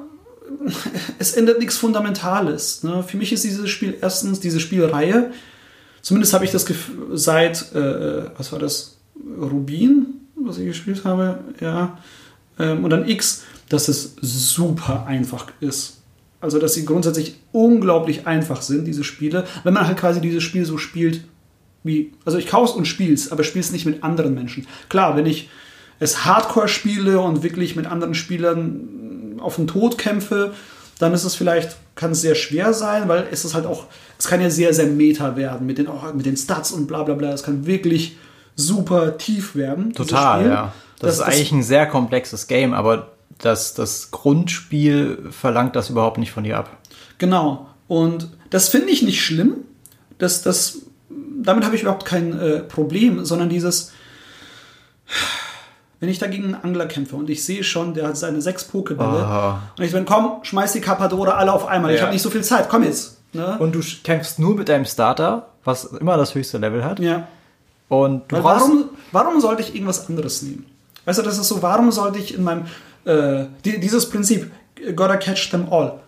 [1.18, 2.82] es ändert nichts Fundamentales.
[2.82, 3.04] Ne?
[3.04, 5.32] Für mich ist dieses Spiel erstens diese Spielreihe,
[6.02, 8.96] zumindest habe ich das Gefühl, seit, äh, was war das,
[9.40, 11.98] Rubin, was ich gespielt habe, ja,
[12.58, 15.95] ähm, und dann X, dass es super einfach ist.
[16.47, 20.64] Also, dass sie grundsätzlich unglaublich einfach sind, diese Spiele, wenn man halt quasi dieses Spiel
[20.64, 21.23] so spielt,
[21.82, 24.66] wie, also ich kauf's und spiel's, aber spiel's nicht mit anderen Menschen.
[24.89, 25.51] Klar, wenn ich
[25.98, 30.55] es Hardcore spiele und wirklich mit anderen Spielern auf den Tod kämpfe,
[31.01, 33.86] dann ist es vielleicht, kann es sehr schwer sein, weil es ist halt auch,
[34.18, 37.02] es kann ja sehr, sehr meta werden mit den, oh, mit den Stats und bla
[37.02, 37.32] bla bla.
[37.32, 38.16] Es kann wirklich
[38.55, 39.93] super tief werden.
[39.93, 40.73] Total, ja.
[41.01, 46.18] Das, das, ist eigentlich ein sehr komplexes Game, aber das, das Grundspiel verlangt das überhaupt
[46.18, 46.70] nicht von dir ab.
[47.18, 47.68] Genau.
[47.88, 49.56] Und das finde ich nicht schlimm.
[50.18, 50.78] Das, das,
[51.42, 53.92] damit habe ich überhaupt kein äh, Problem, sondern dieses,
[56.00, 59.26] wenn ich dagegen einen Angler kämpfe und ich sehe schon, der hat seine sechs Pokebälle
[59.28, 59.54] oh.
[59.78, 61.90] und ich bin, komm, schmeiß die Carpadore alle auf einmal.
[61.90, 61.96] Ja.
[61.96, 63.18] Ich habe nicht so viel Zeit, komm jetzt.
[63.32, 63.58] Ne?
[63.58, 66.98] Und du kämpfst nur mit deinem Starter, was immer das höchste Level hat.
[66.98, 67.28] Ja.
[67.88, 70.66] Und du warum, warum sollte ich irgendwas anderes nehmen?
[71.04, 72.64] Weißt du, das ist so, warum sollte ich in meinem
[73.06, 74.50] äh, die, dieses Prinzip,
[74.94, 76.00] gotta catch them all.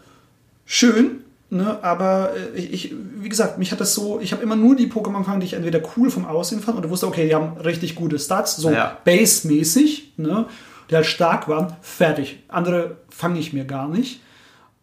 [0.66, 4.76] Schön, ne, aber äh, ich, wie gesagt, mich hat das so, ich habe immer nur
[4.76, 7.56] die Pokémon gefangen, die ich entweder cool vom Aussehen fand oder wusste, okay, die haben
[7.58, 8.98] richtig gute Stats, so ja.
[9.04, 10.46] Base-mäßig, ne,
[10.90, 12.42] die halt stark waren, fertig.
[12.48, 14.20] Andere fange ich mir gar nicht.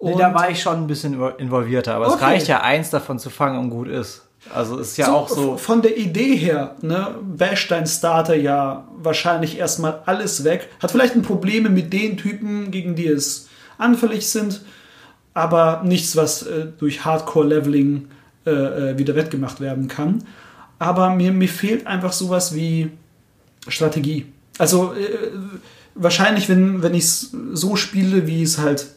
[0.02, 2.16] Nee, da war ich schon ein bisschen involvierter, aber okay.
[2.16, 4.25] es reicht ja eins davon zu fangen und gut ist.
[4.54, 5.58] Also ist ja so, auch so.
[5.58, 10.70] Von der Idee her, ne, basht dein Starter ja wahrscheinlich erstmal alles weg.
[10.82, 14.62] Hat vielleicht ein Probleme mit den Typen, gegen die es anfällig sind,
[15.34, 18.08] aber nichts, was äh, durch Hardcore-Leveling
[18.46, 20.24] äh, äh wieder wettgemacht werden kann.
[20.80, 22.92] Aber mir, mir fehlt einfach sowas wie
[23.68, 24.26] Strategie.
[24.58, 25.32] Also äh,
[25.96, 28.88] wahrscheinlich, wenn, wenn ich es so spiele, wie es halt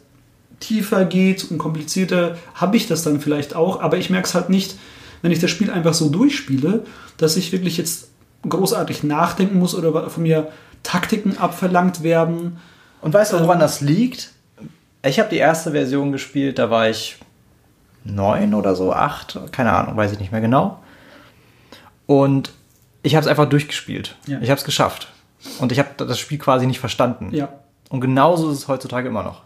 [0.61, 4.51] tiefer geht und komplizierter, habe ich das dann vielleicht auch, aber ich merke es halt
[4.51, 4.77] nicht
[5.23, 6.85] wenn ich das Spiel einfach so durchspiele,
[7.17, 8.09] dass ich wirklich jetzt
[8.49, 12.59] großartig nachdenken muss oder von mir Taktiken abverlangt werden.
[13.01, 14.33] Und weißt du, woran ähm, das liegt?
[15.05, 17.17] Ich habe die erste Version gespielt, da war ich
[18.05, 20.83] neun oder so, acht, keine Ahnung, weiß ich nicht mehr genau.
[22.07, 22.53] Und
[23.03, 24.17] ich habe es einfach durchgespielt.
[24.27, 24.39] Ja.
[24.41, 25.09] Ich habe es geschafft.
[25.61, 27.31] Und ich habe das Spiel quasi nicht verstanden.
[27.33, 27.49] Ja.
[27.91, 29.43] Und genauso ist es heutzutage immer noch.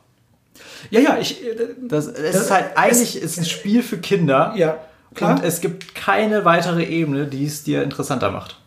[0.90, 1.44] Ja, ja, ich.
[1.44, 4.54] Äh, das, es das, ist halt eigentlich es, ist ein Spiel für Kinder.
[4.56, 4.78] Ja.
[5.14, 5.36] Klar.
[5.36, 8.58] Und es gibt keine weitere Ebene, die es dir interessanter macht.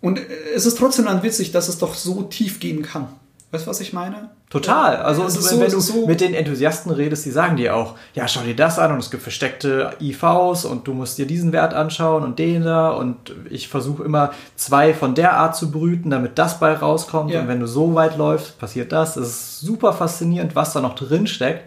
[0.00, 0.20] Und
[0.54, 3.08] es ist trotzdem dann witzig, dass es doch so tief gehen kann.
[3.50, 4.28] Weißt du, was ich meine?
[4.50, 4.96] Total.
[4.96, 8.28] Also wenn, so, wenn du so mit den Enthusiasten redest, die sagen dir auch, ja,
[8.28, 11.72] schau dir das an und es gibt versteckte IVs und du musst dir diesen Wert
[11.72, 16.38] anschauen und den da und ich versuche immer zwei von der Art zu brüten, damit
[16.38, 17.40] das bei rauskommt ja.
[17.40, 19.16] und wenn du so weit läufst, passiert das.
[19.16, 21.62] Es ist super faszinierend, was da noch drin steckt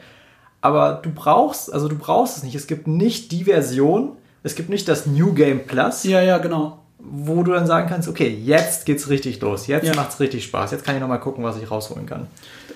[0.61, 2.55] aber du brauchst, also du brauchst es nicht.
[2.55, 4.13] Es gibt nicht die Version,
[4.43, 6.03] es gibt nicht das New Game Plus.
[6.03, 6.79] Ja, ja, genau.
[6.99, 9.95] Wo du dann sagen kannst, okay, jetzt geht's richtig los, jetzt ja.
[9.95, 12.27] macht's richtig Spaß, jetzt kann ich nochmal gucken, was ich rausholen kann.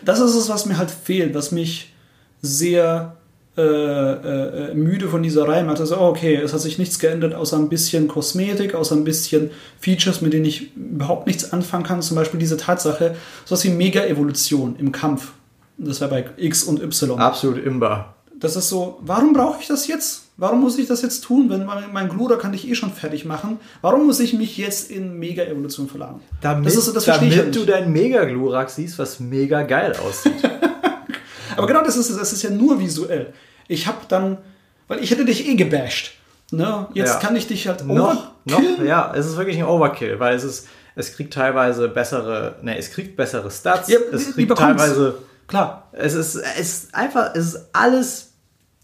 [0.04, 1.94] Das ist es, was mir halt fehlt, was mich
[2.42, 3.16] sehr
[3.58, 5.80] äh, äh, müde von dieser Reihe macht.
[5.80, 10.20] Also, okay, es hat sich nichts geändert, außer ein bisschen Kosmetik, außer ein bisschen Features,
[10.20, 12.02] mit denen ich überhaupt nichts anfangen kann.
[12.02, 15.32] Zum Beispiel diese Tatsache, sowas wie Mega-Evolution im Kampf.
[15.78, 17.20] Das wäre bei X und Y.
[17.20, 18.16] Absolut imbar.
[18.38, 20.24] Das ist so, warum brauche ich das jetzt?
[20.38, 23.24] Warum muss ich das jetzt tun, wenn mein, mein Gluder kann ich eh schon fertig
[23.24, 23.58] machen?
[23.82, 26.20] Warum muss ich mich jetzt in Mega-Evolution verlagen?
[26.42, 30.34] Damit, das ist, das damit du dein Mega-Glurak siehst, was mega geil aussieht.
[31.58, 33.34] Aber genau das ist Das ist ja nur visuell.
[33.70, 34.38] Ich habe dann,
[34.90, 36.16] weil ich hätte dich eh gebasht.
[36.52, 36.88] Ne?
[36.94, 37.20] Jetzt ja.
[37.20, 40.68] kann ich dich halt noch, noch, ja, es ist wirklich ein Overkill, weil es ist,
[40.96, 45.90] es kriegt teilweise bessere, ne, es kriegt bessere Stats, ja, es kriegt teilweise Klar.
[45.92, 48.34] Es ist, es ist einfach, es ist alles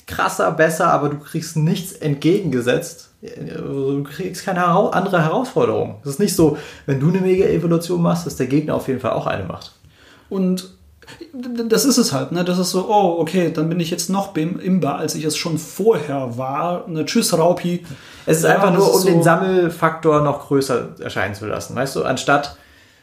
[0.08, 3.10] krasser, besser, aber du kriegst nichts entgegengesetzt.
[3.22, 6.00] Du kriegst keine andere Herausforderung.
[6.04, 9.12] Es ist nicht so, wenn du eine Mega-Evolution machst, dass der Gegner auf jeden Fall
[9.12, 9.74] auch eine macht.
[10.30, 10.72] Und
[11.68, 12.44] das ist es halt, ne?
[12.46, 15.58] Das ist so, oh, okay, dann bin ich jetzt noch imbar, als ich es schon
[15.58, 16.88] vorher war.
[16.88, 17.86] Ne, tschüss, Raupi.
[18.26, 21.76] Es ist ja, einfach nur, um so den Sammelfaktor noch größer erscheinen zu lassen.
[21.76, 22.56] Weißt du, anstatt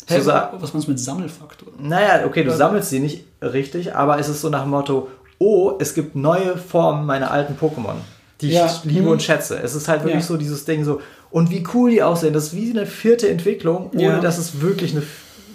[0.09, 1.69] Hey, was meinst du mit Sammelfaktor?
[1.79, 5.09] Naja, okay, du sammelst sie nicht richtig, aber es ist so nach dem Motto,
[5.39, 7.97] oh, es gibt neue Formen meiner alten Pokémon,
[8.41, 8.67] die ja.
[8.67, 9.13] ich liebe hm.
[9.13, 9.61] und schätze.
[9.63, 10.29] Es ist halt wirklich ja.
[10.29, 12.33] so dieses Ding so, und wie cool die aussehen.
[12.33, 14.21] Das ist wie eine vierte Entwicklung, ohne ja.
[14.21, 15.03] dass es wirklich eine,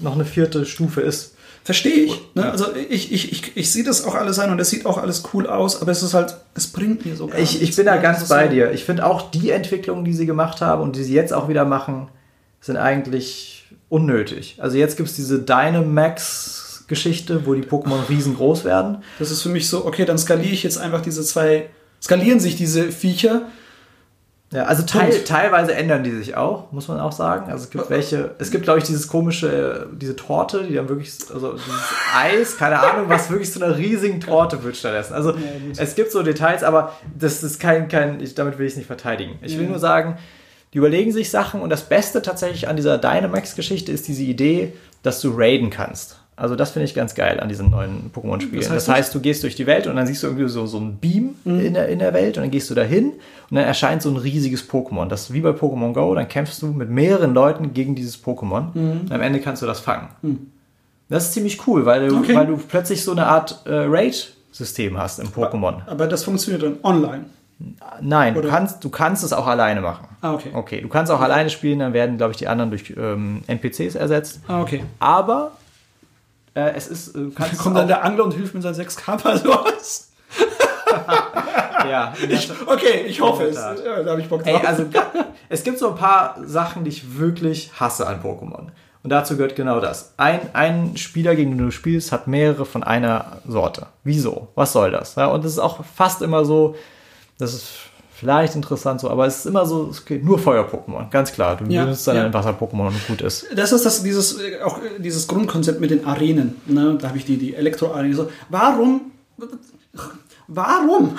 [0.01, 1.33] noch eine vierte Stufe ist.
[1.63, 2.21] Verstehe ich.
[2.35, 2.51] Ne?
[2.51, 5.23] Also ich, ich, ich, ich sehe das auch alles ein und es sieht auch alles
[5.33, 7.97] cool aus, aber es ist halt, es bringt mir so gar Ich, ich bin da
[7.97, 8.71] ganz bei so dir.
[8.71, 11.63] Ich finde auch die Entwicklungen, die sie gemacht haben und die sie jetzt auch wieder
[11.63, 12.09] machen,
[12.59, 13.62] sind eigentlich
[13.93, 14.57] unnötig.
[14.59, 19.03] Also jetzt gibt es diese Dynamax-Geschichte, wo die Pokémon riesengroß werden.
[19.19, 21.69] Das ist für mich so, okay, dann skaliere ich jetzt einfach diese zwei,
[22.01, 23.43] skalieren sich diese Viecher
[24.53, 27.51] ja, also teil, teilweise ändern die sich auch, muss man auch sagen.
[27.51, 31.11] Also es gibt welche, es gibt glaube ich dieses komische, diese Torte, die dann wirklich,
[31.33, 31.73] also dieses
[32.15, 35.15] Eis, keine Ahnung, was wirklich zu einer riesigen Torte wird stattdessen.
[35.15, 35.37] Also ja,
[35.77, 38.85] es gibt so Details, aber das ist kein, kein, ich, damit will ich es nicht
[38.85, 39.39] verteidigen.
[39.41, 39.71] Ich will ja.
[39.71, 40.19] nur sagen,
[40.73, 44.73] die überlegen sich Sachen und das Beste tatsächlich an dieser Dynamax-Geschichte ist diese Idee,
[45.03, 46.17] dass du raiden kannst.
[46.35, 48.61] Also das finde ich ganz geil an diesen neuen Pokémon-Spielen.
[48.61, 50.65] Das, heißt, das heißt, du gehst durch die Welt und dann siehst du irgendwie so,
[50.65, 51.59] so ein Beam mhm.
[51.59, 54.17] in, der, in der Welt und dann gehst du dahin und dann erscheint so ein
[54.17, 55.07] riesiges Pokémon.
[55.07, 58.69] Das ist wie bei Pokémon Go, dann kämpfst du mit mehreren Leuten gegen dieses Pokémon
[58.73, 59.01] mhm.
[59.01, 60.07] und am Ende kannst du das fangen.
[60.23, 60.47] Mhm.
[61.07, 62.33] Das ist ziemlich cool, weil du, okay.
[62.33, 65.81] weil du plötzlich so eine Art äh, Raid-System hast im Pokémon.
[65.81, 67.25] Aber, aber das funktioniert dann online.
[68.01, 70.07] Nein, du kannst, du kannst es auch alleine machen.
[70.21, 70.49] Ah, okay.
[70.53, 71.25] Okay, du kannst auch okay.
[71.25, 74.41] alleine spielen, dann werden, glaube ich, die anderen durch ähm, NPCs ersetzt.
[74.47, 74.83] Ah, okay.
[74.99, 75.51] Aber
[76.55, 77.15] äh, es ist.
[77.15, 80.11] Äh, da kommt dann der Angler und hilft mit seinen 6K los.
[81.89, 82.13] ja.
[82.27, 83.55] Ich, okay, ich hoffe es.
[83.55, 84.61] Ja, da habe ich Bock drauf.
[84.61, 84.85] Ey, also,
[85.49, 88.67] es gibt so ein paar Sachen, die ich wirklich hasse an Pokémon.
[89.03, 90.13] Und dazu gehört genau das.
[90.15, 93.87] Ein, ein Spieler, gegen den du spielst, hat mehrere von einer Sorte.
[94.05, 94.47] Wieso?
[94.55, 95.15] Was soll das?
[95.15, 96.75] Ja, und es ist auch fast immer so,
[97.37, 97.67] das ist
[98.23, 101.57] vielleicht interessant so, aber es ist immer so, es geht nur Feuer-Pokémon, ganz klar.
[101.57, 102.25] Du ja, benutzt dann ja.
[102.25, 103.45] ein Wasser-Pokémon und gut ist.
[103.55, 106.55] Das ist das, dieses, auch dieses Grundkonzept mit den Arenen.
[106.65, 106.97] Ne?
[107.01, 108.15] Da habe ich die, die Elektro-Arenen.
[108.15, 109.11] So, warum,
[110.47, 111.17] warum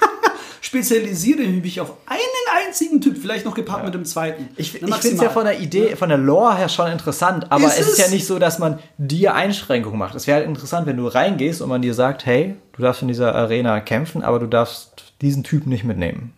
[0.62, 2.20] spezialisiere ich mich auf einen
[2.66, 3.84] einzigen Typ, vielleicht noch gepaart ja.
[3.86, 4.48] mit dem zweiten.
[4.56, 7.66] Ich, ich finde es ja von der Idee, von der Lore her schon interessant, aber
[7.66, 10.14] ist es ist ja nicht so, dass man dir Einschränkungen macht.
[10.14, 13.08] Es wäre halt interessant, wenn du reingehst und man dir sagt, hey, du darfst in
[13.08, 16.32] dieser Arena kämpfen, aber du darfst diesen Typ nicht mitnehmen.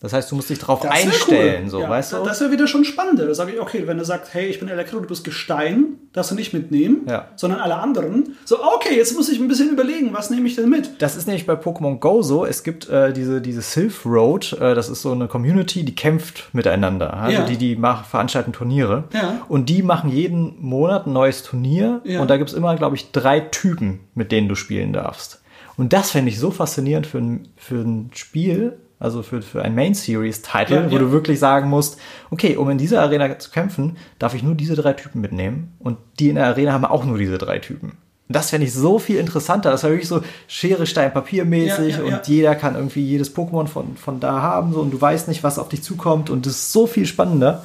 [0.00, 1.70] Das heißt, du musst dich darauf einstellen, cool.
[1.70, 2.16] so, ja, weißt du?
[2.18, 3.26] Das wäre wieder schon spannender.
[3.26, 6.30] Da sage ich, okay, wenn er sagt, hey, ich bin Elektro, du bist Gestein, darfst
[6.30, 7.26] du nicht mitnehmen, ja.
[7.34, 8.36] sondern alle anderen.
[8.44, 11.02] So, okay, jetzt muss ich ein bisschen überlegen, was nehme ich denn mit?
[11.02, 12.46] Das ist nämlich bei Pokémon Go so.
[12.46, 16.54] Es gibt äh, diese, diese Sylph Road, äh, das ist so eine Community, die kämpft
[16.54, 17.14] miteinander.
[17.14, 17.46] Also ja.
[17.46, 19.04] die, die machen, veranstalten Turniere.
[19.12, 19.44] Ja.
[19.48, 22.02] Und die machen jeden Monat ein neues Turnier.
[22.04, 25.42] Und da gibt es immer, glaube ich, drei Typen, mit denen du spielen darfst.
[25.78, 29.76] Und das fände ich so faszinierend für ein, für ein Spiel, also für, für ein
[29.76, 30.98] Main Series Title, ja, wo ja.
[30.98, 31.98] du wirklich sagen musst,
[32.30, 35.96] okay, um in dieser Arena zu kämpfen, darf ich nur diese drei Typen mitnehmen und
[36.18, 37.90] die in der Arena haben auch nur diese drei Typen.
[38.26, 39.70] Und das fände ich so viel interessanter.
[39.70, 43.68] Das war wirklich so Schere, Stein, Papier mäßig ja, und jeder kann irgendwie jedes Pokémon
[43.68, 46.54] von, von da haben so, und du weißt nicht, was auf dich zukommt und das
[46.54, 47.64] ist so viel spannender.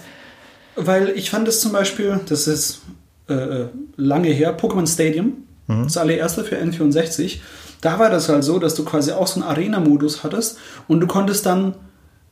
[0.75, 2.83] Weil ich fand es zum Beispiel, das ist
[3.27, 5.33] äh, äh lange her, Pokémon Stadium,
[5.65, 5.85] mhm.
[5.85, 7.39] das allererste für N64
[7.83, 10.57] da war das halt so, dass du quasi auch so einen Arena-Modus hattest
[10.87, 11.75] und du konntest dann,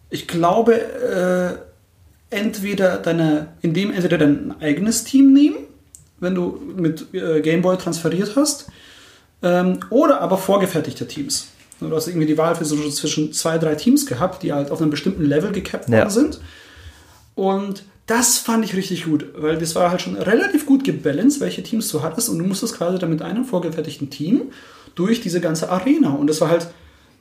[0.09, 5.57] ich glaube, äh, entweder deine, in dem entweder dein eigenes Team nehmen,
[6.19, 8.67] wenn du mit äh, Gameboy transferiert hast,
[9.43, 11.47] ähm, oder aber vorgefertigte Teams.
[11.79, 14.81] Du hast irgendwie die Wahl für so zwischen zwei, drei Teams gehabt, die halt auf
[14.81, 16.39] einem bestimmten Level gecapped worden sind.
[17.33, 21.63] Und das fand ich richtig gut, weil das war halt schon relativ gut gebalanced, welche
[21.63, 24.51] Teams du hattest und du musstest quasi dann mit einem vorgefertigten Team
[24.95, 26.11] durch diese ganze Arena.
[26.11, 26.67] Und das war halt,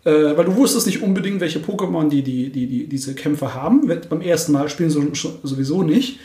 [0.04, 3.86] äh, weil du wusstest nicht unbedingt, welche Pokémon die, die, die, die diese Kämpfer haben.
[4.08, 5.10] Beim ersten Mal spielen sie
[5.42, 6.20] sowieso nicht.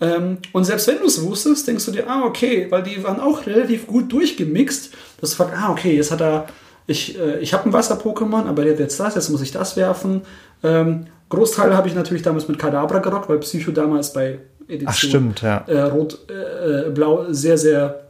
[0.00, 3.20] Ähm, und selbst wenn du es wusstest, denkst du dir, ah, okay, weil die waren
[3.20, 6.46] auch relativ gut durchgemixt, dass du fragst, ah, okay, jetzt hat er,
[6.88, 9.76] ich, äh, ich habe ein Wasser-Pokémon, aber der hat jetzt das, jetzt muss ich das
[9.76, 10.22] werfen.
[10.64, 14.94] Ähm, Großteil habe ich natürlich damals mit Kadabra gerockt, weil Psycho damals bei Edition Ach,
[14.94, 15.58] stimmt, ja.
[15.68, 18.00] äh, Rot-Blau äh, sehr, sehr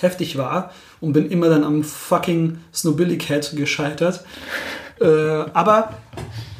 [0.00, 0.72] heftig war
[1.04, 4.24] und bin immer dann am fucking Snowbilly Cat gescheitert.
[5.00, 5.94] Äh, aber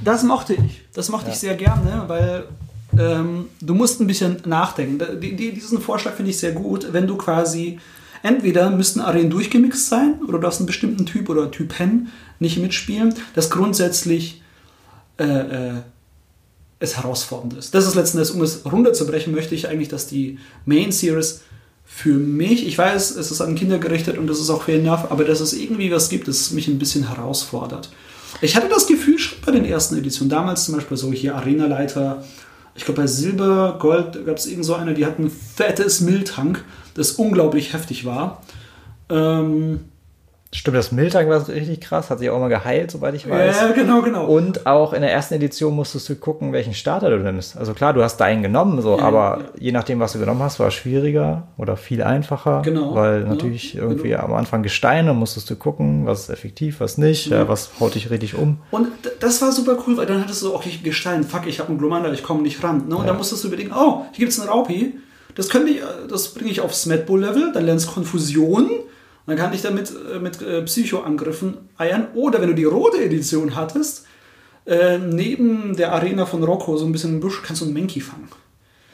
[0.04, 0.82] das mochte ich.
[0.92, 1.32] Das mochte ja.
[1.32, 2.44] ich sehr gerne, weil
[2.98, 5.20] ähm, du musst ein bisschen nachdenken.
[5.20, 7.78] Die, die, diesen Vorschlag finde ich sehr gut, wenn du quasi
[8.22, 12.08] entweder müssten Arenen durchgemixt sein oder du hast einen bestimmten Typ oder Typen
[12.38, 14.42] nicht mitspielen, das grundsätzlich
[15.18, 15.74] äh, äh,
[16.80, 17.74] es herausfordernd ist.
[17.74, 21.42] Das ist letzten Endes, um es runterzubrechen, möchte ich eigentlich, dass die Main Series
[21.84, 25.10] für mich, ich weiß, es ist an Kinder gerichtet und das ist auch fair enough,
[25.10, 27.90] aber dass es irgendwie was gibt, das mich ein bisschen herausfordert.
[28.40, 32.24] Ich hatte das Gefühl schon bei den ersten Editionen, damals zum Beispiel so hier Arenaleiter,
[32.74, 36.64] ich glaube bei Silber, Gold gab es irgend so eine, die hat ein fettes Miltank,
[36.94, 38.42] das unglaublich heftig war.
[39.08, 39.80] Ähm,
[40.54, 43.60] Stimmt, das Miltang war richtig krass, hat sich auch mal geheilt, soweit ich weiß.
[43.60, 44.26] Ja, genau, genau.
[44.26, 47.56] Und auch in der ersten Edition musstest du gucken, welchen Starter du nimmst.
[47.56, 49.44] Also klar, du hast deinen genommen, so, Ja, aber ja.
[49.58, 52.62] je nachdem, was du genommen hast, war es schwieriger oder viel einfacher.
[52.62, 54.22] Genau, Weil ja, natürlich irgendwie genau.
[54.22, 57.48] am Anfang Gesteine musstest du gucken, was ist effektiv, was nicht, ja.
[57.48, 58.58] was haut dich richtig um.
[58.70, 58.86] Und
[59.18, 62.12] das war super cool, weil dann hattest du, okay, Gestein, fuck, ich habe einen Glomanda,
[62.12, 62.86] ich komme nicht ran.
[62.86, 62.94] Ne?
[62.94, 64.94] Und dann musstest du überlegen, oh, hier gibt's einen Raupi,
[65.34, 68.70] das könnte ich, äh, das bringe ich aufs Medbull-Level, dann lernst Konfusion,
[69.26, 72.08] dann kann ich damit äh, mit äh, Psycho-Angriffen eiern.
[72.14, 74.06] Oder wenn du die rote Edition hattest,
[74.66, 78.00] äh, neben der Arena von Rocco, so ein bisschen im Busch, kannst du einen Menki
[78.00, 78.28] fangen.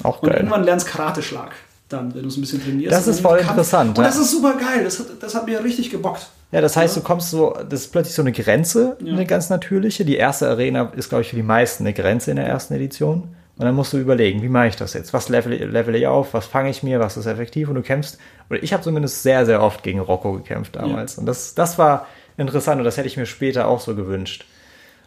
[0.03, 0.39] Auch Und geil.
[0.39, 1.53] irgendwann lernst Karateschlag.
[1.89, 2.93] Dann, wenn du es ein bisschen trainierst.
[2.97, 4.11] Das ist Und voll Kampf- interessant, Und ja.
[4.11, 4.85] das ist super geil.
[4.85, 6.29] Das hat, das hat mir richtig gebockt.
[6.53, 9.13] Ja, das heißt, du kommst so, das ist plötzlich so eine Grenze, Ja.
[9.13, 10.05] eine ganz natürliche.
[10.05, 13.35] Die erste Arena ist, glaube ich, für die meisten eine Grenze in der ersten Edition.
[13.61, 15.13] Und dann musst du überlegen, wie mache ich das jetzt?
[15.13, 16.33] Was level, level ich auf?
[16.33, 16.99] Was fange ich mir?
[16.99, 17.69] Was ist effektiv?
[17.69, 18.19] Und du kämpfst,
[18.49, 21.19] oder ich habe zumindest sehr, sehr oft gegen Rocco gekämpft damals.
[21.19, 22.07] Und das, das war
[22.39, 24.47] interessant und das hätte ich mir später auch so gewünscht.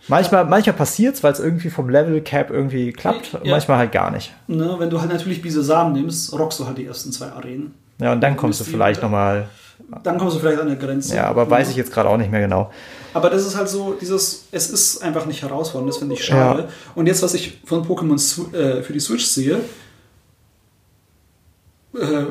[0.07, 3.39] Manchmal, manchmal passiert's, weil es irgendwie vom Level Cap irgendwie klappt, Ja.
[3.43, 4.31] manchmal halt gar nicht.
[4.45, 7.73] Ne, wenn du halt natürlich Bisesam nimmst, rockst du halt die ersten zwei Arenen.
[7.99, 9.47] Ja, und dann kommst du vielleicht nochmal,
[10.03, 11.15] Dann kommst du vielleicht an der Grenze.
[11.15, 12.71] ja, aber weiß ich jetzt gerade auch nicht mehr genau.
[13.13, 16.63] Aber das ist halt so, dieses, es ist einfach nicht herausfordernd, das finde ich schade.
[16.63, 16.69] Ja.
[16.95, 19.59] Und jetzt, was ich von Pokémon äh, für die Switch sehe,
[21.93, 22.25] äh,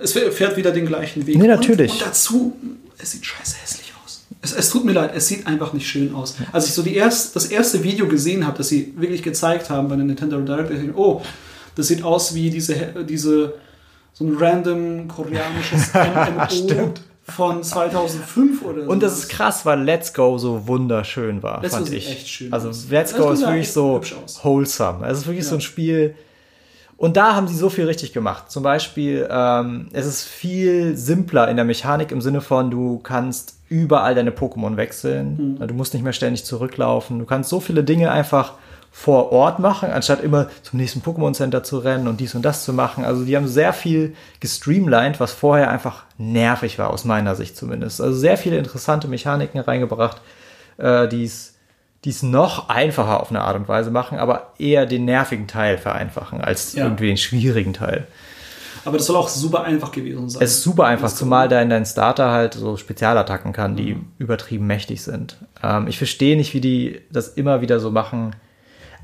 [0.00, 1.36] es fährt wieder den gleichen Weg.
[1.36, 1.92] Nee, natürlich.
[1.92, 2.56] Und, und dazu,
[2.98, 4.26] es sieht scheiße hässlich aus.
[4.40, 6.36] Es, es tut mir leid, es sieht einfach nicht schön aus.
[6.52, 9.88] Als ich so die erst, das erste Video gesehen habe, das sie wirklich gezeigt haben
[9.88, 11.20] bei der Nintendo Direct, ich, oh,
[11.74, 12.74] das sieht aus wie diese,
[13.08, 13.54] diese
[14.12, 17.02] so ein random koreanisches MMO Stimmt.
[17.22, 18.90] von 2005 oder so.
[18.90, 22.10] Und das ist krass, weil Let's Go so wunderschön war, Let's fand ich.
[22.10, 22.70] echt schön also.
[22.90, 24.00] Let's Go ist wirklich so
[24.42, 25.06] wholesome.
[25.06, 25.50] Es ist wirklich Ja.
[25.50, 26.14] so ein Spiel.
[26.96, 28.50] Und da haben sie so viel richtig gemacht.
[28.50, 33.54] Zum Beispiel, ähm, es ist viel simpler in der Mechanik im Sinne von, du kannst
[33.68, 35.58] überall deine Pokémon wechseln.
[35.60, 35.68] Hm.
[35.68, 37.20] Du musst nicht mehr ständig zurücklaufen.
[37.20, 38.54] Du kannst so viele Dinge einfach
[38.90, 42.64] vor Ort machen, anstatt immer zum nächsten Pokémon Center zu rennen und dies und das
[42.64, 43.04] zu machen.
[43.04, 48.00] Also die haben sehr viel gestreamlined, was vorher einfach nervig war, aus meiner Sicht zumindest.
[48.00, 50.20] Also sehr viele interessante Mechaniken reingebracht,
[50.78, 55.46] äh, die es noch einfacher auf eine Art und Weise machen, aber eher den nervigen
[55.46, 56.84] Teil vereinfachen, als Ja.
[56.84, 58.06] irgendwie den schwierigen Teil.
[58.84, 60.42] Aber das soll auch super einfach gewesen sein.
[60.42, 64.06] Es ist super einfach, zumal dein, dein Starter halt so Spezialattacken kann, die Mhm.
[64.18, 65.36] übertrieben mächtig sind.
[65.62, 68.34] Ähm, ich verstehe nicht, wie die das immer wieder so machen.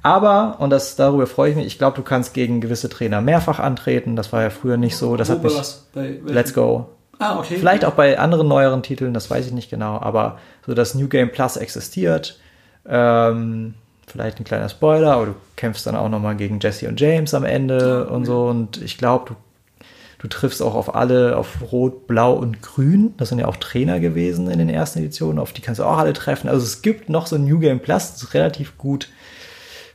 [0.05, 3.59] Aber, und das, darüber freue ich mich, ich glaube, du kannst gegen gewisse Trainer mehrfach
[3.59, 4.17] antreten.
[4.17, 5.17] Das war ja früher nicht so.
[5.17, 5.87] Das Wo, hat mich, was?
[5.95, 6.21] Bei?
[6.27, 6.91] Let's Go.
[7.19, 7.57] Ah, okay.
[7.57, 11.09] Vielleicht auch bei anderen neueren Titeln, das weiß ich nicht genau, aber so das New
[11.09, 12.39] Game Plus existiert.
[12.87, 13.75] Ähm,
[14.07, 17.45] vielleicht ein kleiner Spoiler, aber du kämpfst dann auch nochmal gegen Jesse und James am
[17.45, 18.45] Ende und so.
[18.45, 19.87] Und ich glaube, du,
[20.19, 23.15] du triffst auch auf alle, auf Rot, Blau und Grün.
[23.17, 25.97] Das sind ja auch Trainer gewesen in den ersten Editionen, auf die kannst du auch
[25.97, 26.51] alle treffen.
[26.51, 29.09] Also es gibt noch so ein New Game Plus, das ist relativ gut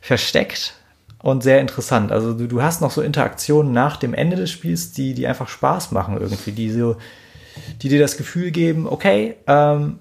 [0.01, 0.75] versteckt
[1.21, 2.11] und sehr interessant.
[2.11, 5.47] Also du, du hast noch so Interaktionen nach dem Ende des Spiels, die, die einfach
[5.49, 6.95] Spaß machen irgendwie, die so,
[7.81, 9.99] die dir das Gefühl geben, okay, ähm,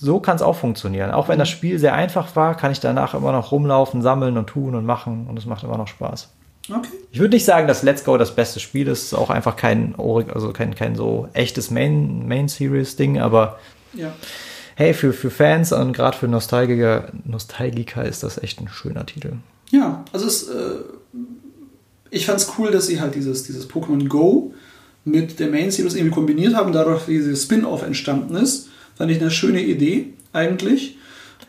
[0.00, 1.10] so kann es auch funktionieren.
[1.10, 4.48] Auch wenn das Spiel sehr einfach war, kann ich danach immer noch rumlaufen, sammeln und
[4.48, 6.30] tun und machen und es macht immer noch Spaß.
[6.70, 6.88] Okay.
[7.12, 9.94] Ich würde nicht sagen, dass Let's Go das beste Spiel ist, ist auch einfach kein,
[9.98, 13.58] also kein, kein so echtes Main, Main Series Ding, aber
[13.92, 14.12] Ja.
[14.76, 19.34] Hey, für, für Fans und gerade für Nostalgiker, Nostalgiker ist das echt ein schöner Titel.
[19.70, 20.76] Ja, also es, äh,
[22.10, 24.54] ich fand es cool, dass sie halt dieses, dieses Pokémon Go
[25.04, 28.68] mit der Main Series irgendwie kombiniert haben, dadurch wie dieses Spin-off entstanden ist.
[28.96, 30.96] Fand ich eine schöne Idee eigentlich.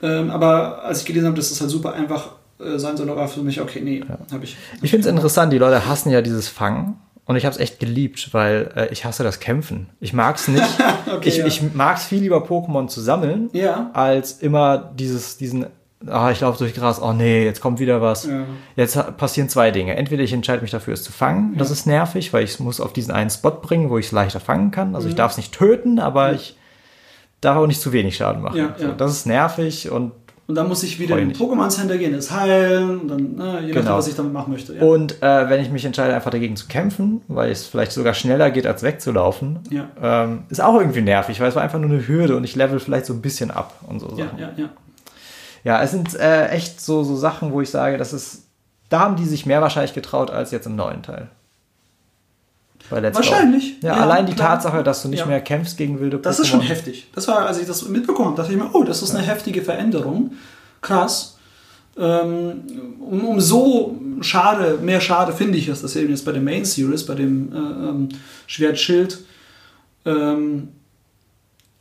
[0.02, 3.28] Ähm, aber als ich gelesen habe, dass das halt super einfach äh, sein soll, war
[3.28, 4.58] für mich, okay, nee, habe ich.
[4.82, 7.00] Ich finde es interessant, die Leute hassen ja dieses Fangen.
[7.26, 9.90] Und ich habe es echt geliebt, weil äh, ich hasse das Kämpfen.
[10.00, 10.64] Ich mag es nicht.
[11.12, 11.46] Okay, ich ja.
[11.46, 13.90] ich mag es viel lieber, Pokémon zu sammeln, Ja.
[13.94, 15.68] als immer dieses, diesen,
[16.08, 18.26] ah, ich laufe durch Gras, oh nee, jetzt kommt wieder was.
[18.26, 18.44] Ja.
[18.76, 19.96] Jetzt passieren zwei Dinge.
[19.96, 21.56] Entweder ich entscheide mich dafür, es zu fangen.
[21.58, 24.12] Das ist nervig, weil ich es muss auf diesen einen Spot bringen, wo ich es
[24.12, 24.96] leichter fangen kann.
[24.96, 26.58] Also ich darf es nicht töten, aber ich
[27.42, 28.58] darf auch nicht zu wenig Schaden machen.
[28.58, 28.92] Ja, so.
[28.92, 30.12] Das ist nervig und
[30.48, 33.46] Und dann muss ich wieder in den Pokémon Center gehen, es heilen und dann, ne,
[33.46, 33.98] je nachdem, Genau.
[33.98, 34.76] was ich damit machen möchte.
[34.76, 34.84] Ja.
[34.84, 38.52] Und äh, wenn ich mich entscheide, einfach dagegen zu kämpfen, weil es vielleicht sogar schneller
[38.52, 39.88] geht, als wegzulaufen, Ja.
[40.02, 42.80] ähm, ist auch irgendwie nervig, weil es war einfach nur eine Hürde und ich level
[42.80, 44.38] vielleicht so ein bisschen ab und so ja, Sachen.
[44.40, 44.70] ja, ja.
[45.64, 48.44] Ja, es sind äh, echt so, so Sachen, wo ich sage, das ist,
[48.90, 51.28] da haben die sich mehr wahrscheinlich getraut als jetzt im neuen Teil.
[52.90, 53.82] Bei Let's Wahrscheinlich.
[53.82, 54.50] Ja, Ja, allein die klar.
[54.50, 55.26] Tatsache, dass du nicht Ja.
[55.26, 56.22] mehr kämpfst gegen wilde Pokémon.
[56.24, 57.08] Das ist schon heftig.
[57.16, 59.62] Das war, als ich das mitbekommen habe, dachte ich mir, oh, das ist eine heftige
[59.64, 60.34] Veränderung.
[60.82, 61.38] Krass.
[61.98, 62.62] Ähm,
[63.00, 67.06] um, umso schade, mehr schade finde ich es, dass eben jetzt bei der Main Series,
[67.06, 68.10] bei dem äh, ähm,
[68.48, 69.20] Schwertschild,
[70.06, 70.68] ähm,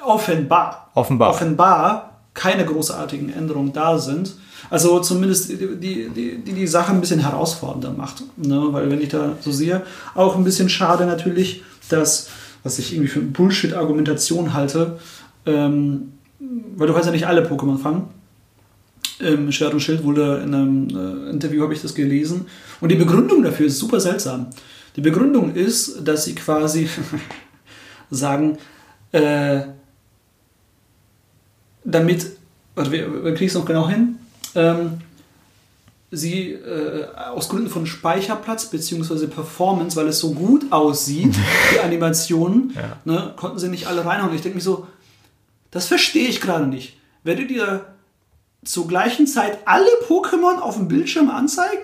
[0.03, 1.31] offenbar, Offenbar.
[1.31, 4.35] offenbar keine großartigen Änderungen da sind.
[4.71, 8.23] Also zumindest die, die, die, die, Sache ein bisschen herausfordernder macht.
[8.37, 8.69] Ne?
[8.71, 9.83] Weil wenn ich da so sehe,
[10.15, 12.29] auch ein bisschen schade natürlich, dass,
[12.63, 14.99] was ich irgendwie für Bullshit-Argumentation halte,
[15.47, 16.13] ähm,
[16.77, 18.09] weil du kannst ja nicht alle Pokémon fangen.
[19.21, 22.47] Im Schwert und Schild wurde in einem äh, Interview habe ich das gelesen.
[22.81, 24.49] Und die Begründung dafür ist super seltsam.
[24.97, 26.89] Die Begründung ist, dass sie quasi
[28.11, 28.59] sagen,
[29.13, 29.63] äh,
[31.85, 32.27] damit,
[32.75, 34.17] warte, wir, wir kriegen es noch genau hin,
[34.55, 35.01] ähm,
[36.11, 39.27] sie äh, aus Gründen von Speicherplatz bzw.
[39.27, 41.35] Performance, weil es so gut aussieht,
[41.75, 42.97] die Animationen, Ja.
[43.05, 44.35] ne, konnten sie nicht alle reinhauen.
[44.35, 44.87] Ich denke mir so,
[45.71, 46.97] das verstehe ich gerade nicht.
[47.25, 47.85] Werdet ihr
[48.65, 51.83] zur gleichen Zeit alle Pokémon auf dem Bildschirm anzeigen?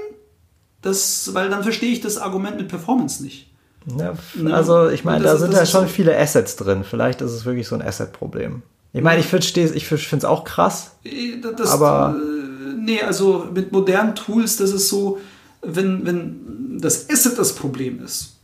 [0.83, 3.51] Das, weil dann verstehe ich das Argument mit Performance nicht.
[3.99, 4.55] Ja, Ne?
[4.55, 6.85] also ich meine, da sind ja schon so- viele Assets drin.
[6.89, 8.63] Vielleicht ist es wirklich so ein Asset-Problem.
[8.93, 10.93] Ich meine, ich finde ich es auch krass.
[11.05, 12.40] Äh, Das, Aber- äh,
[12.79, 15.19] nee, also mit modernen Tools, das ist so,
[15.63, 18.37] wenn, wenn das Asset das Problem ist.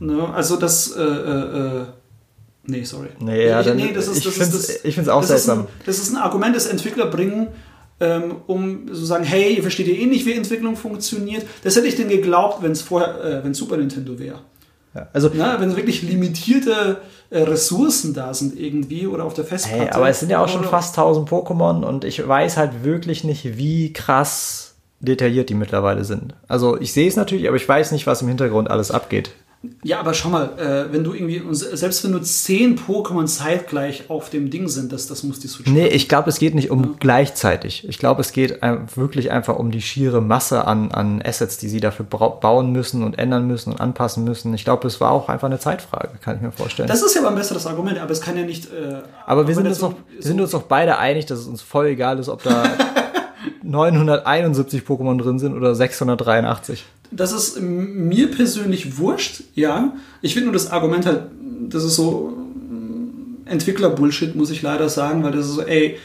[0.00, 0.28] Ne?
[0.34, 1.84] Also das, äh, äh, äh,
[2.66, 3.08] nee, sorry.
[3.20, 5.60] Nee, ja, dann- nee, das ist, ich ist, das, ich find's auch das ist seltsam.
[5.66, 7.48] Ein, das ist ein Argument, das Entwickler bringen,
[8.00, 11.46] ähm, um zu sagen, hey, ihr versteht ja eh nicht, wie Entwicklung funktioniert.
[11.62, 14.40] Das hätte ich denen geglaubt, wenn es vorher, äh, wenn Super Nintendo wäre.
[14.96, 15.56] Ja, also, Ne?
[15.58, 16.98] Wenn wirklich limitierte
[17.30, 19.84] äh, Ressourcen da sind irgendwie oder auf der Festplatte.
[19.84, 23.24] hey, aber es sind ja auch schon fast 1000 Pokémon und ich weiß halt wirklich
[23.24, 26.34] nicht, wie krass detailliert die mittlerweile sind.
[26.48, 29.32] Also ich sehe es natürlich, aber ich weiß nicht, was im Hintergrund alles abgeht.
[29.82, 34.30] Ja, aber schau mal, äh, wenn du irgendwie, selbst wenn nur zehn Pokémon zeitgleich auf
[34.30, 35.68] dem Ding sind, das, das muss die Switch.
[35.68, 37.84] Nee, ich glaube, es geht nicht um gleichzeitig.
[37.88, 41.68] Ich glaube, es geht ein- wirklich einfach um die schiere Masse an, an Assets, die
[41.68, 44.54] sie dafür bauen müssen und ändern müssen und anpassen müssen.
[44.54, 46.86] Ich glaube, es war auch einfach eine Zeitfrage, kann ich mir vorstellen.
[46.88, 48.66] Das ist ja aber ein besseres Argument, aber es kann ja nicht.
[48.66, 51.62] Äh, Aber wir sind, uns doch, wir sind uns doch beide einig, dass es uns
[51.62, 52.62] voll egal ist, ob da
[53.62, 56.84] 971 Pokémon drin sind oder 683.
[57.10, 59.92] Das ist mir persönlich wurscht, ja.
[60.22, 61.22] Ich finde nur das Argument halt,
[61.68, 65.98] das ist so mm, Entwickler-Bullshit, muss ich leider sagen, weil das ist so, ey,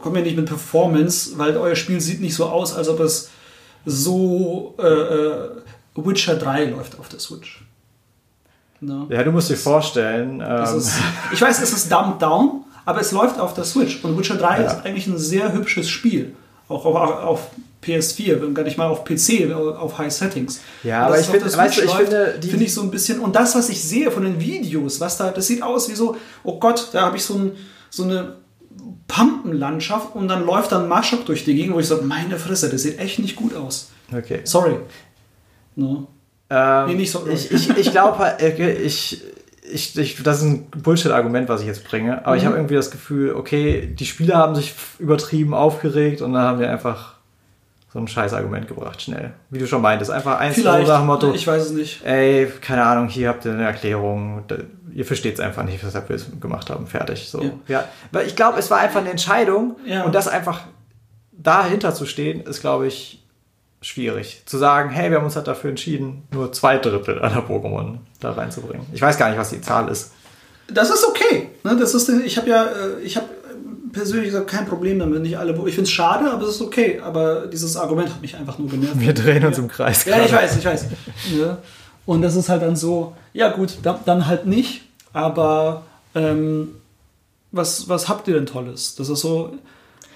[0.00, 3.30] kommt mir nicht mit Performance, weil euer Spiel sieht nicht so aus, als ob es
[3.84, 5.50] so äh, äh,
[5.94, 7.64] Witcher 3 läuft auf der Switch.
[8.80, 9.06] Ne?
[9.10, 10.92] Ja, du musst dir vorstellen, ähm, ist,
[11.32, 14.02] ich weiß, es ist dumbed down, aber es läuft auf der Switch.
[14.04, 14.66] Und Witcher 3 Ja.
[14.72, 16.34] ist eigentlich ein sehr hübsches Spiel.
[16.68, 17.46] Auch auf, auf
[17.82, 20.60] PS4, wenn gar nicht mal auf PC, auf High Settings.
[20.84, 23.18] Ja, aber ich der weißt du, ich läuft, finde, die- finde ich so ein bisschen.
[23.20, 26.16] Und das, was ich sehe von den Videos, was da, das sieht aus wie so,
[26.44, 27.52] oh Gott, da habe ich so, ein,
[27.90, 28.36] so eine
[29.08, 32.82] Pampenlandschaft und dann läuft dann Maschok durch die Gegend, wo ich so, meine Fresse, das
[32.82, 33.90] sieht echt nicht gut aus.
[34.16, 34.40] okay.
[34.44, 34.76] Sorry.
[35.76, 36.06] No.
[36.50, 39.22] Ähm, Nee, nicht so- ich ich, ich glaube, ich,
[39.72, 42.24] ich, ich, das ist ein Bullshit-Argument, was ich jetzt bringe.
[42.26, 42.46] Aber ich Mhm.
[42.48, 46.70] habe irgendwie das Gefühl, okay, die Spieler haben sich übertrieben aufgeregt und dann haben wir
[46.70, 47.14] einfach
[47.92, 49.32] so ein Scheiß-Argument gebracht, schnell.
[49.50, 52.04] Wie du schon meintest, einfach eins nach Motto, Ich weiß es nicht.
[52.06, 54.44] ey, keine Ahnung, hier habt ihr eine Erklärung,
[54.94, 57.28] ihr versteht es einfach nicht, weshalb wir es gemacht haben, fertig.
[57.28, 57.42] So.
[57.42, 57.50] Ja.
[57.68, 57.84] Ja.
[58.10, 60.04] Weil ich glaube, es war einfach eine Entscheidung Ja.
[60.04, 60.60] und das einfach
[61.32, 63.22] dahinter zu stehen, ist, glaube ich,
[63.80, 64.42] schwierig.
[64.46, 68.32] Zu sagen, hey, wir haben uns halt dafür entschieden, nur zwei Drittel aller Pokémon da
[68.32, 68.86] reinzubringen.
[68.92, 70.12] Ich weiß gar nicht, was die Zahl ist.
[70.68, 71.50] Das ist okay.
[71.64, 73.26] Ne, das ist, ich habe ja, äh, ich habe
[73.92, 75.52] persönlich gesagt, kein Problem damit, nicht alle.
[75.52, 77.00] Ich finde es schade, aber es ist okay.
[77.04, 78.98] Aber dieses Argument hat mich einfach nur genervt.
[78.98, 80.04] Wir drehen uns im Kreis.
[80.04, 80.44] Ja, ich gerade.
[80.44, 80.86] weiß, ich weiß.
[81.38, 81.58] Ja.
[82.06, 84.82] Und das ist halt dann so, ja gut, dann, dann halt nicht.
[85.12, 85.82] Aber
[86.14, 86.68] ähm,
[87.52, 88.96] was, was habt ihr denn Tolles?
[88.96, 89.52] Das ist so.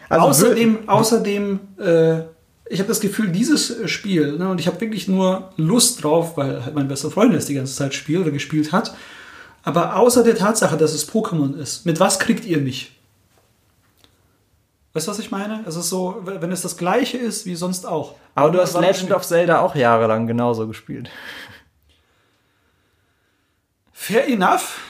[0.09, 2.21] Also außerdem, außerdem, äh,
[2.69, 6.65] ich habe das Gefühl, dieses Spiel, ne, und ich habe wirklich nur Lust drauf, weil
[6.65, 8.95] halt mein bester Freund das die ganze Zeit spielt oder gespielt hat.
[9.63, 12.93] Aber außer der Tatsache, dass es Pokémon ist, mit was kriegt ihr mich?
[14.97, 15.63] Weißt du, was ich meine?
[15.67, 18.15] Es ist so, wenn es das gleiche ist wie sonst auch.
[18.35, 21.11] Aber du hast Legend of Zelda auch jahrelang genauso gespielt.
[23.93, 24.81] Fair enough.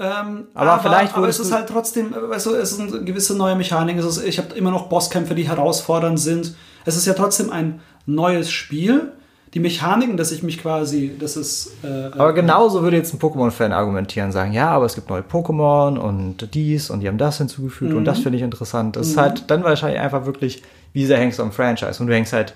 [0.00, 4.00] Ähm, Aber vielleicht aber es ist halt trotzdem, weißt du, es sind gewisse neue Mechaniken.
[4.00, 6.56] Es ist, ich habe immer noch Bosskämpfe, die herausfordernd sind.
[6.84, 9.12] Es ist ja trotzdem ein neues Spiel.
[9.54, 11.72] Die Mechaniken, dass ich mich quasi, das ist.
[11.84, 15.98] Äh, Aber genauso würde jetzt ein Pokémon-Fan argumentieren, sagen, ja, aber es gibt neue Pokémon
[15.98, 18.96] und dies und die haben das hinzugefügt und das finde ich interessant.
[18.96, 20.62] Das ist halt dann wahrscheinlich einfach wirklich,
[20.94, 22.00] wie sehr hängst du am Franchise?
[22.00, 22.54] Und du hängst halt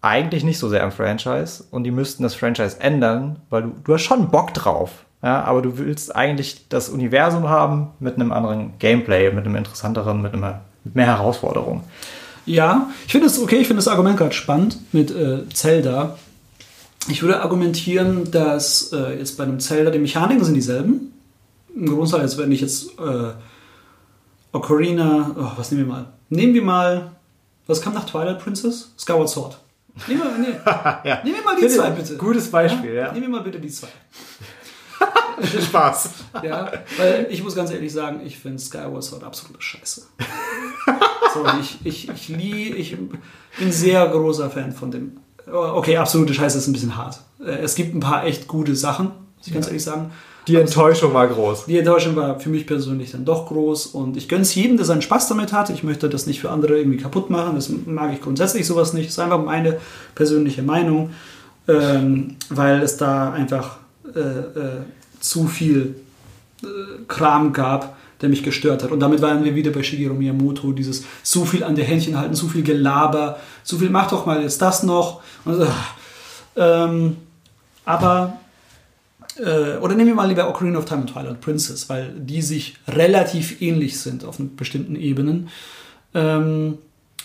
[0.00, 3.94] eigentlich nicht so sehr am Franchise und die müssten das Franchise ändern, weil du, du
[3.94, 5.04] hast schon Bock drauf.
[5.22, 10.22] Ja, aber du willst eigentlich das Universum haben mit einem anderen Gameplay, mit einem interessanteren,
[10.22, 10.54] mit, einem,
[10.84, 11.82] mit mehr Herausforderung.
[12.48, 16.18] Ja, ich finde es okay, ich finde das Argument gerade spannend mit äh, Zelda.
[17.08, 21.12] Ich würde argumentieren, dass äh, jetzt bei einem Zelda die Mechaniken sind dieselben.
[21.74, 23.32] im Grundsatz, als wenn ich jetzt äh,
[24.52, 26.06] Ocarina, oh, was nehmen wir mal?
[26.30, 27.12] Nehmen wir mal,
[27.66, 28.92] was kam nach Twilight Princess?
[28.98, 29.58] Skyward Sword.
[30.06, 30.56] Nehmen wir, nee,
[31.08, 31.20] ja.
[31.24, 32.16] nehmen wir mal die zwei, bitte.
[32.16, 33.12] Gutes Beispiel, ja.
[33.12, 33.88] Nehmen wir mal bitte die zwei.
[35.40, 36.10] Viel Spaß.
[36.42, 40.02] Ja, weil ich muss ganz ehrlich sagen, ich finde Skyward Sword absolute Scheiße.
[41.34, 42.96] so, ich, ich, ich, lie, ich
[43.58, 45.18] bin sehr großer Fan von dem.
[45.50, 47.20] Okay, absolute Scheiße ist ein bisschen hart.
[47.40, 50.10] Äh, Es gibt ein paar echt gute Sachen, muss ich ganz ehrlich sagen.
[50.46, 51.66] Die Enttäuschung war groß.
[51.66, 54.86] Die Enttäuschung war für mich persönlich dann doch groß und ich gönne es jedem, der
[54.86, 55.68] seinen Spaß damit hat.
[55.68, 57.54] Ich möchte das nicht für andere irgendwie kaputt machen.
[57.54, 59.06] Das mag ich grundsätzlich sowas nicht.
[59.06, 59.78] Das ist einfach meine
[60.14, 61.10] persönliche Meinung,
[61.68, 63.76] ähm, weil es da einfach
[64.14, 64.80] äh, äh,
[65.20, 65.96] zu viel
[66.62, 66.66] äh,
[67.06, 68.90] Kram gab, der mich gestört hat.
[68.90, 72.34] Und damit waren wir wieder bei Shigeru Miyamoto, dieses zu viel an der Händchen halten,
[72.34, 75.22] zu viel Gelaber, zu viel, mach doch mal jetzt das noch.
[75.44, 75.66] Und, äh,
[76.56, 77.16] ähm,
[77.84, 78.38] aber
[79.38, 82.76] äh, oder nehmen wir mal lieber Ocarina of Time und Twilight Princess, weil die sich
[82.88, 85.48] relativ ähnlich sind auf bestimmten Ebenen.
[86.14, 86.78] Ähm,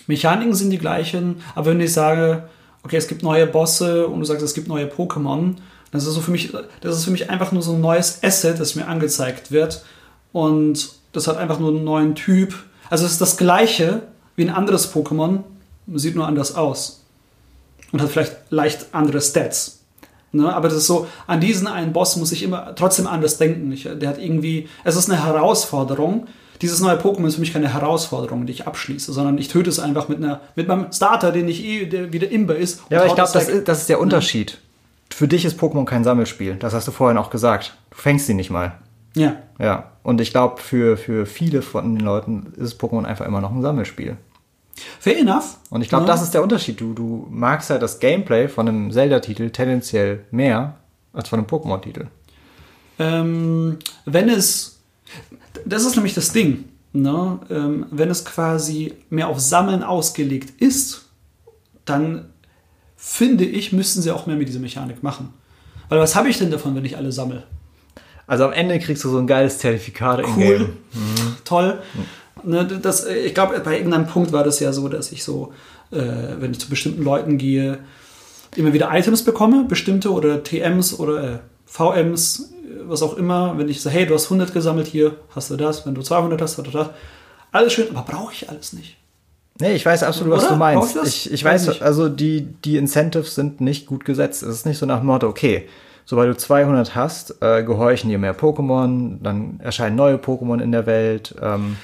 [0.06, 2.44] Mechaniken sind die gleichen, aber wenn ich sage,
[2.82, 5.54] okay, es gibt neue Bosse und du sagst, es gibt neue Pokémon,
[5.94, 8.58] das ist so für mich, das ist für mich einfach nur so ein neues Asset,
[8.58, 9.84] das mir angezeigt wird
[10.32, 12.54] und das hat einfach nur einen neuen Typ.
[12.90, 14.02] Also es ist das gleiche
[14.34, 15.44] wie ein anderes Pokémon,
[15.94, 17.04] sieht nur anders aus
[17.92, 19.84] und hat vielleicht leicht andere Stats.
[20.32, 20.52] Ne?
[20.52, 23.70] Aber das ist so, an diesen einen Boss muss ich immer trotzdem anders denken.
[23.70, 26.26] Ich, der hat irgendwie, es ist eine Herausforderung.
[26.60, 29.78] Dieses neue Pokémon ist für mich keine Herausforderung, die ich abschließe, sondern ich töte es
[29.78, 32.80] einfach mit, einer, mit meinem Starter, den ich eh, der wieder Imber ist.
[32.90, 34.58] Ja, aber ich glaube, das, das ist der Unterschied.
[35.10, 36.56] Für dich ist Pokémon kein Sammelspiel.
[36.56, 37.76] Das hast du vorhin auch gesagt.
[37.90, 38.78] Du fängst sie nicht mal.
[39.14, 39.36] Ja.
[39.60, 39.92] Ja.
[40.02, 43.62] Und ich glaube, für, für viele von den Leuten ist Pokémon einfach immer noch ein
[43.62, 44.16] Sammelspiel.
[44.98, 45.58] Fair enough.
[45.70, 46.12] Und ich glaube, Ja.
[46.12, 46.80] das ist der Unterschied.
[46.80, 50.74] Du, du magst halt das Gameplay von einem Zelda-Titel tendenziell mehr
[51.12, 52.06] als von einem Pokémon-Titel.
[52.98, 54.80] Ähm, wenn es,
[55.64, 57.38] das ist nämlich das Ding, ne?
[57.50, 61.08] ähm, wenn es quasi mehr auf Sammeln ausgelegt ist,
[61.84, 62.30] dann
[63.06, 65.28] finde ich, müssten sie auch mehr mit dieser Mechanik machen.
[65.90, 67.42] Weil was habe ich denn davon, wenn ich alle sammle?
[68.26, 70.72] Also am Ende kriegst du so ein geiles Zertifikat Cool, Game.
[71.44, 71.78] toll.
[72.42, 75.52] Ne, das, ich glaube, bei irgendeinem Punkt war das ja so, dass ich so,
[75.92, 76.00] äh,
[76.38, 77.78] wenn ich zu bestimmten Leuten gehe,
[78.56, 82.52] immer wieder Items bekomme, bestimmte oder TMs oder äh, VMs,
[82.84, 83.58] was auch immer.
[83.58, 85.86] Wenn ich so, hey, du hast 100 gesammelt, hier hast du das.
[85.86, 86.88] Wenn du 200 hast, hast du das.
[87.52, 88.96] Alles schön, aber brauche ich alles nicht.
[89.60, 90.52] Nee, ich weiß absolut, was Oder?
[90.52, 90.96] du meinst.
[91.04, 91.82] Ich, ich Weiß weiß, nicht.
[91.82, 94.42] also die, die Incentives sind nicht gut gesetzt.
[94.42, 95.68] Es ist nicht so nach dem Motto, okay,
[96.04, 100.86] sobald du 200 hast, äh, gehorchen dir mehr Pokémon, dann erscheinen neue Pokémon in der
[100.86, 101.76] Welt, ähm,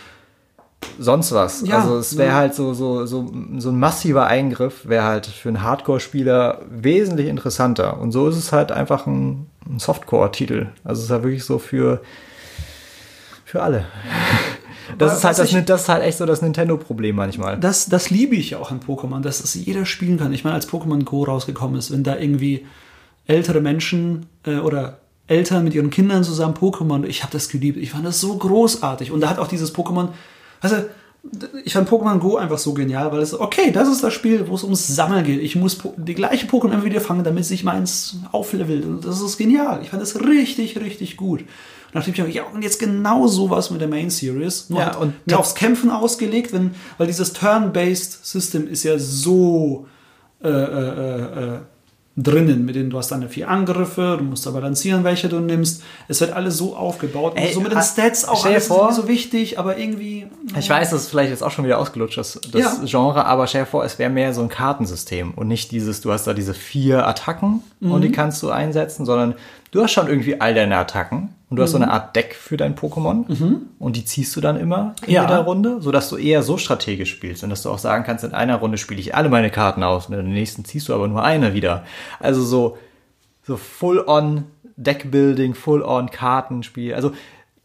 [0.99, 1.63] sonst was.
[1.63, 2.35] Ja, also es wäre ja.
[2.35, 8.01] halt so, so, so, so ein massiver Eingriff, wäre halt für einen Hardcore-Spieler wesentlich interessanter.
[8.01, 10.67] Und so ist es halt einfach ein, ein Softcore-Titel.
[10.83, 12.01] Also es ist halt wirklich so für,
[13.45, 13.85] für alle.
[14.99, 17.59] Das ist halt das, ich- das ist halt echt so das Nintendo-Problem manchmal.
[17.59, 20.33] Das, das liebe ich auch an Pokémon, dass es jeder spielen kann.
[20.33, 22.67] Ich meine, als Pokémon Go rausgekommen ist, wenn da irgendwie
[23.27, 27.79] ältere Menschen äh, oder Eltern mit ihren Kindern zusammen Pokémon, ich habe das geliebt.
[27.79, 29.13] Ich fand das so großartig.
[29.13, 30.09] Und da hat auch dieses Pokémon,
[30.63, 30.87] weißt du,
[31.65, 34.55] ich fand Pokémon Go einfach so genial, weil es, okay, das ist das Spiel, wo
[34.55, 35.41] es ums Sammeln geht.
[35.43, 38.85] Ich muss die gleiche Pokémon wieder fangen, damit sich meins auflevelt.
[38.87, 39.81] Und das ist genial.
[39.83, 41.45] Ich fand das richtig, richtig gut.
[41.93, 44.71] Und nachdem ich mir, ja, und jetzt genau sowas mit der Main Series.
[44.71, 48.99] Nur Ja, halt und mehr aufs Kämpfen ausgelegt, wenn, weil dieses Turn-Based System ist ja
[48.99, 49.87] so
[50.43, 51.21] äh, äh,
[51.55, 51.59] äh,
[52.17, 55.83] drinnen, mit denen du hast deine vier Angriffe, du musst da balancieren, welche du nimmst.
[56.09, 57.33] Es wird alles so aufgebaut.
[57.37, 60.27] Ey, und so mit den ha- Stats auch alles vor- so wichtig, aber irgendwie.
[60.59, 62.77] Ich weiß, das ist vielleicht jetzt auch schon wieder ausgelutscht, das, das Ja.
[62.85, 66.13] Genre, aber stell dir vor, es wäre mehr so ein Kartensystem und nicht dieses, du
[66.13, 69.35] hast da diese vier Attacken und die kannst du einsetzen, sondern
[69.71, 72.57] du hast schon irgendwie all deine Attacken und du hast so eine Art Deck für
[72.57, 73.25] dein Pokémon
[73.79, 75.23] und die ziehst du dann immer in Ja.
[75.23, 78.33] jeder Runde, sodass du eher so strategisch spielst und dass du auch sagen kannst, in
[78.33, 81.09] einer Runde spiele ich alle meine Karten aus und in der nächsten ziehst du aber
[81.09, 81.85] nur eine wieder.
[82.21, 82.79] Also so,
[83.47, 84.45] so full-on
[84.77, 86.95] Deckbuilding, full-on Kartenspiel.
[86.95, 87.13] Also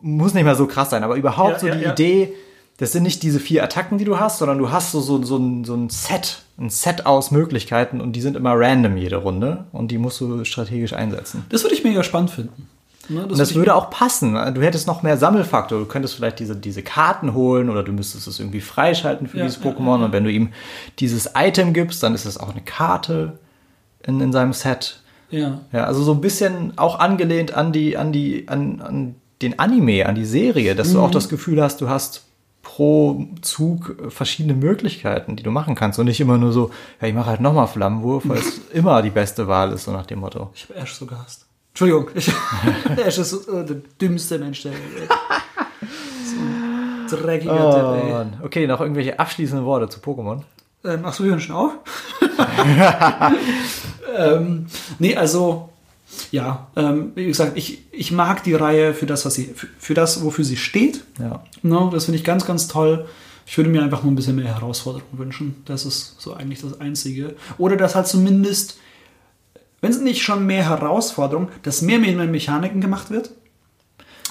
[0.01, 1.85] muss nicht mal so krass sein, aber überhaupt Ja, so ja, die.
[1.85, 2.33] Idee,
[2.77, 5.38] das sind nicht diese vier Attacken, die du hast, sondern du hast so, so, so,
[5.38, 9.65] ein, so ein Set, ein Set aus Möglichkeiten und die sind immer random jede Runde
[9.72, 11.45] und die musst du strategisch einsetzen.
[11.49, 12.67] Das würde ich mega spannend finden.
[13.09, 14.34] Ne, Und das würde auch passen.
[14.53, 15.80] Du hättest noch mehr Sammelfaktor.
[15.80, 19.45] Du könntest vielleicht diese, diese Karten holen oder du müsstest es irgendwie freischalten für Ja,
[19.45, 20.03] dieses ja, Pokémon.
[20.03, 20.50] Und wenn du ihm
[21.00, 23.40] dieses Item gibst, dann ist es auch eine Karte
[24.03, 25.00] in, in seinem Set.
[25.30, 25.61] Ja.
[25.72, 30.06] Ja, also so ein bisschen auch angelehnt an die, an die, an, an den Anime,
[30.06, 32.24] an die Serie, dass du auch das Gefühl hast, du hast
[32.66, 37.14] pro Zug verschiedene Möglichkeiten, die du machen kannst und nicht immer nur so, ja, ich
[37.14, 40.50] mache halt nochmal Flammenwurf, weil es immer die beste Wahl ist, so nach dem Motto.
[40.56, 41.44] Ich habe Ash so gehasst.
[41.75, 42.07] Entschuldigung,
[43.05, 45.09] Ash ist so, äh, der dümmste Mensch der Welt.
[46.25, 48.11] So ein dreckiger Oh.
[48.13, 48.39] Mann.
[48.41, 50.41] okay, noch irgendwelche abschließenden Worte zu Pokémon?
[50.85, 51.73] Ähm, ach so, wir hören schon auf?
[54.17, 54.67] ähm,
[54.99, 55.67] nee, also,
[56.31, 59.93] ja, ähm, wie gesagt, ich, ich mag die Reihe für das, was sie, für, für
[59.93, 61.03] das, wofür sie steht.
[61.19, 61.43] Ja.
[61.61, 63.05] No, das finde ich ganz, ganz toll.
[63.45, 65.61] Ich würde mir einfach nur ein bisschen mehr Herausforderung wünschen.
[65.65, 67.35] Das ist so eigentlich das Einzige.
[67.57, 68.79] Oder dass halt zumindest,
[69.85, 73.30] wenn es nicht schon mehr Herausforderung, dass mehr mit den Mechaniken gemacht wird.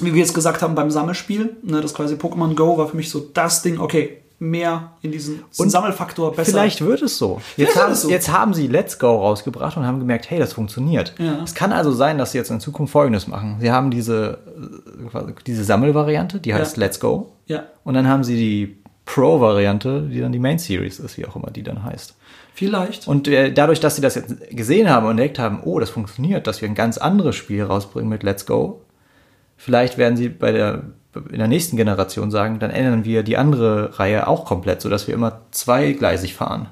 [0.00, 3.08] Wie wir jetzt gesagt haben beim Sammelspiel, ne, das quasi Pokémon Go war für mich
[3.08, 6.50] so das Ding, okay, mehr in diesen Und Sammelfaktor besser.
[6.50, 7.40] Vielleicht wird es so.
[7.56, 8.10] Jetzt, haben, es so.
[8.10, 11.14] jetzt haben sie Let's Go rausgebracht und haben gemerkt, hey, das funktioniert.
[11.18, 11.38] Ja.
[11.44, 13.58] Es kann also sein, dass sie jetzt in Zukunft Folgendes machen.
[13.60, 14.38] Sie haben diese,
[15.14, 16.82] äh, diese Sammelvariante, die heißt Ja.
[16.82, 17.30] Let's Go.
[17.46, 21.36] Ja, Und dann haben sie die Pro-Variante, die dann die Main Series ist, wie auch
[21.36, 22.16] immer die dann heißt.
[22.54, 23.06] Vielleicht.
[23.06, 26.46] Und äh, dadurch, dass sie das jetzt gesehen haben und entdeckt haben, oh, das funktioniert,
[26.46, 28.80] dass wir ein ganz anderes Spiel rausbringen mit Let's Go,
[29.58, 30.84] vielleicht werden sie bei der
[31.30, 35.14] in der nächsten Generation sagen, dann ändern wir die andere Reihe auch komplett, sodass wir
[35.14, 36.66] immer zweigleisig fahren.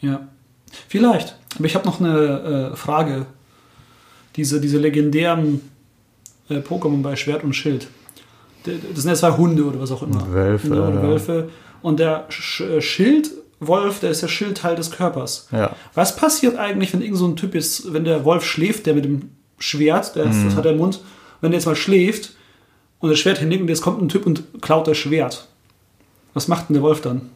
[0.00, 0.26] Ja,
[0.88, 1.36] vielleicht.
[1.54, 3.26] Aber ich habe noch eine äh, Frage.
[4.34, 5.60] Diese, diese legendären
[6.48, 7.88] äh, Pokémon bei Schwert und Schild.
[8.64, 10.30] Das sind ja zwei Hunde oder was auch immer.
[10.32, 11.02] Wölfe, Ne, oder.
[11.02, 11.48] Wölfe.
[11.82, 12.80] Und der Sch äh,
[13.58, 15.48] Schildwolf, der ist ja Schildteil des Körpers.
[15.52, 15.70] Ja.
[15.94, 19.04] Was passiert eigentlich, wenn irgend so ein Typ ist, wenn der Wolf schläft, der mit
[19.04, 20.44] dem Schwert, der ist, Mhm.
[20.46, 21.00] das hat er im Mund,
[21.40, 22.32] wenn der jetzt mal schläft
[22.98, 25.48] und das Schwert hinlegt und jetzt kommt ein Typ und klaut das Schwert.
[26.34, 27.30] Was macht denn der Wolf dann?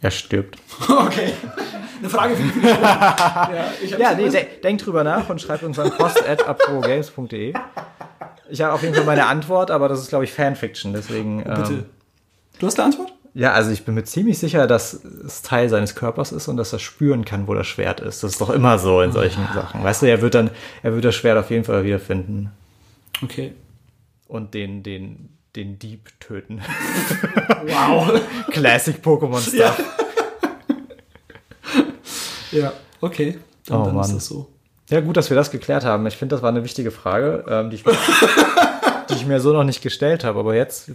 [0.00, 0.56] Er stirbt.
[0.88, 1.32] Okay.
[2.00, 5.78] Eine Frage für die Ja, ich Ja, nee, de denkt drüber nach und schreibt uns
[5.78, 7.54] an post.aprogames.de.
[8.50, 11.44] Ich habe auf jeden Fall meine Antwort, aber das ist, glaube ich, Fanfiction, deswegen.
[11.44, 11.72] Bitte.
[11.72, 11.84] Ähm,
[12.58, 13.12] Du hast eine Antwort?
[13.34, 16.72] Ja, also ich bin mir ziemlich sicher, dass es Teil seines Körpers ist und dass
[16.72, 18.22] er spüren kann, wo das Schwert ist.
[18.22, 19.82] Das ist doch immer so in solchen Sachen.
[19.82, 20.50] Weißt du, er wird dann,
[20.82, 22.50] er wird das Schwert auf jeden Fall wiederfinden
[23.22, 23.52] Okay.
[24.28, 26.60] und den, den, den Dieb töten.
[27.66, 28.20] Wow.
[28.50, 29.54] Classic Pokémon Stuff.
[29.54, 29.76] ja.
[32.52, 33.38] ja, okay.
[33.66, 34.16] Dann, Oh dann ist Mann.
[34.16, 34.48] das so.
[34.90, 36.06] Ja, gut, dass wir das geklärt haben.
[36.06, 37.84] Ich finde, das war eine wichtige Frage, ähm, die, ich,
[39.08, 40.40] die ich mir so noch nicht gestellt habe.
[40.40, 40.90] Aber jetzt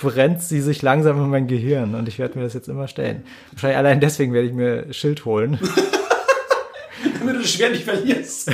[0.00, 3.24] brennt sie sich langsam in mein Gehirn und ich werde mir das jetzt immer stellen.
[3.52, 5.58] Wahrscheinlich allein deswegen werde ich mir Schild holen,
[7.18, 8.50] Damit du das Schwert nicht verlierst.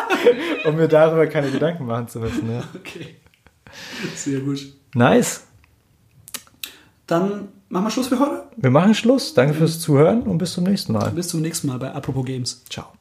[0.64, 2.50] um mir darüber keine Gedanken machen zu müssen.
[2.50, 2.62] Ja.
[2.74, 3.16] Okay.
[4.14, 4.60] Sehr gut.
[4.94, 5.46] Nice.
[7.06, 8.44] Dann machen wir Schluss für heute.
[8.56, 9.34] Wir machen Schluss.
[9.34, 11.10] Danke fürs Zuhören und bis zum nächsten Mal.
[11.10, 12.64] Bis zum nächsten Mal bei Apropos Games.
[12.68, 12.92] Ciao.